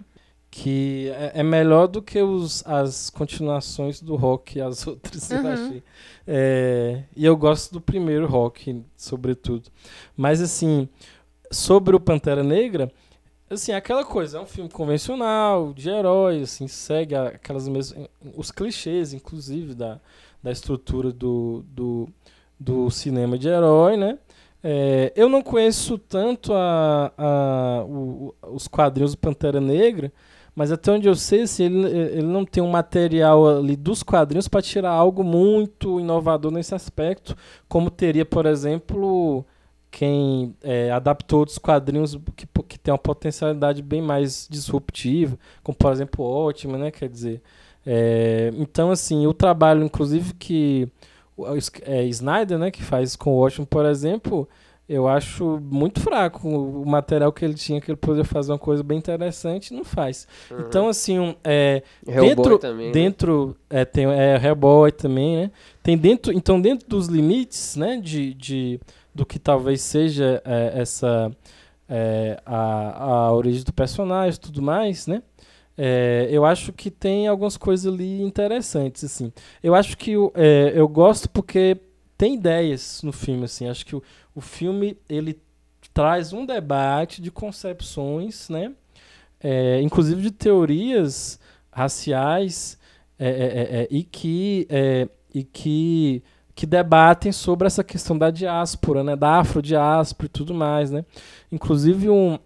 Que 0.56 1.10
é, 1.16 1.32
é 1.40 1.44
melhor 1.44 1.88
do 1.88 2.00
que 2.00 2.22
os, 2.22 2.64
as 2.68 3.10
continuações 3.10 4.00
do 4.00 4.16
rock 4.16 4.60
e 4.60 4.62
as 4.62 4.86
outras, 4.88 5.32
eu 5.32 5.40
Uhum. 5.40 5.48
achei. 5.52 5.84
É, 6.28 7.04
e 7.16 7.26
eu 7.26 7.36
gosto 7.36 7.74
do 7.74 7.82
primeiro 7.82 8.28
rock, 8.28 8.84
sobretudo. 8.96 9.70
Mas, 10.16 10.42
assim, 10.42 10.88
sobre 11.52 11.96
o 11.96 12.00
Pantera 12.00 12.44
Negra, 12.44 12.92
assim, 13.50 13.72
é 13.72 13.76
aquela 13.78 14.06
coisa, 14.06 14.38
é 14.38 14.42
um 14.42 14.46
filme 14.46 14.70
convencional, 14.70 15.74
de 15.74 15.90
herói, 15.90 16.44
assim, 16.44 16.68
segue 16.68 17.16
aquelas 17.16 17.68
mesmas... 17.68 18.08
Os 18.38 18.52
clichês, 18.52 19.12
inclusive, 19.12 19.74
da, 19.74 20.00
da 20.44 20.52
estrutura 20.52 21.12
do, 21.12 21.66
do, 21.68 22.08
do 22.60 22.92
cinema 22.92 23.40
de 23.40 23.48
herói, 23.48 23.98
né? 23.98 24.20
É, 24.64 25.12
eu 25.16 25.28
não 25.28 25.42
conheço 25.42 25.98
tanto 25.98 26.54
a, 26.54 27.12
a- 27.18 27.84
o- 27.86 28.36
os 28.54 28.68
quadrinhos 28.68 29.14
do 29.14 29.18
Pantera 29.18 29.60
Negra, 29.60 30.14
mas 30.56 30.72
até 30.72 30.92
onde 30.92 31.08
eu 31.08 31.16
sei, 31.16 31.42
assim, 31.42 31.66
ele, 31.66 31.88
ele 31.88 32.28
não 32.28 32.46
tem 32.46 32.62
um 32.62 32.70
material 32.70 33.58
ali 33.58 33.76
dos 33.76 34.04
quadrinhos 34.04 34.48
para 34.48 34.62
tirar 34.62 34.92
algo 34.92 35.24
muito 35.24 36.00
inovador 36.00 36.52
nesse 36.52 36.76
aspecto, 36.76 37.36
como 37.68 37.90
teria, 37.90 38.26
por 38.26 38.46
exemplo, 38.46 39.46
quem 39.90 40.56
é, 40.64 40.92
adaptou 40.92 41.40
outros 41.40 41.58
quadrinhos 41.58 42.18
que, 42.36 42.48
que 42.68 42.80
tem 42.80 42.92
uma 42.92 42.98
potencialidade 42.98 43.82
bem 43.82 44.02
mais 44.02 44.48
disruptiva, 44.50 45.38
como 45.64 45.78
por 45.78 45.92
exemplo 45.92 46.26
o 46.26 46.48
Ótimo, 46.48 46.78
né? 46.78 46.92
Quer 46.92 47.10
dizer, 47.10 47.42
é, 47.86 48.52
então 48.56 48.92
assim, 48.92 49.28
o 49.28 49.34
trabalho, 49.34 49.84
inclusive 49.84 50.34
que 50.34 50.88
é, 51.84 52.04
Snyder, 52.06 52.58
né, 52.60 52.72
que 52.72 52.84
faz 52.84 53.16
com 53.16 53.32
o 53.32 53.40
Ótimo, 53.40 53.66
por 53.66 53.86
exemplo, 53.86 54.48
eu 54.94 55.08
acho 55.08 55.60
muito 55.62 56.00
fraco 56.00 56.48
o 56.48 56.86
material 56.86 57.32
que 57.32 57.44
ele 57.44 57.54
tinha, 57.54 57.82
que 57.82 57.90
ele 57.90 57.98
poderia 57.98 58.24
fazer 58.24 58.52
uma 58.52 58.60
coisa 58.60 58.84
bem 58.84 58.98
interessante, 58.98 59.74
não 59.74 59.84
faz. 59.84 60.28
Uhum. 60.52 60.60
Então 60.60 60.88
assim, 60.88 61.20
um, 61.20 61.36
é, 61.44 61.82
Hellboy 62.06 62.36
dentro, 62.36 62.60
também, 62.60 62.86
né? 62.88 62.92
dentro 62.92 63.58
é, 63.70 63.86
tem 63.86 64.06
é, 64.06 64.40
Hellboy 64.44 64.92
também, 64.92 65.36
né? 65.38 65.52
Tem 65.82 65.98
dentro, 65.98 66.32
então 66.32 66.62
dentro 66.62 66.88
dos 66.88 67.08
limites, 67.08 67.76
né, 67.76 68.00
de, 68.02 68.34
de 68.34 68.80
do 69.14 69.26
que 69.26 69.38
talvez 69.38 69.82
seja 69.82 70.42
é, 70.46 70.74
essa 70.76 71.32
é, 71.90 72.40
a, 72.46 73.04
a 73.06 73.34
origem 73.34 73.64
do 73.64 73.74
personagem, 73.74 74.38
e 74.38 74.42
tudo 74.42 74.62
mais, 74.62 75.08
né? 75.08 75.22
É, 75.78 76.28
eu 76.30 76.46
acho 76.46 76.72
que 76.72 76.92
tem 76.92 77.28
algumas 77.28 77.58
coisas 77.58 77.92
ali 77.92 78.22
interessantes, 78.22 79.04
assim. 79.04 79.32
Eu 79.62 79.74
acho 79.74 79.98
que 79.98 80.14
é, 80.36 80.72
eu 80.76 80.88
gosto 80.88 81.30
porque 81.30 81.78
tem 82.18 82.36
ideias 82.36 83.02
no 83.04 83.12
filme, 83.12 83.46
assim. 83.46 83.68
Acho 83.68 83.86
que 83.86 83.96
o, 83.96 84.04
o 84.36 84.42
filme 84.42 84.98
ele 85.08 85.40
traz 85.94 86.34
um 86.34 86.46
debate 86.46 87.22
de 87.22 87.30
concepções, 87.30 88.50
né? 88.50 88.74
É, 89.40 89.82
inclusive 89.82 90.22
de 90.22 90.32
teorias 90.32 91.40
raciais 91.72 92.78
é, 93.20 93.28
é, 93.28 93.32
é, 93.32 93.82
é, 93.82 93.88
e 93.92 94.04
que 94.04 94.66
é, 94.70 95.08
e 95.34 95.44
que 95.44 96.24
que 96.56 96.68
debatem 96.68 97.32
sobre 97.32 97.66
essa 97.66 97.84
questão 97.84 98.16
da 98.16 98.30
diáspora, 98.30 99.04
né, 99.04 99.16
da 99.16 99.40
afrodiáspora 99.40 100.28
e 100.28 100.30
tudo 100.30 100.54
mais, 100.54 100.92
né? 100.92 101.04
Inclusive 101.52 102.12
um, 102.12 102.38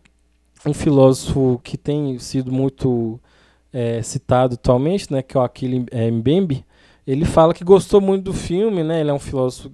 um 0.65 0.73
filósofo 0.73 1.59
que 1.61 1.77
tem 1.77 2.17
sido 2.17 2.51
muito 2.51 3.19
citado 4.01 4.55
atualmente, 4.55 5.11
né, 5.13 5.21
que 5.21 5.37
é 5.37 5.39
o 5.39 5.43
Achille 5.43 5.85
é, 5.91 6.09
Mbembe, 6.09 6.65
ele 7.05 7.25
fala 7.25 7.53
que 7.53 7.63
gostou 7.63 8.01
muito 8.01 8.23
do 8.23 8.33
filme, 8.33 8.83
né? 8.83 9.01
Ele 9.01 9.09
é 9.09 9.13
um 9.13 9.19
filósofo 9.19 9.71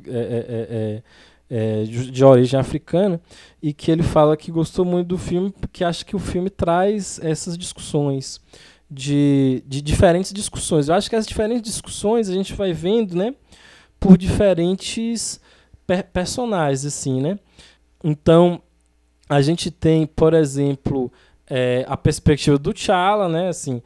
é, 1.56 1.84
de 1.84 2.10
de 2.10 2.26
origem 2.26 2.60
africana 2.60 3.22
e 3.62 3.72
que 3.72 3.91
ele 3.91 4.01
fala 4.01 4.36
que 4.36 4.51
gostou 4.51 4.84
muito 4.84 5.10
do 5.10 5.20
filme 5.20 5.51
porque 5.51 5.84
acha 5.84 6.04
que 6.04 6.16
o 6.16 6.20
filme 6.20 6.49
traz 6.49 7.20
essas 7.22 7.56
discussões 7.56 8.41
de, 8.89 9.64
de 9.68 9.80
diferentes 9.80 10.34
discussões. 10.34 10.89
Eu 10.89 10.95
acho 10.95 11.08
que 11.08 11.16
as 11.16 11.28
diferentes 11.28 11.62
discussões 11.62 12.28
a 12.28 12.34
gente 12.34 12.54
vai 12.54 12.74
vendo, 12.74 13.16
né, 13.16 13.36
por 13.99 14.18
diferentes 14.18 15.39
per 15.86 16.04
personagens, 16.06 16.86
assim, 16.86 17.22
né? 17.22 17.38
Então, 18.04 18.60
a 19.30 19.39
gente 19.41 19.70
tem, 19.70 20.08
por 20.08 20.34
exemplo, 20.34 21.12
é, 21.47 21.86
a 21.88 21.95
perspectiva 21.95 22.58
do 22.58 22.74
T'Challa, 22.74 23.30
né, 23.30 23.49
assim, 23.49 23.80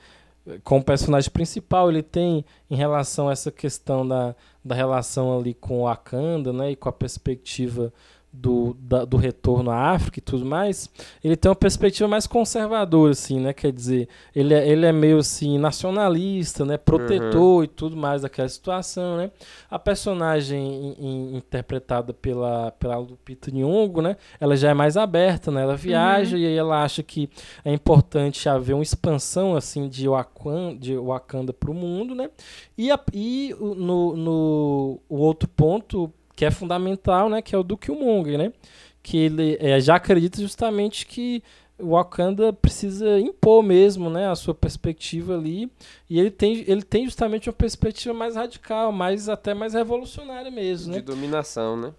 como 0.63 0.83
personagem 0.83 1.29
principal, 1.29 1.89
ele 1.89 2.03
tem 2.03 2.45
em 2.69 2.75
relação 2.75 3.29
a 3.29 3.31
essa 3.31 3.51
questão 3.51 4.07
da, 4.07 4.35
da 4.63 4.75
relação 4.75 5.37
ali 5.37 5.53
com 5.53 5.79
o 5.79 5.83
Wakanda, 5.83 6.53
né, 6.53 6.71
e 6.71 6.75
com 6.75 6.89
a 6.89 6.93
perspectiva 6.93 7.93
do, 8.39 8.75
da- 8.79 9.03
do 9.05 9.17
retorno 9.17 9.71
à 9.71 9.91
África 9.91 10.19
e 10.19 10.21
tudo 10.21 10.45
mais, 10.45 10.89
ele 11.23 11.35
tem 11.35 11.49
uma 11.49 11.55
perspectiva 11.55 12.07
mais 12.07 12.27
conservadora, 12.27 13.11
assim, 13.11 13.39
né, 13.39 13.51
quer 13.53 13.71
dizer, 13.71 14.07
ele 14.35 14.53
é, 14.53 14.67
ele 14.67 14.85
é 14.85 14.91
meio, 14.91 15.17
assim, 15.17 15.57
nacionalista, 15.57 16.63
né, 16.65 16.77
protetor 16.77 17.63
e 17.63 17.67
tudo 17.67 17.97
mais 17.97 18.21
daquela 18.21 18.47
situação, 18.47 19.17
né, 19.17 19.31
a 19.69 19.79
personagem 19.79 20.63
in- 20.65 20.95
in- 20.99 21.37
interpretada 21.37 22.13
pela, 22.13 22.71
pela 22.71 22.97
Lupita 22.97 23.49
Nyong'o, 23.51 24.01
né, 24.01 24.17
ela 24.39 24.55
já 24.55 24.69
é 24.69 24.73
mais 24.73 24.97
aberta, 24.97 25.51
né, 25.51 25.63
ela 25.63 25.75
viaja 25.75 26.37
e 26.37 26.45
aí 26.45 26.55
ela 26.55 26.83
acha 26.83 27.01
que 27.01 27.29
é 27.65 27.73
importante 27.73 28.47
haver 28.47 28.73
uma 28.73 28.83
expansão 28.83 29.55
assim 29.55 29.87
de 29.89 30.07
Wakanda, 30.07 30.75
de 30.79 30.95
Wakanda 30.95 31.51
para 31.53 31.71
o 31.71 31.73
mundo, 31.73 32.13
né? 32.13 32.29
E, 32.77 32.91
a- 32.91 32.99
e 33.13 33.55
no, 33.59 34.15
no 34.15 34.99
o 35.09 35.17
outro 35.17 35.47
ponto 35.49 36.11
que 36.37 36.45
é 36.45 36.51
fundamental, 36.51 37.27
né, 37.29 37.41
que 37.41 37.53
é 37.55 37.57
o 37.57 37.63
do 37.63 37.75
Killmonger, 37.75 38.37
né? 38.37 38.53
Que 39.01 39.17
ele 39.17 39.57
é, 39.59 39.79
já 39.81 39.95
acredita 39.95 40.39
justamente 40.39 41.05
que 41.07 41.43
o 41.79 41.89
Wakanda 41.91 42.53
precisa 42.53 43.19
impor 43.19 43.63
mesmo, 43.63 44.07
né, 44.09 44.29
a 44.29 44.35
sua 44.35 44.53
perspectiva 44.53 45.35
ali, 45.35 45.69
e 46.07 46.19
ele 46.19 46.29
tem, 46.31 46.63
ele 46.67 46.83
tem 46.83 47.05
justamente 47.05 47.49
uma 47.49 47.55
perspectiva 47.55 48.13
mais 48.13 48.35
radical, 48.35 48.91
mais 48.91 49.27
até 49.27 49.53
mais 49.55 49.73
revolucionária 49.73 50.51
mesmo, 50.51 50.93
né? 50.93 50.99
De 50.99 51.05
dominação, 51.05 51.75
né? 51.75 51.91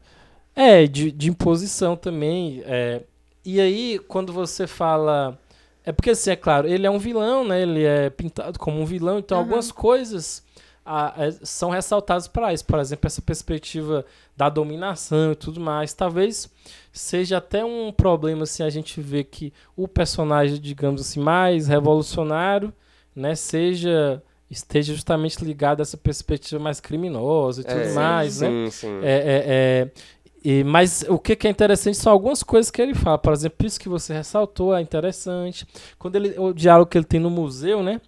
É, 0.55 0.87
de, 0.87 1.11
de 1.11 1.29
imposição 1.29 1.97
também. 1.97 2.63
é. 2.65 3.03
E 3.45 3.61
aí, 3.61 3.99
quando 4.07 4.33
você 4.33 4.67
fala. 4.67 5.39
É 5.83 5.91
porque, 5.91 6.11
assim, 6.11 6.31
é 6.31 6.37
claro, 6.37 6.69
ele 6.69 6.87
é 6.87 6.91
um 6.91 6.99
vilão, 6.99 7.45
né? 7.45 7.63
Ele 7.63 7.83
é 7.83 8.11
pintado 8.11 8.59
como 8.59 8.79
um 8.79 8.85
vilão, 8.85 9.19
então 9.19 9.39
Aham. 9.39 9.45
algumas 9.47 9.73
coisas 9.73 10.45
a, 10.89 11.25
a, 11.27 11.33
são 11.43 11.69
ressaltados 11.69 12.27
para 12.27 12.53
isso. 12.53 12.65
Por 12.65 12.79
exemplo, 12.79 13.07
essa 13.07 13.21
perspectiva 13.21 14.05
da 14.35 14.49
dominação 14.49 15.33
e 15.33 15.37
tudo 15.37 15.61
mais. 15.61 15.93
Talvez 15.93 16.51
seja 16.91 17.37
até 17.37 17.63
um 17.65 17.93
problema 17.93 18.47
se 18.47 18.63
a 18.63 18.71
gente 18.71 19.01
vê 19.01 19.23
que 19.23 19.53
o 19.77 19.87
personagem, 19.87 20.59
digamos 20.59 21.03
assim, 21.03 21.21
mais 21.21 21.69
revolucionário, 21.69 22.73
né, 23.15 23.35
seja 23.35 24.23
esteja 24.51 24.95
justamente 24.95 25.45
ligado 25.45 25.81
a 25.81 25.83
essa 25.83 25.99
perspectiva 25.99 26.59
mais 26.59 26.81
criminosa 26.81 27.61
e 27.61 27.65
tudo 27.65 27.81
É, 27.81 27.93
mais, 27.93 28.33
sim, 28.35 28.49
né? 28.49 28.71
sim. 28.71 28.99
É, 29.03 29.13
é, 29.13 29.45
é, 29.47 29.91
e, 30.43 30.65
mas 30.65 31.05
o 31.07 31.19
que, 31.19 31.37
que 31.37 31.47
é 31.47 31.51
interessante 31.51 31.99
são 31.99 32.11
algumas 32.11 32.43
coisas 32.43 32.71
que 32.71 32.81
ele 32.81 32.95
fala. 32.95 33.19
Por 33.19 33.35
exemplo, 33.35 33.67
isso 33.67 33.79
que 33.79 33.91
você 33.91 34.15
ressaltou 34.15 34.75
é 34.75 34.81
interessante. 34.81 35.67
Quando 35.99 36.17
ele, 36.17 36.39
o 36.39 36.55
diálogo 36.55 36.91
que 36.91 36.97
ele 36.97 37.05
tem 37.05 37.21
no 37.21 37.29
museu, 37.29 37.83
né? 37.83 38.01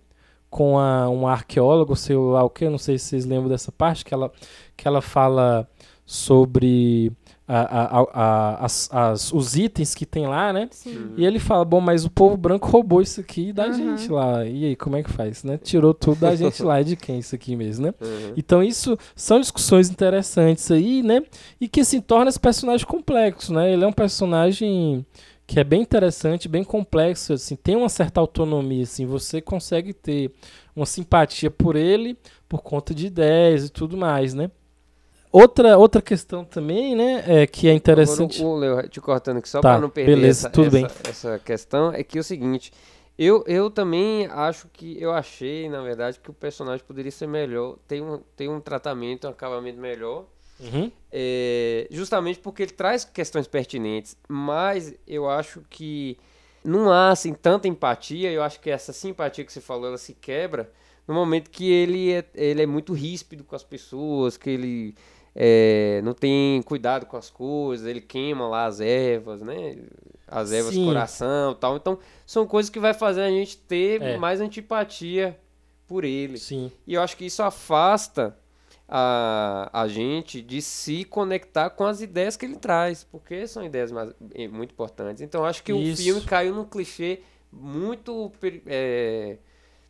Com 0.50 0.78
a, 0.78 1.08
um 1.08 1.26
arqueólogo, 1.28 1.94
sei 1.94 2.16
lá 2.16 2.42
o 2.42 2.50
que, 2.50 2.68
não 2.68 2.76
sei 2.78 2.98
se 2.98 3.04
vocês 3.06 3.24
lembram 3.24 3.48
dessa 3.48 3.70
parte, 3.70 4.04
que 4.04 4.12
ela, 4.12 4.30
que 4.76 4.86
ela 4.88 5.00
fala 5.00 5.66
sobre 6.04 7.12
a, 7.46 7.60
a, 7.60 8.00
a, 8.12 8.64
as, 8.64 8.88
as, 8.92 9.32
os 9.32 9.56
itens 9.56 9.94
que 9.94 10.04
tem 10.04 10.26
lá, 10.26 10.52
né? 10.52 10.68
Sim. 10.72 11.12
E 11.16 11.24
ele 11.24 11.38
fala, 11.38 11.64
bom, 11.64 11.80
mas 11.80 12.04
o 12.04 12.10
povo 12.10 12.36
branco 12.36 12.68
roubou 12.68 13.00
isso 13.00 13.20
aqui 13.20 13.52
da 13.52 13.66
Uhum. 13.66 13.74
gente 13.74 14.10
lá. 14.10 14.44
E 14.44 14.64
aí, 14.66 14.76
como 14.76 14.96
é 14.96 15.02
que 15.04 15.10
faz, 15.10 15.44
né? 15.44 15.56
Tirou 15.56 15.94
tudo 15.94 16.20
da 16.20 16.34
gente 16.36 16.62
lá. 16.64 16.80
É 16.80 16.82
de 16.82 16.96
quem 16.96 17.20
isso 17.20 17.34
aqui 17.34 17.54
mesmo, 17.54 17.86
né? 17.86 17.94
Uhum. 18.00 18.32
Então 18.36 18.60
isso 18.62 18.98
são 19.14 19.38
discussões 19.40 19.88
interessantes 19.88 20.68
aí, 20.70 21.00
né? 21.02 21.22
E 21.60 21.68
que 21.68 21.84
se 21.84 22.00
torna 22.00 22.28
esse 22.28 22.40
personagem 22.40 22.84
complexo, 22.86 23.52
né? 23.52 23.72
Ele 23.72 23.84
é 23.84 23.86
um 23.86 23.92
personagem 23.92 25.06
que 25.50 25.58
é 25.58 25.64
bem 25.64 25.82
interessante, 25.82 26.48
bem 26.48 26.62
complexo, 26.62 27.32
assim, 27.32 27.56
tem 27.56 27.74
uma 27.74 27.88
certa 27.88 28.20
autonomia, 28.20 28.84
assim, 28.84 29.04
você 29.04 29.40
consegue 29.40 29.92
ter 29.92 30.30
uma 30.76 30.86
simpatia 30.86 31.50
por 31.50 31.74
ele 31.74 32.16
por 32.48 32.62
conta 32.62 32.94
de 32.94 33.08
ideias 33.08 33.64
e 33.64 33.68
tudo 33.68 33.96
mais, 33.96 34.32
né? 34.32 34.48
Outra, 35.32 35.76
outra 35.76 36.00
questão 36.00 36.44
também, 36.44 36.94
né, 36.94 37.24
é 37.26 37.48
que 37.48 37.66
é 37.66 37.74
interessante. 37.74 38.40
Agora, 38.40 38.76
Leo, 38.76 38.88
te 38.88 39.00
cortando 39.00 39.38
aqui 39.38 39.48
só 39.48 39.60
Tá, 39.60 39.72
para 39.72 39.80
não 39.80 39.90
perder 39.90 40.14
beleza, 40.14 40.46
essa, 40.46 40.50
tudo 40.50 40.68
essa, 40.68 40.76
bem. 40.76 40.86
essa 41.10 41.38
questão, 41.40 41.92
é 41.92 42.04
que 42.04 42.16
é 42.16 42.20
o 42.20 42.24
seguinte, 42.24 42.72
eu, 43.18 43.42
eu 43.48 43.68
também 43.72 44.26
acho 44.26 44.68
que, 44.72 45.02
eu 45.02 45.10
achei, 45.10 45.68
na 45.68 45.82
verdade, 45.82 46.20
que 46.20 46.30
o 46.30 46.32
personagem 46.32 46.86
poderia 46.86 47.10
ser 47.10 47.26
melhor, 47.26 47.76
ter 47.88 48.00
um, 48.00 48.20
ter 48.36 48.48
um 48.48 48.60
tratamento, 48.60 49.26
um 49.26 49.30
acabamento 49.30 49.80
melhor, 49.80 50.26
Uhum. 50.60 50.92
É, 51.12 51.86
justamente 51.90 52.38
porque 52.38 52.62
ele 52.62 52.72
traz 52.72 53.04
questões 53.04 53.46
pertinentes, 53.46 54.16
mas 54.28 54.94
eu 55.06 55.28
acho 55.28 55.62
que 55.68 56.16
não 56.64 56.90
há 56.90 57.10
assim 57.10 57.32
tanta 57.32 57.66
empatia, 57.66 58.30
eu 58.30 58.42
acho 58.42 58.60
que 58.60 58.70
essa 58.70 58.92
simpatia 58.92 59.44
que 59.44 59.52
você 59.52 59.60
falou, 59.60 59.88
ela 59.88 59.98
se 59.98 60.14
quebra 60.14 60.70
no 61.08 61.14
momento 61.14 61.50
que 61.50 61.70
ele 61.70 62.12
é, 62.12 62.24
ele 62.34 62.62
é 62.62 62.66
muito 62.66 62.92
ríspido 62.92 63.42
com 63.42 63.56
as 63.56 63.64
pessoas, 63.64 64.36
que 64.36 64.50
ele 64.50 64.94
é, 65.34 66.00
não 66.04 66.12
tem 66.12 66.62
cuidado 66.62 67.06
com 67.06 67.16
as 67.16 67.30
coisas, 67.30 67.86
ele 67.86 68.00
queima 68.00 68.46
lá 68.46 68.66
as 68.66 68.80
ervas, 68.80 69.42
né? 69.42 69.76
As 70.28 70.52
ervas 70.52 70.74
Sim. 70.74 70.82
do 70.82 70.86
coração 70.86 71.52
e 71.52 71.54
tal. 71.56 71.76
Então, 71.76 71.98
são 72.24 72.46
coisas 72.46 72.70
que 72.70 72.78
vai 72.78 72.94
fazer 72.94 73.22
a 73.22 73.30
gente 73.30 73.56
ter 73.56 74.00
É. 74.00 74.16
mais 74.16 74.40
antipatia 74.40 75.36
por 75.88 76.04
ele. 76.04 76.38
Sim. 76.38 76.70
E 76.86 76.94
eu 76.94 77.02
acho 77.02 77.16
que 77.16 77.24
isso 77.26 77.42
afasta 77.42 78.36
a, 78.92 79.70
a 79.72 79.86
gente 79.86 80.42
de 80.42 80.60
se 80.60 81.04
conectar 81.04 81.70
com 81.70 81.84
as 81.84 82.00
ideias 82.00 82.36
que 82.36 82.44
ele 82.44 82.56
traz, 82.56 83.04
porque 83.04 83.46
são 83.46 83.64
ideias 83.64 83.92
mais- 83.92 84.12
eh, 84.34 84.48
muito 84.48 84.72
importantes. 84.72 85.22
Então 85.22 85.44
acho 85.44 85.62
que 85.62 85.72
Isso. 85.72 86.02
o 86.02 86.04
filme 86.04 86.20
caiu 86.22 86.52
num 86.56 86.64
clichê 86.64 87.20
muito 87.52 88.32
eh, 88.66 89.36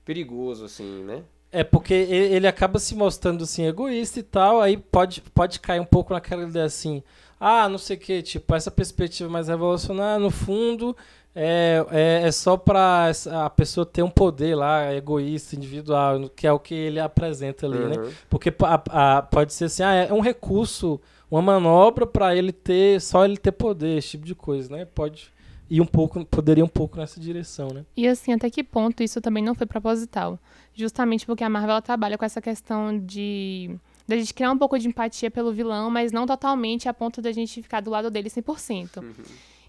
perigoso, 0.05 0.67
assim, 0.67 1.03
né? 1.05 1.23
É 1.51 1.65
porque 1.65 1.95
ele, 1.95 2.35
ele 2.35 2.47
acaba 2.47 2.79
se 2.79 2.95
mostrando 2.95 3.43
assim 3.45 3.67
egoísta 3.67 4.21
e 4.21 4.23
tal, 4.23 4.61
aí 4.61 4.77
pode, 4.77 5.23
pode 5.35 5.59
cair 5.61 5.81
um 5.81 5.85
pouco 5.85 6.13
naquela 6.13 6.45
ideia 6.45 6.67
assim, 6.67 7.03
ah, 7.41 7.69
não 7.71 7.79
sei 7.79 7.97
o 7.97 8.01
que, 8.01 8.23
tipo, 8.23 8.55
essa 8.55 8.71
perspectiva 8.71 9.29
mais 9.31 9.49
revolucionária, 9.49 10.19
no 10.23 10.31
fundo, 10.31 10.95
é, 11.35 11.85
é, 11.91 12.23
é 12.29 12.33
só 12.33 12.57
pra 12.57 13.07
essa- 13.09 13.45
a 13.47 13.51
pessoa 13.51 13.87
ter 13.87 14.03
um 14.03 14.11
poder 14.11 14.55
lá, 14.55 14.93
egoísta, 14.95 15.55
individual, 15.57 16.29
que 16.35 16.47
é 16.47 16.53
o 16.53 16.59
que 16.59 16.75
ele 16.75 16.99
apresenta 17.01 17.67
ali, 17.67 17.79
né? 17.79 17.97
Uhum. 17.99 18.11
Porque 18.29 18.51
pa- 18.51 18.83
a- 18.91 19.19
a- 19.19 19.23
pode 19.23 19.53
ser 19.53 19.67
assim, 19.67 19.83
ah, 19.83 19.93
é 19.95 20.13
um 20.13 20.21
recurso, 20.21 21.01
uma 21.31 21.41
manobra 21.41 22.07
pra 22.07 22.35
ele 22.35 22.53
ter, 22.53 23.01
só 23.01 23.25
ele 23.25 23.37
ter 23.37 23.53
poder, 23.53 23.99
esse 23.99 24.11
tipo 24.11 24.27
de 24.27 24.35
coisa, 24.35 24.75
né? 24.75 24.85
Pode 24.85 25.31
ir 25.69 25.81
um 25.81 25.87
pouco, 25.87 26.25
poderia 26.25 26.63
ir 26.63 26.65
um 26.65 26.69
pouco 26.69 26.97
nessa 26.99 27.21
direção, 27.21 27.69
né? 27.69 27.85
E 27.97 28.09
assim, 28.09 28.33
até 28.33 28.51
que 28.51 28.65
ponto 28.65 29.03
isso 29.03 29.21
também 29.21 29.43
não 29.45 29.55
foi 29.55 29.67
proposital? 29.67 30.37
Justamente 30.75 31.25
porque 31.25 31.45
a 31.45 31.49
Marvel 31.49 31.71
ela 31.71 31.83
trabalha 31.83 32.19
com 32.19 32.25
essa 32.25 32.41
questão 32.43 32.99
de 32.99 33.77
da 34.09 34.17
gente 34.17 34.35
criar 34.35 34.51
um 34.51 34.59
pouco 34.59 34.77
de 34.77 34.89
empatia 34.89 35.31
pelo 35.31 35.53
vilão, 35.53 35.89
mas 35.89 36.11
não 36.11 36.27
totalmente 36.27 36.89
a 36.89 36.93
ponto 36.95 37.23
da 37.23 37.31
gente 37.31 37.63
ficar 37.63 37.81
do 37.81 37.91
lado 37.91 38.11
dele 38.11 38.29
100%. 38.29 39.01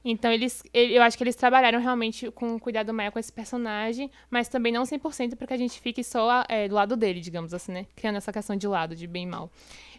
Então, 0.03 0.31
eles, 0.31 0.63
ele- 0.73 0.95
eu 0.97 1.03
acho 1.03 1.15
que 1.17 1.23
eles 1.23 1.35
trabalharam 1.35 1.79
realmente 1.79 2.31
com 2.31 2.59
cuidado 2.59 2.91
maior 2.93 3.11
com 3.11 3.19
esse 3.19 3.31
personagem, 3.31 4.09
mas 4.29 4.47
também 4.47 4.71
não 4.73 4.83
100% 4.83 5.35
para 5.35 5.47
que 5.47 5.53
a 5.53 5.57
gente 5.57 5.79
fique 5.79 6.03
só 6.03 6.43
é, 6.49 6.67
do 6.67 6.73
lado 6.75 6.95
dele, 6.97 7.19
digamos 7.19 7.53
assim, 7.53 7.71
né? 7.71 7.85
Criando 7.95 8.15
essa 8.17 8.33
questão 8.33 8.55
de 8.55 8.67
lado, 8.67 8.95
de 8.95 9.05
bem 9.05 9.23
e 9.23 9.27
mal. 9.27 9.49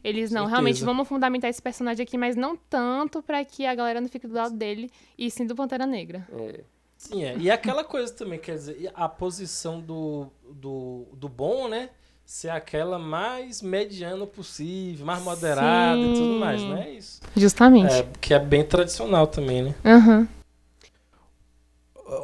Eles, 0.03 0.31
não, 0.33 0.41
Certeza. 0.43 0.51
realmente, 0.51 0.85
vamos 0.85 1.07
fundamentar 1.07 1.49
esse 1.49 1.63
personagem 1.63 2.03
aqui, 2.03 2.19
mas 2.19 2.35
não 2.35 2.57
tanto 2.57 3.23
para 3.23 3.45
que 3.45 3.65
a 3.65 3.75
galera 3.75 4.01
não 4.01 4.09
fique 4.09 4.27
do 4.27 4.35
lado 4.35 4.57
dele, 4.57 4.91
e 5.17 5.31
sim 5.31 5.47
do 5.47 5.55
Pantera 5.55 5.87
Negra. 5.87 6.27
É. 6.33 6.61
Sim, 6.97 7.25
é. 7.25 7.37
E 7.37 7.51
aquela 7.51 7.83
coisa 7.85 8.13
também, 8.13 8.39
quer 8.39 8.55
dizer, 8.55 8.91
a 8.95 9.09
posição 9.09 9.81
do, 9.81 10.29
do, 10.51 11.07
do 11.15 11.29
bom, 11.29 11.69
né? 11.69 11.91
Ser 12.33 12.49
aquela 12.49 12.99
mais 12.99 13.61
mediana 13.61 14.27
possível, 14.27 15.05
mais 15.05 15.23
moderada 15.23 16.07
e 16.07 16.15
tudo 16.15 16.33
Sim. 16.33 16.39
mais, 16.39 16.65
não 16.65 16.79
é 16.79 16.91
isso? 16.91 17.21
Justamente. 17.37 17.93
É, 17.93 18.09
que 18.23 18.33
é 18.33 18.39
bem 18.39 18.65
tradicional 18.65 19.27
também, 19.27 19.61
né? 19.63 19.75
Aham. 19.85 20.27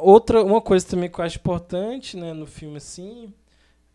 Outra, 0.01 0.43
uma 0.43 0.61
coisa 0.61 0.83
também 0.87 1.11
que 1.11 1.19
eu 1.19 1.23
acho 1.23 1.37
importante, 1.37 2.17
né, 2.17 2.33
no 2.33 2.47
filme, 2.47 2.77
assim, 2.77 3.31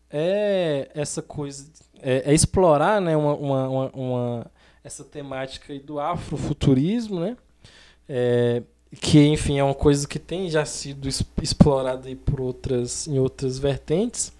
é 0.09 0.89
essa 0.95 1.21
coisa, 1.21 1.69
é, 2.01 2.31
é 2.31 2.33
explorar, 2.33 3.01
né, 3.01 3.17
uma, 3.17 3.33
uma, 3.35 3.67
uma, 3.67 3.91
uma- 3.93 4.51
essa 4.85 5.03
temática 5.03 5.73
aí 5.73 5.79
do 5.79 5.99
afrofuturismo, 5.99 7.19
né? 7.19 7.35
É, 8.07 8.63
que, 9.01 9.19
enfim, 9.27 9.59
é 9.59 9.63
uma 9.65 9.75
coisa 9.75 10.07
que 10.07 10.17
tem 10.17 10.49
já 10.49 10.63
sido 10.63 11.09
explorada 11.41 12.07
aí 12.07 12.15
por 12.15 12.39
outras, 12.39 13.05
em 13.05 13.19
outras 13.19 13.59
vertentes. 13.59 14.33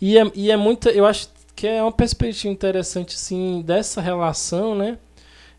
E 0.00 0.18
é, 0.18 0.30
e 0.34 0.50
é 0.50 0.56
muita, 0.56 0.90
eu 0.90 1.06
acho 1.06 1.28
que 1.56 1.66
é 1.66 1.82
uma 1.82 1.92
perspectiva 1.92 2.52
interessante, 2.52 3.16
assim, 3.16 3.62
dessa 3.62 4.00
relação, 4.00 4.74
né? 4.74 4.98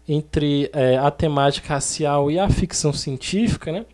Entre 0.08 0.70
é, 0.74 0.98
a 0.98 1.12
temática 1.12 1.74
racial 1.76 2.32
e 2.32 2.40
a 2.40 2.50
ficção 2.50 2.94
científica, 2.94 3.72
né? 3.72 3.86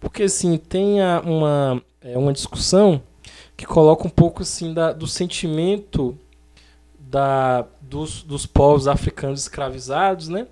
Porque, 0.00 0.24
assim, 0.24 0.56
tem 0.58 1.00
a- 1.02 1.20
uma, 1.24 1.82
é, 2.02 2.18
uma 2.18 2.32
discussão 2.32 3.02
que 3.56 3.66
coloca 3.66 4.06
um 4.06 4.10
pouco, 4.10 4.42
assim, 4.42 4.74
da, 4.74 4.92
do 4.92 5.06
sentimento 5.06 6.18
da, 6.98 7.66
dos, 7.80 8.22
dos 8.22 8.46
povos 8.46 8.88
africanos 8.88 9.42
escravizados, 9.42 10.28
né? 10.28 10.46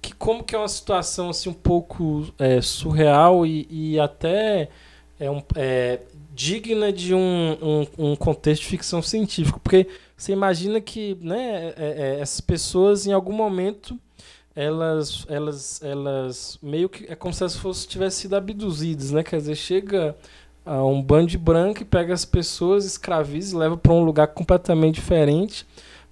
Que 0.00 0.14
como 0.14 0.44
que 0.44 0.54
é 0.54 0.58
uma 0.58 0.68
situação, 0.68 1.30
assim, 1.30 1.50
um 1.50 1.54
pouco 1.54 2.26
é, 2.38 2.60
surreal 2.60 3.44
e, 3.46 3.66
e 3.70 4.00
até 4.00 4.68
é 5.18 5.30
um, 5.30 5.42
é, 5.56 6.00
digna 6.38 6.92
de 6.92 7.12
um, 7.12 7.58
um, 7.60 8.10
um 8.10 8.16
contexto 8.16 8.62
de 8.62 8.68
ficção 8.68 9.02
científica. 9.02 9.58
Porque 9.58 9.88
você 10.16 10.32
imagina 10.32 10.80
que, 10.80 11.18
né, 11.20 11.74
é, 11.76 12.16
é, 12.16 12.20
essas 12.20 12.40
pessoas, 12.40 13.08
em 13.08 13.12
algum 13.12 13.32
momento 13.32 13.98
elas, 14.54 15.24
elas, 15.28 15.82
elas 15.82 16.58
meio 16.60 16.88
que 16.88 17.06
é 17.06 17.14
como 17.14 17.32
se 17.32 17.42
elas 17.42 17.56
fossem 17.56 17.88
tivessem 17.88 18.22
sido 18.22 18.34
abduzidas, 18.34 19.12
né? 19.12 19.22
Quer 19.22 19.36
dizer, 19.36 19.54
chega 19.54 20.16
a 20.64 20.84
um 20.84 21.00
bando 21.02 21.28
de 21.28 21.38
branco 21.38 21.82
e 21.82 21.84
pega 21.84 22.12
as 22.12 22.24
pessoas, 22.24 22.84
escraviza 22.84 23.54
e 23.54 23.58
leva 23.58 23.76
para 23.76 23.92
um 23.92 24.02
lugar 24.02 24.28
completamente 24.28 24.96
diferente 24.96 25.66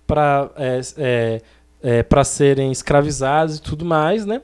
para 0.06 0.50
é, 0.56 0.80
é, 0.96 1.42
é, 1.82 2.24
serem 2.24 2.70
escravizados 2.70 3.56
e 3.56 3.62
tudo 3.62 3.84
mais, 3.84 4.24
né? 4.24 4.40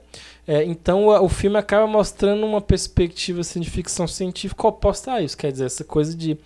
É, 0.47 0.65
então 0.65 1.07
o, 1.07 1.29
filme 1.29 1.57
acaba 1.57 1.87
mostrando 1.87 2.45
uma 2.45 2.61
perspectiva 2.61 3.41
assim, 3.41 3.61
de 3.61 3.71
ficção 3.71 4.09
científica 4.09 4.67
oposta 4.67 5.13
a 5.13 5.23
isso, 5.23 5.37
quer 5.37 5.53
dizer, 5.53 5.67
essa 5.67 5.85
coisa 5.85 6.17
de 6.17 6.37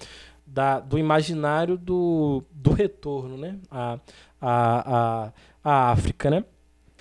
da, 0.46 0.80
do 0.80 0.98
imaginário 0.98 1.76
do, 1.76 2.42
do 2.50 2.72
retorno, 2.72 3.36
né? 3.36 3.56
A, 3.70 3.98
a, 4.40 5.32
a 5.64 5.90
África, 5.90 6.30
né? 6.30 6.44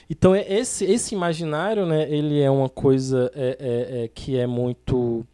Então 0.10 0.36
é 0.36 0.46
esse 0.52 0.86
esse 0.86 1.16
imaginário, 1.16 1.86
né? 1.86 2.10
Ele 2.10 2.42
é 2.42 2.50
uma 2.50 2.70
coisa 2.70 3.32
é, 3.36 3.58
é, 3.60 4.04
é, 4.04 4.08
que 4.08 4.38
é 4.38 4.46
muito 4.48 5.26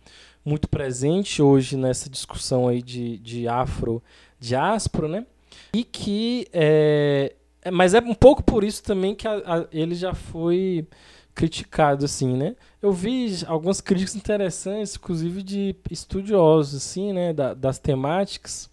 muito 0.44 0.68
presente 0.68 1.42
hoje 1.42 1.78
nessa 1.78 2.10
discussão 2.10 2.68
aí 2.68 2.82
de, 2.82 3.18
de 3.20 3.48
afro 3.48 4.02
diáspora, 4.40 5.08
né? 5.08 5.26
E 5.74 5.84
que 5.84 6.48
é- 6.54 7.34
mas 7.72 7.94
é 7.94 8.00
um 8.00 8.16
pouco 8.16 8.44
por 8.44 8.64
isso 8.64 8.84
também 8.84 9.14
que 9.16 9.28
a- 9.28 9.42
a- 9.46 9.68
ele 9.72 9.94
já 9.96 10.14
foi 10.14 10.88
criticado 11.34 12.06
assim, 12.06 12.36
né? 12.36 12.56
Eu 12.82 12.92
vi 12.92 13.44
algumas 13.48 13.82
críticas 13.82 14.16
interessantes, 14.16 14.96
inclusive 14.96 15.44
de 15.44 15.76
estudiosos 15.90 16.76
assim, 16.84 17.14
né, 17.14 17.34
da- 17.34 17.54
das 17.54 17.80
temáticas 17.80 18.70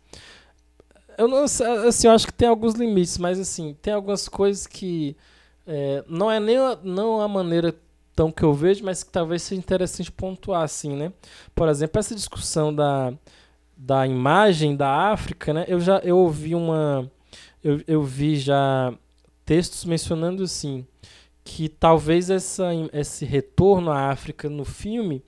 eu 1.17 1.27
não 1.27 1.43
assim, 1.45 2.07
eu 2.07 2.13
acho 2.13 2.27
que 2.27 2.33
tem 2.33 2.49
alguns 2.49 2.75
limites, 2.75 3.19
mas 3.19 3.41
assim, 3.41 3.77
tem 3.83 3.93
algumas 3.93 4.29
coisas 4.29 4.67
que 4.67 5.17
é, 5.67 6.05
não 6.09 6.31
é 6.31 6.39
nem 6.41 6.57
a, 6.57 6.79
não 6.83 7.21
a 7.21 7.29
maneira 7.29 7.75
tão 8.15 8.31
que 8.31 8.43
eu 8.43 8.55
vejo, 8.55 8.85
mas 8.85 9.03
que 9.03 9.11
talvez 9.11 9.43
seja 9.43 9.61
interessante 9.61 10.11
pontuar 10.11 10.63
assim, 10.63 10.95
né? 10.97 11.13
Por 11.55 11.69
exemplo, 11.69 11.99
essa 11.99 12.15
discussão 12.15 12.75
da, 12.75 13.13
da 13.77 14.07
imagem 14.07 14.77
da 14.77 14.89
África, 15.11 15.53
né? 15.53 15.65
Eu 15.69 15.81
já 15.81 15.99
eu 15.99 16.17
ouvi 16.19 16.55
uma 16.55 17.11
eu, 17.63 17.81
eu 17.87 18.03
vi 18.03 18.37
já 18.37 18.95
textos 19.45 19.85
mencionando 19.85 20.45
assim 20.45 20.87
que 21.49 21.67
talvez 21.67 22.29
essa, 22.29 22.69
esse 22.93 23.25
retorno 23.25 23.91
à 23.91 24.11
África 24.11 24.51
no 24.51 24.67
filme 24.67 25.25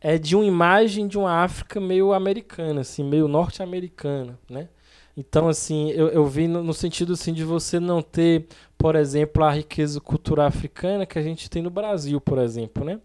é 0.00 0.16
de 0.16 0.36
uma 0.36 0.44
imagem 0.44 1.08
de 1.08 1.18
uma 1.18 1.42
África 1.42 1.80
meio 1.80 2.12
americana, 2.12 2.82
assim, 2.82 3.02
meio 3.02 3.26
norte-americana, 3.26 4.38
né? 4.48 4.68
Então, 5.16 5.48
assim, 5.48 5.90
eu, 5.90 6.06
eu 6.08 6.24
vi 6.24 6.46
no, 6.46 6.62
no, 6.62 6.72
sentido 6.72 7.14
assim, 7.14 7.32
de 7.32 7.42
você 7.42 7.80
não 7.80 8.00
ter, 8.00 8.46
por 8.78 8.94
exemplo, 8.94 9.42
a 9.42 9.50
riqueza 9.50 10.00
cultural 10.00 10.46
africana 10.46 11.04
que 11.04 11.18
a 11.18 11.22
gente 11.22 11.50
tem 11.50 11.62
no 11.62 11.70
Brasil, 11.70 12.20
por 12.20 12.38
exemplo, 12.38 12.84
né? 12.84 13.00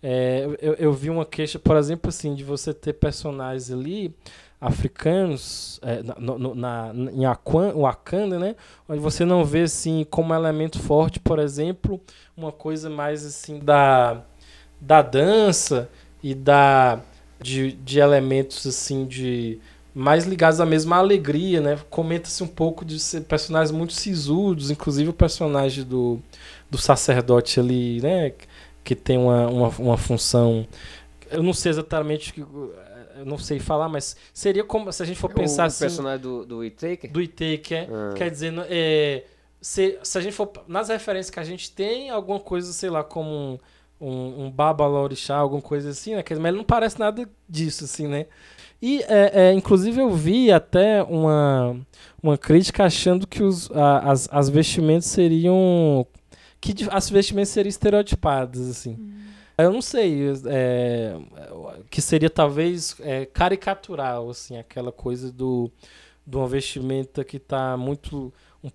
É, 0.00 0.46
eu, 0.60 0.74
eu 0.74 0.92
vi 0.92 1.10
uma 1.10 1.26
queixa, 1.26 1.58
por 1.58 1.76
exemplo, 1.76 2.10
assim, 2.10 2.32
de 2.36 2.44
você 2.44 2.72
ter 2.72 2.92
personagens 2.92 3.72
ali 3.72 4.14
africanos 4.60 5.78
é, 5.82 6.02
no, 6.18 6.38
no, 6.38 6.54
na, 6.54 6.92
em 7.12 7.24
Wakanda, 7.80 8.38
né? 8.38 8.56
Onde 8.88 9.00
você 9.00 9.24
não 9.24 9.44
vê 9.44 9.62
assim 9.62 10.06
como 10.08 10.34
elemento 10.34 10.78
forte, 10.78 11.20
por 11.20 11.38
exemplo, 11.38 12.00
uma 12.36 12.50
coisa 12.50 12.88
mais 12.88 13.24
assim 13.24 13.58
da, 13.58 14.22
da 14.80 15.02
dança 15.02 15.88
e 16.22 16.34
da 16.34 17.00
de, 17.40 17.72
de 17.72 17.98
elementos 17.98 18.66
assim 18.66 19.04
de 19.04 19.58
mais 19.94 20.24
ligados 20.24 20.60
à 20.60 20.66
mesma 20.66 20.96
alegria, 20.96 21.60
né? 21.60 21.78
Comenta-se 21.88 22.42
um 22.42 22.48
pouco 22.48 22.84
de 22.84 22.98
personagens 23.28 23.70
muito 23.70 23.92
sisudos, 23.92 24.70
inclusive 24.70 25.10
o 25.10 25.12
personagem 25.12 25.84
do, 25.84 26.18
do 26.68 26.76
sacerdote 26.76 27.60
ali, 27.60 28.00
né? 28.00 28.32
Que 28.82 28.94
tem 28.94 29.16
uma, 29.16 29.46
uma, 29.46 29.68
uma 29.78 29.96
função. 29.96 30.66
Eu 31.30 31.42
não 31.42 31.52
sei 31.52 31.70
exatamente 31.70 32.34
eu 33.18 33.24
não 33.24 33.38
sei 33.38 33.58
falar, 33.58 33.88
mas 33.88 34.16
seria 34.32 34.64
como 34.64 34.92
se 34.92 35.02
a 35.02 35.06
gente 35.06 35.18
for 35.18 35.32
pensar 35.32 35.64
o 35.64 35.66
assim. 35.66 35.84
O 35.84 35.88
personagem 35.88 36.20
do, 36.20 36.46
do 36.46 36.64
Itaker? 36.64 37.10
Do 37.10 37.20
Itaker, 37.20 37.88
ah. 37.90 38.14
quer 38.16 38.30
dizer, 38.30 38.52
é, 38.68 39.24
se, 39.60 39.98
se 40.02 40.18
a 40.18 40.20
gente 40.20 40.34
for. 40.34 40.52
Nas 40.68 40.88
referências 40.90 41.30
que 41.30 41.40
a 41.40 41.44
gente 41.44 41.70
tem, 41.70 42.10
alguma 42.10 42.38
coisa, 42.38 42.70
sei 42.72 42.90
lá, 42.90 43.02
como 43.02 43.30
um, 43.30 43.58
um, 43.98 44.44
um 44.44 44.50
Baba 44.50 44.86
Lorixá, 44.86 45.36
alguma 45.36 45.62
coisa 45.62 45.90
assim, 45.90 46.14
né? 46.14 46.22
Mas 46.28 46.48
ele 46.48 46.56
não 46.58 46.64
parece 46.64 46.98
nada 46.98 47.28
disso, 47.48 47.84
assim, 47.84 48.06
né? 48.06 48.26
E, 48.82 49.02
é, 49.08 49.46
é, 49.46 49.52
inclusive, 49.54 49.98
eu 49.98 50.10
vi 50.10 50.52
até 50.52 51.02
uma, 51.04 51.74
uma 52.22 52.36
crítica 52.36 52.84
achando 52.84 53.26
que 53.26 53.42
os, 53.42 53.70
a, 53.70 54.10
as, 54.10 54.28
as 54.30 54.50
vestimentas 54.50 55.06
seriam. 55.06 56.06
que 56.60 56.74
as 56.90 57.08
vestimentas 57.08 57.48
seriam 57.48 57.70
estereotipadas, 57.70 58.68
assim. 58.68 58.98
Hum. 59.00 59.23
Eu 59.56 59.72
não 59.72 59.80
sei, 59.80 60.32
é, 60.46 61.16
que 61.88 62.02
seria 62.02 62.28
talvez 62.28 62.96
é, 63.00 63.24
caricatural, 63.26 64.30
assim, 64.30 64.56
aquela 64.56 64.90
coisa 64.90 65.30
do 65.30 65.70
de 66.26 66.36
uma 66.36 66.48
vestimenta 66.48 67.22
que 67.22 67.36
está 67.36 67.76
muito 67.76 68.32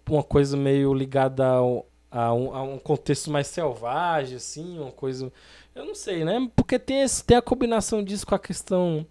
uma 0.07 0.23
coisa 0.23 0.55
meio 0.55 0.93
ligada 0.93 1.45
ao, 1.45 1.85
a, 2.11 2.33
um, 2.33 2.55
a 2.55 2.61
um 2.61 2.77
contexto 2.77 3.31
mais 3.31 3.47
selvagem, 3.47 4.37
assim, 4.37 4.79
uma 4.79 4.91
coisa, 4.91 5.31
eu 5.75 5.85
não 5.85 5.95
sei, 5.95 6.23
né? 6.23 6.49
Porque 6.55 6.77
tem 6.77 7.01
esse, 7.01 7.23
tem 7.23 7.37
a 7.37 7.41
combinação 7.41 8.03
disso 8.03 8.25
com 8.25 8.35
a 8.35 8.39
questão 8.39 9.05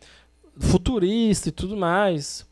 futurista 0.59 1.49
e 1.49 1.53
tudo 1.53 1.77
mais, 1.77 2.47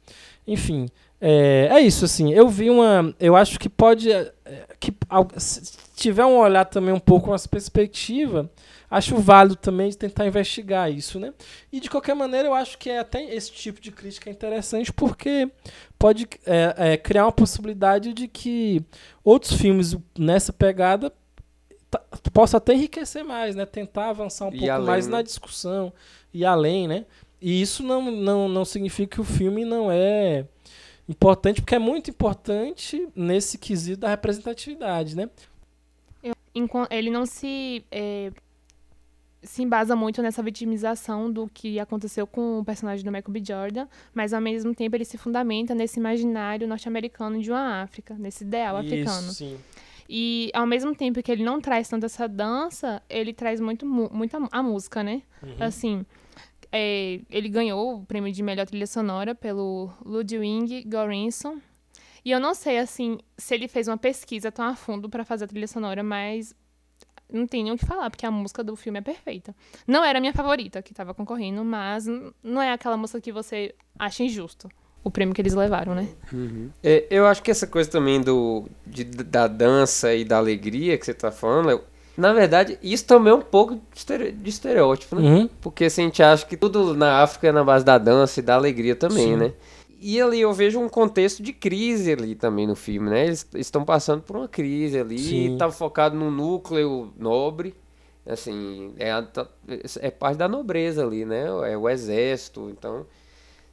enfim. 0.47 0.89
É, 1.21 1.69
é 1.73 1.81
isso, 1.81 2.05
assim. 2.05 2.33
Eu 2.33 2.49
vi 2.49 2.69
uma. 2.69 3.15
Eu 3.19 3.35
acho 3.37 3.59
que 3.59 3.69
pode. 3.69 4.11
É, 4.13 4.33
que, 4.79 4.95
se 5.39 5.63
tiver 5.95 6.25
um 6.25 6.39
olhar 6.39 6.67
também 6.67 6.93
um 6.93 7.01
pouco 7.01 7.31
mais 7.31 7.47
perspectiva, 7.47 8.51
acho 8.91 9.17
válido 9.17 9.57
também 9.57 9.93
tentar 9.93 10.27
investigar 10.27 10.91
isso, 10.91 11.19
né? 11.19 11.33
E 11.73 11.81
de 11.81 11.91
qualquer 11.91 12.15
maneira, 12.15 12.49
eu 12.49 12.55
acho 12.55 12.79
que 12.79 12.91
é 12.91 12.99
até 12.99 13.23
esse 13.35 13.53
tipo 13.53 13.81
de 13.81 13.91
crítica 13.91 14.31
é 14.31 14.33
interessante 14.33 14.93
porque 14.93 15.51
pode 15.99 16.29
é, 16.45 16.75
é, 16.77 16.97
criar 16.97 17.27
uma 17.27 17.33
possibilidade 17.33 18.13
de 18.13 18.29
que 18.29 18.83
outros 19.25 19.53
filmes 19.53 19.97
nessa 20.19 20.53
pegada 20.53 21.13
possa 22.33 22.57
até 22.57 22.75
enriquecer 22.75 23.25
mais, 23.25 23.55
né? 23.55 23.67
Tentar 23.67 24.11
avançar 24.11 24.47
um 24.47 24.55
e 24.55 24.59
pouco 24.59 24.73
além, 24.73 24.87
mais 24.87 25.07
né? 25.07 25.13
na 25.13 25.23
discussão 25.23 25.93
e 26.33 26.45
além, 26.45 26.87
né? 26.89 27.05
E 27.41 27.61
isso 27.61 27.83
não, 27.83 28.11
não, 28.11 28.49
não 28.49 28.65
significa 28.65 29.17
que 29.17 29.21
o 29.21 29.25
filme 29.25 29.65
não 29.65 29.91
é 29.91 30.47
importante, 31.09 31.61
porque 31.61 31.75
é 31.75 31.79
muito 31.79 32.11
importante 32.11 33.09
nesse 33.15 33.59
quesito 33.59 34.01
da 34.01 34.09
representatividade, 34.09 35.17
né? 35.17 35.31
Ele 36.91 37.11
não 37.11 37.27
se 37.27 37.85
é, 37.91 38.33
se 39.43 39.63
embasa 39.63 39.95
muito 39.95 40.23
nessa 40.23 40.43
vitimização 40.43 41.31
do 41.31 41.49
que 41.49 41.79
aconteceu 41.79 42.27
com 42.27 42.61
o 42.61 42.65
personagem 42.65 43.05
do 43.05 43.13
Michael 43.13 43.33
B. 43.33 43.43
Jordan, 43.45 43.87
mas 44.13 44.33
ao 44.33 44.41
mesmo 44.41 44.75
tempo 44.75 44.97
ele 44.97 45.05
se 45.05 45.17
fundamenta 45.17 45.75
nesse 45.75 46.01
imaginário 46.01 46.67
norte-americano 46.67 47.41
de 47.41 47.51
uma 47.51 47.83
África, 47.83 48.15
nesse 48.19 48.45
ideal 48.45 48.83
Isso, 48.83 48.87
africano. 48.87 49.33
Sim. 49.33 49.59
E 50.09 50.51
ao 50.55 50.67
mesmo 50.67 50.95
tempo 50.95 51.23
que 51.23 51.31
ele 51.31 51.45
não 51.45 51.61
traz 51.61 51.89
tanto 51.89 52.07
essa 52.07 52.29
dança, 52.29 53.03
ele 53.09 53.33
traz 53.33 53.61
muito, 53.61 53.85
muito 53.85 54.37
a, 54.37 54.49
a 54.53 54.63
música, 54.63 55.03
né? 55.03 55.23
Uhum. 55.43 55.57
Assim, 55.59 56.07
é, 56.71 57.21
ele 57.31 57.49
ganhou 57.49 57.97
o 57.97 58.07
prêmio 58.07 58.33
de 58.33 58.43
melhor 58.43 58.67
trilha 58.67 58.87
sonora 58.87 59.35
pelo 59.35 59.91
Ludwig 60.05 60.85
Göransson. 60.89 61.59
E 62.25 62.31
eu 62.31 62.41
não 62.41 62.55
sei, 62.55 62.79
assim, 62.79 63.19
se 63.39 63.55
ele 63.55 63.69
fez 63.69 63.87
uma 63.87 63.97
pesquisa 63.97 64.51
tão 64.51 64.65
a 64.65 64.75
fundo 64.75 65.09
para 65.09 65.25
fazer 65.25 65.45
a 65.45 65.49
trilha 65.49 65.69
sonora, 65.69 66.03
mas 66.03 66.55
não 67.33 67.47
tem 67.47 67.65
nem 67.65 67.73
o 67.73 67.79
que 67.79 67.85
falar, 67.85 68.11
porque 68.11 68.27
a 68.27 68.31
música 68.31 68.63
do 68.63 68.77
filme 68.77 68.99
é 68.99 69.03
perfeita. 69.03 69.55
Não 69.87 70.05
era 70.05 70.19
a 70.19 70.21
minha 70.21 70.33
favorita 70.33 70.83
que 70.83 70.93
estava 70.93 71.13
concorrendo, 71.13 71.65
mas 71.65 72.07
não 72.43 72.63
é 72.63 72.73
aquela 72.73 72.97
música 72.97 73.21
que 73.21 73.33
você 73.33 73.75
acha 73.99 74.23
injusto 74.23 74.69
o 75.07 75.11
prêmio 75.11 75.33
que 75.33 75.41
eles 75.41 75.55
levaram, 75.55 75.95
né? 75.95 76.09
Uhum. 76.33 76.69
É, 76.83 77.07
eu 77.09 77.29
acho 77.29 77.41
que 77.41 77.49
essa 77.49 77.65
coisa 77.65 77.89
também 77.89 78.21
do, 78.21 78.69
de, 78.85 79.05
da 79.05 79.47
dança 79.47 80.13
e 80.13 80.25
da 80.25 80.37
alegria 80.37 80.99
que 80.99 81.05
você 81.05 81.13
está 81.13 81.31
falando, 81.31 81.71
eu, 81.71 81.85
na 82.17 82.33
verdade, 82.33 82.77
isso 82.83 83.07
também 83.07 83.33
é 83.33 83.37
um 83.37 83.41
pouco 83.41 83.81
de 83.95 84.51
estereótipo, 84.51 85.15
né? 85.15 85.23
Uhum. 85.23 85.49
Porque 85.61 85.85
assim, 85.85 86.03
a 86.03 86.05
gente 86.07 86.23
acha 86.25 86.45
que 86.45 86.57
tudo 86.57 86.93
na 86.93 87.23
África 87.23 87.47
é 87.47 87.53
na 87.53 87.63
base 87.63 87.85
da 87.85 87.99
dança 87.99 88.41
e 88.41 88.43
da 88.43 88.57
alegria 88.57 88.97
também, 88.97 89.29
Sim. 89.29 89.37
né? 89.37 89.53
E 90.01 90.21
ali 90.21 90.41
eu 90.41 90.53
vejo 90.53 90.79
um 90.79 90.89
contexto 90.89 91.43
de 91.43 91.53
crise 91.53 92.13
ali 92.13 92.35
também 92.35 92.67
no 92.67 92.77
filme, 92.77 93.09
né? 93.09 93.27
Eles 93.27 93.49
estão 93.55 93.85
passando 93.85 94.23
por 94.23 94.37
uma 94.37 94.49
crise 94.49 94.99
ali, 94.99 95.53
está 95.53 95.71
focado 95.71 96.17
no 96.17 96.31
núcleo 96.31 97.13
nobre, 97.17 97.75
assim, 98.27 98.93
é, 98.99 99.11
a, 99.13 99.23
tá, 99.23 99.49
é 100.01 100.11
parte 100.11 100.37
da 100.37 100.49
nobreza 100.49 101.05
ali, 101.05 101.25
né? 101.25 101.47
É 101.71 101.77
o 101.77 101.89
exército, 101.89 102.69
então 102.71 103.07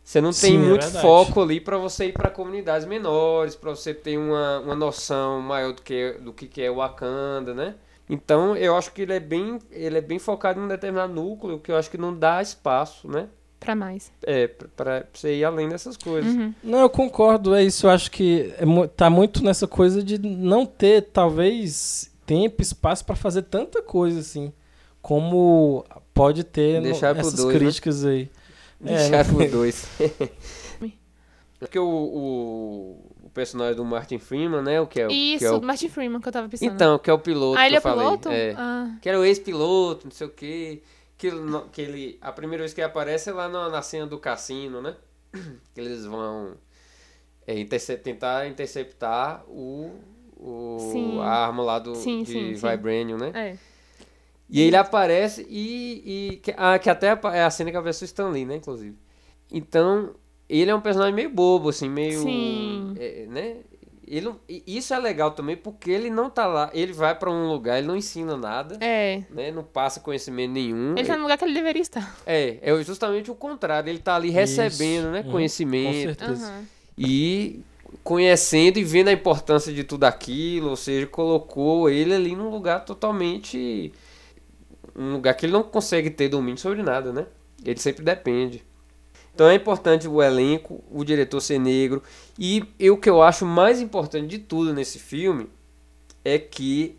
você 0.04 0.20
não 0.20 0.30
tem 0.30 0.52
Sim, 0.52 0.56
é 0.56 0.70
muito 0.70 0.86
é 0.86 0.90
foco 0.90 1.41
ali 1.41 1.62
para 1.62 1.78
você 1.78 2.08
ir 2.08 2.14
para 2.14 2.30
comunidades 2.30 2.86
menores, 2.86 3.56
para 3.56 3.70
você 3.70 3.94
ter 3.94 4.18
uma, 4.18 4.60
uma 4.60 4.76
noção 4.76 5.41
maior 5.41 5.74
do 5.74 5.82
que 5.82 6.14
do 6.20 6.34
que, 6.34 6.48
que 6.48 6.62
é 6.62 6.70
o 6.70 6.76
Wakanda, 6.76 7.54
né? 7.54 7.76
Então 8.10 8.56
eu 8.56 8.76
acho 8.76 8.91
que 8.91 9.04
ele 9.04 9.14
é 9.14 9.20
bem 9.20 9.60
ele 9.72 9.98
é 9.98 10.02
bem 10.02 10.20
focado 10.20 10.60
em 10.60 10.64
um 10.64 10.68
determinado 10.68 11.14
núcleo 11.14 11.60
que 11.60 11.72
eu 11.72 11.78
acho 11.78 11.90
que 11.90 11.98
não 11.98 12.14
dá 12.14 12.41
espaço, 12.41 13.08
né? 13.08 13.30
Para 13.64 13.76
mais. 13.76 14.11
É, 14.23 14.48
para 14.48 15.06
você 15.14 15.35
ir 15.35 15.44
além 15.44 15.69
dessas 15.69 15.98
coisas. 15.98 16.34
Uhum. 16.34 16.53
Não, 16.64 16.80
eu 16.80 16.90
concordo, 16.90 17.56
é 17.56 17.64
isso. 17.64 17.88
Eu 17.88 17.91
acho 17.91 18.11
que 18.11 18.53
é, 18.57 18.88
tá 18.88 19.10
muito 19.10 19.44
nessa 19.44 19.68
coisa 19.68 20.03
de 20.03 20.18
não 20.19 20.65
ter, 20.65 21.03
talvez, 21.14 22.11
tempo, 22.26 22.61
espaço 22.61 23.06
para 23.06 23.15
fazer 23.15 23.44
tanta 23.44 23.81
coisa 23.81 24.19
assim. 24.19 24.52
Como 25.02 25.85
pode 26.14 26.44
ter 26.44 26.81
Deixar 26.81 27.14
no, 27.14 27.22
essas 27.22 27.34
dois, 27.34 27.53
né? 27.53 27.60
críticas 27.60 28.03
né? 28.03 28.11
aí. 28.11 28.31
Deixar 28.80 29.18
é, 29.18 29.23
por 29.23 29.48
dois. 29.49 29.88
Porque 31.60 31.80
o, 31.80 31.85
o, 31.85 33.11
o, 33.23 33.30
personagem 33.30 33.76
do 33.76 33.85
Martin 33.85 34.19
Freeman, 34.19 34.61
né? 34.61 34.81
O 34.81 34.88
que 34.88 35.02
é, 35.02 35.07
Isso, 35.11 35.40
que 35.40 35.45
é 35.45 35.52
o 35.52 35.61
Martin 35.61 35.88
Freeman 35.88 36.19
que 36.19 36.27
eu 36.27 36.31
tava 36.31 36.49
pensando. 36.49 36.73
Então, 36.73 36.99
que 36.99 37.10
é 37.10 37.14
o 37.14 37.19
piloto. 37.19 37.57
Ah, 37.57 37.65
ele 37.65 37.77
é 37.77 37.80
o 37.80 37.81
piloto? 37.81 38.30
É. 38.30 38.53
Ah. 38.57 38.98
Que 39.02 39.07
era 39.07 39.18
o 39.18 39.23
ex-piloto, 39.23 40.07
não 40.07 40.11
sei 40.11 40.27
o 40.27 40.30
quê 40.30 40.81
que, 41.18 41.30
que 41.72 41.81
ele. 41.81 42.18
A 42.22 42.31
primeira 42.31 42.64
vez 42.64 42.73
que 42.73 42.81
ele 42.81 42.88
aparece 42.88 43.30
é 43.30 43.34
lá 43.34 43.48
na, 43.48 43.69
na 43.69 43.81
cena 43.81 44.07
do 44.07 44.19
cassino, 44.19 44.81
né? 44.81 44.95
Que 45.73 45.81
eles 45.81 46.06
vão 46.06 46.56
é, 47.48 47.64
tentar 47.98 48.48
interceptar 48.48 49.44
o, 49.48 49.91
o 50.38 51.19
a 51.22 51.45
arma 51.45 51.64
lá 51.64 51.80
do 51.80 51.95
sim, 51.95 52.23
de 52.23 52.31
sim, 52.31 52.53
Vibranium, 52.53 53.18
né? 53.18 53.31
É. 53.34 53.57
E 54.49 54.61
ele 54.61 54.76
aparece 54.76 55.45
e. 55.49 56.03
e 56.34 56.38
que, 56.38 56.53
ah, 56.56 56.77
que 56.77 56.90
até 56.90 57.07
é 57.07 57.44
a 57.44 57.49
cena 57.49 57.72
que 57.72 57.77
aparece 57.77 58.03
o 58.03 58.06
Stan 58.06 58.30
Lee, 58.30 58.45
né? 58.45 58.57
Inclusive. 58.57 58.95
Então, 59.52 60.14
ele 60.48 60.69
é 60.69 60.76
um 60.76 60.81
personagem 60.81 61.14
meio 61.14 61.30
bobo, 61.30 61.69
assim, 61.69 61.90
meio. 61.90 62.22
Sim. 62.22 62.94
É, 62.99 63.26
né? 63.27 63.57
Ele, 64.06 64.34
isso 64.68 64.94
é 64.94 65.00
legal 65.00 65.32
também 65.32 65.56
porque 65.56 65.90
ele 65.90 66.10
não 66.10 66.30
tá 66.30 66.46
lá, 66.46 66.70
ele 66.74 66.92
vai 66.92 67.16
para 67.16 67.32
um 67.32 67.48
lugar, 67.48 67.78
ele 67.78 67.88
não 67.88 67.96
ensina 67.96 68.36
nada, 68.36 68.78
é. 68.82 69.24
né? 69.30 69.52
Não 69.52 69.64
passa 69.64 70.00
conhecimento 70.00 70.52
nenhum. 70.52 70.92
Ele, 70.92 71.02
ele 71.02 71.08
tá 71.08 71.16
no 71.16 71.24
lugar 71.24 71.38
que 71.38 71.46
ele 71.46 71.54
deveria 71.54 71.82
estar. 71.82 72.16
É, 72.26 72.58
é 72.62 72.84
justamente 72.84 73.32
o 73.32 73.36
contrário, 73.36 73.90
ele 73.90 74.00
tá 74.00 74.16
ali 74.16 74.30
recebendo, 74.30 75.04
isso. 75.04 75.12
né, 75.12 75.22
uhum. 75.26 75.32
conhecimento. 75.32 76.18
Com 76.18 76.24
certeza. 76.26 76.52
Uhum. 76.52 76.66
e 76.98 77.62
conhecendo 78.04 78.78
e 78.78 78.84
vendo 78.84 79.08
a 79.08 79.14
importância 79.14 79.72
de 79.72 79.84
tudo 79.84 80.04
aquilo, 80.04 80.70
ou 80.70 80.76
seja, 80.76 81.08
colocou 81.08 81.90
ele 81.90 82.14
ali 82.14 82.36
num 82.36 82.50
lugar 82.50 82.84
totalmente 82.84 83.94
um 84.96 85.14
lugar 85.14 85.34
que 85.34 85.46
ele 85.46 85.54
não 85.54 85.64
consegue 85.64 86.10
ter 86.10 86.30
domínio 86.30 86.58
sobre 86.58 86.84
nada, 86.84 87.12
né? 87.12 87.26
Ele 87.64 87.80
sempre 87.80 88.04
depende. 88.04 88.64
Então 89.34 89.47
é 89.47 89.55
importante 89.55 90.07
o 90.07 90.22
elenco, 90.22 90.84
o 90.91 91.03
diretor 91.03 91.41
ser 91.41 91.60
negro 91.60 92.03
e 92.38 92.64
o 92.89 92.97
que 92.97 93.10
eu 93.10 93.22
acho 93.22 93.45
mais 93.45 93.81
importante 93.81 94.27
de 94.27 94.39
tudo 94.39 94.73
nesse 94.73 94.99
filme 94.99 95.49
é 96.23 96.38
que 96.38 96.97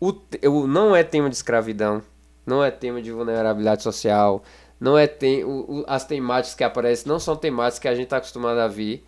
o, 0.00 0.14
o 0.48 0.66
não 0.66 0.96
é 0.96 1.04
tema 1.04 1.28
de 1.28 1.36
escravidão, 1.36 2.02
não 2.46 2.64
é 2.64 2.70
tema 2.70 3.02
de 3.02 3.12
vulnerabilidade 3.12 3.82
social, 3.82 4.42
não 4.80 4.96
é 4.96 5.06
tem, 5.06 5.44
o, 5.44 5.80
o, 5.80 5.84
as 5.86 6.04
temáticas 6.06 6.54
que 6.54 6.64
aparecem 6.64 7.06
não 7.06 7.20
são 7.20 7.36
temáticas 7.36 7.78
que 7.78 7.88
a 7.88 7.94
gente 7.94 8.04
está 8.04 8.16
acostumado 8.16 8.58
a 8.58 8.66
ver 8.66 9.04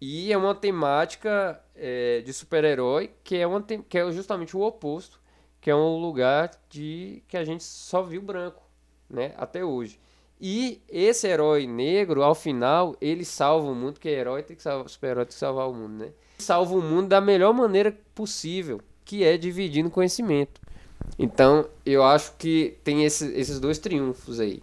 e 0.00 0.32
é 0.32 0.36
uma 0.36 0.54
temática 0.54 1.60
é, 1.74 2.22
de 2.22 2.32
super-herói 2.32 3.10
que 3.22 3.36
é 3.36 3.46
que 3.88 3.98
é 3.98 4.10
justamente 4.10 4.56
o 4.56 4.62
oposto, 4.62 5.20
que 5.60 5.70
é 5.70 5.74
um 5.74 5.98
lugar 5.98 6.50
de 6.70 7.22
que 7.28 7.36
a 7.36 7.44
gente 7.44 7.62
só 7.62 8.02
viu 8.02 8.22
branco, 8.22 8.62
né, 9.08 9.34
até 9.36 9.64
hoje. 9.64 10.00
E 10.46 10.82
esse 10.90 11.26
herói 11.26 11.66
negro, 11.66 12.22
ao 12.22 12.34
final, 12.34 12.94
ele 13.00 13.24
salva 13.24 13.66
o 13.66 13.74
mundo, 13.74 13.94
porque 13.94 14.10
herói 14.10 14.42
tem 14.42 14.54
que 14.54 14.62
salvar, 14.62 14.86
super-herói 14.90 15.24
tem 15.24 15.32
que 15.32 15.38
salvar 15.38 15.70
o 15.70 15.72
mundo, 15.72 16.04
né? 16.04 16.10
Salva 16.36 16.74
o 16.74 16.82
mundo 16.82 17.08
da 17.08 17.18
melhor 17.18 17.54
maneira 17.54 17.96
possível, 18.14 18.78
que 19.06 19.24
é 19.24 19.38
dividindo 19.38 19.88
conhecimento. 19.88 20.60
Então, 21.18 21.66
eu 21.86 22.04
acho 22.04 22.34
que 22.36 22.76
tem 22.84 23.06
esse, 23.06 23.26
esses 23.32 23.58
dois 23.58 23.78
triunfos 23.78 24.38
aí. 24.38 24.62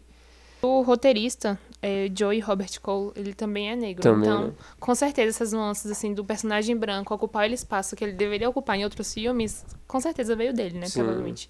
O 0.61 0.83
roteirista, 0.83 1.59
é, 1.81 2.07
Joey 2.15 2.41
Robert 2.41 2.79
Cole, 2.79 3.11
ele 3.15 3.33
também 3.33 3.71
é 3.71 3.75
negro. 3.75 4.03
Também, 4.03 4.29
então, 4.29 4.47
né? 4.49 4.53
com 4.79 4.93
certeza, 4.93 5.29
essas 5.29 5.51
nuances 5.51 5.89
assim 5.89 6.13
do 6.13 6.23
personagem 6.23 6.77
branco 6.77 7.11
ocupar 7.11 7.49
o 7.49 7.53
espaço 7.55 7.95
que 7.95 8.03
ele 8.03 8.13
deveria 8.13 8.47
ocupar 8.47 8.77
em 8.77 8.83
outros 8.83 9.11
filmes, 9.11 9.65
com 9.87 9.99
certeza 9.99 10.35
veio 10.35 10.53
dele, 10.53 10.77
né? 10.77 10.85
Sim. 10.85 10.99
Provavelmente. 10.99 11.49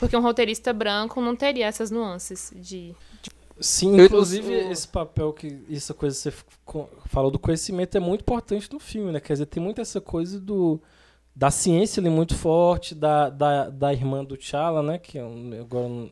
Porque 0.00 0.16
um 0.16 0.20
roteirista 0.20 0.72
branco 0.72 1.20
não 1.20 1.36
teria 1.36 1.66
essas 1.66 1.92
nuances 1.92 2.52
de. 2.56 2.92
Sim, 3.60 3.98
Eu- 3.98 4.06
inclusive 4.06 4.52
eu- 4.52 4.70
esse 4.72 4.86
papel 4.88 5.32
que 5.32 5.60
essa 5.70 5.92
coisa 5.94 6.16
que 6.16 6.22
você 6.22 6.44
falou 7.06 7.30
do 7.30 7.38
conhecimento 7.38 7.96
é 7.96 8.00
muito 8.00 8.20
importante 8.22 8.70
no 8.72 8.78
filme, 8.78 9.10
né? 9.12 9.20
Quer 9.20 9.32
dizer, 9.34 9.46
tem 9.46 9.62
muito 9.62 9.80
essa 9.80 10.00
coisa 10.00 10.38
do 10.40 10.80
da 11.34 11.52
ciência 11.52 12.00
ali 12.00 12.10
muito 12.10 12.34
forte, 12.34 12.96
da, 12.96 13.30
da, 13.30 13.70
da 13.70 13.92
irmã 13.92 14.24
do 14.24 14.36
T'Challa, 14.36 14.82
né? 14.82 14.98
Que 14.98 15.18
é, 15.18 15.24
um, 15.24 15.52
agora, 15.60 16.10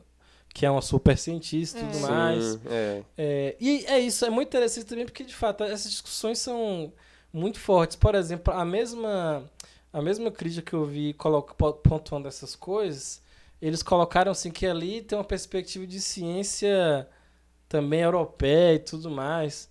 que 0.53 0.65
é 0.65 0.71
uma 0.71 0.81
super 0.81 1.17
cientista 1.17 1.79
e 1.79 1.83
tudo 1.83 1.97
É. 1.97 2.09
mais. 2.09 2.43
Sim, 2.45 2.59
é. 2.67 3.03
É, 3.17 3.55
e 3.59 3.85
é 3.87 3.99
isso, 3.99 4.23
é 4.23 4.29
muito 4.29 4.47
interessante 4.47 4.85
também 4.85 5.03
porque, 5.05 5.25
de 5.25 5.35
fato, 5.35 5.65
essas 5.65 5.91
discussões 5.91 6.39
são 6.39 6.93
muito 7.33 7.59
fortes. 7.59 7.97
Por 7.97 8.15
exemplo, 8.15 8.53
a 8.53 8.63
mesma, 8.63 9.43
a 9.91 10.01
mesma 10.01 10.31
crítica 10.31 10.61
que 10.69 10.73
eu 10.73 10.85
vi 10.85 11.13
pontuando 11.83 12.25
essas 12.29 12.55
coisas, 12.55 13.21
eles 13.61 13.83
colocaram 13.83 14.31
assim 14.31 14.49
que 14.49 14.65
ali 14.65 15.01
tem 15.01 15.17
uma 15.17 15.25
perspectiva 15.25 15.85
de 15.85 15.99
ciência 15.99 17.05
também 17.69 18.01
europeia 18.01 18.75
e 18.75 18.79
tudo 18.79 19.09
mais. 19.09 19.69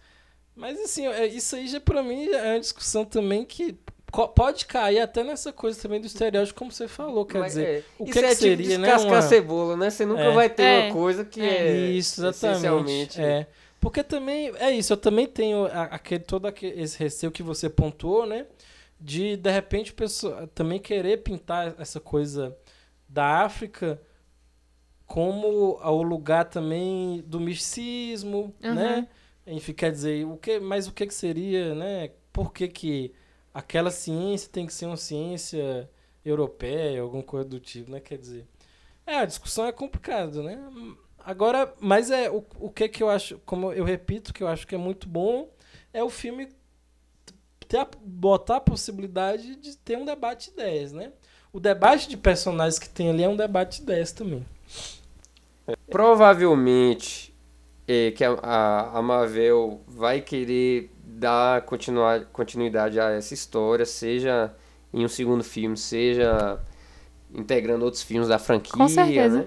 Mas 0.55 0.78
assim, 0.81 1.06
é- 1.06 1.27
isso 1.27 1.55
aí 1.56 1.68
já 1.68 1.81
pra 1.81 2.02
mim 2.02 2.28
é 2.28 2.52
uma 2.52 2.60
discussão 2.60 3.05
também 3.05 3.44
que 3.44 3.77
pode 4.35 4.64
cair 4.66 5.01
até 5.01 5.23
nessa 5.23 5.52
coisa 5.52 5.78
também 5.81 6.01
do 6.01 6.06
estereótipo, 6.06 6.59
como 6.59 6.73
você 6.73 6.89
falou, 6.89 7.27
quer 7.27 7.39
Mas, 7.40 7.52
dizer, 7.55 7.66
é, 7.68 7.82
o 7.98 8.05
isso 8.05 8.12
que, 8.12 8.18
é 8.18 8.23
que 8.23 8.28
tipo 8.28 8.40
seria, 8.40 8.78
né? 8.78 8.86
descascar 8.86 9.12
uma- 9.14 9.23
cebola, 9.23 9.77
né? 9.77 9.90
Você 9.90 10.06
nunca 10.06 10.23
É. 10.23 10.31
vai 10.32 10.48
ter 10.48 10.62
É. 10.62 10.85
uma 10.86 10.93
coisa 10.94 11.24
que 11.24 11.40
É. 11.40 11.68
é, 11.68 11.77
Isso, 11.90 12.20
exatamente. 12.20 12.56
essencialmente 12.56 13.20
É. 13.20 13.47
Porque 13.81 14.02
também, 14.02 14.52
é 14.59 14.70
isso, 14.70 14.93
eu 14.93 14.97
também 14.97 15.27
tenho 15.27 15.66
aquele, 15.66 16.24
todo 16.24 16.47
aquele, 16.47 16.81
esse 16.82 16.98
receio 16.98 17.31
que 17.31 17.43
você 17.43 17.68
pontuou, 17.68 18.24
né? 18.27 18.47
De, 18.98 19.36
de 19.36 19.51
repente, 19.51 19.93
pessoa, 19.93 20.48
também 20.55 20.78
querer 20.78 21.18
pintar 21.18 21.74
essa 21.78 22.01
coisa 22.01 22.56
da 23.06 23.43
África 23.43 24.01
como 25.07 25.78
o 25.83 26.03
lugar 26.03 26.45
também 26.47 27.23
do 27.27 27.39
misticismo, 27.41 28.55
Uhum. 28.62 28.74
né? 28.74 29.09
Enfim, 29.47 29.73
quer 29.73 29.93
dizer, 29.93 30.27
o 30.27 30.37
que, 30.37 30.59
mas 30.59 30.89
o 30.89 30.93
que, 30.93 31.07
que 31.07 31.15
seria, 31.15 31.74
né? 31.74 32.11
Por 32.33 32.53
que, 32.53 32.66
que 32.69 33.12
aquela 33.55 33.91
ciência 33.91 34.51
tem 34.53 34.66
que 34.66 34.73
ser 34.74 34.87
uma 34.87 34.97
ciência 34.97 35.89
europeia, 36.24 37.01
alguma 37.01 37.23
coisa 37.23 37.49
do 37.49 37.61
tipo, 37.61 37.91
né? 37.91 38.01
Quer 38.01 38.19
dizer, 38.19 38.47
é, 39.07 39.16
a 39.19 39.24
discussão 39.24 39.66
é 39.66 39.73
complicada, 39.73 40.43
né? 40.43 40.59
Agora, 41.24 41.73
mas 41.81 42.11
é 42.11 42.28
o, 42.31 42.45
o 42.59 42.70
que 42.70 42.89
que 42.89 43.03
eu 43.03 43.09
acho, 43.09 43.39
como 43.47 43.73
eu 43.73 43.85
repito, 43.85 44.35
que 44.35 44.43
eu 44.43 44.49
acho 44.49 44.66
que 44.66 44.74
é 44.74 44.78
muito 44.78 45.09
bom, 45.09 45.49
é 45.93 46.03
o 46.03 46.11
filme 46.11 46.49
ter 47.69 47.78
a- 47.78 47.89
botar 48.01 48.57
a 48.57 48.61
possibilidade 48.61 49.57
de 49.57 49.77
ter 49.77 49.97
um 49.99 50.05
debate 50.05 50.47
de 50.47 50.53
ideias, 50.55 50.93
né? 50.93 51.12
O 51.53 51.59
debate 51.61 52.09
de 52.09 52.16
personagens 52.16 52.78
que 52.78 52.89
tem 52.89 53.09
ali 53.11 53.23
é 53.23 53.28
um 53.28 53.37
debate 53.37 53.77
de 53.78 53.83
ideias 53.85 54.12
também. 54.12 54.45
Provavelmente 55.90 57.34
é, 57.86 58.10
que 58.10 58.24
a, 58.24 58.32
a, 58.43 58.98
a 58.98 59.02
Marvel 59.02 59.80
vai 59.86 60.20
querer 60.20 60.90
dar 61.05 61.62
continuar, 61.62 62.26
continuidade 62.26 63.01
a 63.01 63.10
essa 63.10 63.32
história, 63.32 63.86
seja 63.86 64.55
em 64.93 65.05
um 65.05 65.09
segundo 65.09 65.43
filme, 65.43 65.76
seja 65.76 66.60
integrando 67.34 67.84
outros 67.84 68.02
filmes 68.02 68.28
da 68.28 68.38
franquia. 68.38 68.72
Com 68.72 68.88
certeza. 68.88 69.38
Né? 69.40 69.47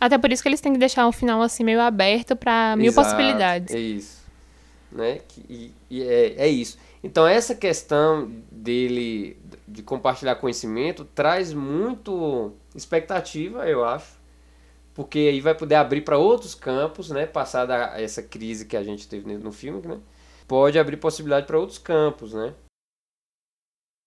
Até 0.00 0.16
por 0.16 0.32
isso 0.32 0.42
que 0.42 0.48
eles 0.48 0.60
têm 0.60 0.72
que 0.72 0.78
deixar 0.78 1.06
um 1.06 1.12
final 1.12 1.42
assim 1.42 1.62
meio 1.62 1.80
aberto 1.80 2.34
pra 2.34 2.74
mil 2.76 2.86
Exato, 2.86 3.06
possibilidades. 3.06 3.74
É 3.74 3.78
isso. 3.78 4.20
Né? 4.90 5.20
E, 5.48 5.72
e 5.90 6.02
é, 6.02 6.34
é 6.44 6.48
isso. 6.48 6.78
Então, 7.02 7.26
essa 7.26 7.54
questão 7.54 8.30
dele 8.50 9.38
de 9.66 9.82
compartilhar 9.82 10.34
conhecimento 10.36 11.04
traz 11.04 11.52
muito 11.52 12.52
expectativa, 12.74 13.66
eu 13.66 13.84
acho. 13.84 14.19
Porque 15.00 15.18
aí 15.18 15.40
vai 15.40 15.54
poder 15.54 15.76
abrir 15.76 16.02
para 16.02 16.18
outros 16.18 16.54
campos, 16.54 17.08
né? 17.08 17.24
Passada 17.24 17.74
essa 17.98 18.22
crise 18.22 18.66
que 18.66 18.76
a 18.76 18.82
gente 18.82 19.08
teve 19.08 19.34
no 19.38 19.50
filme, 19.50 19.80
né? 19.88 19.98
Pode 20.46 20.78
abrir 20.78 20.98
possibilidade 20.98 21.46
para 21.46 21.58
outros 21.58 21.78
campos, 21.78 22.34
né? 22.34 22.52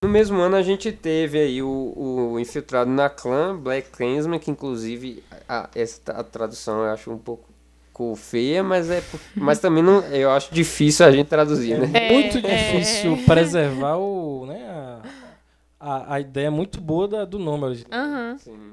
No 0.03 0.09
mesmo 0.09 0.37
ano 0.39 0.55
a 0.55 0.61
gente 0.61 0.91
teve 0.91 1.39
aí 1.39 1.63
o, 1.63 1.93
o 2.33 2.39
Infiltrado 2.39 2.91
na 2.91 3.09
Clã, 3.09 3.57
Black 3.57 3.89
Clansman, 3.89 4.37
que 4.37 4.51
inclusive 4.51 5.23
a, 5.49 5.67
essa 5.73 6.11
a 6.11 6.23
tradução 6.23 6.83
eu 6.83 6.91
acho 6.91 7.09
um 7.09 7.17
pouco 7.17 7.49
co- 7.91 8.15
feia, 8.15 8.61
mas 8.63 8.91
é 8.91 9.01
mas 9.35 9.57
também 9.57 9.81
não, 9.81 9.99
eu 10.13 10.29
acho 10.29 10.53
difícil 10.53 11.07
a 11.07 11.11
gente 11.11 11.25
traduzir, 11.27 11.75
né? 11.79 11.89
É, 11.91 12.13
muito 12.13 12.37
é. 12.37 12.41
difícil 12.41 13.17
preservar 13.25 13.95
o, 13.97 14.45
né, 14.45 14.63
a, 14.69 15.01
a, 15.79 16.13
a 16.15 16.19
ideia 16.19 16.51
muito 16.51 16.79
boa 16.79 17.07
da- 17.07 17.25
do 17.25 17.39
nome 17.39 17.63
original. 17.63 17.99
Aham. 17.99 18.37
Sim. 18.37 18.71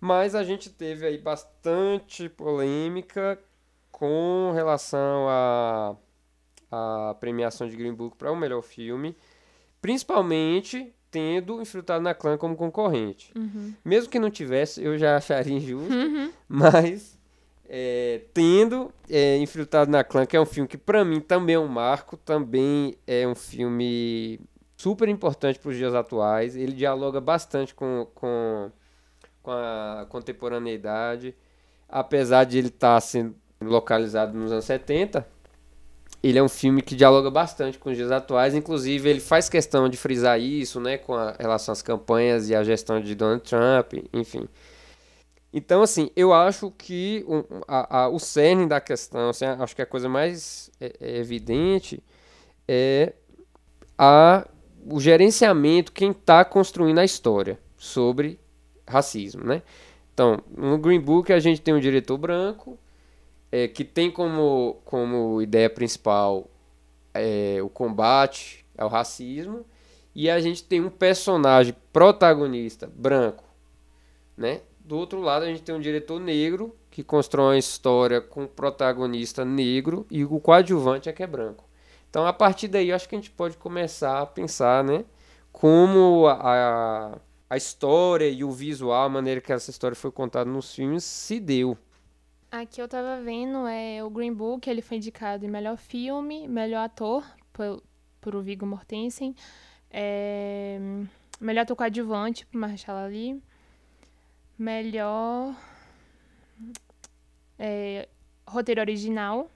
Mas 0.00 0.34
a 0.34 0.42
gente 0.42 0.70
teve 0.70 1.06
aí 1.06 1.18
bastante 1.18 2.28
polêmica 2.28 3.38
com 3.92 4.50
relação 4.54 5.28
à 5.28 5.96
a, 6.70 7.14
premiação 7.20 7.68
de 7.68 7.76
Green 7.76 7.92
Book 7.92 8.16
para 8.16 8.32
o 8.32 8.36
melhor 8.36 8.62
filme, 8.62 9.14
principalmente 9.82 10.94
tendo 11.10 11.60
Infiltrado 11.60 12.02
na 12.02 12.14
Clã 12.14 12.38
como 12.38 12.56
concorrente. 12.56 13.32
Uhum. 13.36 13.74
Mesmo 13.84 14.10
que 14.10 14.18
não 14.18 14.30
tivesse, 14.30 14.82
eu 14.82 14.96
já 14.96 15.16
acharia 15.16 15.56
injusto, 15.56 15.92
Uhum. 15.92 16.30
mas 16.48 17.18
é, 17.68 18.22
tendo 18.32 18.92
é, 19.08 19.36
Infiltrado 19.38 19.90
na 19.90 20.04
Clã, 20.04 20.24
que 20.24 20.36
é 20.36 20.40
um 20.40 20.46
filme 20.46 20.68
que 20.68 20.78
para 20.78 21.04
mim 21.04 21.20
também 21.20 21.56
é 21.56 21.58
um 21.58 21.68
marco, 21.68 22.16
também 22.16 22.94
é 23.06 23.26
um 23.26 23.34
filme 23.34 24.40
super 24.76 25.08
importante 25.08 25.58
para 25.58 25.70
os 25.70 25.76
dias 25.76 25.94
atuais. 25.94 26.56
Ele 26.56 26.72
dialoga 26.72 27.20
bastante 27.20 27.74
com, 27.74 28.06
com, 28.14 28.70
com 29.50 30.02
a 30.02 30.06
contemporaneidade, 30.08 31.34
apesar 31.88 32.44
de 32.44 32.58
ele 32.58 32.68
estar 32.68 33.00
sendo 33.00 33.34
localizado 33.60 34.36
nos 34.38 34.52
anos 34.52 34.64
70. 34.64 35.26
Ele 36.22 36.38
é 36.38 36.42
um 36.42 36.48
filme 36.48 36.82
que 36.82 36.94
dialoga 36.94 37.30
bastante 37.30 37.78
com 37.78 37.90
os 37.90 37.96
dias 37.96 38.12
atuais, 38.12 38.54
inclusive 38.54 39.08
ele 39.08 39.20
faz 39.20 39.48
questão 39.48 39.88
de 39.88 39.96
frisar 39.96 40.38
isso, 40.38 40.78
né, 40.78 40.98
com 40.98 41.14
a 41.14 41.34
relação 41.38 41.72
às 41.72 41.80
campanhas 41.82 42.50
e 42.50 42.54
à 42.54 42.62
gestão 42.62 43.00
de 43.00 43.14
Donald 43.14 43.42
Trump, 43.42 43.94
enfim. 44.12 44.46
Então, 45.52 45.82
assim, 45.82 46.10
eu 46.14 46.32
acho 46.32 46.70
que 46.70 47.24
o, 47.26 47.44
a, 47.66 48.02
a- 48.04 48.08
o 48.08 48.18
cerne 48.20 48.66
da 48.66 48.80
questão, 48.80 49.30
assim, 49.30 49.46
acho 49.46 49.74
que 49.74 49.82
a 49.82 49.86
coisa 49.86 50.08
mais 50.08 50.70
é- 50.80 50.92
é 51.00 51.16
evidente 51.18 52.02
é 52.68 53.14
a, 53.98 54.46
o 54.90 55.00
gerenciamento, 55.00 55.90
quem 55.90 56.10
está 56.12 56.44
construindo 56.44 56.98
a 56.98 57.04
história 57.04 57.58
sobre 57.78 58.38
racismo, 58.90 59.44
né? 59.44 59.62
Então, 60.12 60.42
no 60.54 60.76
Green 60.78 61.00
Book 61.00 61.32
a 61.32 61.38
gente 61.38 61.60
tem 61.60 61.72
um 61.72 61.80
diretor 61.80 62.18
branco, 62.18 62.78
é, 63.50 63.66
que 63.66 63.84
tem 63.84 64.10
como, 64.10 64.76
como 64.84 65.40
ideia 65.40 65.70
principal 65.70 66.46
é, 67.14 67.58
o 67.62 67.68
combate 67.68 68.64
ao 68.76 68.88
racismo, 68.88 69.64
e 70.14 70.28
a 70.28 70.40
gente 70.40 70.62
tem 70.64 70.80
um 70.80 70.90
personagem 70.90 71.74
protagonista 71.92 72.90
branco, 72.94 73.44
né? 74.36 74.60
Do 74.84 74.98
outro 74.98 75.20
lado, 75.20 75.44
a 75.44 75.46
gente 75.46 75.62
tem 75.62 75.74
um 75.74 75.80
diretor 75.80 76.18
negro 76.18 76.74
que 76.90 77.04
constrói 77.04 77.54
uma 77.54 77.58
história 77.58 78.20
com 78.20 78.46
protagonista 78.46 79.44
negro 79.44 80.04
e 80.10 80.24
o 80.24 80.40
coadjuvante 80.40 81.08
é 81.08 81.12
que 81.12 81.22
é 81.22 81.26
branco. 81.26 81.64
Então, 82.08 82.26
a 82.26 82.32
partir 82.32 82.66
daí, 82.66 82.90
acho 82.90 83.08
que 83.08 83.14
a 83.14 83.18
gente 83.18 83.30
pode 83.30 83.56
começar 83.56 84.20
a 84.20 84.26
pensar, 84.26 84.82
né? 84.82 85.04
Como 85.52 86.26
a, 86.26 86.32
a 86.42 87.18
história 87.56 88.28
e 88.28 88.44
o 88.44 88.50
visual, 88.50 89.04
a 89.04 89.08
maneira 89.08 89.40
que 89.40 89.52
essa 89.52 89.70
história 89.70 89.96
foi 89.96 90.10
contada 90.10 90.48
nos 90.48 90.74
filmes, 90.74 91.04
se 91.04 91.40
deu. 91.40 91.76
Aqui 92.50 92.80
eu 92.80 92.88
tava 92.88 93.20
vendo, 93.22 93.66
é 93.66 94.02
o 94.02 94.10
Green 94.10 94.32
Book, 94.32 94.68
ele 94.68 94.82
foi 94.82 94.96
indicado 94.96 95.44
em 95.44 95.48
melhor 95.48 95.76
filme, 95.76 96.48
melhor 96.48 96.84
ator, 96.84 97.24
por, 97.52 97.82
por 98.20 98.34
o 98.34 98.42
Viggo 98.42 98.66
Mortensen, 98.66 99.34
é, 99.90 100.78
melhor 101.40 101.62
ator 101.62 101.76
coadjuvante, 101.76 102.46
por 102.46 102.58
Marshall 102.58 102.98
Ali, 102.98 103.42
melhor 104.58 105.54
é, 107.58 108.08
roteiro 108.46 108.80
original 108.80 109.50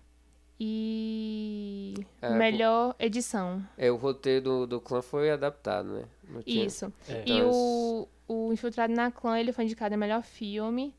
e 0.67 1.95
É, 2.23 2.31
melhor 2.31 2.95
edição. 2.99 3.63
É, 3.77 3.91
o 3.91 3.97
roteiro 3.97 4.43
do, 4.43 4.67
do 4.67 4.81
clã 4.81 5.03
foi 5.03 5.31
adaptado, 5.31 5.89
né? 5.89 6.05
Não 6.29 6.43
tinha- 6.43 6.65
Isso. 6.65 6.93
É. 7.09 7.23
E 7.27 7.43
o, 7.43 8.09
o 8.27 8.53
Infiltrado 8.53 8.93
na 8.95 9.11
Clã, 9.11 9.39
ele 9.39 9.53
foi 9.53 9.65
indicado 9.65 9.95
em 9.95 9.99
melhor 9.99 10.23
filme. 10.23 10.95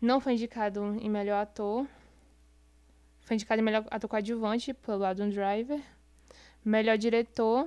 Não 0.00 0.20
foi 0.20 0.34
indicado 0.34 0.80
em 1.00 1.08
melhor 1.10 1.42
ator. 1.42 1.86
Foi 3.22 3.34
indicado 3.34 3.60
em 3.60 3.64
melhor 3.64 3.84
ator 3.90 4.08
coadjuvante 4.08 4.72
pelo 4.72 5.04
Adam 5.04 5.28
Driver. 5.28 5.80
Melhor 6.64 6.96
diretor. 6.96 7.66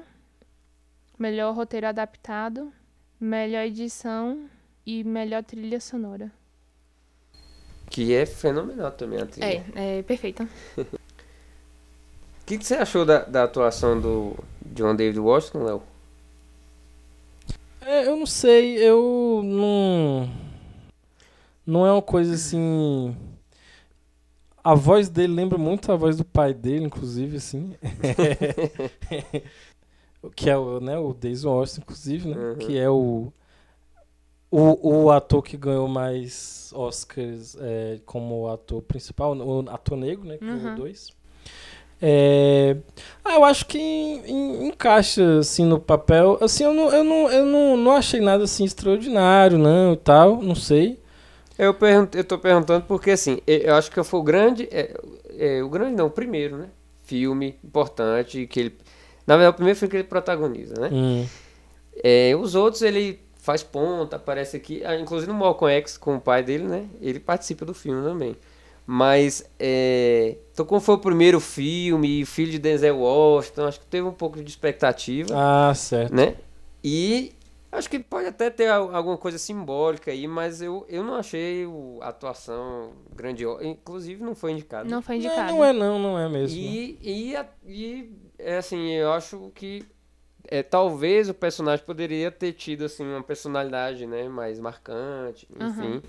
Melhor 1.19 1.53
roteiro 1.53 1.87
adaptado. 1.87 2.71
Melhor 3.19 3.63
edição. 3.65 4.49
E 4.85 5.03
melhor 5.03 5.43
trilha 5.43 5.79
sonora. 5.81 6.31
Que 7.89 8.13
é 8.13 8.25
fenomenal 8.25 8.91
também 8.91 9.19
a 9.19 9.25
trilha. 9.25 9.65
É, 9.75 9.99
é 9.99 10.03
perfeita. 10.03 10.47
O 12.47 12.49
que, 12.49 12.57
que 12.57 12.65
você 12.65 12.75
achou 12.75 13.05
da, 13.05 13.25
da 13.25 13.43
atuação 13.43 13.99
do 13.99 14.33
John 14.67 14.95
David 14.95 15.19
Washington, 15.19 15.63
Léo? 15.65 15.83
É, 17.81 18.07
eu 18.07 18.15
não 18.15 18.25
sei, 18.25 18.77
eu 18.77 19.41
não. 19.43 20.29
Não 21.65 21.85
é 21.85 21.91
uma 21.91 22.01
coisa 22.01 22.35
assim. 22.35 23.13
A 24.63 24.73
voz 24.73 25.09
dele 25.09 25.33
lembra 25.33 25.57
muito 25.57 25.91
a 25.91 25.97
voz 25.97 26.15
do 26.15 26.23
pai 26.23 26.53
dele, 26.53 26.85
inclusive, 26.85 27.35
assim. 27.35 27.75
que 30.33 30.49
é 30.49 30.57
o, 30.57 30.79
né, 30.79 30.97
o 30.97 31.13
Daisy 31.13 31.45
Washington, 31.45 31.81
inclusive, 31.81 32.29
né? 32.29 32.37
Uhum. 32.37 32.55
Que 32.55 32.77
é 32.77 32.89
o, 32.89 33.33
o. 34.49 35.01
O 35.03 35.11
ator 35.11 35.43
que 35.43 35.57
ganhou 35.57 35.89
mais 35.89 36.71
Oscars 36.73 37.57
é, 37.59 37.99
como 38.05 38.47
ator 38.47 38.81
principal, 38.83 39.35
o 39.35 39.69
ator 39.69 39.97
negro, 39.97 40.23
né? 40.25 40.37
Que 40.37 40.45
ganhou 40.45 40.69
Uhum. 40.69 40.75
dois. 40.75 41.16
É, 42.01 42.77
ah, 43.25 43.35
eu 43.35 43.43
acho 43.45 43.65
que 43.65 43.77
en- 43.79 44.23
en- 44.27 44.67
encaixa 44.67 45.39
assim 45.39 45.65
no 45.65 45.79
papel. 45.79 46.37
Assim, 46.41 46.63
eu 46.63 46.73
não, 46.73 46.89
eu 46.93 47.03
não, 47.03 47.31
eu 47.31 47.45
não, 47.45 47.77
não 47.77 47.91
achei 47.93 48.21
nada 48.21 48.43
assim 48.43 48.63
extraordinário, 48.65 49.57
não, 49.57 49.93
e 49.93 49.97
tal, 49.97 50.41
não 50.41 50.55
sei. 50.55 50.99
Eu, 51.57 51.73
pergunto, 51.73 52.17
eu 52.17 52.23
tô 52.23 52.37
perguntando 52.37 52.85
porque, 52.85 53.11
assim, 53.11 53.39
eu 53.47 53.57
eu 53.59 53.75
acho 53.75 53.89
que 53.91 54.03
foi 54.03 54.19
o 54.19 54.23
grande. 54.23 54.67
É, 54.71 54.93
é, 55.37 55.63
o 55.63 55.69
grande 55.69 55.95
não, 55.95 56.07
o 56.07 56.11
primeiro, 56.11 56.57
né? 56.57 56.69
Filme 57.03 57.55
importante 57.63 58.45
que 58.47 58.59
ele. 58.59 58.77
Na 59.25 59.35
verdade, 59.35 59.53
o 59.55 59.57
primeiro 59.57 59.79
filme 59.79 59.89
que 59.91 59.97
ele 59.97 60.03
protagoniza, 60.03 60.75
né? 60.79 60.89
Hum, 60.91 61.25
É, 62.03 62.35
os 62.35 62.55
outros 62.55 62.81
ele 62.81 63.19
faz 63.39 63.63
ponta, 63.63 64.15
aparece 64.17 64.57
aqui. 64.57 64.83
ah, 64.85 64.95
inclusive 64.99 65.31
no 65.31 65.37
Malcolm 65.37 65.73
X 65.73 65.97
com 65.97 66.15
o 66.15 66.21
pai 66.21 66.43
dele, 66.43 66.65
né? 66.65 66.85
Ele 67.01 67.19
participa 67.19 67.65
do 67.65 67.73
filme 67.73 68.03
também. 68.07 68.35
Mas, 68.89 69.43
é, 69.59 70.37
então 70.53 70.65
como 70.65 70.79
foi 70.79 70.95
o 70.95 70.99
primeiro 70.99 71.41
filme, 71.41 72.25
filho 72.25 72.51
de 72.53 72.57
Denzel 72.59 72.97
Washington, 72.97 73.65
acho 73.65 73.81
que 73.81 73.85
teve 73.85 74.07
um 74.07 74.13
pouco 74.13 74.41
de 74.41 74.49
expectativa, 74.49 75.33
Ah, 75.35 75.73
certo. 75.75 76.15
né? 76.15 76.37
E 76.81 77.33
acho 77.69 77.89
que 77.89 77.99
pode 77.99 78.27
até 78.27 78.49
ter 78.49 78.67
al- 78.69 78.95
alguma 78.95 79.17
coisa 79.17 79.37
simbólica 79.37 80.09
aí, 80.09 80.25
mas 80.25 80.61
eu, 80.61 80.85
eu 80.87 81.03
não 81.03 81.15
achei 81.15 81.65
a 82.01 82.07
atuação 82.07 82.93
grandiosa. 83.13 83.65
Inclusive 83.65 84.23
não 84.23 84.33
foi 84.33 84.53
indicado. 84.53 84.89
Não 84.89 85.01
foi 85.01 85.17
Não, 85.17 85.25
indicado. 85.25 85.51
não 85.51 85.65
é 85.65 85.73
não, 85.73 85.99
não 85.99 86.17
é 86.17 86.29
mesmo. 86.29 86.57
E, 86.57 86.97
e, 87.01 87.35
e 87.65 88.09
é 88.39 88.57
assim, 88.57 88.91
eu 88.93 89.11
acho 89.11 89.51
que 89.53 89.83
é, 90.47 90.63
talvez 90.63 91.27
o 91.27 91.33
personagem 91.33 91.85
poderia 91.85 92.31
ter 92.31 92.53
tido 92.53 92.85
assim 92.85 93.03
uma 93.03 93.21
personalidade, 93.21 94.05
né, 94.07 94.29
mais 94.29 94.61
marcante, 94.61 95.45
enfim. 95.59 96.01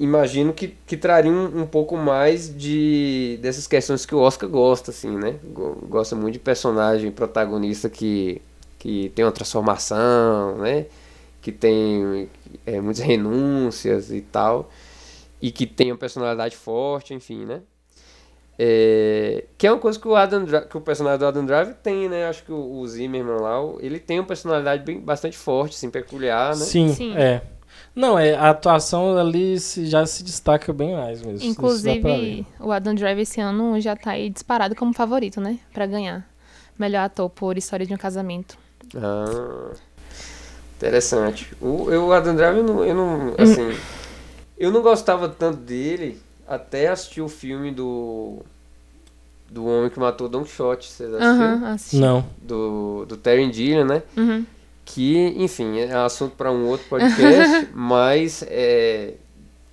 Imagino 0.00 0.52
que, 0.52 0.68
que 0.86 0.96
traria 0.96 1.30
um, 1.30 1.62
um 1.62 1.66
pouco 1.66 1.96
mais 1.96 2.54
de 2.56 3.38
dessas 3.40 3.66
questões 3.66 4.04
que 4.04 4.14
o 4.14 4.18
Oscar 4.18 4.48
gosta, 4.48 4.90
assim, 4.90 5.16
né? 5.16 5.36
Go- 5.44 5.76
Gosta 5.88 6.16
muito 6.16 6.34
de 6.34 6.38
personagem 6.40 7.12
protagonista 7.12 7.88
que, 7.88 8.42
que 8.78 9.10
tem 9.14 9.24
uma 9.24 9.30
transformação, 9.32 10.56
né? 10.58 10.86
Que 11.40 11.52
tem 11.52 12.28
é, 12.66 12.80
muitas 12.80 13.02
renúncias 13.04 14.10
e 14.10 14.20
tal. 14.20 14.68
E 15.40 15.52
que 15.52 15.66
tem 15.66 15.92
uma 15.92 15.98
personalidade 15.98 16.56
forte, 16.56 17.14
enfim, 17.14 17.44
né? 17.44 17.62
É, 18.56 19.44
que 19.58 19.66
é 19.66 19.72
uma 19.72 19.80
coisa 19.80 19.98
que 19.98 20.06
o 20.06 20.14
Adam 20.14 20.46
que 20.68 20.76
o 20.76 20.80
personagem 20.80 21.18
do 21.18 21.26
Adam 21.26 21.44
Driver 21.44 21.74
tem, 21.74 22.08
né? 22.08 22.26
Acho 22.26 22.44
que 22.44 22.52
o, 22.52 22.78
o 22.78 22.86
Zimmerman 22.86 23.40
lá, 23.40 23.58
ele 23.80 23.98
tem 23.98 24.20
uma 24.20 24.26
personalidade 24.26 24.84
bem, 24.84 25.00
bastante 25.00 25.36
forte, 25.36 25.74
assim, 25.74 25.90
peculiar, 25.90 26.50
né? 26.50 26.64
Sim, 26.64 26.88
Sim. 26.94 27.16
é. 27.16 27.42
Não, 27.94 28.18
é, 28.18 28.34
a 28.34 28.50
atuação 28.50 29.16
ali 29.16 29.58
se, 29.60 29.86
já 29.86 30.04
se 30.04 30.24
destaca 30.24 30.72
bem 30.72 30.94
mais 30.94 31.22
mesmo. 31.22 31.48
Inclusive, 31.48 32.44
o 32.58 32.72
Adam 32.72 32.94
Driver 32.94 33.20
esse 33.20 33.40
ano 33.40 33.80
já 33.80 33.94
tá 33.94 34.12
aí 34.12 34.28
disparado 34.30 34.74
como 34.74 34.92
favorito, 34.92 35.40
né? 35.40 35.58
Pra 35.72 35.86
ganhar. 35.86 36.28
Melhor 36.76 37.04
ator 37.04 37.30
por 37.30 37.56
História 37.56 37.86
de 37.86 37.94
um 37.94 37.96
Casamento. 37.96 38.58
Ah, 38.96 39.70
interessante. 40.76 41.54
O, 41.60 41.88
eu, 41.90 42.06
o 42.06 42.12
Adam 42.12 42.34
Driver, 42.34 42.58
eu 42.58 42.64
não, 42.64 42.84
eu 42.84 42.94
não, 42.94 43.34
assim, 43.38 43.78
eu 44.58 44.72
não 44.72 44.82
gostava 44.82 45.28
tanto 45.28 45.58
dele 45.58 46.20
até 46.48 46.88
assistir 46.88 47.20
o 47.20 47.28
filme 47.28 47.70
do 47.70 48.38
do 49.48 49.66
homem 49.66 49.88
que 49.88 50.00
matou 50.00 50.28
Don 50.28 50.42
Quixote, 50.42 50.90
vocês 50.90 51.14
assistiram? 51.14 51.54
Aham, 51.54 51.72
assisti. 51.74 51.96
Não. 51.96 52.26
Do, 52.42 53.04
do 53.06 53.16
Terry 53.16 53.52
Gilliam, 53.52 53.84
né? 53.84 54.02
Uhum. 54.16 54.44
Que, 54.84 55.28
enfim, 55.36 55.78
é 55.78 55.92
assunto 55.94 56.36
para 56.36 56.50
um 56.52 56.66
outro 56.66 56.86
podcast, 56.88 57.68
mas 57.74 58.44
é, 58.48 59.14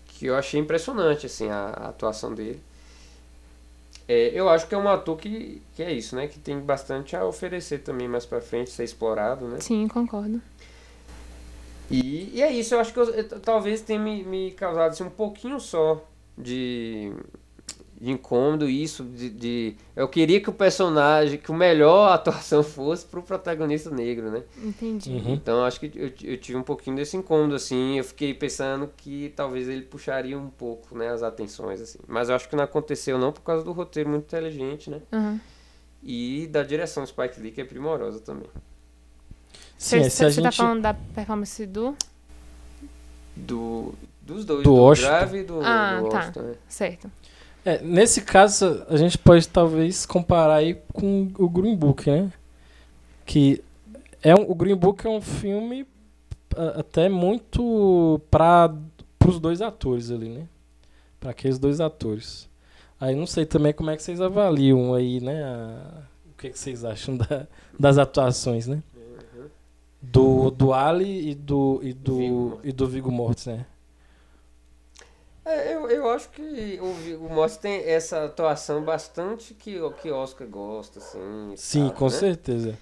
que 0.08 0.26
eu 0.28 0.36
achei 0.36 0.60
impressionante, 0.60 1.26
assim, 1.26 1.50
a, 1.50 1.66
a 1.68 1.90
atuação 1.90 2.34
dele. 2.34 2.60
É, 4.08 4.32
eu 4.34 4.50
acho 4.50 4.68
que 4.68 4.76
é 4.76 4.78
um 4.78 4.88
ator 4.90 5.18
que, 5.18 5.62
que 5.76 5.84
é 5.84 5.92
isso, 5.92 6.16
né? 6.16 6.28
Que 6.28 6.40
tem 6.40 6.60
bastante 6.60 7.16
a 7.16 7.26
oferecer 7.26 7.80
também 7.80 8.08
mais 8.08 8.26
pra 8.26 8.42
frente, 8.42 8.70
ser 8.72 8.84
explorado, 8.84 9.48
né? 9.48 9.60
Sim, 9.60 9.88
concordo. 9.88 10.42
E, 11.90 12.32
e 12.38 12.42
é 12.42 12.52
isso, 12.52 12.74
eu 12.74 12.80
acho 12.80 12.94
que 12.94 13.00
eu, 13.00 13.10
eu- 13.10 13.40
talvez 13.42 13.82
tenha 13.82 14.00
me, 14.00 14.24
me 14.24 14.52
causado 14.52 14.92
assim, 14.92 15.04
um 15.04 15.10
pouquinho 15.10 15.60
só 15.60 16.02
de, 16.38 17.12
de 18.02 18.10
incômodo 18.10 18.68
isso, 18.68 19.04
de, 19.04 19.30
de- 19.30 19.76
Eu 19.96 20.08
queria 20.08 20.42
que 20.42 20.50
o 20.50 20.54
personagem, 20.54 21.38
que 21.38 21.52
o 21.52 21.54
melhor 21.54 22.10
atuação 22.12 22.64
fosse 22.64 23.06
pro 23.06 23.22
protagonista 23.22 23.92
negro, 23.92 24.32
né? 24.32 24.42
Entendi. 24.58 25.12
Uhum. 25.12 25.34
Então 25.36 25.64
acho 25.64 25.80
que 25.80 25.92
eu, 25.96 26.12
eu 26.32 26.38
tive 26.40 26.58
um 26.58 26.64
pouquinho 26.64 26.96
desse 26.96 27.16
incômodo, 27.16 27.54
assim, 27.54 28.00
eu 28.00 28.04
fiquei 28.04 28.34
pensando 28.34 28.90
que 28.98 29.32
talvez 29.36 29.70
ele 29.70 29.84
puxaria 29.84 30.36
um 30.36 30.50
pouco, 30.50 30.98
né, 30.98 31.10
as 31.10 31.22
atenções, 31.22 31.80
assim. 31.80 32.00
Mas 32.08 32.28
eu 32.30 32.36
acho 32.36 32.50
que 32.50 32.56
não 32.56 32.64
aconteceu 32.64 33.20
não 33.20 33.32
por 33.32 33.42
causa 33.42 33.64
do 33.64 33.72
roteiro 33.72 34.10
muito 34.10 34.24
inteligente, 34.24 34.90
né? 34.90 35.00
Aham. 35.14 35.40
E 36.02 36.48
da 36.48 36.64
direção 36.64 37.04
do 37.04 37.08
Spike 37.08 37.40
Lee, 37.40 37.52
que 37.52 37.62
é 37.62 37.66
primorosa 37.66 38.20
também. 38.20 38.50
Sim, 39.78 39.98
é, 39.98 40.04
Você 40.10 40.10
se 40.10 40.24
a 40.40 40.44
tá 40.44 40.50
gente... 40.50 40.58
falando 40.58 40.82
da 40.82 40.96
performance 40.96 41.64
do. 41.68 41.96
Do, 43.36 43.94
dos 44.22 44.44
dois, 44.44 44.64
Do 44.64 44.72
do, 44.72 44.76
Washington. 44.76 45.08
Drive 45.10 45.36
e 45.36 45.44
do, 45.44 45.60
Ah, 45.62 46.02
do 46.02 46.10
tá. 46.10 46.32
Né? 46.42 46.56
Certo. 46.68 47.12
É, 47.64 47.82
nesse 47.84 48.22
caso, 48.22 48.84
a 48.90 48.98
gente 48.98 49.18
pode 49.18 49.48
talvez 49.48 50.06
comparar 50.06 50.56
aí 50.56 50.76
com 50.94 51.32
o 51.38 51.48
Green 51.50 51.76
Book, 51.76 52.10
né? 52.10 52.32
Que 53.26 53.64
é 54.24 54.36
um, 54.36 54.50
o 54.50 54.56
Green 54.56 54.76
Book 54.76 55.06
é 55.06 55.10
um 55.10 55.22
filme 55.22 55.86
até 56.78 57.08
muito 57.08 58.20
para 58.32 58.74
os 59.28 59.40
dois 59.40 59.62
atores 59.62 60.10
ali, 60.12 60.30
né? 60.30 60.48
Para 61.20 61.32
aqueles 61.32 61.60
dois 61.60 61.80
atores. 61.80 62.50
Aí 63.00 63.16
não 63.16 63.28
sei 63.28 63.46
também 63.46 63.74
como 63.74 63.90
é 63.92 63.96
que 63.96 64.04
vocês 64.04 64.20
avaliam 64.22 64.94
aí, 64.94 65.20
né? 65.22 65.44
a- 65.44 66.02
o 66.32 66.38
que, 66.42 66.50
que 66.50 66.58
vocês 66.60 66.84
acham 66.84 67.16
da- 67.18 67.48
das 67.80 67.98
atuações, 68.00 68.66
né? 68.68 68.82
Do, 70.02 70.50
do 70.50 70.74
Ali 70.74 71.30
e 71.30 71.36
do, 71.36 71.80
e 71.84 71.94
do, 71.94 72.16
Viggo. 72.18 72.60
e 72.64 72.72
do 72.72 72.88
Viggo 72.88 73.12
Mortensen, 73.12 73.58
né? 73.58 73.66
É, 75.44 75.74
eu, 75.74 75.90
eu 75.90 76.10
acho 76.12 76.30
que 76.30 76.80
o 76.82 76.94
Viggo 76.94 77.28
Mortensen 77.28 77.62
tem 77.62 77.92
essa 77.92 78.26
atuação 78.26 78.84
bastante 78.84 79.54
que, 79.54 79.78
que 80.02 80.12
Oscar 80.12 80.48
gosta, 80.48 81.00
assim. 81.00 81.54
Sim, 81.56 81.88
tal, 81.88 81.98
com 81.98 82.06
né? 82.06 82.12
certeza. 82.12 82.78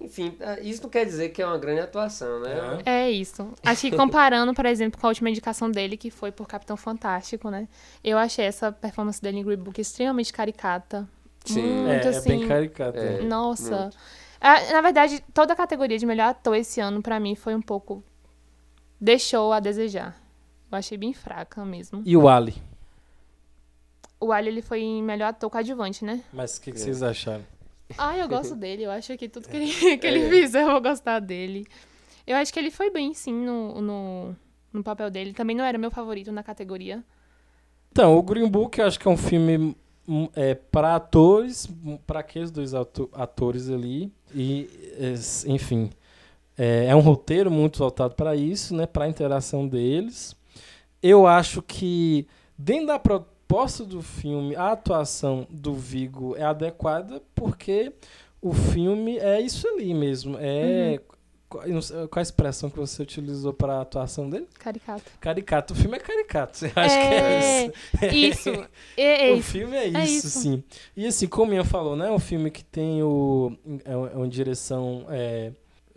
Enfim, 0.00 0.36
ah, 0.40 0.60
isso 0.60 0.82
não 0.82 0.90
quer 0.90 1.04
dizer 1.04 1.30
que 1.30 1.42
é 1.42 1.46
uma 1.46 1.58
grande 1.58 1.80
atuação, 1.80 2.40
né? 2.40 2.78
É 2.86 3.10
isso. 3.10 3.52
Acho 3.64 3.90
que 3.90 3.96
comparando, 3.96 4.54
por 4.54 4.64
exemplo, 4.64 5.00
com 5.00 5.06
a 5.06 5.10
última 5.10 5.28
indicação 5.28 5.70
dele, 5.70 5.96
que 5.96 6.10
foi 6.10 6.30
por 6.30 6.46
Capitão 6.46 6.76
Fantástico, 6.76 7.50
né? 7.50 7.66
Eu 8.04 8.16
achei 8.16 8.44
essa 8.44 8.70
performance 8.70 9.20
dele 9.20 9.38
em 9.38 9.44
Green 9.44 9.56
Book 9.56 9.80
extremamente 9.80 10.32
caricata. 10.32 11.08
Sim. 11.44 11.62
Muito 11.62 12.06
é, 12.06 12.12
é 12.12 12.16
assim. 12.16 12.28
bem 12.28 12.46
caricato. 12.46 12.98
É. 12.98 13.16
é. 13.16 13.22
Nossa. 13.22 13.80
muito. 13.80 13.96
Ah, 14.40 14.72
na 14.72 14.80
verdade, 14.82 15.24
toda 15.34 15.52
a 15.52 15.56
categoria 15.56 15.98
de 15.98 16.06
melhor 16.06 16.28
ator 16.28 16.54
esse 16.54 16.80
ano, 16.80 17.02
pra 17.02 17.18
mim, 17.18 17.34
foi 17.34 17.54
um 17.54 17.62
pouco. 17.62 18.04
Deixou 19.00 19.52
a 19.52 19.58
desejar. 19.58 20.16
Eu 20.70 20.78
achei 20.78 20.98
bem 20.98 21.12
fraca 21.14 21.64
mesmo. 21.64 22.02
E 22.04 22.16
o 22.16 22.28
Ali? 22.28 22.54
O 24.20 24.32
Ali, 24.32 24.48
ele 24.48 24.62
foi 24.62 24.82
melhor 25.02 25.28
ator 25.28 25.48
coadjuvante, 25.50 26.04
né? 26.04 26.22
Mas 26.32 26.56
o 26.56 26.60
que, 26.60 26.72
que 26.72 26.78
É. 26.78 26.80
vocês 26.80 27.02
acharam? 27.02 27.44
Ah, 27.96 28.16
eu 28.18 28.28
gosto 28.28 28.54
dele. 28.56 28.82
Eu 28.82 28.90
acho 28.90 29.16
que 29.16 29.28
tudo 29.28 29.48
que 29.48 29.56
ele, 29.56 29.96
que 29.98 30.06
ele 30.06 30.26
É. 30.26 30.30
fizer, 30.30 30.62
eu 30.62 30.70
vou 30.72 30.80
gostar 30.80 31.20
dele. 31.20 31.66
Eu 32.26 32.36
acho 32.36 32.52
que 32.52 32.58
ele 32.58 32.70
foi 32.70 32.90
bem, 32.90 33.14
sim, 33.14 33.32
no, 33.32 33.80
no, 33.80 34.36
no 34.72 34.82
papel 34.82 35.10
dele. 35.10 35.32
Também 35.32 35.56
não 35.56 35.64
era 35.64 35.78
meu 35.78 35.90
favorito 35.90 36.30
na 36.32 36.42
categoria. 36.42 37.02
Então, 37.90 38.18
o 38.18 38.22
Green 38.22 38.48
Book 38.48 38.78
eu 38.78 38.86
acho 38.86 38.98
que 39.00 39.08
é 39.08 39.10
um 39.10 39.16
filme 39.16 39.74
hum, 40.06 40.28
é, 40.34 40.54
para 40.54 40.94
atores, 40.96 41.66
para 42.06 42.20
aqueles 42.20 42.50
dois 42.50 42.74
atores 42.74 43.70
ali. 43.70 44.12
E, 44.34 44.68
é, 44.98 45.14
enfim, 45.50 45.88
é, 46.58 46.86
é 46.86 46.94
um 46.96 47.00
roteiro 47.00 47.50
muito 47.50 47.78
voltado 47.78 48.14
para 48.14 48.36
isso, 48.36 48.74
né? 48.74 48.84
Para 48.86 49.04
a 49.06 49.08
interação 49.08 49.66
deles. 49.66 50.36
Eu 51.02 51.26
acho 51.26 51.62
que, 51.62 52.26
dentro 52.56 52.86
da 52.88 52.98
proposta 52.98 53.84
do 53.84 54.02
filme, 54.02 54.54
a 54.56 54.72
atuação 54.72 55.46
do 55.50 55.74
Vigo 55.74 56.34
é 56.36 56.42
adequada 56.44 57.22
porque 57.34 57.92
o 58.42 58.52
filme 58.52 59.16
é 59.18 59.40
isso 59.40 59.66
ali 59.68 59.94
mesmo. 59.94 60.36
É. 60.40 61.00
Qual, 61.48 61.64
sei- 61.80 62.06
qual 62.08 62.18
a 62.18 62.22
expressão 62.22 62.68
que 62.68 62.76
você 62.76 63.02
utilizou 63.02 63.54
para 63.54 63.76
a 63.76 63.80
atuação 63.80 64.28
dele? 64.28 64.46
Caricato. 64.58 65.10
Caricato. 65.18 65.72
O 65.72 65.76
filme 65.76 65.96
é 65.96 66.00
caricato. 66.00 66.66
Eu 66.66 66.72
acho 66.76 66.94
que 66.94 68.04
é 68.04 68.10
isso. 68.12 68.50
Isso. 68.52 68.66
É, 68.98 69.30
é 69.30 69.32
O 69.32 69.36
isso. 69.38 69.50
filme 69.50 69.76
é 69.76 69.86
isso, 69.86 69.96
É 69.96 70.04
isso. 70.04 70.28
sim. 70.40 70.62
E 70.94 71.06
assim, 71.06 71.26
como 71.26 71.54
Ian 71.54 71.64
falou, 71.64 71.96
né? 71.96 72.08
É 72.08 72.12
um 72.12 72.18
filme 72.18 72.50
que 72.50 72.62
tem 72.62 73.02
o. 73.02 73.56
É, 73.84 73.92
é 73.92 73.96
uma 73.96 74.28
direção. 74.28 75.06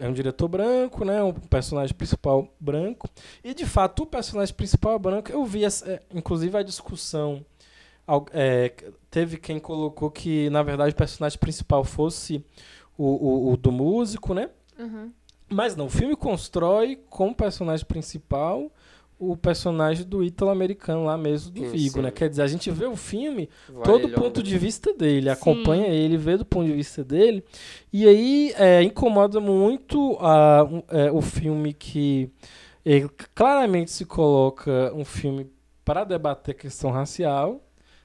É, 0.01 0.09
um 0.09 0.13
diretor 0.13 0.47
branco, 0.47 1.05
né? 1.05 1.21
Um 1.21 1.31
personagem 1.31 1.95
principal 1.95 2.51
branco. 2.59 3.07
E 3.43 3.53
de 3.53 3.67
fato, 3.67 4.01
o 4.01 4.05
personagem 4.07 4.55
principal 4.55 4.95
é 4.95 4.99
branco. 4.99 5.31
Eu 5.31 5.45
vi, 5.45 5.63
essa, 5.63 5.87
é, 5.87 6.01
inclusive, 6.11 6.57
a 6.57 6.63
discussão. 6.63 7.45
é, 8.33 8.73
teve 9.11 9.37
quem 9.37 9.59
colocou 9.59 10.09
que, 10.09 10.49
na 10.49 10.63
verdade, 10.63 10.93
o 10.93 10.97
personagem 10.97 11.37
principal 11.37 11.83
fosse 11.83 12.43
o, 12.97 13.05
o, 13.05 13.53
o 13.53 13.57
do 13.57 13.71
músico, 13.71 14.33
né? 14.33 14.49
Uhum. 14.79 15.11
Mas 15.47 15.75
não, 15.75 15.85
o 15.85 15.89
filme 15.89 16.15
constrói 16.15 16.99
como 17.07 17.35
personagem 17.35 17.85
principal 17.85 18.71
o 19.23 19.37
personagem 19.37 20.03
do 20.05 20.23
ítalo-americano 20.23 21.05
lá 21.05 21.15
mesmo, 21.15 21.51
do 21.51 21.61
Sim, 21.61 21.69
Vigo, 21.69 21.93
sim. 21.97 22.01
né? 22.01 22.09
Quer 22.11 22.27
dizer, 22.29 22.41
a 22.41 22.47
gente 22.47 22.71
vê 22.71 22.85
o 22.85 22.95
filme 22.95 23.47
Vai 23.69 23.83
todo 23.83 24.05
o 24.05 24.07
ao- 24.07 24.13
ponto 24.21 24.41
de 24.41 24.57
vista 24.57 24.93
dele, 24.95 25.27
Sim. 25.27 25.33
acompanha 25.33 25.87
ele, 25.89 26.17
vê 26.17 26.37
do 26.37 26.43
ponto 26.45 26.65
de 26.65 26.73
vista 26.73 27.03
dele. 27.03 27.43
E 27.93 28.07
aí 28.07 28.51
é, 28.57 28.81
incomoda 28.81 29.39
muito 29.39 30.13
um- 30.17 30.83
é, 30.89 31.11
o 31.11 31.21
filme 31.21 31.71
que 31.73 32.31
ele 32.83 33.07
claramente 33.35 33.91
se 33.91 34.05
coloca 34.05 34.91
um 34.95 35.05
filme 35.05 35.45
para 35.85 36.03
debater 36.03 36.55
a 36.55 36.57
questão 36.57 36.89
racial. 36.89 37.61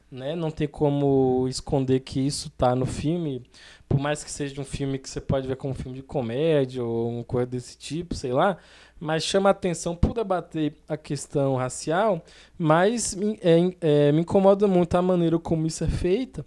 Né? 0.09 0.37
Não 0.37 0.53
tem 0.53 0.69
como 0.69 1.47
esconder 1.49 1.99
que 1.99 2.21
isso 2.21 2.49
tá 2.51 2.77
no 2.77 2.87
filme, 2.87 3.43
por 3.89 3.99
mais 3.99 4.23
que 4.23 4.31
seja 4.31 4.59
um 4.61 4.65
filme 4.65 4.99
que 5.01 5.11
você 5.11 5.21
pode 5.21 5.49
ver 5.49 5.57
como 5.57 5.73
um 5.73 5.77
filme 5.77 5.97
de 5.97 6.03
comédia 6.03 6.85
ou 6.85 7.09
uma 7.11 7.25
coisa 7.25 7.47
desse 7.47 7.77
tipo, 7.77 8.15
sei 8.15 8.33
lá, 8.33 8.57
mas 8.99 9.23
chama 9.23 9.51
atenção 9.51 9.95
por 9.95 10.15
debater 10.15 10.75
a 10.89 10.97
questão 10.97 11.57
racial, 11.57 12.25
mas 12.59 13.15
me, 13.15 13.39
é, 13.43 13.75
é, 13.81 14.13
me 14.13 14.21
incomoda 14.21 14.67
muito 14.67 14.95
a 14.95 15.03
maneira 15.03 15.39
como 15.39 15.67
isso 15.67 15.85
é 15.85 15.89
feita, 15.89 16.45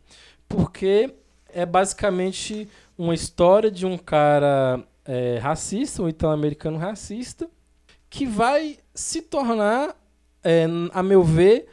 porque 0.47 1.13
é 1.53 1.65
basicamente 1.65 2.67
uma 2.97 3.13
história 3.13 3.69
de 3.69 3.85
um 3.85 3.97
cara 3.97 4.83
é, 5.05 5.37
racista, 5.37 6.03
um 6.03 6.09
italo-americano 6.09 6.77
racista, 6.77 7.49
que 8.09 8.25
vai 8.25 8.77
se 8.93 9.21
tornar, 9.21 9.95
é, 10.43 10.65
a 10.93 11.03
meu 11.03 11.23
ver, 11.23 11.67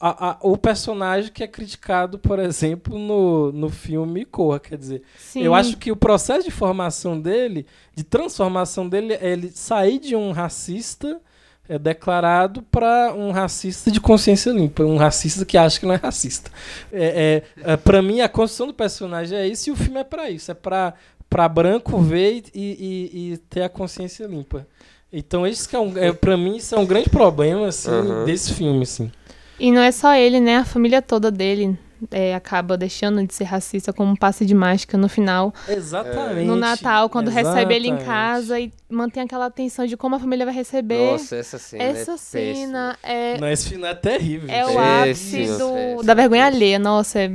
a- 0.00 0.30
a- 0.30 0.38
o 0.40 0.56
personagem 0.56 1.30
que 1.30 1.44
é 1.44 1.46
criticado, 1.46 2.18
por 2.18 2.38
exemplo, 2.38 2.98
no, 2.98 3.52
no 3.52 3.68
filme 3.68 4.24
Corra. 4.24 4.58
Quer 4.58 4.78
dizer, 4.78 5.02
Sim. 5.18 5.42
eu 5.42 5.54
acho 5.54 5.76
que 5.76 5.92
o 5.92 5.96
processo 5.96 6.44
de 6.44 6.50
formação 6.50 7.20
dele, 7.20 7.66
de 7.94 8.02
transformação 8.02 8.88
dele, 8.88 9.12
é 9.14 9.32
ele 9.32 9.50
sair 9.54 9.98
de 9.98 10.16
um 10.16 10.32
racista 10.32 11.20
é, 11.68 11.78
declarado 11.78 12.62
para 12.62 13.14
um 13.14 13.30
racista 13.30 13.90
de 13.92 14.00
consciência 14.00 14.50
limpa, 14.50 14.82
um 14.82 14.96
racista 14.96 15.44
que 15.44 15.56
acha 15.56 15.78
que 15.78 15.86
não 15.86 15.94
é 15.94 15.98
racista. 15.98 16.50
É, 16.92 17.42
é, 17.64 17.72
é, 17.72 17.76
para 17.76 18.02
mim, 18.02 18.20
a 18.22 18.28
construção 18.28 18.66
do 18.66 18.74
personagem 18.74 19.38
é 19.38 19.46
isso 19.46 19.68
e 19.68 19.72
o 19.72 19.76
filme 19.76 20.00
é 20.00 20.04
para 20.04 20.28
isso, 20.30 20.50
é 20.50 20.54
para 20.54 20.94
para 21.28 21.48
branco 21.48 21.96
ver 22.00 22.42
e, 22.52 22.60
e- 22.60 23.32
e 23.34 23.36
ter 23.48 23.62
a 23.62 23.68
consciência 23.68 24.26
limpa. 24.26 24.66
Então, 25.12 25.46
esse 25.46 25.68
que 25.68 25.76
é, 25.76 25.78
um, 25.78 25.96
é 25.96 26.12
para 26.12 26.36
mim 26.36 26.56
isso 26.56 26.74
é 26.74 26.78
um 26.78 26.84
grande 26.84 27.08
problema 27.08 27.68
assim 27.68 27.88
Aham. 27.88 28.24
desse 28.24 28.52
filme, 28.52 28.82
assim. 28.82 29.12
E 29.60 29.70
não 29.70 29.82
é 29.82 29.92
só 29.92 30.14
ele, 30.14 30.40
né? 30.40 30.56
A 30.56 30.64
família 30.64 31.02
toda 31.02 31.30
dele 31.30 31.78
é, 32.10 32.34
acaba 32.34 32.78
deixando 32.78 33.24
de 33.26 33.34
ser 33.34 33.44
racista 33.44 33.92
como 33.92 34.10
um 34.12 34.16
passe 34.16 34.46
de 34.46 34.54
mágica 34.54 34.96
no 34.96 35.08
final. 35.08 35.52
Exatamente. 35.68 36.46
No 36.46 36.56
Natal, 36.56 37.10
quando 37.10 37.28
recebe 37.28 37.74
ele 37.74 37.88
em 37.88 37.90
Exatamente. 37.90 38.06
casa 38.06 38.58
e 38.58 38.72
mantém 38.88 39.22
aquela 39.22 39.50
tensão 39.50 39.84
de 39.86 39.96
como 39.98 40.16
a 40.16 40.18
família 40.18 40.46
vai 40.46 40.54
receber. 40.54 41.12
Nossa, 41.12 41.36
essa 41.36 41.58
cena 41.58 41.84
Essa 41.84 42.12
é 42.12 42.16
cena 42.16 42.98
é, 43.02 43.38
Não, 43.38 43.48
esse 43.48 43.68
final 43.68 43.90
é 43.90 43.94
terrível. 43.94 44.48
é 44.50 44.64
o 44.66 44.78
ápice 44.78 45.36
Péssimo, 45.36 45.58
do, 45.58 45.74
péssimo, 45.74 46.02
da 46.04 46.14
vergonha 46.14 46.44
péssimo. 46.44 46.56
alheia. 46.56 46.78
Nossa, 46.78 47.18
é-. 47.20 47.28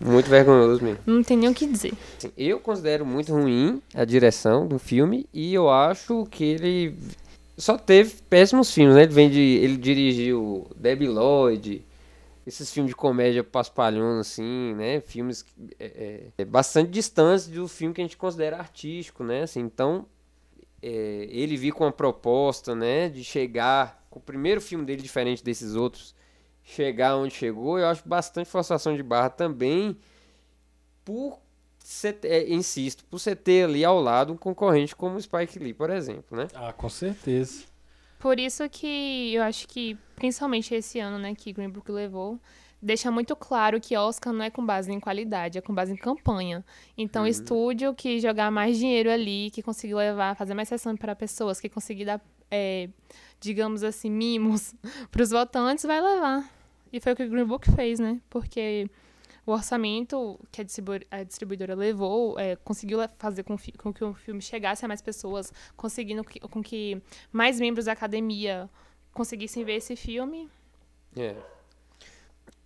Muito 0.00 0.30
vergonhoso 0.30 0.84
mesmo. 0.84 0.98
não 1.06 1.22
tem 1.24 1.36
nem 1.36 1.48
o 1.48 1.54
que 1.54 1.66
dizer. 1.66 1.92
Eu 2.36 2.60
considero 2.60 3.04
muito 3.04 3.32
ruim 3.32 3.82
a 3.94 4.04
direção 4.04 4.66
do 4.68 4.78
filme 4.78 5.26
e 5.34 5.52
eu 5.52 5.68
acho 5.68 6.24
que 6.30 6.44
ele 6.44 6.94
só 7.58 7.76
teve 7.76 8.22
péssimos 8.22 8.72
filmes, 8.72 8.94
né? 8.94 9.02
Ele 9.02 9.12
vem 9.12 9.28
de, 9.28 9.40
ele 9.40 9.76
dirigiu 9.76 10.70
Debbie 10.76 11.08
Lloyd, 11.08 11.84
esses 12.46 12.72
filmes 12.72 12.90
de 12.90 12.96
comédia 12.96 13.42
paspalhão 13.42 14.20
assim, 14.20 14.74
né? 14.74 15.00
Filmes 15.00 15.44
é, 15.78 15.86
é, 15.86 16.26
é 16.38 16.44
bastante 16.44 16.90
distantes 16.90 17.48
do 17.48 17.66
filme 17.66 17.92
que 17.92 18.00
a 18.00 18.04
gente 18.04 18.16
considera 18.16 18.56
artístico, 18.56 19.24
né? 19.24 19.42
Assim, 19.42 19.60
então 19.60 20.06
é, 20.80 21.26
ele 21.30 21.56
vir 21.56 21.72
com 21.72 21.84
uma 21.84 21.92
proposta, 21.92 22.74
né? 22.74 23.08
De 23.08 23.24
chegar 23.24 24.06
com 24.08 24.20
o 24.20 24.22
primeiro 24.22 24.60
filme 24.60 24.84
dele 24.84 25.02
diferente 25.02 25.42
desses 25.42 25.74
outros, 25.74 26.14
chegar 26.62 27.16
onde 27.16 27.34
chegou, 27.34 27.78
eu 27.78 27.86
acho 27.86 28.08
bastante 28.08 28.48
forçação 28.48 28.96
de 28.96 29.02
barra 29.02 29.30
também 29.30 29.98
por 31.04 31.40
você 31.88 32.14
é, 32.24 32.52
insisto, 32.52 33.02
por 33.06 33.18
você 33.18 33.34
ter 33.34 33.64
ali 33.64 33.82
ao 33.84 33.98
lado 34.00 34.32
um 34.32 34.36
concorrente 34.36 34.94
como 34.94 35.16
o 35.16 35.20
Spike 35.20 35.58
Lee, 35.58 35.72
por 35.72 35.88
exemplo, 35.88 36.36
né? 36.36 36.46
Ah, 36.54 36.70
com 36.72 36.88
certeza. 36.88 37.64
Por 38.18 38.38
isso 38.38 38.68
que 38.68 39.32
eu 39.34 39.42
acho 39.42 39.66
que, 39.66 39.96
principalmente 40.14 40.74
esse 40.74 40.98
ano, 40.98 41.18
né, 41.18 41.34
que 41.34 41.50
Green 41.52 41.70
Book 41.70 41.90
levou, 41.90 42.38
deixa 42.82 43.10
muito 43.10 43.34
claro 43.34 43.80
que 43.80 43.96
Oscar 43.96 44.32
não 44.34 44.44
é 44.44 44.50
com 44.50 44.64
base 44.66 44.92
em 44.92 45.00
qualidade, 45.00 45.56
é 45.56 45.60
com 45.62 45.74
base 45.74 45.92
em 45.92 45.96
campanha. 45.96 46.62
Então, 46.96 47.22
Uhum. 47.22 47.28
estúdio 47.28 47.94
que 47.94 48.20
jogar 48.20 48.50
mais 48.50 48.76
dinheiro 48.76 49.10
ali, 49.10 49.50
que 49.50 49.62
conseguir 49.62 49.94
levar, 49.94 50.36
fazer 50.36 50.52
mais 50.52 50.68
sessão 50.68 50.94
para 50.94 51.16
pessoas, 51.16 51.58
que 51.58 51.70
conseguir 51.70 52.04
dar, 52.04 52.20
é, 52.50 52.90
digamos 53.40 53.82
assim, 53.82 54.10
mimos 54.10 54.74
para 55.10 55.22
os 55.22 55.30
votantes, 55.30 55.84
vai 55.86 56.02
levar. 56.02 56.52
E 56.92 57.00
foi 57.00 57.12
o 57.12 57.16
que 57.16 57.22
o 57.24 57.30
Green 57.30 57.44
Book 57.46 57.70
fez, 57.72 57.98
né? 57.98 58.20
Porque 58.28 58.90
o 59.50 59.54
orçamento 59.54 60.38
que 60.52 60.60
a 60.60 60.64
distribu- 60.64 61.04
a 61.10 61.22
distribuidora 61.22 61.74
levou 61.74 62.38
é, 62.38 62.56
conseguiu 62.56 62.98
fazer 63.18 63.42
com, 63.42 63.56
com 63.78 63.92
que 63.92 64.04
o 64.04 64.12
filme 64.14 64.40
chegasse 64.42 64.84
a 64.84 64.88
mais 64.88 65.00
pessoas, 65.00 65.52
conseguindo 65.76 66.22
que- 66.22 66.40
com 66.40 66.62
que 66.62 67.00
mais 67.32 67.58
membros 67.58 67.86
da 67.86 67.92
academia 67.92 68.68
conseguissem 69.12 69.64
ver 69.64 69.76
esse 69.76 69.96
filme. 69.96 70.48
É. 71.16 71.34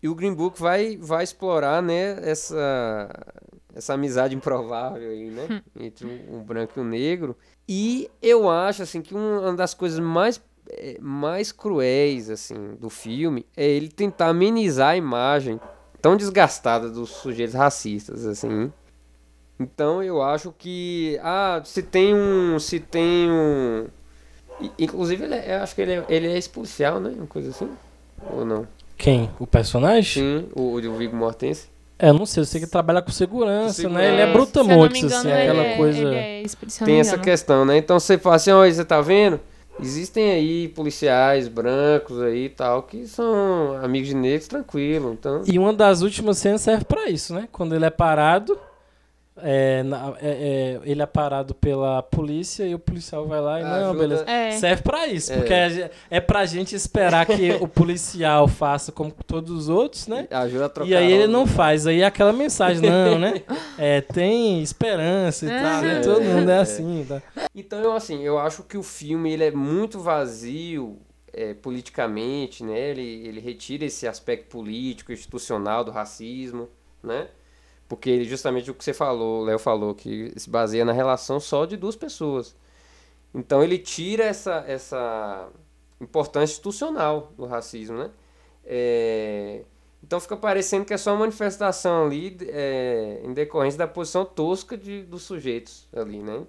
E 0.03 0.09
o 0.09 0.15
Green 0.15 0.35
Book 0.35 0.61
vai, 0.61 0.97
vai 0.97 1.23
explorar, 1.23 1.81
né, 1.81 2.19
essa, 2.29 3.09
essa 3.73 3.95
amizade 3.95 4.35
improvável 4.35 5.09
aí, 5.11 5.31
né, 5.31 5.63
entre 5.79 6.05
um, 6.07 6.39
um 6.39 6.43
branco 6.43 6.73
e 6.77 6.81
um 6.83 6.85
negro. 6.85 7.37
E 7.69 8.11
eu 8.21 8.51
acho, 8.51 8.83
assim, 8.83 9.01
que 9.01 9.15
um- 9.15 9.39
uma 9.41 9.55
das 9.55 9.73
coisas 9.75 10.01
mais, 10.01 10.43
eh, 10.69 10.99
mais 11.01 11.53
cruéis, 11.53 12.29
assim, 12.29 12.75
do 12.75 12.91
filme 12.91 13.47
é 13.57 13.65
ele 13.65 13.89
tentar 13.89 14.31
amenizar 14.31 14.91
a 14.91 14.97
imagem 14.97 15.61
tão 16.03 16.17
desgastada 16.17 16.91
dos 16.91 17.09
sujeitos 17.11 17.55
racistas, 17.55 18.27
assim. 18.27 18.71
Então 19.59 20.03
eu 20.03 20.21
acho 20.21 20.53
que, 20.59 21.19
ah, 21.23 21.63
se 21.65 21.83
tem 21.83 22.15
um, 22.15 22.59
se 22.59 22.81
tem 22.81 23.31
um... 23.31 23.87
Inclusive, 24.79 25.25
ele 25.25 25.35
é- 25.35 25.57
eu 25.59 25.63
acho 25.63 25.75
que 25.75 25.81
ele 25.83 25.93
é, 25.93 26.05
ele 26.09 26.27
é 26.29 26.37
expulsial, 26.39 26.99
né, 27.01 27.13
uma 27.17 27.27
coisa 27.27 27.51
assim, 27.51 27.69
ou 28.33 28.45
não? 28.45 28.67
Quem? 28.97 29.31
O 29.39 29.47
personagem? 29.47 30.23
Sim, 30.23 30.49
o, 30.55 30.75
o 30.77 30.97
Viggo 30.97 31.17
Mortensen. 31.17 31.67
É, 31.99 32.09
eu 32.09 32.15
não 32.15 32.27
sei, 32.27 32.41
eu 32.43 32.45
sei 32.45 32.61
que 32.61 32.67
trabalha 32.67 33.01
com 33.01 33.13
segurança, 33.13 33.83
Com 33.85 33.91
né? 33.91 34.09
Ele 34.09 34.21
é 34.23 34.27
segurança. 34.27 34.33
brutamontes, 34.33 35.05
assim, 35.05 35.29
engano, 35.29 35.41
aquela 35.43 35.63
ele 35.63 35.73
é- 35.73 35.77
coisa. 35.77 35.99
ele 36.01 36.17
é, 36.17 36.43
Tem 36.85 36.99
essa 37.01 37.17
questão, 37.19 37.65
né? 37.65 37.77
Então 37.79 37.99
você 38.01 38.19
fala 38.19 38.37
assim, 38.37 38.51
olha, 38.51 38.73
você 38.73 38.85
tá 38.85 39.01
vendo? 39.01 39.39
Existem 39.81 40.31
aí 40.31 40.69
policiais 40.69 41.49
brancos 41.49 42.21
aí 42.21 42.49
tal 42.49 42.83
que 42.83 43.07
são 43.07 43.79
amigos 43.83 44.09
de 44.09 44.15
negros 44.15 44.49
tranquilo, 44.49 45.13
então. 45.13 45.43
E 45.47 45.59
uma 45.59 45.73
das 45.73 46.03
últimas 46.03 46.39
cenas 46.39 46.61
serve 46.61 46.85
pra 46.85 47.09
isso, 47.09 47.35
né? 47.35 47.49
Quando 47.51 47.75
ele 47.75 47.85
é 47.85 47.91
parado, 47.91 48.59
é, 49.37 49.83
na- 49.83 50.15
é- 50.21 50.79
é, 50.85 50.91
ele 50.91 51.01
é 51.01 51.07
parado 51.07 51.55
pela 51.55 52.03
polícia 52.03 52.65
e 52.67 52.75
o 52.75 52.79
policial 52.79 53.27
vai 53.27 53.41
lá 53.41 53.61
e 53.61 53.63
não, 53.65 53.91
Ajuda- 53.91 53.99
beleza. 53.99 54.25
É. 54.31 54.51
Serve 54.53 54.83
pra 54.83 55.07
isso, 55.07 55.33
É. 55.33 55.37
porque 55.37 55.53
é, 55.55 55.91
é 56.11 56.21
pra 56.21 56.45
gente 56.45 56.75
esperar 56.75 57.25
que 57.25 57.53
o 57.61 57.67
policial 57.67 58.47
faça 58.47 58.93
como 58.93 59.11
todos 59.27 59.51
os 59.51 59.69
outros, 59.69 60.07
né? 60.07 60.29
Ajuda 60.31 60.67
a 60.67 60.69
trocar. 60.69 60.91
E 60.91 60.95
aí 60.95 61.11
ele 61.11 61.27
não 61.27 61.47
faz, 61.47 61.87
aí 61.87 62.03
é 62.03 62.05
aquela 62.05 62.33
mensagem, 62.33 62.89
não, 62.89 63.19
né? 63.19 63.43
É, 63.79 64.01
tem 64.03 64.63
esperança 64.63 65.47
e 65.47 65.49
tal, 65.49 65.81
né? 65.83 65.97
É. 65.97 66.01
Todo 66.01 66.23
mundo 66.23 66.51
é 66.51 66.57
É. 66.57 66.59
assim, 66.61 67.07
tá? 67.09 67.23
Então, 67.55 67.81
eu, 67.81 67.93
assim, 67.93 68.23
eu 68.23 68.39
acho 68.39 68.63
que 68.65 68.77
o 68.77 68.83
filme 68.83 69.33
ele 69.33 69.45
é 69.45 69.51
muito 69.51 69.99
vazio 69.99 70.99
é, 71.33 71.55
politicamente, 71.55 72.63
né? 72.63 72.79
Ele, 72.91 73.27
ele 73.27 73.41
retira 73.41 73.85
esse 73.87 74.07
aspecto 74.07 74.49
político, 74.49 75.11
institucional 75.13 75.83
do 75.83 75.91
racismo, 75.91 76.69
né? 77.03 77.29
Porque 77.93 78.09
ele, 78.09 78.25
justamente 78.25 78.71
o 78.71 78.75
que 78.75 78.83
você 78.83 78.95
falou, 78.95 79.43
o 79.43 79.45
Léo 79.45 79.59
falou, 79.59 79.95
que 79.95 80.33
se 80.35 80.49
baseia 80.49 80.83
na 80.83 80.93
relação 80.93 81.39
só 81.39 81.67
de 81.67 81.77
duas 81.77 81.95
pessoas. 81.95 82.57
Então 83.35 83.63
ele 83.63 83.77
tira 83.77 84.25
essa, 84.25 84.65
essa 84.67 85.51
importância 86.01 86.55
institucional 86.55 87.35
do 87.37 87.45
racismo, 87.45 87.99
né? 87.99 88.11
É, 88.65 89.61
então 90.03 90.19
fica 90.19 90.39
parecendo 90.39 90.87
que 90.87 90.95
é 90.95 90.97
só 90.97 91.11
uma 91.11 91.19
manifestação 91.19 92.07
ali 92.07 92.35
é, 92.49 93.21
em 93.25 93.35
decorrência 93.35 93.77
da 93.77 93.87
posição 93.87 94.25
tosca 94.25 94.75
de, 94.75 95.03
dos 95.03 95.25
sujeitos 95.25 95.87
ali, 95.95 96.23
né? 96.23 96.47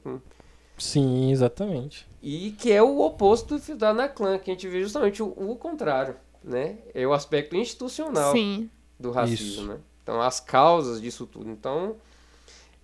Sim, 0.77 1.29
exatamente. 1.29 2.07
E 2.21 2.51
que 2.51 2.71
é 2.71 2.81
o 2.81 3.01
oposto 3.01 3.59
do 3.59 3.75
da 3.75 3.93
na 3.93 4.07
clã, 4.07 4.39
que 4.39 4.49
a 4.49 4.53
gente 4.53 4.69
vê 4.69 4.81
justamente 4.81 5.21
o, 5.21 5.27
o 5.27 5.57
contrário, 5.57 6.15
né? 6.41 6.77
É 6.93 7.05
o 7.05 7.11
aspecto 7.11 7.53
institucional 7.53 8.31
Sim. 8.31 8.69
do 8.97 9.11
racismo, 9.11 9.45
Isso. 9.45 9.67
né? 9.67 9.77
Então, 10.03 10.21
as 10.21 10.39
causas 10.39 11.01
disso 11.01 11.25
tudo. 11.25 11.49
Então, 11.49 11.95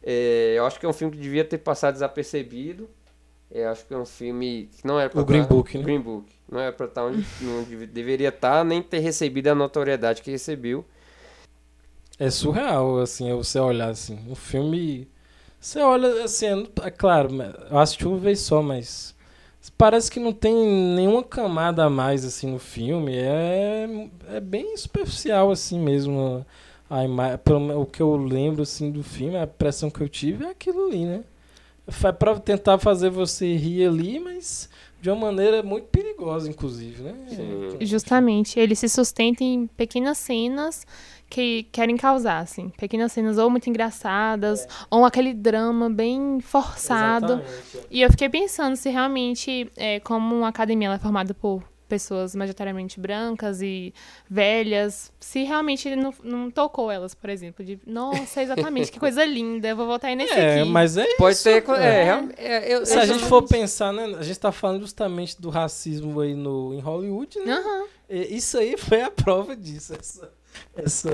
é, 0.02 0.54
eu 0.58 0.66
acho 0.66 0.80
que 0.80 0.86
é 0.86 0.90
um 0.90 0.94
filme 0.94 1.16
que 1.16 1.22
devia 1.22 1.44
ter 1.44 1.58
passado 1.58 1.94
desapercebido. 1.94 2.90
Eu 3.52 3.70
acho 3.70 3.86
que 3.86 3.94
é 3.94 3.98
um 3.98 4.06
filme 4.06 4.70
que 4.72 4.88
não 4.88 5.00
era 5.00 5.10
pra 5.10 5.22
O 5.22 5.26
Green 5.26 5.42
tá- 5.42 5.48
Book, 5.48 5.78
né? 5.78 5.84
Green 5.84 6.00
Book. 6.00 6.32
Não 6.50 6.60
era 6.60 6.72
pra 6.72 6.86
estar 6.86 7.04
onde 7.06 7.26
não 7.42 7.64
deve- 7.64 7.88
deveria 7.88 8.30
estar, 8.30 8.64
nem 8.64 8.82
ter 8.82 9.00
recebido 9.00 9.48
a 9.48 9.56
notoriedade 9.56 10.22
que 10.22 10.32
recebeu. 10.32 10.86
É 12.18 12.30
surreal, 12.30 13.00
assim, 13.00 13.34
você 13.36 13.60
olhar 13.60 13.90
assim. 13.90 14.20
O 14.30 14.36
filme. 14.36 15.08
Você 15.60 15.80
olha 15.80 16.24
assim, 16.24 16.46
é, 16.84 16.88
é 16.88 16.92
claro, 16.92 17.30
eu 17.70 17.78
assisti 17.80 18.08
uma 18.08 18.18
vez 18.18 18.40
só, 18.40 18.62
mas. 18.62 19.16
Parece 19.78 20.10
que 20.10 20.20
não 20.20 20.32
tem 20.34 20.54
nenhuma 20.96 21.24
camada 21.24 21.84
a 21.86 21.90
mais 21.90 22.24
assim 22.26 22.50
no 22.52 22.60
filme. 22.60 23.16
É, 23.18 23.88
é 24.30 24.40
bem 24.40 24.76
superficial 24.78 25.52
assim 25.52 25.80
mesmo. 25.80 26.46
A 26.90 27.04
ima 27.06 27.38
pelo 27.38 27.82
o 27.82 27.86
que 27.86 28.02
eu 28.02 28.16
lembro 28.16 28.64
assim 28.64 28.92
do 28.92 29.04
filme, 29.04 29.38
a 29.38 29.44
impressão 29.44 29.90
que 29.90 30.02
eu 30.02 30.10
tive 30.10 30.46
é 30.46 30.50
aquilo 30.50 30.88
ali, 30.88 31.06
né? 31.06 31.24
Foi 31.88 32.14
pra 32.14 32.40
tentar 32.40 32.78
fazer 32.78 33.10
você 33.10 33.56
rir 33.56 33.86
ali, 33.88 34.20
mas 34.20 34.70
de 35.02 35.10
uma 35.10 35.28
maneira 35.28 35.64
muito 35.64 35.86
perigosa, 35.88 36.50
inclusive, 36.50 37.02
né? 37.02 37.14
Sim. 37.30 37.78
Justamente. 37.86 38.60
Ele 38.60 38.76
se 38.76 38.90
sustenta 38.90 39.44
em 39.44 39.66
pequenas 39.68 40.18
cenas 40.18 40.86
que 41.30 41.64
querem 41.72 41.96
causar, 41.96 42.40
assim. 42.40 42.70
Pequenas 42.78 43.12
cenas 43.12 43.38
ou 43.38 43.50
muito 43.50 43.70
engraçadas, 43.70 44.68
ou 44.90 45.06
aquele 45.06 45.34
drama 45.34 45.90
bem 45.90 46.40
forçado. 46.42 47.34
Exatamente. 47.34 47.88
E 47.90 48.02
eu 48.02 48.10
fiquei 48.12 48.30
pensando 48.30 48.76
se 48.76 48.90
realmente, 48.90 49.72
é, 49.78 50.00
como 50.00 50.36
uma 50.36 50.48
academia 50.48 50.88
ela 50.88 50.96
é 50.96 51.00
formada 51.00 51.34
por 51.34 51.64
pessoas 51.90 52.34
majoritariamente 52.36 53.00
brancas 53.00 53.62
e 53.62 53.94
velhas, 54.30 55.12
se 55.20 55.44
realmente 55.44 55.90
ele 55.90 56.02
não, 56.02 56.14
não 56.24 56.52
tocou 56.52 56.90
elas, 56.92 57.14
por 57.14 57.30
exemplo, 57.30 57.66
de 57.66 57.80
nossa, 57.86 58.42
exatamente, 58.42 58.92
que 58.92 59.00
coisa 59.00 59.26
linda, 59.26 59.68
eu 59.68 59.76
vou 59.76 59.88
voltar 59.88 60.08
aí 60.08 60.16
nesse 60.16 60.34
É, 60.34 60.62
aqui. 60.62 60.70
mas 60.70 60.96
é 60.96 61.06
Pode 61.16 61.36
isso, 61.36 61.44
ter. 61.44 61.64
É, 61.72 62.30
é, 62.38 62.74
eu- 62.76 62.86
Se 62.86 62.98
a 62.98 63.06
gente 63.06 63.26
for 63.26 63.42
pensar, 63.44 63.92
né? 63.92 64.06
A 64.18 64.24
gente 64.24 64.40
tá 64.40 64.52
falando 64.52 64.82
justamente 64.82 65.42
do 65.42 65.50
racismo 65.50 66.20
aí 66.22 66.34
no, 66.34 66.74
em 66.74 66.80
Hollywood, 66.80 67.40
né? 67.40 67.62
E 68.10 68.38
Isso 68.38 68.58
aí 68.58 68.78
foi 68.78 69.02
a 69.02 69.12
prova 69.12 69.56
disso. 69.56 69.94
Essa, 70.00 70.32
essa, 70.76 71.12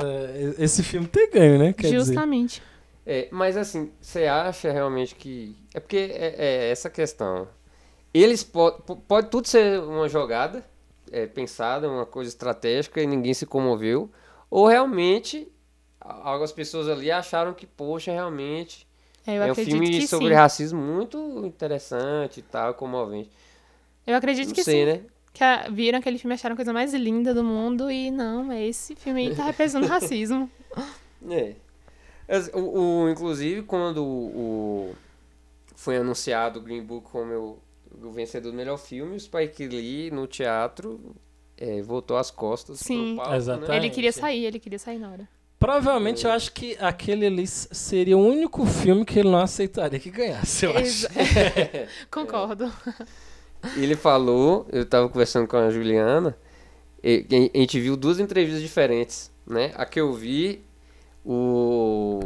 esse 0.60 0.84
filme 0.84 1.08
ter 1.08 1.30
ganho, 1.32 1.58
né? 1.60 1.74
Quer 1.74 1.84
dizer. 1.88 2.00
Justamente. 2.00 2.62
É, 3.06 3.28
mas 3.32 3.56
assim, 3.56 3.92
você 4.02 4.26
acha 4.26 4.72
realmente 4.72 5.14
que. 5.16 5.56
É 5.74 5.80
porque 5.80 5.98
é, 6.12 6.36
é 6.38 6.72
essa 6.72 6.90
questão. 6.90 7.48
Eles 8.18 8.44
podem. 8.44 8.80
Pode 9.08 9.30
tudo 9.30 9.48
ser 9.48 9.80
uma 9.82 10.08
jogada 10.08 10.64
é, 11.12 11.26
pensada, 11.28 11.90
uma 11.90 12.06
coisa 12.06 12.30
estratégica 12.30 13.02
e 13.02 13.08
ninguém 13.08 13.34
se 13.34 13.46
comoveu. 13.46 14.10
Ou 14.50 14.68
realmente 14.68 15.52
algumas 16.00 16.52
pessoas 16.52 16.88
ali 16.88 17.12
acharam 17.12 17.54
que, 17.54 17.66
poxa, 17.66 18.12
realmente 18.12 18.88
É, 19.28 19.38
Eu 19.38 19.44
é 19.44 19.52
um 19.52 19.56
filme 19.56 20.08
sobre 20.08 20.30
sim. 20.30 20.34
racismo 20.34 20.80
muito 20.82 21.46
interessante 21.46 22.40
e 22.40 22.44
tal, 22.44 22.74
comovente. 22.76 23.32
Eu 24.06 24.16
acredito 24.16 24.48
Não 24.50 24.54
que 24.54 24.64
sei, 24.64 24.86
sim. 24.86 24.86
né? 24.86 25.02
Que 25.34 25.44
a- 25.44 25.68
viram 25.70 26.00
aquele 26.00 26.18
filme 26.20 26.34
e 26.34 26.36
acharam 26.36 26.54
a 26.54 26.56
coisa 26.56 26.72
mais 26.72 26.94
linda 26.94 27.34
do 27.34 27.44
mundo 27.44 27.90
e 27.92 28.12
não, 28.12 28.52
é 28.52 28.66
esse 28.66 28.96
filme 28.96 29.28
aí 29.28 29.36
tá 29.36 29.44
representando 29.52 29.88
racismo. 29.90 30.50
É. 31.30 31.56
O, 32.54 33.04
o- 33.04 33.10
inclusive, 33.10 33.64
quando 33.64 34.04
o, 34.06 34.90
o- 34.92 34.96
foi 35.76 35.98
anunciado 35.98 36.60
o 36.60 36.62
Green 36.62 36.84
Book 36.84 37.10
como 37.12 37.34
o, 37.34 37.60
o 38.04 38.12
vencedor 38.12 38.52
do 38.52 38.56
melhor 38.58 38.78
filme, 38.78 39.16
o 39.16 39.20
Spike 39.20 39.68
Lee, 39.68 40.12
no 40.12 40.28
teatro, 40.28 41.16
é, 41.58 41.82
voltou 41.82 42.18
as 42.18 42.30
costas 42.32 42.80
Sim. 42.80 43.16
pro 43.16 43.24
palco, 43.24 43.36
Exatamente. 43.36 43.70
né? 43.70 43.78
Ele 43.78 43.90
queria 43.90 44.12
sair, 44.12 44.46
ele 44.46 44.60
queria 44.60 44.80
sair 44.80 45.00
na 45.00 45.12
hora. 45.12 45.28
Provavelmente 45.60 46.26
eu 46.26 46.32
acho 46.32 46.52
que 46.52 46.78
aquele 46.80 47.26
ali 47.26 47.48
seria 47.48 48.18
o 48.18 48.22
único 48.22 48.66
filme 48.66 49.04
que 49.06 49.18
ele 49.20 49.30
não 49.30 49.40
aceitaria 49.40 49.98
que 50.00 50.10
ganhasse, 50.12 50.66
eu 50.66 50.78
acho. 50.78 51.08
Concordo. 52.12 52.72
Ele 53.78 53.96
falou, 53.96 54.68
eu 54.72 54.86
tava 54.86 55.10
conversando 55.10 55.48
com 55.48 55.58
a 55.58 55.70
Juliana, 55.72 56.38
e- 57.04 57.26
e 57.30 57.52
a 57.56 57.60
gente 57.62 57.80
viu 57.80 57.96
duas 57.98 58.20
entrevistas 58.20 58.62
diferentes, 58.62 59.32
né? 59.48 59.72
A 59.76 59.86
que 59.86 60.00
eu 60.00 60.14
vi, 60.14 60.62
o, 61.26 62.20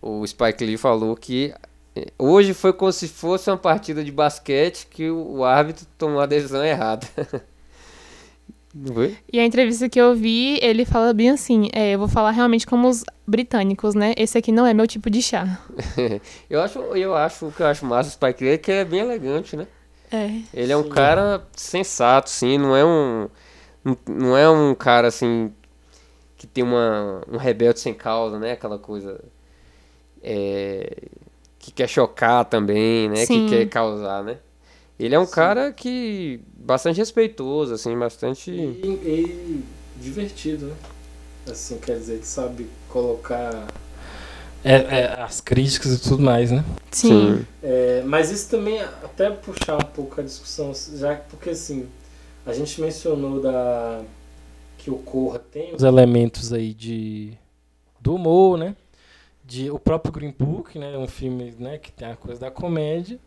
o 0.00 0.26
Spike 0.26 0.64
Lee 0.64 0.76
falou 0.78 1.14
que 1.16 1.52
hoje 2.18 2.54
foi 2.54 2.72
como 2.72 2.92
se 2.92 3.08
fosse 3.08 3.50
uma 3.50 3.56
partida 3.56 4.02
de 4.04 4.10
basquete 4.12 4.86
que 4.90 5.10
o, 5.10 5.44
árbitro 5.44 5.86
tomou 5.98 6.20
a 6.20 6.26
decisão 6.26 6.64
errada. 6.64 7.06
Não 8.74 8.92
foi? 8.94 9.16
E 9.32 9.38
a 9.38 9.44
entrevista 9.44 9.88
que 9.88 9.98
eu 9.98 10.14
vi, 10.14 10.58
ele 10.60 10.84
fala 10.84 11.14
bem 11.14 11.30
assim, 11.30 11.68
é, 11.72 11.94
eu 11.94 11.98
vou 11.98 12.08
falar 12.08 12.30
realmente 12.30 12.66
como 12.66 12.88
os 12.88 13.04
britânicos, 13.26 13.94
né? 13.94 14.12
Esse 14.18 14.36
aqui 14.36 14.52
não 14.52 14.66
é 14.66 14.74
meu 14.74 14.86
tipo 14.86 15.08
de 15.08 15.22
chá. 15.22 15.60
Eu 16.50 16.60
acho, 16.60 16.78
eu 16.94 17.14
acho 17.14 17.46
o 17.46 17.52
que 17.52 17.62
eu 17.62 17.66
acho 17.66 17.86
massa 17.86 18.10
do 18.10 18.12
Spike 18.12 18.44
Lee 18.44 18.52
é 18.52 18.58
que 18.58 18.70
ele 18.70 18.80
é 18.80 18.84
bem 18.84 19.00
elegante, 19.00 19.56
né? 19.56 19.66
É. 20.12 20.30
Ele 20.54 20.72
é 20.72 20.76
um 20.76 20.88
cara 20.88 21.46
sensato, 21.56 22.28
sim, 22.30 22.58
não 22.58 22.76
é 22.76 22.84
um. 22.84 23.28
não- 23.84 23.98
Não 24.08 24.36
é 24.36 24.48
um 24.48 24.74
cara 24.74 25.08
assim. 25.08 25.52
que 26.36 26.46
tem 26.46 26.62
uma, 26.62 27.22
um 27.30 27.36
rebelde 27.38 27.80
sem 27.80 27.94
causa, 27.94 28.38
né? 28.38 28.52
Aquela 28.52 28.78
coisa. 28.78 29.20
é, 30.22 31.08
que 31.66 31.72
quer 31.72 31.88
chocar 31.88 32.44
também, 32.44 33.08
né? 33.08 33.26
Sim. 33.26 33.46
Que 33.46 33.56
quer 33.56 33.68
causar, 33.68 34.22
né? 34.22 34.38
Ele 34.98 35.14
é 35.14 35.18
um 35.18 35.26
cara 35.26 35.72
que. 35.72 36.40
bastante 36.56 36.98
respeitoso, 36.98 37.74
assim, 37.74 37.98
bastante. 37.98 38.50
E, 38.52 38.86
e 38.86 39.64
divertido, 40.00 40.66
né? 40.66 40.74
Assim, 41.50 41.78
quer 41.78 41.98
dizer, 41.98 42.20
que 42.20 42.26
sabe 42.26 42.68
colocar. 42.88 43.66
É, 44.64 44.74
é, 44.74 45.22
as 45.22 45.40
críticas 45.40 45.92
e 45.94 46.00
tudo 46.00 46.22
mais, 46.22 46.50
né? 46.50 46.64
Sim. 46.90 47.44
É, 47.62 48.02
mas 48.04 48.30
isso 48.30 48.48
também, 48.48 48.80
até 48.80 49.30
puxar 49.30 49.76
um 49.76 49.90
pouco 49.92 50.20
a 50.20 50.24
discussão, 50.24 50.72
já 50.94 51.14
porque 51.16 51.50
assim, 51.50 51.86
a 52.44 52.52
gente 52.52 52.80
mencionou 52.80 53.40
da 53.40 54.02
que 54.78 54.90
o 54.90 54.98
Corra 54.98 55.38
tem. 55.38 55.74
Os 55.74 55.82
elementos 55.82 56.52
aí 56.52 56.72
de 56.72 57.36
do 58.00 58.14
humor, 58.14 58.56
né? 58.56 58.74
De, 59.46 59.70
o 59.70 59.78
próprio 59.78 60.12
Green 60.12 60.34
Book, 60.36 60.76
né? 60.78 60.98
Um 60.98 61.06
filme 61.06 61.54
né, 61.58 61.78
que 61.78 61.92
tem 61.92 62.08
a 62.08 62.16
coisa 62.16 62.40
da 62.40 62.50
comédia. 62.50 63.18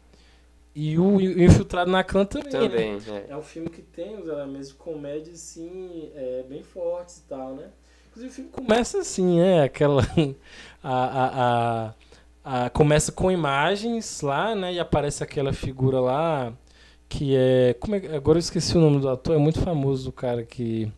E 0.76 1.00
o, 1.00 1.20
Infiltrado 1.20 1.90
na 1.90 2.04
Clã 2.04 2.26
também. 2.26 2.52
né? 2.54 2.60
Também, 2.60 2.98
é. 3.08 3.26
É 3.30 3.38
um 3.38 3.41
filme 3.41 3.70
que 3.70 3.82
tem 3.82 4.18
os 4.20 4.28
elementos 4.28 4.68
de 4.70 4.74
comédia, 4.76 5.34
sim, 5.36 6.10
é, 6.16 6.44
bem 6.48 6.62
fortes 6.62 7.18
e 7.18 7.22
tal, 7.24 7.56
né? 7.56 7.70
Inclusive 8.10 8.32
o 8.32 8.36
filme 8.36 8.50
começa. 8.52 9.00
Assim, 9.00 9.40
é 9.40 9.64
aquela. 9.64 10.04
A, 10.84 10.94
a, 10.94 11.94
a, 12.46 12.66
a- 12.66 12.70
começa 12.70 13.12
com 13.12 13.30
imagens 13.32 14.22
lá, 14.22 14.56
né? 14.56 14.74
E 14.74 14.80
aparece 14.80 15.22
aquela 15.24 15.52
figura 15.54 16.00
lá 16.00 16.54
que 17.10 17.36
é. 17.36 17.76
Como 17.80 17.96
é 17.96 18.16
agora 18.16 18.38
eu 18.38 18.40
esqueci 18.40 18.78
o 18.78 18.82
nome 18.82 19.00
do 19.00 19.10
ator, 19.10 19.36
é 19.36 19.40
muito 19.40 19.60
famoso 19.62 20.10
o 20.10 20.14
cara 20.14 20.44
que. 20.44 20.90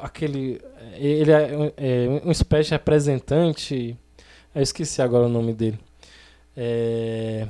Aquele. 0.00 0.60
Ele 0.94 1.30
é, 1.30 1.56
um- 1.56 1.72
é 1.76 2.22
um 2.24 2.30
espécie 2.30 2.68
de 2.68 2.74
representante. 2.74 3.96
Eu 4.54 4.62
esqueci 4.62 5.00
agora 5.02 5.26
o 5.26 5.28
nome 5.28 5.52
dele. 5.52 5.78
É, 6.56 7.46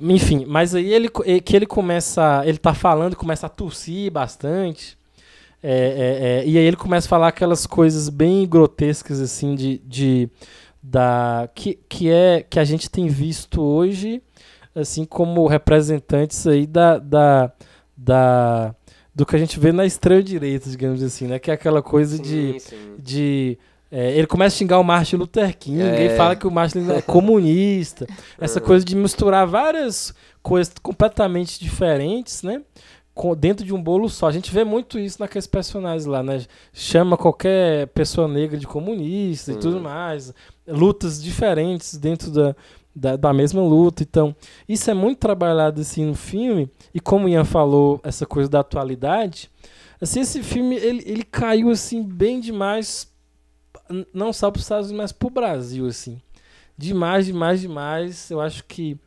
enfim, 0.00 0.44
mas 0.46 0.74
aí 0.74 0.92
ele 0.92 1.08
que 1.08 1.56
ele 1.56 1.66
começa, 1.66 2.42
ele 2.44 2.58
tá 2.58 2.74
falando, 2.74 3.16
começa 3.16 3.46
a 3.46 3.50
tossir 3.50 4.10
bastante. 4.10 4.96
É, 5.62 5.72
é, 5.72 6.28
é, 6.28 6.46
e 6.46 6.58
aí 6.58 6.64
ele 6.64 6.76
começa 6.76 7.06
a 7.06 7.10
falar 7.10 7.28
aquelas 7.28 7.66
coisas 7.66 8.08
bem 8.08 8.46
grotescas 8.46 9.20
assim 9.20 9.54
de, 9.54 9.78
de 9.78 10.28
da 10.82 11.48
que, 11.54 11.78
que 11.88 12.10
é 12.10 12.42
que 12.42 12.60
a 12.60 12.64
gente 12.64 12.90
tem 12.90 13.08
visto 13.08 13.60
hoje 13.60 14.22
assim 14.74 15.04
como 15.04 15.46
representantes 15.46 16.46
aí 16.46 16.66
da, 16.66 16.98
da, 16.98 17.52
da 17.96 18.74
do 19.14 19.24
que 19.24 19.34
a 19.34 19.38
gente 19.38 19.58
vê 19.58 19.72
na 19.72 19.86
extrema 19.86 20.22
direita, 20.22 20.68
digamos 20.68 21.02
assim, 21.02 21.26
né? 21.26 21.38
Que 21.38 21.50
é 21.50 21.54
aquela 21.54 21.82
coisa 21.82 22.18
de 22.18 22.52
Sim, 22.52 22.58
sim. 22.58 22.94
de 22.98 23.58
é, 23.98 24.12
ele 24.18 24.26
começa 24.26 24.54
a 24.54 24.58
xingar 24.58 24.78
o 24.78 24.84
Martin 24.84 25.16
Luther 25.16 25.56
King, 25.56 25.80
É. 25.80 26.04
ele 26.04 26.16
fala 26.16 26.36
que 26.36 26.46
o 26.46 26.50
Martin 26.50 26.80
Luther 26.80 26.96
é 26.98 27.02
comunista, 27.02 28.06
essa 28.38 28.60
Uhum. 28.60 28.66
coisa 28.66 28.84
de 28.84 28.94
misturar 28.94 29.46
várias 29.46 30.12
coisas 30.42 30.72
completamente 30.82 31.58
diferentes, 31.58 32.42
né? 32.42 32.60
Dentro 33.38 33.64
de 33.64 33.72
um 33.72 33.82
bolo 33.82 34.10
só. 34.10 34.26
A 34.28 34.32
gente 34.32 34.52
vê 34.52 34.62
muito 34.62 34.98
isso 34.98 35.16
naqueles 35.20 35.46
personagens 35.46 36.04
lá, 36.04 36.22
né? 36.22 36.44
Chama 36.74 37.16
qualquer 37.16 37.86
pessoa 37.88 38.28
negra 38.28 38.58
de 38.58 38.66
comunista 38.66 39.52
e 39.52 39.54
Sim. 39.54 39.60
tudo 39.60 39.80
mais. 39.80 40.34
Lutas 40.68 41.22
diferentes 41.22 41.96
dentro 41.96 42.30
da, 42.30 42.54
da, 42.94 43.16
da 43.16 43.32
mesma 43.32 43.62
luta. 43.62 44.02
Então, 44.02 44.36
isso 44.68 44.90
é 44.90 44.94
muito 44.94 45.18
trabalhado 45.18 45.80
assim 45.80 46.04
no 46.04 46.14
filme. 46.14 46.68
E 46.92 47.00
como 47.00 47.24
o 47.24 47.28
Ian 47.30 47.46
falou, 47.46 47.98
essa 48.04 48.26
coisa 48.26 48.50
da 48.50 48.60
atualidade, 48.60 49.50
assim, 49.98 50.20
esse 50.20 50.42
filme 50.42 50.76
ele, 50.76 51.02
ele 51.06 51.22
caiu 51.22 51.70
assim 51.70 52.02
bem 52.02 52.38
demais, 52.38 53.10
não 54.12 54.32
só 54.32 54.50
para 54.50 54.58
os 54.58 54.64
Estados 54.64 54.86
Unidos, 54.88 55.02
mas 55.04 55.12
para 55.12 55.26
o 55.26 55.30
Brasil, 55.30 55.86
assim. 55.86 56.20
Demais, 56.76 57.26
demais, 57.26 57.60
demais. 57.60 58.30
Eu 58.30 58.40
acho 58.40 58.64
que 58.64 58.98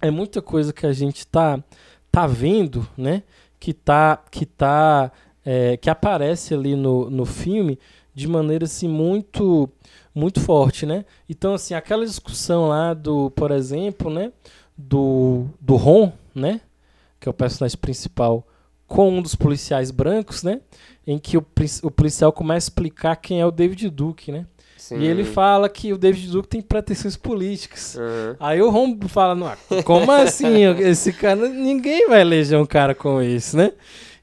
é 0.00 0.10
muita 0.10 0.42
coisa 0.42 0.72
que 0.72 0.86
a 0.86 0.92
gente 0.92 1.26
tá, 1.26 1.62
tá 2.10 2.26
vendo, 2.26 2.86
né? 2.96 3.22
Que 3.58 3.72
tá, 3.72 4.22
que 4.30 4.46
tá, 4.46 5.10
é, 5.44 5.76
que 5.76 5.90
aparece 5.90 6.54
ali 6.54 6.76
no, 6.76 7.10
no 7.10 7.24
filme 7.24 7.78
de 8.14 8.28
maneira 8.28 8.64
assim 8.64 8.88
muito, 8.88 9.68
muito 10.14 10.40
forte, 10.40 10.84
né? 10.84 11.04
Então 11.28 11.54
assim, 11.54 11.74
aquela 11.74 12.04
discussão 12.04 12.68
lá 12.68 12.94
do, 12.94 13.30
por 13.30 13.50
exemplo, 13.50 14.10
né? 14.10 14.32
Do, 14.76 15.46
do 15.60 15.76
Ron, 15.76 16.12
né? 16.34 16.60
Que 17.18 17.28
é 17.28 17.30
o 17.30 17.34
personagem 17.34 17.78
principal 17.78 18.46
com 18.88 19.10
um 19.18 19.22
dos 19.22 19.34
policiais 19.36 19.90
brancos, 19.92 20.42
né? 20.42 20.60
Em 21.06 21.18
que 21.18 21.36
o, 21.38 21.44
o 21.84 21.90
policial 21.90 22.32
começa 22.32 22.66
a 22.66 22.70
explicar 22.70 23.14
quem 23.16 23.40
é 23.40 23.46
o 23.46 23.50
David 23.52 23.88
Duke, 23.90 24.32
né? 24.32 24.46
Sim. 24.76 25.00
E 25.00 25.06
ele 25.06 25.24
fala 25.24 25.68
que 25.68 25.92
o 25.92 25.98
David 25.98 26.30
Duke 26.30 26.48
tem 26.48 26.62
pretensões 26.62 27.16
políticas. 27.16 27.94
Uhum. 27.96 28.36
Aí 28.40 28.60
o 28.62 28.70
Ron 28.70 28.98
fala, 29.08 29.34
não, 29.34 29.52
como 29.84 30.10
assim? 30.12 30.64
Esse 30.80 31.12
cara, 31.12 31.48
ninguém 31.48 32.08
vai 32.08 32.22
eleger 32.22 32.58
um 32.58 32.64
cara 32.66 32.94
com 32.94 33.20
esse, 33.20 33.56
né? 33.56 33.72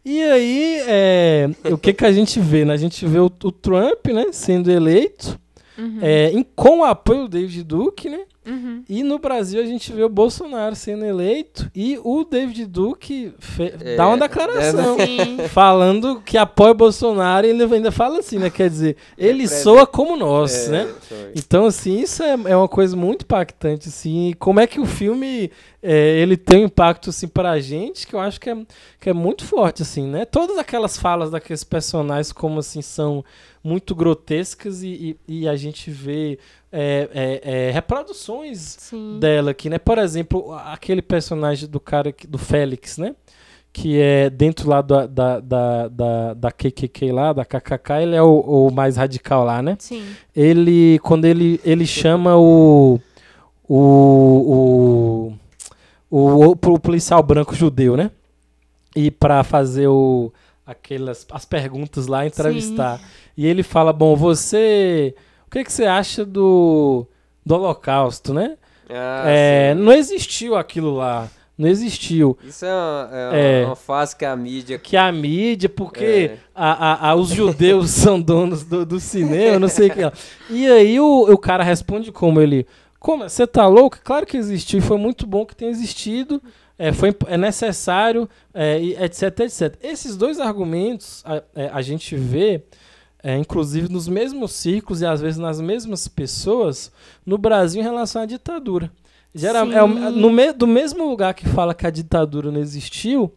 E 0.03 0.21
aí, 0.21 0.81
é, 0.87 1.49
o 1.71 1.77
que 1.77 1.91
que 1.93 2.05
a 2.05 2.11
gente 2.11 2.39
vê? 2.39 2.63
Né? 2.65 2.73
A 2.73 2.77
gente 2.77 3.05
vê 3.07 3.19
o, 3.19 3.25
o 3.25 3.51
Trump, 3.51 4.07
né, 4.07 4.27
sendo 4.31 4.71
eleito, 4.71 5.39
Uhum. 5.77 5.97
é, 6.01 6.31
em- 6.31 6.45
com 6.55 6.79
o 6.79 6.83
apoio 6.85 7.23
do 7.23 7.29
David 7.29 7.63
Duke, 7.63 8.07
né? 8.09 8.21
Uhum. 8.45 8.83
E 8.87 9.03
no 9.03 9.17
Brasil 9.19 9.61
a 9.61 9.65
gente 9.65 9.91
vê 9.91 10.03
o 10.03 10.09
Bolsonaro 10.09 10.75
sendo 10.75 11.03
eleito 11.03 11.69
e 11.75 11.99
o 12.03 12.23
David 12.23 12.65
Duke 12.65 13.33
É, 13.83 13.95
dá 13.95 14.07
uma 14.07 14.17
declaração. 14.17 14.97
Sim. 14.99 15.37
Falando 15.49 16.21
que 16.23 16.37
apoia 16.37 16.71
o 16.71 16.75
Bolsonaro 16.75 17.47
e 17.47 17.49
ele 17.49 17.63
ainda 17.63 17.91
fala 17.91 18.19
assim, 18.19 18.37
né? 18.37 18.49
Quer 18.49 18.69
dizer, 18.69 18.97
ele 19.17 19.43
Representa- 19.43 19.63
soa 19.63 19.87
como 19.87 20.15
nós, 20.15 20.67
É, 20.67 20.71
né? 20.71 20.93
Então, 21.35 21.65
assim, 21.65 21.99
isso 21.99 22.21
é, 22.21 22.31
é 22.45 22.55
uma 22.55 22.67
coisa 22.67 22.95
muito 22.95 23.23
impactante, 23.23 23.89
assim. 23.89 24.29
e 24.29 24.33
Como 24.35 24.59
é 24.59 24.67
que 24.67 24.79
o 24.79 24.85
filme 24.85 25.49
é, 25.81 26.17
ele 26.19 26.37
tem 26.37 26.59
um 26.63 26.65
impacto, 26.65 27.09
assim, 27.09 27.27
pra 27.27 27.59
gente, 27.59 28.05
que 28.07 28.13
eu 28.15 28.19
acho 28.19 28.39
que 28.39 28.49
é, 28.49 28.57
que 28.99 29.09
é 29.09 29.13
muito 29.13 29.43
forte, 29.45 29.81
assim, 29.81 30.07
né? 30.07 30.25
Todas 30.25 30.57
aquelas 30.57 30.97
falas 30.97 31.31
daqueles 31.31 31.63
personagens, 31.63 32.31
como, 32.31 32.59
assim, 32.59 32.81
são 32.81 33.23
muito 33.63 33.95
grotescas 33.95 34.83
e, 34.83 35.17
e, 35.27 35.41
e 35.41 35.47
a 35.47 35.55
gente 35.55 35.89
vê 35.89 36.37
é, 36.71 37.09
é, 37.13 37.67
é, 37.67 37.71
reproduções 37.71 38.59
Sim. 38.79 39.17
dela 39.19 39.51
aqui, 39.51 39.69
né? 39.69 39.77
Por 39.77 39.97
exemplo, 39.97 40.53
aquele 40.53 41.01
personagem 41.01 41.69
do 41.69 41.79
cara, 41.79 42.11
que- 42.11 42.27
do 42.27 42.37
Félix, 42.37 42.97
né? 42.97 43.15
Que 43.71 43.99
é 43.99 44.29
dentro 44.29 44.69
lá 44.69 44.81
da, 44.81 45.05
da, 45.05 45.39
da, 45.39 45.87
da, 45.89 46.33
da 46.33 46.51
KKK 46.51 47.11
lá, 47.11 47.33
da 47.33 47.43
KKK, 47.43 48.01
ele 48.01 48.15
é 48.15 48.21
o, 48.23 48.39
o 48.39 48.71
mais 48.71 48.95
radical 48.97 49.43
lá, 49.43 49.61
né? 49.61 49.75
Sim. 49.79 50.05
ele 50.35 50.97
quando 50.99 51.25
ele 51.25 51.59
ele 51.63 51.85
chama 51.85 52.37
o 52.37 52.99
o 53.67 55.33
o, 56.09 56.19
o, 56.45 56.51
o 56.51 56.79
policial 56.79 57.21
branco 57.21 57.53
judeu, 57.55 57.97
né? 57.97 58.11
E 58.95 59.11
para 59.11 59.43
fazer 59.43 59.87
o 59.87 60.31
aquelas 60.65 61.25
as 61.31 61.45
perguntas 61.45 62.07
lá, 62.07 62.25
entrevistar. 62.25 63.01
E 63.35 63.45
ele 63.45 63.61
fala: 63.63 63.91
"Bom, 63.91 64.15
você, 64.15 65.13
o 65.47 65.49
que 65.51 65.63
que 65.63 65.71
você 65.71 65.85
acha 65.85 66.25
do 66.25 67.05
do 67.45 67.55
Holocausto, 67.55 68.33
né? 68.33 68.57
Ah, 68.89 69.23
é, 69.27 69.73
não 69.75 69.91
existiu 69.93 70.55
aquilo 70.55 70.95
lá, 70.95 71.27
não 71.57 71.67
existiu. 71.67 72.37
Isso 72.43 72.65
é 72.65 72.69
uma, 72.73 73.09
é 73.11 73.27
uma- 73.29 73.37
É. 73.37 73.65
uma 73.65 73.75
fase 73.75 74.15
que 74.15 74.25
a 74.25 74.35
mídia. 74.35 74.77
que 74.79 74.97
a 74.97 75.11
mídia, 75.11 75.69
porque 75.69 76.31
É. 76.33 76.37
a, 76.53 76.91
a- 77.07 77.09
a- 77.11 77.15
os 77.15 77.29
judeus 77.29 77.89
são 77.91 78.19
donos 78.21 78.63
do, 78.63 78.85
do 78.85 78.99
cinema, 78.99 79.59
não 79.59 79.67
sei 79.67 79.87
o 79.89 79.93
que. 79.93 80.03
lá. 80.03 80.13
E 80.49 80.67
aí 80.67 80.99
o, 80.99 81.31
o 81.31 81.37
cara 81.37 81.63
responde 81.63 82.11
como 82.11 82.41
ele. 82.41 82.65
Como? 82.99 83.27
Você 83.29 83.45
tá 83.45 83.67
louco? 83.67 83.99
Claro 84.03 84.25
que 84.25 84.35
existiu, 84.37 84.81
foi 84.81 84.97
muito 84.97 85.27
bom 85.27 85.45
que 85.45 85.55
tenha 85.55 85.69
existido. 85.71 86.41
É, 86.77 86.91
foi, 86.91 87.15
é 87.27 87.37
necessário, 87.37 88.27
é, 88.53 88.79
etc, 88.81 89.39
etc. 89.41 89.75
Esses 89.81 90.17
dois 90.17 90.39
argumentos 90.41 91.23
a, 91.25 91.41
é, 91.55 91.69
a 91.71 91.81
gente 91.81 92.15
vê, 92.17 92.63
é, 93.27 93.35
inclusive, 93.37 93.91
nos 93.91 94.07
mesmos 94.07 94.51
círculos 94.51 95.01
e 95.01 95.05
às 95.07 95.19
vezes 95.19 95.39
nas 95.39 95.59
mesmas 95.59 96.07
pessoas 96.07 96.91
no 97.25 97.39
Brasil 97.39 97.81
em 97.81 97.83
relação 97.83 98.21
à 98.21 98.25
ditadura. 98.27 98.91
Geral, 99.33 99.65
é 99.71 99.81
no 100.11 100.29
me- 100.29 100.53
do 100.53 100.67
mesmo 100.67 101.09
lugar 101.09 101.33
que 101.33 101.49
fala 101.49 101.73
que 101.73 101.87
a 101.87 101.89
ditadura 101.89 102.51
não 102.51 102.59
existiu, 102.61 103.33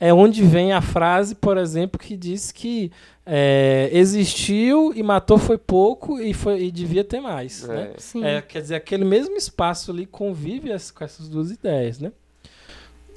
é 0.00 0.12
onde 0.12 0.42
vem 0.42 0.72
a 0.72 0.80
frase, 0.80 1.34
por 1.36 1.56
exemplo, 1.56 1.98
que 2.00 2.16
diz 2.16 2.50
que 2.50 2.90
é, 3.24 3.88
existiu 3.92 4.92
e 4.94 5.02
matou 5.02 5.38
foi 5.38 5.56
pouco 5.58 6.18
e, 6.20 6.34
foi, 6.34 6.64
e 6.64 6.70
devia 6.70 7.04
ter 7.04 7.20
mais. 7.20 7.62
Né? 7.62 7.92
É. 7.94 8.00
Sim. 8.00 8.24
É, 8.24 8.42
quer 8.42 8.60
dizer, 8.62 8.74
aquele 8.74 9.04
mesmo 9.04 9.36
espaço 9.36 9.90
ali 9.92 10.04
convive 10.06 10.72
as- 10.72 10.90
com 10.90 11.04
essas 11.04 11.28
duas 11.28 11.50
ideias, 11.50 11.98
né? 12.00 12.10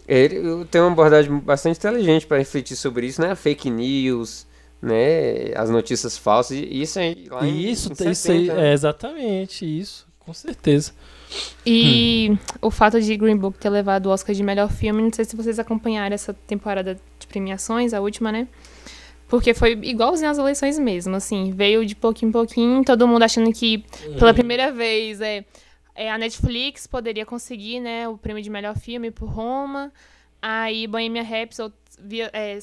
Ele 0.08 0.66
tem 0.66 0.82
uma 0.82 0.92
abordagem 0.92 1.38
bastante 1.40 1.78
inteligente 1.78 2.28
para 2.28 2.38
refletir 2.38 2.76
sobre 2.76 3.08
isso, 3.08 3.22
né? 3.22 3.34
Fake 3.36 3.70
news, 3.70 4.46
né? 4.82 5.54
As 5.56 5.70
notícias 5.70 6.18
falsas. 6.18 6.58
E 6.58 6.82
isso 6.82 7.00
aí. 7.00 7.28
Lá 7.30 7.46
em- 7.48 7.70
isso, 7.70 7.90
em 7.90 7.94
isso 7.94 8.04
aí, 8.08 8.16
70, 8.16 8.54
né? 8.56 8.70
é 8.70 8.74
exatamente 8.74 9.66
isso, 9.80 10.08
com 10.20 10.34
certeza. 10.34 10.94
E 11.66 12.38
o 12.62 12.70
fato 12.72 13.00
de 13.00 13.16
Green 13.16 13.38
Book 13.38 13.58
ter 13.58 13.70
levado 13.70 14.08
o 14.08 14.10
Oscar 14.10 14.36
de 14.36 14.44
melhor 14.44 14.70
filme, 14.72 15.02
não 15.02 15.14
sei 15.14 15.24
se 15.26 15.36
vocês 15.36 15.60
acompanharam 15.60 16.14
essa 16.14 16.34
temporada 16.34 17.00
de 17.20 17.28
premiações, 17.28 17.94
a 17.94 18.02
última, 18.02 18.32
né? 18.32 18.48
Porque 19.28 19.54
foi 19.54 19.80
igualzinho 19.84 20.30
às 20.30 20.38
eleições 20.38 20.78
mesmo, 20.78 21.16
assim, 21.16 21.52
veio 21.56 21.86
de 21.86 21.96
pouquinho 21.96 22.30
em 22.30 22.32
pouquinho, 22.34 22.84
todo 22.84 23.08
mundo 23.08 23.24
achando 23.24 23.52
que 23.54 23.86
pela 24.20 24.34
primeira 24.34 24.74
vez 24.74 25.22
é, 25.22 25.46
é, 25.96 26.12
a 26.12 26.18
Netflix 26.18 26.86
poderia 26.86 27.26
conseguir, 27.26 27.80
né, 27.80 28.10
o 28.10 28.18
prêmio 28.18 28.44
de 28.44 28.50
melhor 28.50 28.76
filme 28.78 29.10
por 29.10 29.30
Roma. 29.30 29.90
Aí 30.42 30.86
Bohemian 30.86 31.24
Rhapsody 31.24 31.74
via, 31.98 32.30
é, 32.34 32.58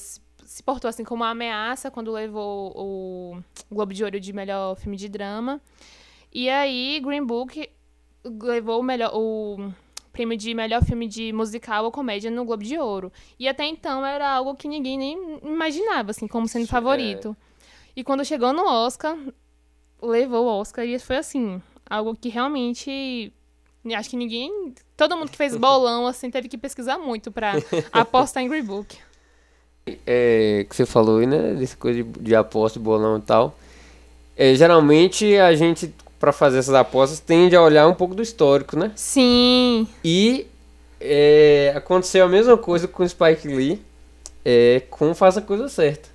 se 0.49 0.63
portou 0.63 0.89
assim 0.89 1.03
como 1.03 1.23
uma 1.23 1.29
ameaça 1.29 1.91
quando 1.91 2.11
levou 2.11 2.73
o 2.75 3.39
Globo 3.71 3.93
de 3.93 4.03
Ouro 4.03 4.19
de 4.19 4.33
melhor 4.33 4.75
filme 4.75 4.97
de 4.97 5.07
drama. 5.07 5.61
E 6.33 6.49
aí 6.49 6.99
Green 7.03 7.23
Book 7.23 7.69
levou 8.25 8.79
o 8.79 8.83
melhor 8.83 9.11
o 9.13 9.71
prêmio 10.11 10.35
de 10.35 10.55
melhor 10.55 10.83
filme 10.83 11.07
de 11.07 11.31
musical 11.31 11.85
ou 11.85 11.91
comédia 11.91 12.31
no 12.31 12.43
Globo 12.43 12.63
de 12.63 12.79
Ouro. 12.79 13.13
E 13.37 13.47
até 13.47 13.63
então 13.67 14.03
era 14.03 14.27
algo 14.27 14.55
que 14.55 14.67
ninguém 14.67 14.97
nem 14.97 15.39
imaginava 15.43 16.09
assim 16.09 16.27
como 16.27 16.47
sendo 16.47 16.63
Isso, 16.63 16.71
favorito. 16.71 17.37
E 17.95 18.03
quando 18.03 18.25
chegou 18.25 18.51
no 18.51 18.65
Oscar, 18.65 19.15
levou 20.01 20.47
o 20.47 20.59
Oscar 20.59 20.83
e 20.83 20.97
foi 20.97 21.17
assim, 21.17 21.61
algo 21.87 22.15
que 22.15 22.27
realmente 22.27 23.31
acho 23.95 24.09
que 24.09 24.17
ninguém, 24.17 24.73
todo 24.97 25.15
mundo 25.15 25.29
que 25.29 25.37
fez 25.37 25.53
bolão 25.55 26.07
assim 26.07 26.31
teve 26.31 26.49
que 26.49 26.57
pesquisar 26.57 26.97
muito 26.97 27.31
pra 27.31 27.53
apostar 27.93 28.41
em 28.41 28.49
Green 28.49 28.63
Book. 28.63 28.97
É, 30.05 30.65
que 30.69 30.75
você 30.75 30.85
falou 30.85 31.19
aí, 31.19 31.25
né? 31.25 31.53
Dessa 31.55 31.75
coisa 31.77 32.03
de, 32.03 32.09
de 32.19 32.35
aposta, 32.35 32.79
bolão 32.79 33.17
e 33.17 33.21
tal. 33.21 33.55
É, 34.37 34.53
geralmente 34.55 35.35
a 35.37 35.53
gente, 35.55 35.93
para 36.19 36.31
fazer 36.31 36.59
essas 36.59 36.73
apostas, 36.75 37.19
tende 37.19 37.55
a 37.55 37.61
olhar 37.61 37.87
um 37.87 37.93
pouco 37.93 38.13
do 38.15 38.21
histórico, 38.21 38.77
né? 38.77 38.91
Sim, 38.95 39.87
E 40.03 40.45
é, 41.01 41.73
aconteceu 41.75 42.25
a 42.25 42.29
mesma 42.29 42.57
coisa 42.57 42.87
com 42.87 43.03
o 43.03 43.09
Spike 43.09 43.47
Lee 43.47 43.81
é, 44.45 44.81
com 44.89 45.13
Faça 45.13 45.39
a 45.39 45.43
Coisa 45.43 45.67
Certa. 45.69 46.07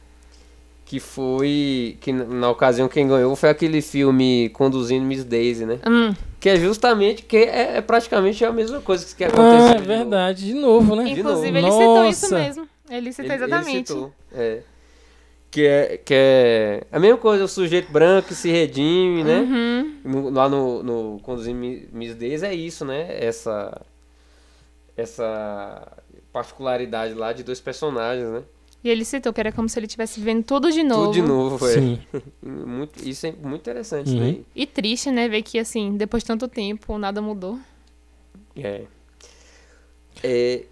Que 0.87 1.01
foi. 1.01 1.97
Que 2.01 2.13
na, 2.13 2.25
na 2.25 2.51
ocasião 2.51 2.89
quem 2.89 3.09
ganhou 3.09 3.35
foi 3.35 3.49
aquele 3.49 3.81
filme 3.81 4.51
Conduzindo 4.51 5.05
Miss 5.05 5.25
Daisy, 5.25 5.65
né? 5.65 5.79
hum, 5.87 6.15
que 6.39 6.49
é 6.51 6.57
justamente 6.57 7.23
que 7.23 7.37
é, 7.39 7.79
é 7.79 7.81
praticamente 7.81 8.45
a 8.45 8.53
mesma 8.53 8.81
coisa 8.81 9.05
que 9.17 9.25
Ah, 9.25 9.29
aconteceu. 9.29 9.77
é 9.77 9.79
verdade. 9.81 10.47
De 10.47 10.55
novo, 10.55 10.95
né? 10.95 11.05
de 11.05 11.21
Inclusive, 11.21 11.61
novo. 11.61 11.67
ele 11.67 11.73
citou 11.73 12.05
isso 12.05 12.23
Nossa. 12.31 12.39
mesmo. 12.39 12.69
Ele 12.91 13.13
citou 13.13 13.25
Ele- 13.33 13.35
ele 13.45 13.45
exatamente. 13.55 13.89
citou, 13.89 14.13
é. 14.33 14.63
Que 15.51 15.67
é, 15.67 15.97
que 15.99 16.13
é 16.15 16.83
a 16.91 16.99
mesma 16.99 17.17
coisa, 17.17 17.45
o 17.45 17.49
sujeito 17.49 17.91
branco 17.93 18.29
que 18.29 18.35
se 18.35 18.51
redime, 18.51 19.23
né? 19.23 19.39
Uhum. 19.41 20.01
No- 20.05 20.31
lá 20.31 20.49
no, 20.49 20.83
no 20.83 21.21
Conduzir 21.23 21.55
Mi- 21.55 21.89
Miss 21.93 22.15
Days 22.17 22.43
é 22.43 22.53
isso, 22.53 22.85
né? 22.85 23.07
Essa, 23.25 23.81
essa 24.97 25.87
particularidade 26.33 27.15
lá 27.15 27.33
de 27.33 27.43
dois 27.43 27.61
personagens, 27.61 28.29
né? 28.29 28.43
E 28.83 28.91
ele 28.91 29.05
citou 29.05 29.33
que 29.33 29.41
era 29.41 29.51
como 29.51 29.69
se 29.69 29.79
ele 29.79 29.87
estivesse 29.87 30.21
vendo 30.21 30.45
tudo 30.45 30.71
de 30.71 30.83
novo. 30.83 31.05
Tudo 31.07 31.13
de 31.15 31.23
novo, 31.23 31.67
é. 31.69 31.73
Sim. 31.73 32.01
Muito, 32.43 33.09
isso 33.09 33.27
é 33.27 33.33
muito 33.33 33.63
interessante, 33.63 34.11
Uhum. 34.11 34.21
né? 34.21 34.37
E 34.55 34.67
triste, 34.67 35.11
né? 35.11 35.27
Ver 35.29 35.41
que, 35.43 35.59
assim, 35.59 35.97
depois 35.97 36.23
de 36.23 36.27
tanto 36.27 36.47
tempo, 36.49 36.99
nada 36.99 37.23
mudou. 37.23 37.59
É. 38.57 38.83
É, 40.23 40.65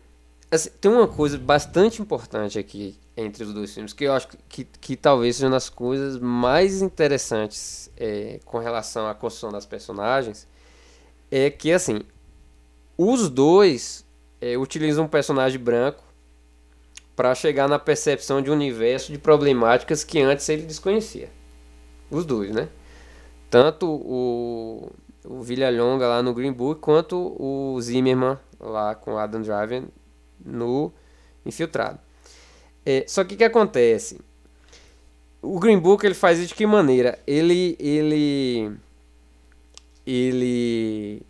assim, 0.53 0.71
tem 0.81 0.91
uma 0.91 1.09
coisa 1.09 1.39
bastante 1.39 2.03
importante 2.03 2.59
aqui 2.59 2.99
entre 3.17 3.43
os 3.43 3.53
dois 3.53 3.73
filmes, 3.73 3.93
que 3.93 4.05
eu 4.05 4.13
acho 4.13 4.29
que, 4.29 4.37
que, 4.49 4.65
que 4.65 4.97
talvez 4.97 5.37
seja 5.37 5.47
uma 5.47 5.53
das 5.53 5.69
coisas 5.71 6.19
mais 6.19 6.83
interessantes 6.83 7.91
é, 7.97 8.39
com 8.45 8.59
relação 8.59 9.09
à 9.09 9.15
construção 9.15 9.51
das 9.51 9.65
personagens, 9.65 10.47
é 11.31 11.51
que, 11.51 11.73
assim, 11.73 12.03
os 12.97 13.31
dois 13.31 14.05
é, 14.41 14.57
utilizam 14.59 15.07
um 15.07 15.09
personagem 15.09 15.59
branco 15.59 16.05
para 17.17 17.35
chegar 17.35 17.69
na 17.69 17.79
percepção 17.79 18.43
de 18.43 18.51
um 18.51 18.55
universo 18.55 19.11
de 19.11 19.19
problemáticas 19.19 20.05
que 20.05 20.21
antes 20.21 20.49
ele 20.49 20.63
desconhecia. 20.63 21.31
Os 22.11 22.27
dois, 22.27 22.51
né? 22.51 22.69
Tanto 23.49 23.87
o, 23.87 24.91
o 25.25 25.43
Villalonga 25.43 26.07
lá 26.07 26.23
no 26.23 26.35
Green 26.35 26.53
Book, 26.53 26.81
quanto 26.81 27.35
o 27.39 27.79
Zimmerman 27.81 28.39
lá 28.61 28.95
com 28.95 29.19
Adam 29.19 29.43
Driver 29.43 29.85
no 30.45 30.93
Infiltrado. 31.45 31.99
É, 32.85 33.05
só 33.07 33.23
que 33.25 33.35
o 33.35 33.39
que 33.39 33.45
acontece? 33.45 34.21
O 35.41 35.59
Green 35.59 35.79
Book 35.79 36.05
ele 36.05 36.15
faz 36.15 36.39
isso 36.39 36.49
de 36.49 36.55
que 36.55 36.67
maneira? 36.67 37.19
Ele, 37.27 37.77
ele, 37.81 38.73
ele, 40.07 41.23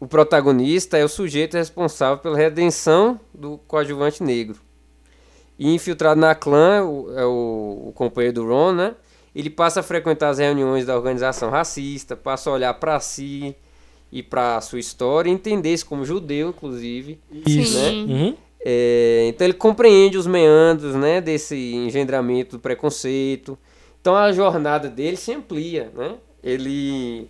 o 0.00 0.06
protagonista 0.06 0.96
é 0.98 1.04
o 1.04 1.08
sujeito 1.08 1.56
responsável 1.56 2.18
pela 2.18 2.36
redenção 2.36 3.18
do 3.32 3.58
coadjuvante 3.66 4.22
negro. 4.22 4.58
E 5.58 5.72
infiltrado 5.72 6.20
na 6.20 6.34
clã 6.34 6.84
o- 6.84 7.18
é 7.18 7.24
o, 7.24 7.84
o 7.88 7.92
companheiro 7.94 8.34
do 8.34 8.46
Ron, 8.48 8.72
né? 8.72 8.94
Ele 9.34 9.50
passa 9.50 9.80
a 9.80 9.82
frequentar 9.82 10.30
as 10.30 10.38
reuniões 10.38 10.86
da 10.86 10.96
organização 10.96 11.50
racista, 11.50 12.16
passa 12.16 12.50
a 12.50 12.52
olhar 12.52 12.74
para 12.74 12.98
si 13.00 13.54
e 14.12 14.22
para 14.22 14.60
sua 14.60 14.78
história, 14.78 15.28
entender-se 15.30 15.84
como 15.84 16.04
judeu, 16.04 16.50
inclusive. 16.50 17.18
Isso. 17.32 17.78
Sim. 17.78 18.06
Uhum. 18.12 18.36
É, 18.66 19.26
então 19.28 19.46
ele 19.46 19.52
compreende 19.54 20.16
os 20.16 20.26
meandros 20.26 20.94
né, 20.94 21.20
desse 21.20 21.54
engendramento 21.74 22.56
do 22.56 22.60
preconceito. 22.60 23.58
Então 24.00 24.16
a 24.16 24.32
jornada 24.32 24.88
dele 24.88 25.16
se 25.18 25.32
amplia. 25.34 25.90
Né? 25.94 26.14
Ele, 26.42 27.28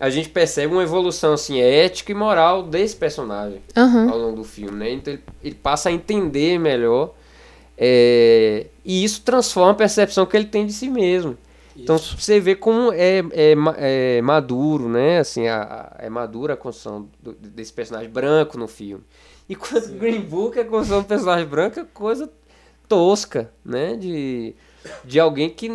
a 0.00 0.08
gente 0.08 0.30
percebe 0.30 0.72
uma 0.72 0.82
evolução 0.82 1.34
assim, 1.34 1.60
ética 1.60 2.12
e 2.12 2.14
moral 2.14 2.62
desse 2.62 2.96
personagem 2.96 3.60
Aham. 3.76 4.10
ao 4.10 4.18
longo 4.18 4.36
do 4.36 4.44
filme. 4.44 4.78
Né? 4.78 4.92
Então 4.92 5.12
ele, 5.12 5.22
ele 5.44 5.54
passa 5.54 5.90
a 5.90 5.92
entender 5.92 6.58
melhor. 6.58 7.12
é, 7.76 8.66
e 8.84 9.04
isso 9.04 9.22
transforma 9.22 9.72
a 9.72 9.74
percepção 9.74 10.24
que 10.26 10.36
ele 10.36 10.46
tem 10.46 10.64
de 10.66 10.72
si 10.72 10.88
mesmo. 10.88 11.36
Então 11.76 11.96
você 11.96 12.38
vê 12.38 12.54
como 12.54 12.92
é, 12.92 13.20
é, 13.32 13.54
é 14.18 14.22
maduro, 14.22 14.88
né? 14.90 15.18
Assim, 15.20 15.48
a, 15.48 15.62
a- 15.98 16.04
é 16.04 16.10
madura 16.10 16.52
a 16.52 16.56
construção 16.56 17.08
do- 17.18 17.32
desse 17.32 17.72
personagem 17.72 18.10
branco 18.10 18.58
no 18.58 18.68
filme. 18.68 19.02
E 19.48 19.54
quando 19.56 19.84
o 19.86 19.98
Green 19.98 20.20
Book 20.20 20.58
é 20.58 20.62
a 20.62 20.64
construção 20.64 21.02
do 21.02 21.06
personagem 21.08 21.46
branco 21.46 21.80
é 21.80 21.84
coisa 21.92 22.30
tosca, 22.88 23.50
né? 23.64 23.96
De, 23.96 24.54
de 25.04 25.18
alguém 25.20 25.48
que, 25.50 25.68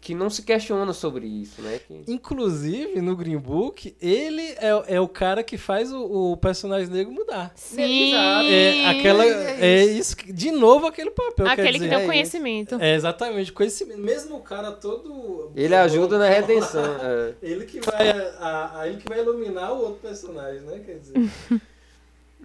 que 0.00 0.14
não 0.14 0.28
se 0.30 0.42
questiona 0.42 0.92
sobre 0.92 1.26
isso, 1.26 1.60
né? 1.62 1.78
Que- 1.86 2.02
Inclusive, 2.08 3.00
no 3.00 3.14
Green 3.16 3.36
Book, 3.38 3.94
ele 4.00 4.42
é, 4.58 4.96
é 4.96 5.00
o 5.00 5.06
cara 5.08 5.42
que 5.42 5.56
faz 5.56 5.92
o, 5.92 6.32
o 6.32 6.36
personagem 6.36 6.88
negro 6.88 7.12
mudar. 7.12 7.52
Sim. 7.54 8.14
É 8.14 8.86
aquela. 8.88 9.24
É 9.24 9.84
isso. 9.84 10.16
que- 10.16 10.32
de 10.32 10.50
novo, 10.50 10.86
aquele 10.86 11.10
papel. 11.10 11.46
quer 11.46 11.52
Aquele 11.52 11.68
que 11.72 11.78
dizer, 11.78 11.88
tem 11.90 11.98
é 12.00 12.02
o 12.02 12.06
conhecimento. 12.06 12.76
É, 12.80 12.94
exatamente, 12.94 13.52
conhecimento. 13.52 14.00
Mesmo 14.00 14.36
o 14.36 14.40
cara 14.40 14.72
todo. 14.72 15.50
Ele 15.54 15.74
ajuda 15.74 16.18
na 16.18 16.28
redenção. 16.28 16.84
é. 17.02 17.34
Ele 17.42 17.64
que 17.64 17.80
vai, 17.80 18.10
a, 18.38 18.80
a- 18.80 18.88
ele 18.88 18.96
que 18.98 19.08
vai 19.08 19.20
iluminar 19.20 19.72
o 19.72 19.78
outro 19.78 20.00
personagem, 20.02 20.60
né? 20.62 20.80
Quer 20.84 20.98
dizer. 20.98 21.30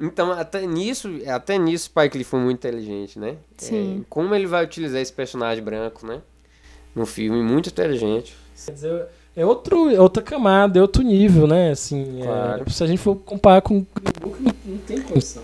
Então, 0.02 0.32
até 0.32 0.66
nisso, 0.66 1.08
até 1.28 1.58
nisso 1.58 1.86
Spike 1.86 2.18
Lee 2.18 2.24
foi 2.24 2.40
muito 2.40 2.58
inteligente, 2.58 3.20
né? 3.20 3.36
Sim. 3.58 4.00
É, 4.02 4.06
como 4.10 4.34
ele 4.34 4.48
vai 4.48 4.64
utilizar 4.64 5.00
esse 5.00 5.14
personagem 5.14 5.64
branco, 5.64 6.06
né? 6.06 6.22
No 6.96 7.06
filme, 7.06 7.42
muito 7.44 7.70
inteligente. 7.70 8.36
Quer 8.66 8.72
dizer, 8.72 9.06
é 9.36 9.46
outro, 9.46 9.90
é 9.90 10.02
outra 10.02 10.22
camada, 10.24 10.80
é 10.80 10.82
outro 10.82 11.04
nível, 11.04 11.46
né? 11.48 11.72
Assim, 11.72 12.22
é, 12.22 12.26
Claro. 12.26 12.70
se 12.70 12.84
a 12.84 12.88
gente 12.88 13.00
for 13.00 13.16
comparar 13.16 13.62
com 13.62 13.78
o 13.78 13.88
Green 13.96 14.14
Book, 14.20 14.42
não, 14.42 14.54
não 14.66 14.78
tem 14.80 15.02
condição. 15.02 15.44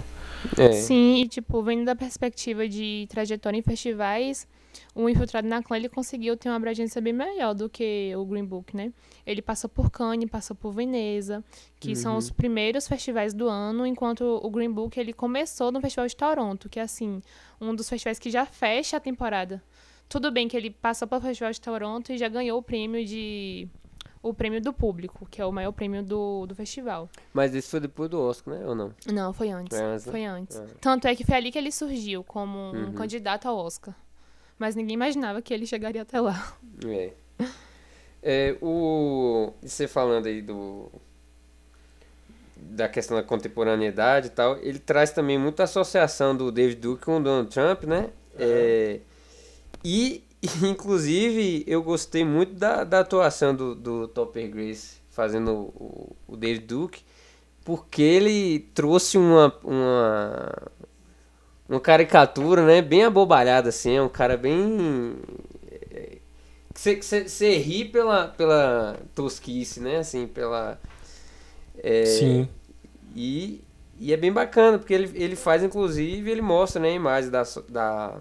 É. 0.58 0.72
Sim, 0.72 1.22
e 1.22 1.28
tipo, 1.28 1.62
vendo 1.62 1.86
da 1.86 1.96
perspectiva 1.96 2.68
de 2.68 3.06
trajetória 3.10 3.58
em 3.58 3.62
festivais, 3.62 4.48
o 5.00 5.08
Infiltrado 5.08 5.48
na 5.48 5.62
Clã 5.62 5.78
ele 5.78 5.90
conseguiu 5.90 6.36
ter 6.36 6.50
uma 6.50 6.56
abrangência 6.56 7.00
bem 7.00 7.14
maior 7.14 7.54
do 7.54 7.70
que 7.70 8.12
o 8.16 8.26
Green 8.26 8.44
Book, 8.46 8.76
né? 8.76 8.92
Ele 9.26 9.42
passou 9.42 9.70
por 9.70 9.92
Cannes, 9.92 10.30
passou 10.30 10.56
por 10.56 10.72
Veneza, 10.72 11.44
que 11.80 11.96
são 11.96 12.14
Uhum. 12.14 12.18
os 12.18 12.32
primeiros 12.32 12.88
festivais 12.88 13.34
do 13.34 13.48
ano, 13.48 13.86
enquanto 13.86 14.22
o 14.44 14.50
Green 14.50 14.72
Book 14.72 15.00
ele 15.00 15.14
começou 15.14 15.72
no 15.72 15.80
Festival 15.80 16.08
de 16.08 16.16
Toronto, 16.16 16.68
que 16.68 16.80
é 16.80 16.84
assim, 16.84 17.22
um 17.62 17.76
dos 17.76 17.88
festivais 17.88 18.18
que 18.18 18.32
já 18.32 18.46
fecha 18.46 18.98
a 18.98 19.00
temporada. 19.00 19.62
Tudo 20.10 20.32
bem 20.32 20.48
que 20.48 20.56
ele 20.58 20.72
passou 20.72 21.08
pelo 21.08 21.22
Festival 21.22 21.52
de 21.52 21.62
Toronto 21.62 22.12
e 22.12 22.18
já 22.18 22.28
ganhou 22.28 22.58
o 22.58 22.64
prêmio 22.64 23.06
de 23.06 23.68
o 24.24 24.34
prêmio 24.34 24.60
do 24.60 24.74
público, 24.74 25.28
que 25.30 25.40
é 25.42 25.46
o 25.46 25.52
maior 25.52 25.72
prêmio 25.72 26.04
do, 26.04 26.48
do 26.48 26.56
festival. 26.56 27.08
Mas 27.32 27.54
isso 27.54 27.70
foi 27.70 27.80
depois 27.80 28.10
do 28.10 28.20
Oscar, 28.20 28.56
né? 28.56 28.66
Ou 28.66 28.74
não? 28.76 28.92
Não, 29.06 29.32
foi 29.32 29.50
antes. 29.52 29.78
Foi 29.78 29.86
antes, 29.88 30.06
né? 30.06 30.12
Foi 30.12 30.26
antes. 30.26 30.58
É. 30.58 30.66
Tanto 30.82 31.08
é 31.08 31.16
que 31.16 31.24
foi 31.24 31.36
ali 31.36 31.52
que 31.52 31.58
ele 31.58 31.72
surgiu 31.72 32.24
como 32.24 32.58
um 32.58 32.86
Uhum. 32.88 32.94
candidato 32.94 33.48
ao 33.48 33.56
Oscar. 33.58 33.96
Mas 34.58 34.76
ninguém 34.76 34.96
imaginava 34.96 35.42
que 35.42 35.54
ele 35.54 35.66
chegaria 35.66 36.02
até 36.02 36.20
lá. 36.20 36.58
É. 36.86 37.12
É, 38.24 38.58
o... 38.62 39.54
Você 39.62 39.88
falando 39.88 40.28
aí 40.28 40.42
do... 40.42 40.92
Da 42.56 42.90
questão 42.90 43.16
da 43.16 43.24
contemporaneidade 43.24 44.28
e 44.28 44.30
tal, 44.32 44.58
ele 44.58 44.80
traz 44.80 45.12
também 45.12 45.38
muita 45.38 45.64
associação 45.64 46.36
do 46.36 46.52
David 46.52 46.82
Duke 46.82 47.06
com 47.06 47.18
o 47.18 47.24
Donald 47.24 47.50
Trump, 47.50 47.84
né? 47.84 48.10
É, 48.38 49.00
E, 49.84 50.24
inclusive, 50.64 51.64
eu 51.68 51.84
gostei 51.84 52.26
muito 52.26 52.54
da, 52.54 52.84
da 52.84 53.00
atuação 53.00 53.56
do, 53.56 53.76
do 53.76 54.08
Topper 54.08 54.50
Grace 54.50 54.98
fazendo 55.10 55.52
o, 55.54 56.16
o 56.28 56.38
David 56.38 56.66
Duke, 56.66 57.02
porque 57.64 58.02
ele 58.02 58.60
trouxe 58.74 59.18
uma, 59.18 59.54
uma, 59.64 60.52
uma 61.68 61.80
caricatura, 61.80 62.66
né? 62.66 62.82
Bem 62.82 63.04
abobalhada, 63.04 63.70
assim, 63.70 63.96
é 63.96 64.02
um 64.02 64.10
cara 64.10 64.38
bem... 64.38 65.16
Você 66.74 67.58
ri 67.58 67.86
pela, 67.86 68.28
pela 68.28 69.00
tosquice, 69.16 69.80
né? 69.80 69.98
Assim, 69.98 70.28
pela... 70.28 70.80
é, 71.80 72.06
Sim. 72.06 72.50
e, 73.16 73.62
e 74.00 74.14
é 74.14 74.18
bem 74.18 74.32
bacana, 74.32 74.78
porque 74.78 74.94
ele, 74.94 75.12
ele 75.16 75.36
faz, 75.36 75.64
inclusive, 75.64 76.30
ele 76.30 76.42
mostra, 76.42 76.80
né, 76.80 76.94
imagens 76.94 77.32
da, 77.32 77.44
da, 77.68 78.18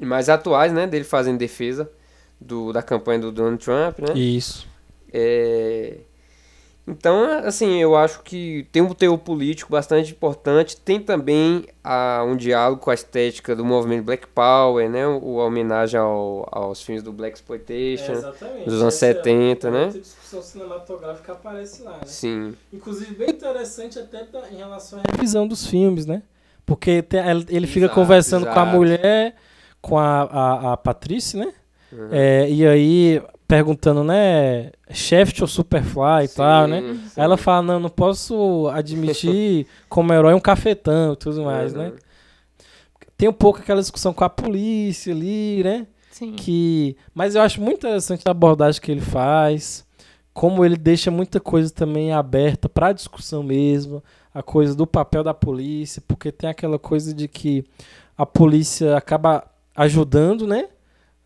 imagens 0.00 0.28
atuais, 0.28 0.72
né, 0.72 0.86
dele 0.86 1.04
fazendo 1.04 1.38
defesa 1.38 1.88
do, 2.40 2.72
da 2.72 2.82
campanha 2.82 3.20
do 3.20 3.32
Donald 3.32 3.64
Trump, 3.64 4.00
né? 4.00 4.18
Isso. 4.18 4.66
É, 5.12 5.98
Então, 6.90 7.22
assim, 7.44 7.76
eu 7.82 7.94
acho 7.94 8.22
que 8.22 8.66
tem 8.72 8.80
um 8.80 8.94
teor 8.94 9.18
político 9.18 9.70
bastante 9.70 10.10
importante. 10.12 10.74
Tem 10.76 10.98
também 10.98 11.66
a, 11.84 12.24
um 12.26 12.34
diálogo 12.34 12.80
com 12.80 12.90
a 12.90 12.94
estética 12.94 13.54
do 13.54 13.64
movimento 13.64 14.04
Black 14.04 14.26
Power, 14.28 14.88
né? 14.88 15.06
O, 15.06 15.38
a 15.40 15.44
homenagem 15.44 16.00
ao- 16.00 16.48
aos 16.50 16.80
filmes 16.82 17.02
do 17.02 17.12
Black 17.12 17.36
Exploitation. 17.36 18.12
exatamente. 18.12 18.64
dos 18.64 18.80
anos 18.80 18.94
Essa 18.94 19.06
é 19.06 19.14
70, 19.14 19.70
né? 19.70 19.84
Outra 19.84 20.00
discussão 20.00 20.42
cinematográfica 20.42 21.32
aparece 21.32 21.82
lá, 21.82 21.92
né? 21.92 22.00
Sim. 22.06 22.54
Inclusive, 22.72 23.14
bem 23.14 23.28
interessante 23.30 23.98
até 23.98 24.26
em 24.50 24.56
relação 24.56 25.00
à 25.00 25.20
Visão 25.20 25.46
dos 25.46 25.66
filmes, 25.66 26.06
né? 26.06 26.22
Porque 26.64 27.02
tem- 27.02 27.20
ele- 27.48 27.66
fica 27.66 27.86
Exato, 27.86 27.94
conversando 27.94 28.44
com 28.44 28.58
a 28.58 28.62
exato. 28.62 28.76
mulher, 28.76 29.34
com 29.80 29.98
a, 29.98 30.22
a, 30.22 30.72
a 30.72 30.76
Patrícia, 30.76 31.38
né? 31.44 31.52
Uhum. 31.92 32.08
É, 32.12 32.50
e 32.50 32.66
aí 32.66 33.22
perguntando, 33.48 34.04
né? 34.04 34.70
Shaft 34.92 35.40
ou 35.40 35.48
Superfly 35.48 36.26
e 36.26 36.28
tal, 36.28 36.66
né? 36.68 36.80
Sim, 36.82 36.94
sim. 36.94 37.10
Aí 37.16 37.24
ela 37.24 37.36
fala, 37.38 37.62
não, 37.62 37.80
não 37.80 37.88
posso 37.88 38.68
admitir 38.72 39.66
como 39.88 40.12
herói 40.12 40.34
um 40.34 40.40
cafetão 40.40 41.14
e 41.14 41.16
tudo 41.16 41.42
mais, 41.42 41.72
Uhum. 41.72 41.78
né? 41.78 41.92
Tem 43.16 43.28
um 43.28 43.32
pouco 43.32 43.58
aquela 43.58 43.80
discussão 43.80 44.12
com 44.12 44.22
a 44.22 44.28
polícia 44.28 45.12
ali, 45.12 45.62
né? 45.64 45.86
Sim. 46.10 46.34
Que... 46.34 46.96
Mas 47.14 47.34
eu 47.34 47.42
acho 47.42 47.60
muito 47.60 47.78
interessante 47.78 48.22
a 48.26 48.30
abordagem 48.30 48.80
que 48.80 48.92
ele 48.92 49.00
faz 49.00 49.84
como 50.32 50.64
ele 50.64 50.76
deixa 50.76 51.10
muita 51.10 51.40
coisa 51.40 51.68
também 51.68 52.12
aberta 52.12 52.68
para 52.68 52.92
discussão 52.92 53.42
mesmo, 53.42 54.00
a 54.32 54.40
coisa 54.40 54.72
do 54.72 54.86
papel 54.86 55.24
da 55.24 55.34
polícia, 55.34 56.00
porque 56.06 56.30
tem 56.30 56.48
aquela 56.48 56.78
coisa 56.78 57.12
de 57.12 57.26
que 57.26 57.64
a 58.16 58.24
polícia 58.24 58.96
acaba 58.96 59.44
ajudando, 59.74 60.46
né, 60.46 60.68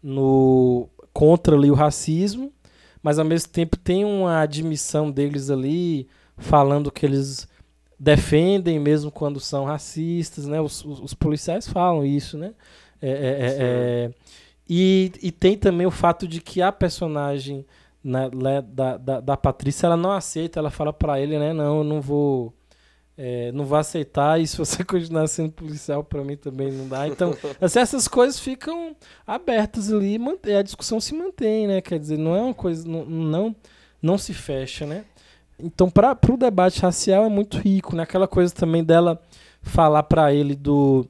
no 0.02 0.88
contra 1.12 1.56
ali 1.56 1.70
o 1.70 1.74
racismo, 1.74 2.52
mas 3.02 3.18
ao 3.18 3.24
mesmo 3.24 3.50
tempo 3.50 3.76
tem 3.76 4.04
uma 4.04 4.40
admissão 4.40 5.10
deles 5.10 5.50
ali 5.50 6.08
falando 6.36 6.90
que 6.90 7.04
eles 7.04 7.48
defendem 7.98 8.78
mesmo 8.78 9.10
quando 9.10 9.38
são 9.38 9.64
racistas, 9.64 10.46
né? 10.46 10.60
Os, 10.60 10.84
os, 10.84 11.00
os 11.00 11.14
policiais 11.14 11.68
falam 11.68 12.04
isso, 12.04 12.36
né? 12.36 12.52
É, 13.00 13.10
é, 13.10 13.12
é, 13.12 13.56
é 13.58 14.10
e, 14.68 15.12
e 15.20 15.30
tem 15.30 15.56
também 15.56 15.86
o 15.86 15.90
fato 15.90 16.26
de 16.26 16.40
que 16.40 16.62
a 16.62 16.72
personagem 16.72 17.66
né, 18.02 18.30
da, 18.62 18.96
da, 18.96 19.20
da 19.20 19.36
Patrícia 19.36 19.86
ela 19.86 19.96
não 19.96 20.12
aceita, 20.12 20.58
ela 20.58 20.70
fala 20.70 20.92
para 20.92 21.20
ele, 21.20 21.38
né? 21.38 21.52
Não, 21.52 21.78
eu 21.78 21.84
não 21.84 22.00
vou 22.00 22.52
é, 23.16 23.52
não 23.52 23.64
vou 23.64 23.78
aceitar 23.78 24.40
e 24.40 24.46
se 24.46 24.56
você 24.56 24.82
continuar 24.84 25.26
sendo 25.26 25.52
policial 25.52 26.02
para 26.02 26.24
mim 26.24 26.36
também 26.36 26.72
não 26.72 26.88
dá. 26.88 27.06
Então 27.06 27.36
assim, 27.60 27.78
essas 27.78 28.08
coisas 28.08 28.40
ficam 28.40 28.96
abertas 29.26 29.92
ali 29.92 30.18
e 30.46 30.52
a 30.52 30.62
discussão 30.62 31.00
se 31.00 31.14
mantém 31.14 31.66
né? 31.66 31.80
Quer 31.80 31.98
dizer 31.98 32.18
não 32.18 32.34
é 32.34 32.42
uma 32.42 32.54
coisa 32.54 32.88
não 32.88 33.04
não, 33.04 33.56
não 34.00 34.18
se 34.18 34.32
fecha 34.32 34.86
né? 34.86 35.04
Então 35.58 35.90
para 35.90 36.16
o 36.28 36.36
debate 36.36 36.80
racial 36.80 37.24
é 37.24 37.28
muito 37.28 37.58
rico 37.58 37.94
né? 37.94 38.02
Aquela 38.02 38.26
coisa 38.26 38.54
também 38.54 38.82
dela 38.82 39.20
falar 39.60 40.04
para 40.04 40.32
ele 40.32 40.54
do 40.54 41.06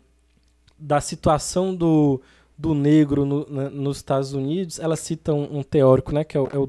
da 0.79 1.01
situação 1.01 1.75
do 1.75 2.21
do 2.59 2.75
negro 2.75 3.25
no, 3.25 3.45
nos 3.71 3.97
Estados 3.97 4.33
Unidos. 4.35 4.79
Ela 4.79 4.95
cita 4.95 5.33
um, 5.33 5.59
um 5.59 5.63
teórico 5.63 6.13
né? 6.13 6.23
Que 6.23 6.37
é 6.37 6.41
o, 6.41 6.49
é 6.53 6.59
o 6.59 6.67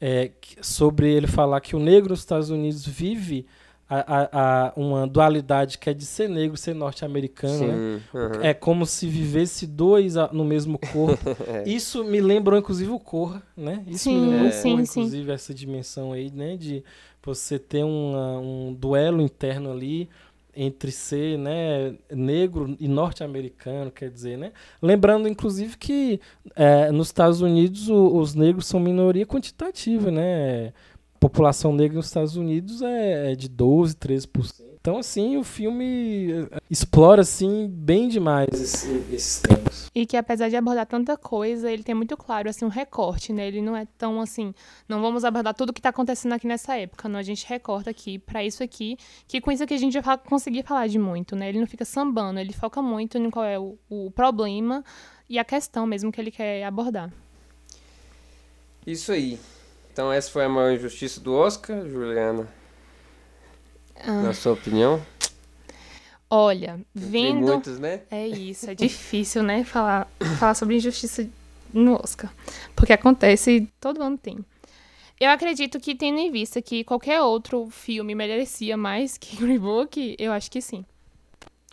é, 0.00 0.30
sobre 0.62 1.12
ele 1.12 1.26
falar 1.26 1.60
que 1.60 1.76
o 1.76 1.78
negro 1.78 2.10
nos 2.10 2.20
Estados 2.20 2.50
Unidos 2.50 2.86
vive 2.86 3.46
a, 3.90 4.28
a, 4.68 4.72
uma 4.76 5.04
dualidade 5.04 5.76
que 5.76 5.90
é 5.90 5.94
de 5.94 6.06
ser 6.06 6.28
negro 6.28 6.56
ser 6.56 6.74
norte-americano. 6.74 7.66
Né? 7.66 8.00
Uhum. 8.14 8.40
É 8.40 8.54
como 8.54 8.86
se 8.86 9.08
vivesse 9.08 9.66
dois 9.66 10.14
no 10.32 10.44
mesmo 10.44 10.78
corpo. 10.78 11.30
é. 11.48 11.68
Isso 11.68 12.04
me 12.04 12.20
lembrou, 12.20 12.56
inclusive, 12.56 12.90
o 12.90 13.00
Corra, 13.00 13.42
né? 13.56 13.82
Isso 13.88 14.04
sim, 14.04 14.14
me 14.14 14.26
lembrou, 14.28 14.46
é. 14.46 14.52
sim, 14.52 14.70
inclusive, 14.74 15.26
sim. 15.26 15.32
essa 15.32 15.52
dimensão 15.52 16.12
aí, 16.12 16.30
né? 16.30 16.56
De 16.56 16.84
você 17.20 17.58
ter 17.58 17.82
uma, 17.82 18.38
um 18.38 18.72
duelo 18.72 19.20
interno 19.20 19.72
ali 19.72 20.08
entre 20.54 20.90
ser 20.90 21.38
né, 21.38 21.94
negro 22.10 22.76
e 22.78 22.88
norte-americano, 22.88 23.90
quer 23.90 24.10
dizer, 24.10 24.36
né? 24.36 24.52
Lembrando, 24.82 25.28
inclusive, 25.28 25.76
que 25.76 26.20
é, 26.56 26.90
nos 26.90 27.08
Estados 27.08 27.40
Unidos 27.40 27.88
o, 27.88 28.16
os 28.16 28.34
negros 28.34 28.66
são 28.66 28.80
minoria 28.80 29.24
quantitativa, 29.26 30.10
né? 30.10 30.72
População 31.20 31.72
negra 31.74 31.98
nos 31.98 32.06
Estados 32.06 32.34
Unidos 32.34 32.80
é, 32.80 33.32
é 33.32 33.34
de 33.36 33.48
12, 33.48 33.94
13%. 33.94 34.70
Então, 34.80 34.96
assim, 34.96 35.36
o 35.36 35.44
filme 35.44 36.32
é, 36.50 36.58
explora, 36.70 37.20
assim, 37.20 37.68
bem 37.68 38.08
demais 38.08 38.48
esses 39.12 39.40
temas. 39.40 39.90
E 39.94 40.06
que, 40.06 40.16
apesar 40.16 40.48
de 40.48 40.56
abordar 40.56 40.86
tanta 40.86 41.18
coisa, 41.18 41.70
ele 41.70 41.82
tem 41.82 41.94
muito 41.94 42.16
claro, 42.16 42.48
assim, 42.48 42.64
um 42.64 42.68
recorte, 42.68 43.30
né? 43.30 43.46
Ele 43.46 43.60
não 43.60 43.76
é 43.76 43.86
tão, 43.98 44.22
assim, 44.22 44.54
não 44.88 45.02
vamos 45.02 45.22
abordar 45.22 45.52
tudo 45.52 45.68
o 45.68 45.72
que 45.74 45.80
está 45.80 45.90
acontecendo 45.90 46.32
aqui 46.32 46.46
nessa 46.46 46.76
época, 46.76 47.10
não. 47.10 47.18
A 47.18 47.22
gente 47.22 47.46
recorta 47.46 47.90
aqui 47.90 48.18
para 48.18 48.42
isso 48.42 48.62
aqui, 48.62 48.96
que 49.28 49.38
com 49.38 49.52
isso 49.52 49.62
aqui 49.62 49.74
a 49.74 49.78
gente 49.78 50.00
vai 50.00 50.16
conseguir 50.16 50.62
falar 50.62 50.86
de 50.86 50.98
muito, 50.98 51.36
né? 51.36 51.50
Ele 51.50 51.60
não 51.60 51.66
fica 51.66 51.84
sambando, 51.84 52.40
ele 52.40 52.54
foca 52.54 52.80
muito 52.80 53.18
em 53.18 53.28
qual 53.28 53.44
é 53.44 53.58
o, 53.58 53.78
o 53.90 54.10
problema 54.10 54.82
e 55.28 55.38
a 55.38 55.44
questão 55.44 55.86
mesmo 55.86 56.10
que 56.10 56.18
ele 56.18 56.30
quer 56.30 56.64
abordar. 56.64 57.12
Isso 58.86 59.12
aí. 59.12 59.38
Então 60.00 60.10
essa 60.10 60.30
foi 60.30 60.46
a 60.46 60.48
maior 60.48 60.72
injustiça 60.72 61.20
do 61.20 61.34
Oscar, 61.34 61.86
Juliana? 61.86 62.48
Ah. 64.02 64.22
Na 64.22 64.32
sua 64.32 64.54
opinião? 64.54 64.98
Olha, 66.30 66.80
vendo. 66.94 67.12
Tem 67.12 67.34
muitos, 67.34 67.78
né? 67.78 68.00
É 68.10 68.26
isso, 68.26 68.70
é 68.70 68.74
difícil, 68.74 69.42
né? 69.42 69.62
Falar, 69.62 70.10
falar 70.38 70.54
sobre 70.54 70.76
injustiça 70.76 71.28
no 71.70 72.00
Oscar. 72.02 72.32
Porque 72.74 72.94
acontece, 72.94 73.68
todo 73.78 74.02
ano 74.02 74.16
tem. 74.16 74.38
Eu 75.20 75.28
acredito 75.28 75.78
que, 75.78 75.94
tendo 75.94 76.18
em 76.18 76.30
vista 76.30 76.62
que 76.62 76.82
qualquer 76.82 77.20
outro 77.20 77.68
filme 77.70 78.14
merecia 78.14 78.78
mais 78.78 79.18
que 79.18 79.36
Green 79.36 79.58
Book, 79.58 80.16
eu 80.18 80.32
acho 80.32 80.50
que 80.50 80.62
sim. 80.62 80.82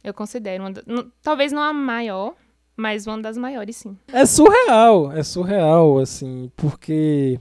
Eu 0.04 0.14
considero. 0.14 0.64
Uma 0.64 0.72
da... 0.74 0.84
Talvez 1.24 1.54
não 1.54 1.62
a 1.62 1.72
maior, 1.72 2.34
mas 2.76 3.08
uma 3.08 3.22
das 3.22 3.38
maiores, 3.38 3.78
sim. 3.78 3.98
É 4.12 4.26
surreal, 4.26 5.14
é 5.14 5.24
surreal, 5.24 5.98
assim, 5.98 6.52
porque 6.58 7.40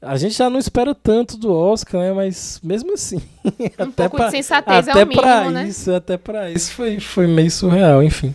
a 0.00 0.16
gente 0.16 0.34
já 0.34 0.50
não 0.50 0.58
espera 0.58 0.94
tanto 0.94 1.36
do 1.36 1.52
Oscar, 1.52 2.00
né? 2.00 2.12
Mas 2.12 2.60
mesmo 2.62 2.94
assim. 2.94 3.20
Um 3.78 3.84
até 3.84 4.08
pouco 4.08 4.16
pra, 4.16 4.26
de 4.26 4.32
sensatez 4.32 4.88
até 4.88 5.00
é 5.00 5.04
o 5.04 5.06
mínimo, 5.06 5.22
pra 5.22 5.50
né? 5.50 5.68
Isso, 5.68 5.94
até 5.94 6.16
pra 6.16 6.50
isso 6.50 6.72
foi, 6.72 7.00
foi 7.00 7.26
meio 7.26 7.50
surreal, 7.50 8.02
enfim. 8.02 8.34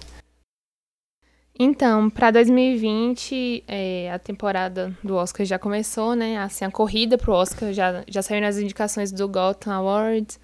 Então, 1.63 2.09
para 2.09 2.31
2020, 2.31 3.63
é, 3.67 4.11
a 4.11 4.17
temporada 4.17 4.97
do 5.03 5.15
Oscar 5.15 5.45
já 5.45 5.59
começou, 5.59 6.15
né? 6.15 6.37
Assim, 6.39 6.65
a 6.65 6.71
corrida 6.71 7.17
pro 7.17 7.33
Oscar 7.33 7.71
já, 7.71 8.03
já 8.07 8.21
saiu 8.23 8.41
nas 8.41 8.57
indicações 8.57 9.11
do 9.11 9.27
Gotham 9.27 9.73
Awards 9.73 10.39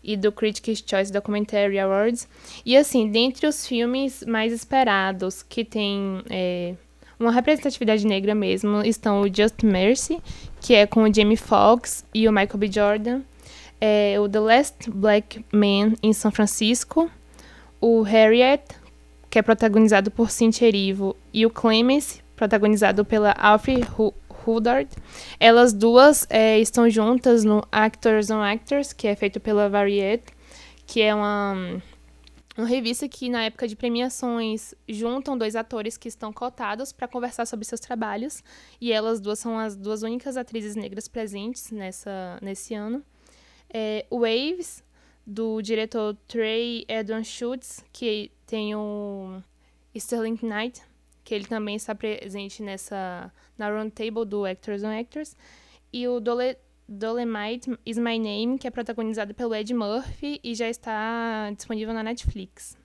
e 0.00 0.16
do 0.16 0.30
Critics' 0.30 0.84
Choice 0.86 1.10
Documentary 1.10 1.78
Awards. 1.78 2.28
E 2.64 2.76
assim, 2.76 3.10
dentre 3.10 3.46
os 3.46 3.66
filmes 3.66 4.22
mais 4.28 4.52
esperados 4.52 5.42
que 5.42 5.64
tem 5.64 6.22
é, 6.30 6.74
uma 7.18 7.30
representatividade 7.30 8.06
negra 8.06 8.34
mesmo 8.34 8.82
estão 8.82 9.22
o 9.22 9.26
Just 9.26 9.62
Mercy, 9.62 10.20
que 10.60 10.74
é 10.74 10.86
com 10.86 11.02
o 11.04 11.14
Jamie 11.14 11.36
Foxx 11.36 12.04
e 12.12 12.28
o 12.28 12.32
Michael 12.32 12.58
B. 12.58 12.70
Jordan, 12.70 13.20
é, 13.80 14.16
o 14.18 14.28
The 14.28 14.40
Last 14.40 14.90
Black 14.90 15.44
Man 15.52 15.94
em 16.02 16.12
São 16.12 16.30
Francisco, 16.30 17.10
o 17.80 18.02
Harriet, 18.02 18.62
que 19.28 19.38
é 19.38 19.42
protagonizado 19.42 20.10
por 20.10 20.30
Cynthia 20.30 20.68
Erivo, 20.68 21.16
e 21.32 21.44
o 21.44 21.50
Clemens, 21.50 22.22
protagonizado 22.36 23.04
pela 23.04 23.32
Alfred 23.32 23.86
Huddard. 24.46 24.88
Elas 25.38 25.72
duas 25.72 26.26
é, 26.30 26.58
estão 26.58 26.88
juntas 26.88 27.44
no 27.44 27.62
Actors 27.70 28.30
on 28.30 28.40
Actors, 28.40 28.92
que 28.92 29.08
é 29.08 29.14
feito 29.14 29.40
pela 29.40 29.68
Variety, 29.68 30.32
que 30.86 31.00
é 31.00 31.14
uma 31.14 31.82
uma 32.56 32.66
revista 32.66 33.08
que, 33.08 33.28
na 33.28 33.44
época 33.44 33.66
de 33.66 33.74
premiações, 33.74 34.74
juntam 34.88 35.36
dois 35.36 35.56
atores 35.56 35.96
que 35.96 36.08
estão 36.08 36.32
cotados 36.32 36.92
para 36.92 37.08
conversar 37.08 37.46
sobre 37.46 37.64
seus 37.64 37.80
trabalhos. 37.80 38.44
E 38.80 38.92
elas 38.92 39.20
duas 39.20 39.38
são 39.38 39.58
as 39.58 39.76
duas 39.76 40.02
únicas 40.02 40.36
atrizes 40.36 40.76
negras 40.76 41.08
presentes 41.08 41.70
nessa, 41.70 42.38
nesse 42.40 42.74
ano. 42.74 43.04
É, 43.68 44.06
Waves, 44.10 44.84
do 45.26 45.60
diretor 45.62 46.16
Trey 46.28 46.84
Edwin 46.88 47.24
Schultz, 47.24 47.84
que 47.92 48.30
tem 48.46 48.74
o 48.74 49.42
Sterling 49.94 50.38
Knight, 50.42 50.80
que 51.24 51.34
ele 51.34 51.46
também 51.46 51.74
está 51.74 51.94
presente 51.94 52.62
nessa 52.62 53.32
na 53.58 53.68
Roundtable 53.68 54.24
do 54.24 54.44
Actors 54.44 54.84
on 54.84 54.96
Actors. 54.96 55.36
E 55.92 56.06
o 56.06 56.20
Dolemite 56.88 57.78
Is 57.84 57.98
My 57.98 58.18
Name, 58.18 58.58
que 58.58 58.66
é 58.66 58.70
protagonizado 58.70 59.34
pelo 59.34 59.54
Ed 59.54 59.72
Murphy 59.72 60.40
e 60.42 60.54
já 60.54 60.68
está 60.68 61.50
disponível 61.56 61.94
na 61.94 62.02
Netflix. 62.02 62.76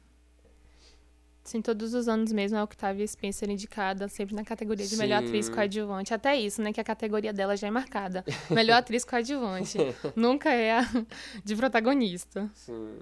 Sim, 1.43 1.61
todos 1.61 1.95
os 1.95 2.07
anos 2.07 2.31
mesmo 2.31 2.59
a 2.59 2.63
Octavia 2.63 3.05
Spencer 3.07 3.49
indicada 3.49 4.07
sempre 4.07 4.35
na 4.35 4.43
categoria 4.43 4.85
de 4.85 4.91
Sim. 4.91 5.01
melhor 5.01 5.23
atriz 5.23 5.49
coadjuvante. 5.49 6.13
Até 6.13 6.35
isso, 6.35 6.61
né? 6.61 6.71
Que 6.71 6.79
a 6.79 6.83
categoria 6.83 7.33
dela 7.33 7.57
já 7.57 7.67
é 7.67 7.71
marcada. 7.71 8.23
Melhor 8.51 8.77
atriz 8.77 9.03
coadjuvante. 9.03 9.77
Nunca 10.15 10.51
é 10.51 10.77
a 10.77 10.87
de 11.43 11.55
protagonista. 11.55 12.49
Sim. 12.53 12.99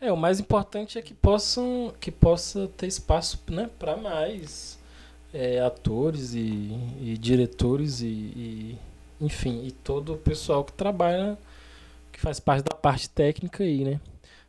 É, 0.00 0.12
o 0.12 0.16
mais 0.16 0.38
importante 0.38 0.98
é 0.98 1.02
que 1.02 1.14
possam 1.14 1.92
que 1.98 2.12
possa 2.12 2.68
ter 2.76 2.86
espaço 2.86 3.42
né, 3.50 3.68
para 3.76 3.96
mais 3.96 4.78
é, 5.34 5.60
atores 5.60 6.34
e, 6.34 6.72
e 7.00 7.18
diretores 7.18 8.00
e, 8.00 8.06
e 8.06 8.78
enfim, 9.22 9.64
e 9.64 9.70
todo 9.70 10.14
o 10.14 10.18
pessoal 10.18 10.64
que 10.64 10.72
trabalha, 10.72 11.38
que 12.10 12.20
faz 12.20 12.40
parte 12.40 12.64
da 12.64 12.76
parte 12.76 13.08
técnica 13.08 13.62
aí, 13.62 13.84
né? 13.84 14.00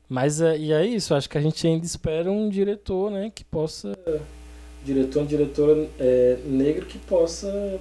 Mas 0.09 0.41
é, 0.41 0.57
e 0.57 0.73
é 0.73 0.85
isso, 0.85 1.15
acho 1.15 1.29
que 1.29 1.37
a 1.37 1.41
gente 1.41 1.65
ainda 1.65 1.85
espera 1.85 2.31
um 2.31 2.49
diretor, 2.49 3.09
né, 3.09 3.31
que 3.33 3.43
possa. 3.43 3.97
Diretor, 4.83 5.23
um 5.23 5.25
diretor 5.25 5.87
é, 5.97 6.37
negro 6.45 6.85
que 6.85 6.97
possa 6.97 7.79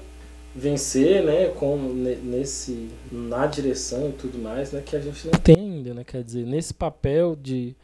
vencer, 0.54 1.24
né, 1.24 1.48
com, 1.48 1.76
nesse, 1.76 2.90
na 3.10 3.46
direção 3.46 4.10
e 4.10 4.12
tudo 4.12 4.38
mais, 4.38 4.70
né, 4.70 4.82
que 4.84 4.94
a 4.94 5.00
gente 5.00 5.26
não 5.26 5.32
tem 5.32 5.56
ainda, 5.56 5.94
né, 5.94 6.04
quer 6.04 6.22
dizer, 6.22 6.46
nesse 6.46 6.72
papel 6.72 7.34
de 7.34 7.74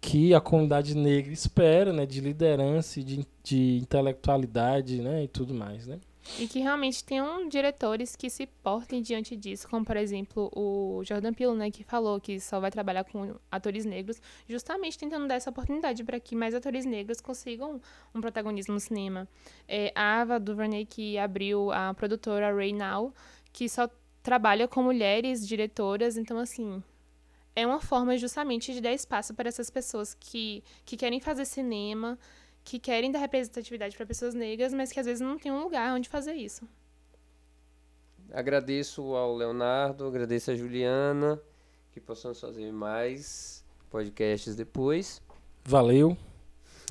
que 0.00 0.32
a 0.32 0.40
comunidade 0.40 0.94
negra 0.94 1.32
espera, 1.32 1.92
né, 1.92 2.06
de 2.06 2.20
liderança 2.20 3.02
de, 3.02 3.26
de 3.42 3.78
intelectualidade, 3.78 5.02
né, 5.02 5.24
e 5.24 5.28
tudo 5.28 5.52
mais, 5.52 5.86
né. 5.86 5.98
E 6.38 6.46
que 6.46 6.60
realmente 6.60 7.02
tenham 7.02 7.48
diretores 7.48 8.14
que 8.14 8.28
se 8.28 8.46
portem 8.46 9.00
diante 9.00 9.36
disso, 9.36 9.68
como 9.68 9.84
por 9.84 9.96
exemplo 9.96 10.50
o 10.54 11.02
Jordan 11.04 11.32
Peele, 11.32 11.54
né, 11.54 11.70
que 11.70 11.82
falou 11.82 12.20
que 12.20 12.38
só 12.40 12.60
vai 12.60 12.70
trabalhar 12.70 13.04
com 13.04 13.36
atores 13.50 13.84
negros, 13.84 14.20
justamente 14.48 14.98
tentando 14.98 15.26
dar 15.26 15.36
essa 15.36 15.50
oportunidade 15.50 16.04
para 16.04 16.20
que 16.20 16.36
mais 16.36 16.54
atores 16.54 16.84
negros 16.84 17.20
consigam 17.20 17.80
um 18.14 18.20
protagonismo 18.20 18.74
no 18.74 18.80
cinema. 18.80 19.26
É, 19.66 19.92
a 19.94 20.20
Ava 20.20 20.38
DuVernay, 20.38 20.84
que 20.84 21.16
abriu 21.16 21.70
a 21.72 21.94
produtora 21.94 22.54
Ray 22.54 22.72
Now, 22.72 23.14
que 23.52 23.68
só 23.68 23.88
trabalha 24.22 24.66
com 24.68 24.82
mulheres 24.82 25.46
diretoras, 25.46 26.16
então 26.16 26.38
assim, 26.38 26.82
é 27.54 27.66
uma 27.66 27.80
forma 27.80 28.18
justamente 28.18 28.74
de 28.74 28.82
dar 28.82 28.92
espaço 28.92 29.32
para 29.32 29.48
essas 29.48 29.70
pessoas 29.70 30.14
que, 30.14 30.62
que 30.84 30.96
querem 30.96 31.18
fazer 31.20 31.46
cinema, 31.46 32.18
que 32.66 32.80
querem 32.80 33.12
dar 33.12 33.20
representatividade 33.20 33.96
para 33.96 34.04
pessoas 34.04 34.34
negras, 34.34 34.74
mas 34.74 34.90
que 34.90 34.98
às 34.98 35.06
vezes 35.06 35.20
não 35.20 35.38
tem 35.38 35.52
um 35.52 35.62
lugar 35.62 35.94
onde 35.94 36.08
fazer 36.08 36.34
isso. 36.34 36.68
Agradeço 38.32 39.14
ao 39.14 39.36
Leonardo, 39.36 40.04
agradeço 40.04 40.50
a 40.50 40.56
Juliana, 40.56 41.40
que 41.92 42.00
possamos 42.00 42.40
fazer 42.40 42.72
mais 42.72 43.64
podcasts 43.88 44.56
depois. 44.56 45.22
Valeu. 45.64 46.18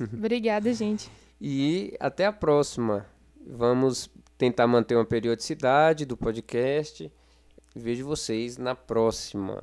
Obrigada, 0.00 0.72
gente. 0.72 1.10
E 1.38 1.94
até 2.00 2.24
a 2.24 2.32
próxima. 2.32 3.04
Vamos 3.46 4.08
tentar 4.38 4.66
manter 4.66 4.96
uma 4.96 5.04
periodicidade 5.04 6.06
do 6.06 6.16
podcast. 6.16 7.12
Vejo 7.74 8.06
vocês 8.06 8.56
na 8.56 8.74
próxima. 8.74 9.62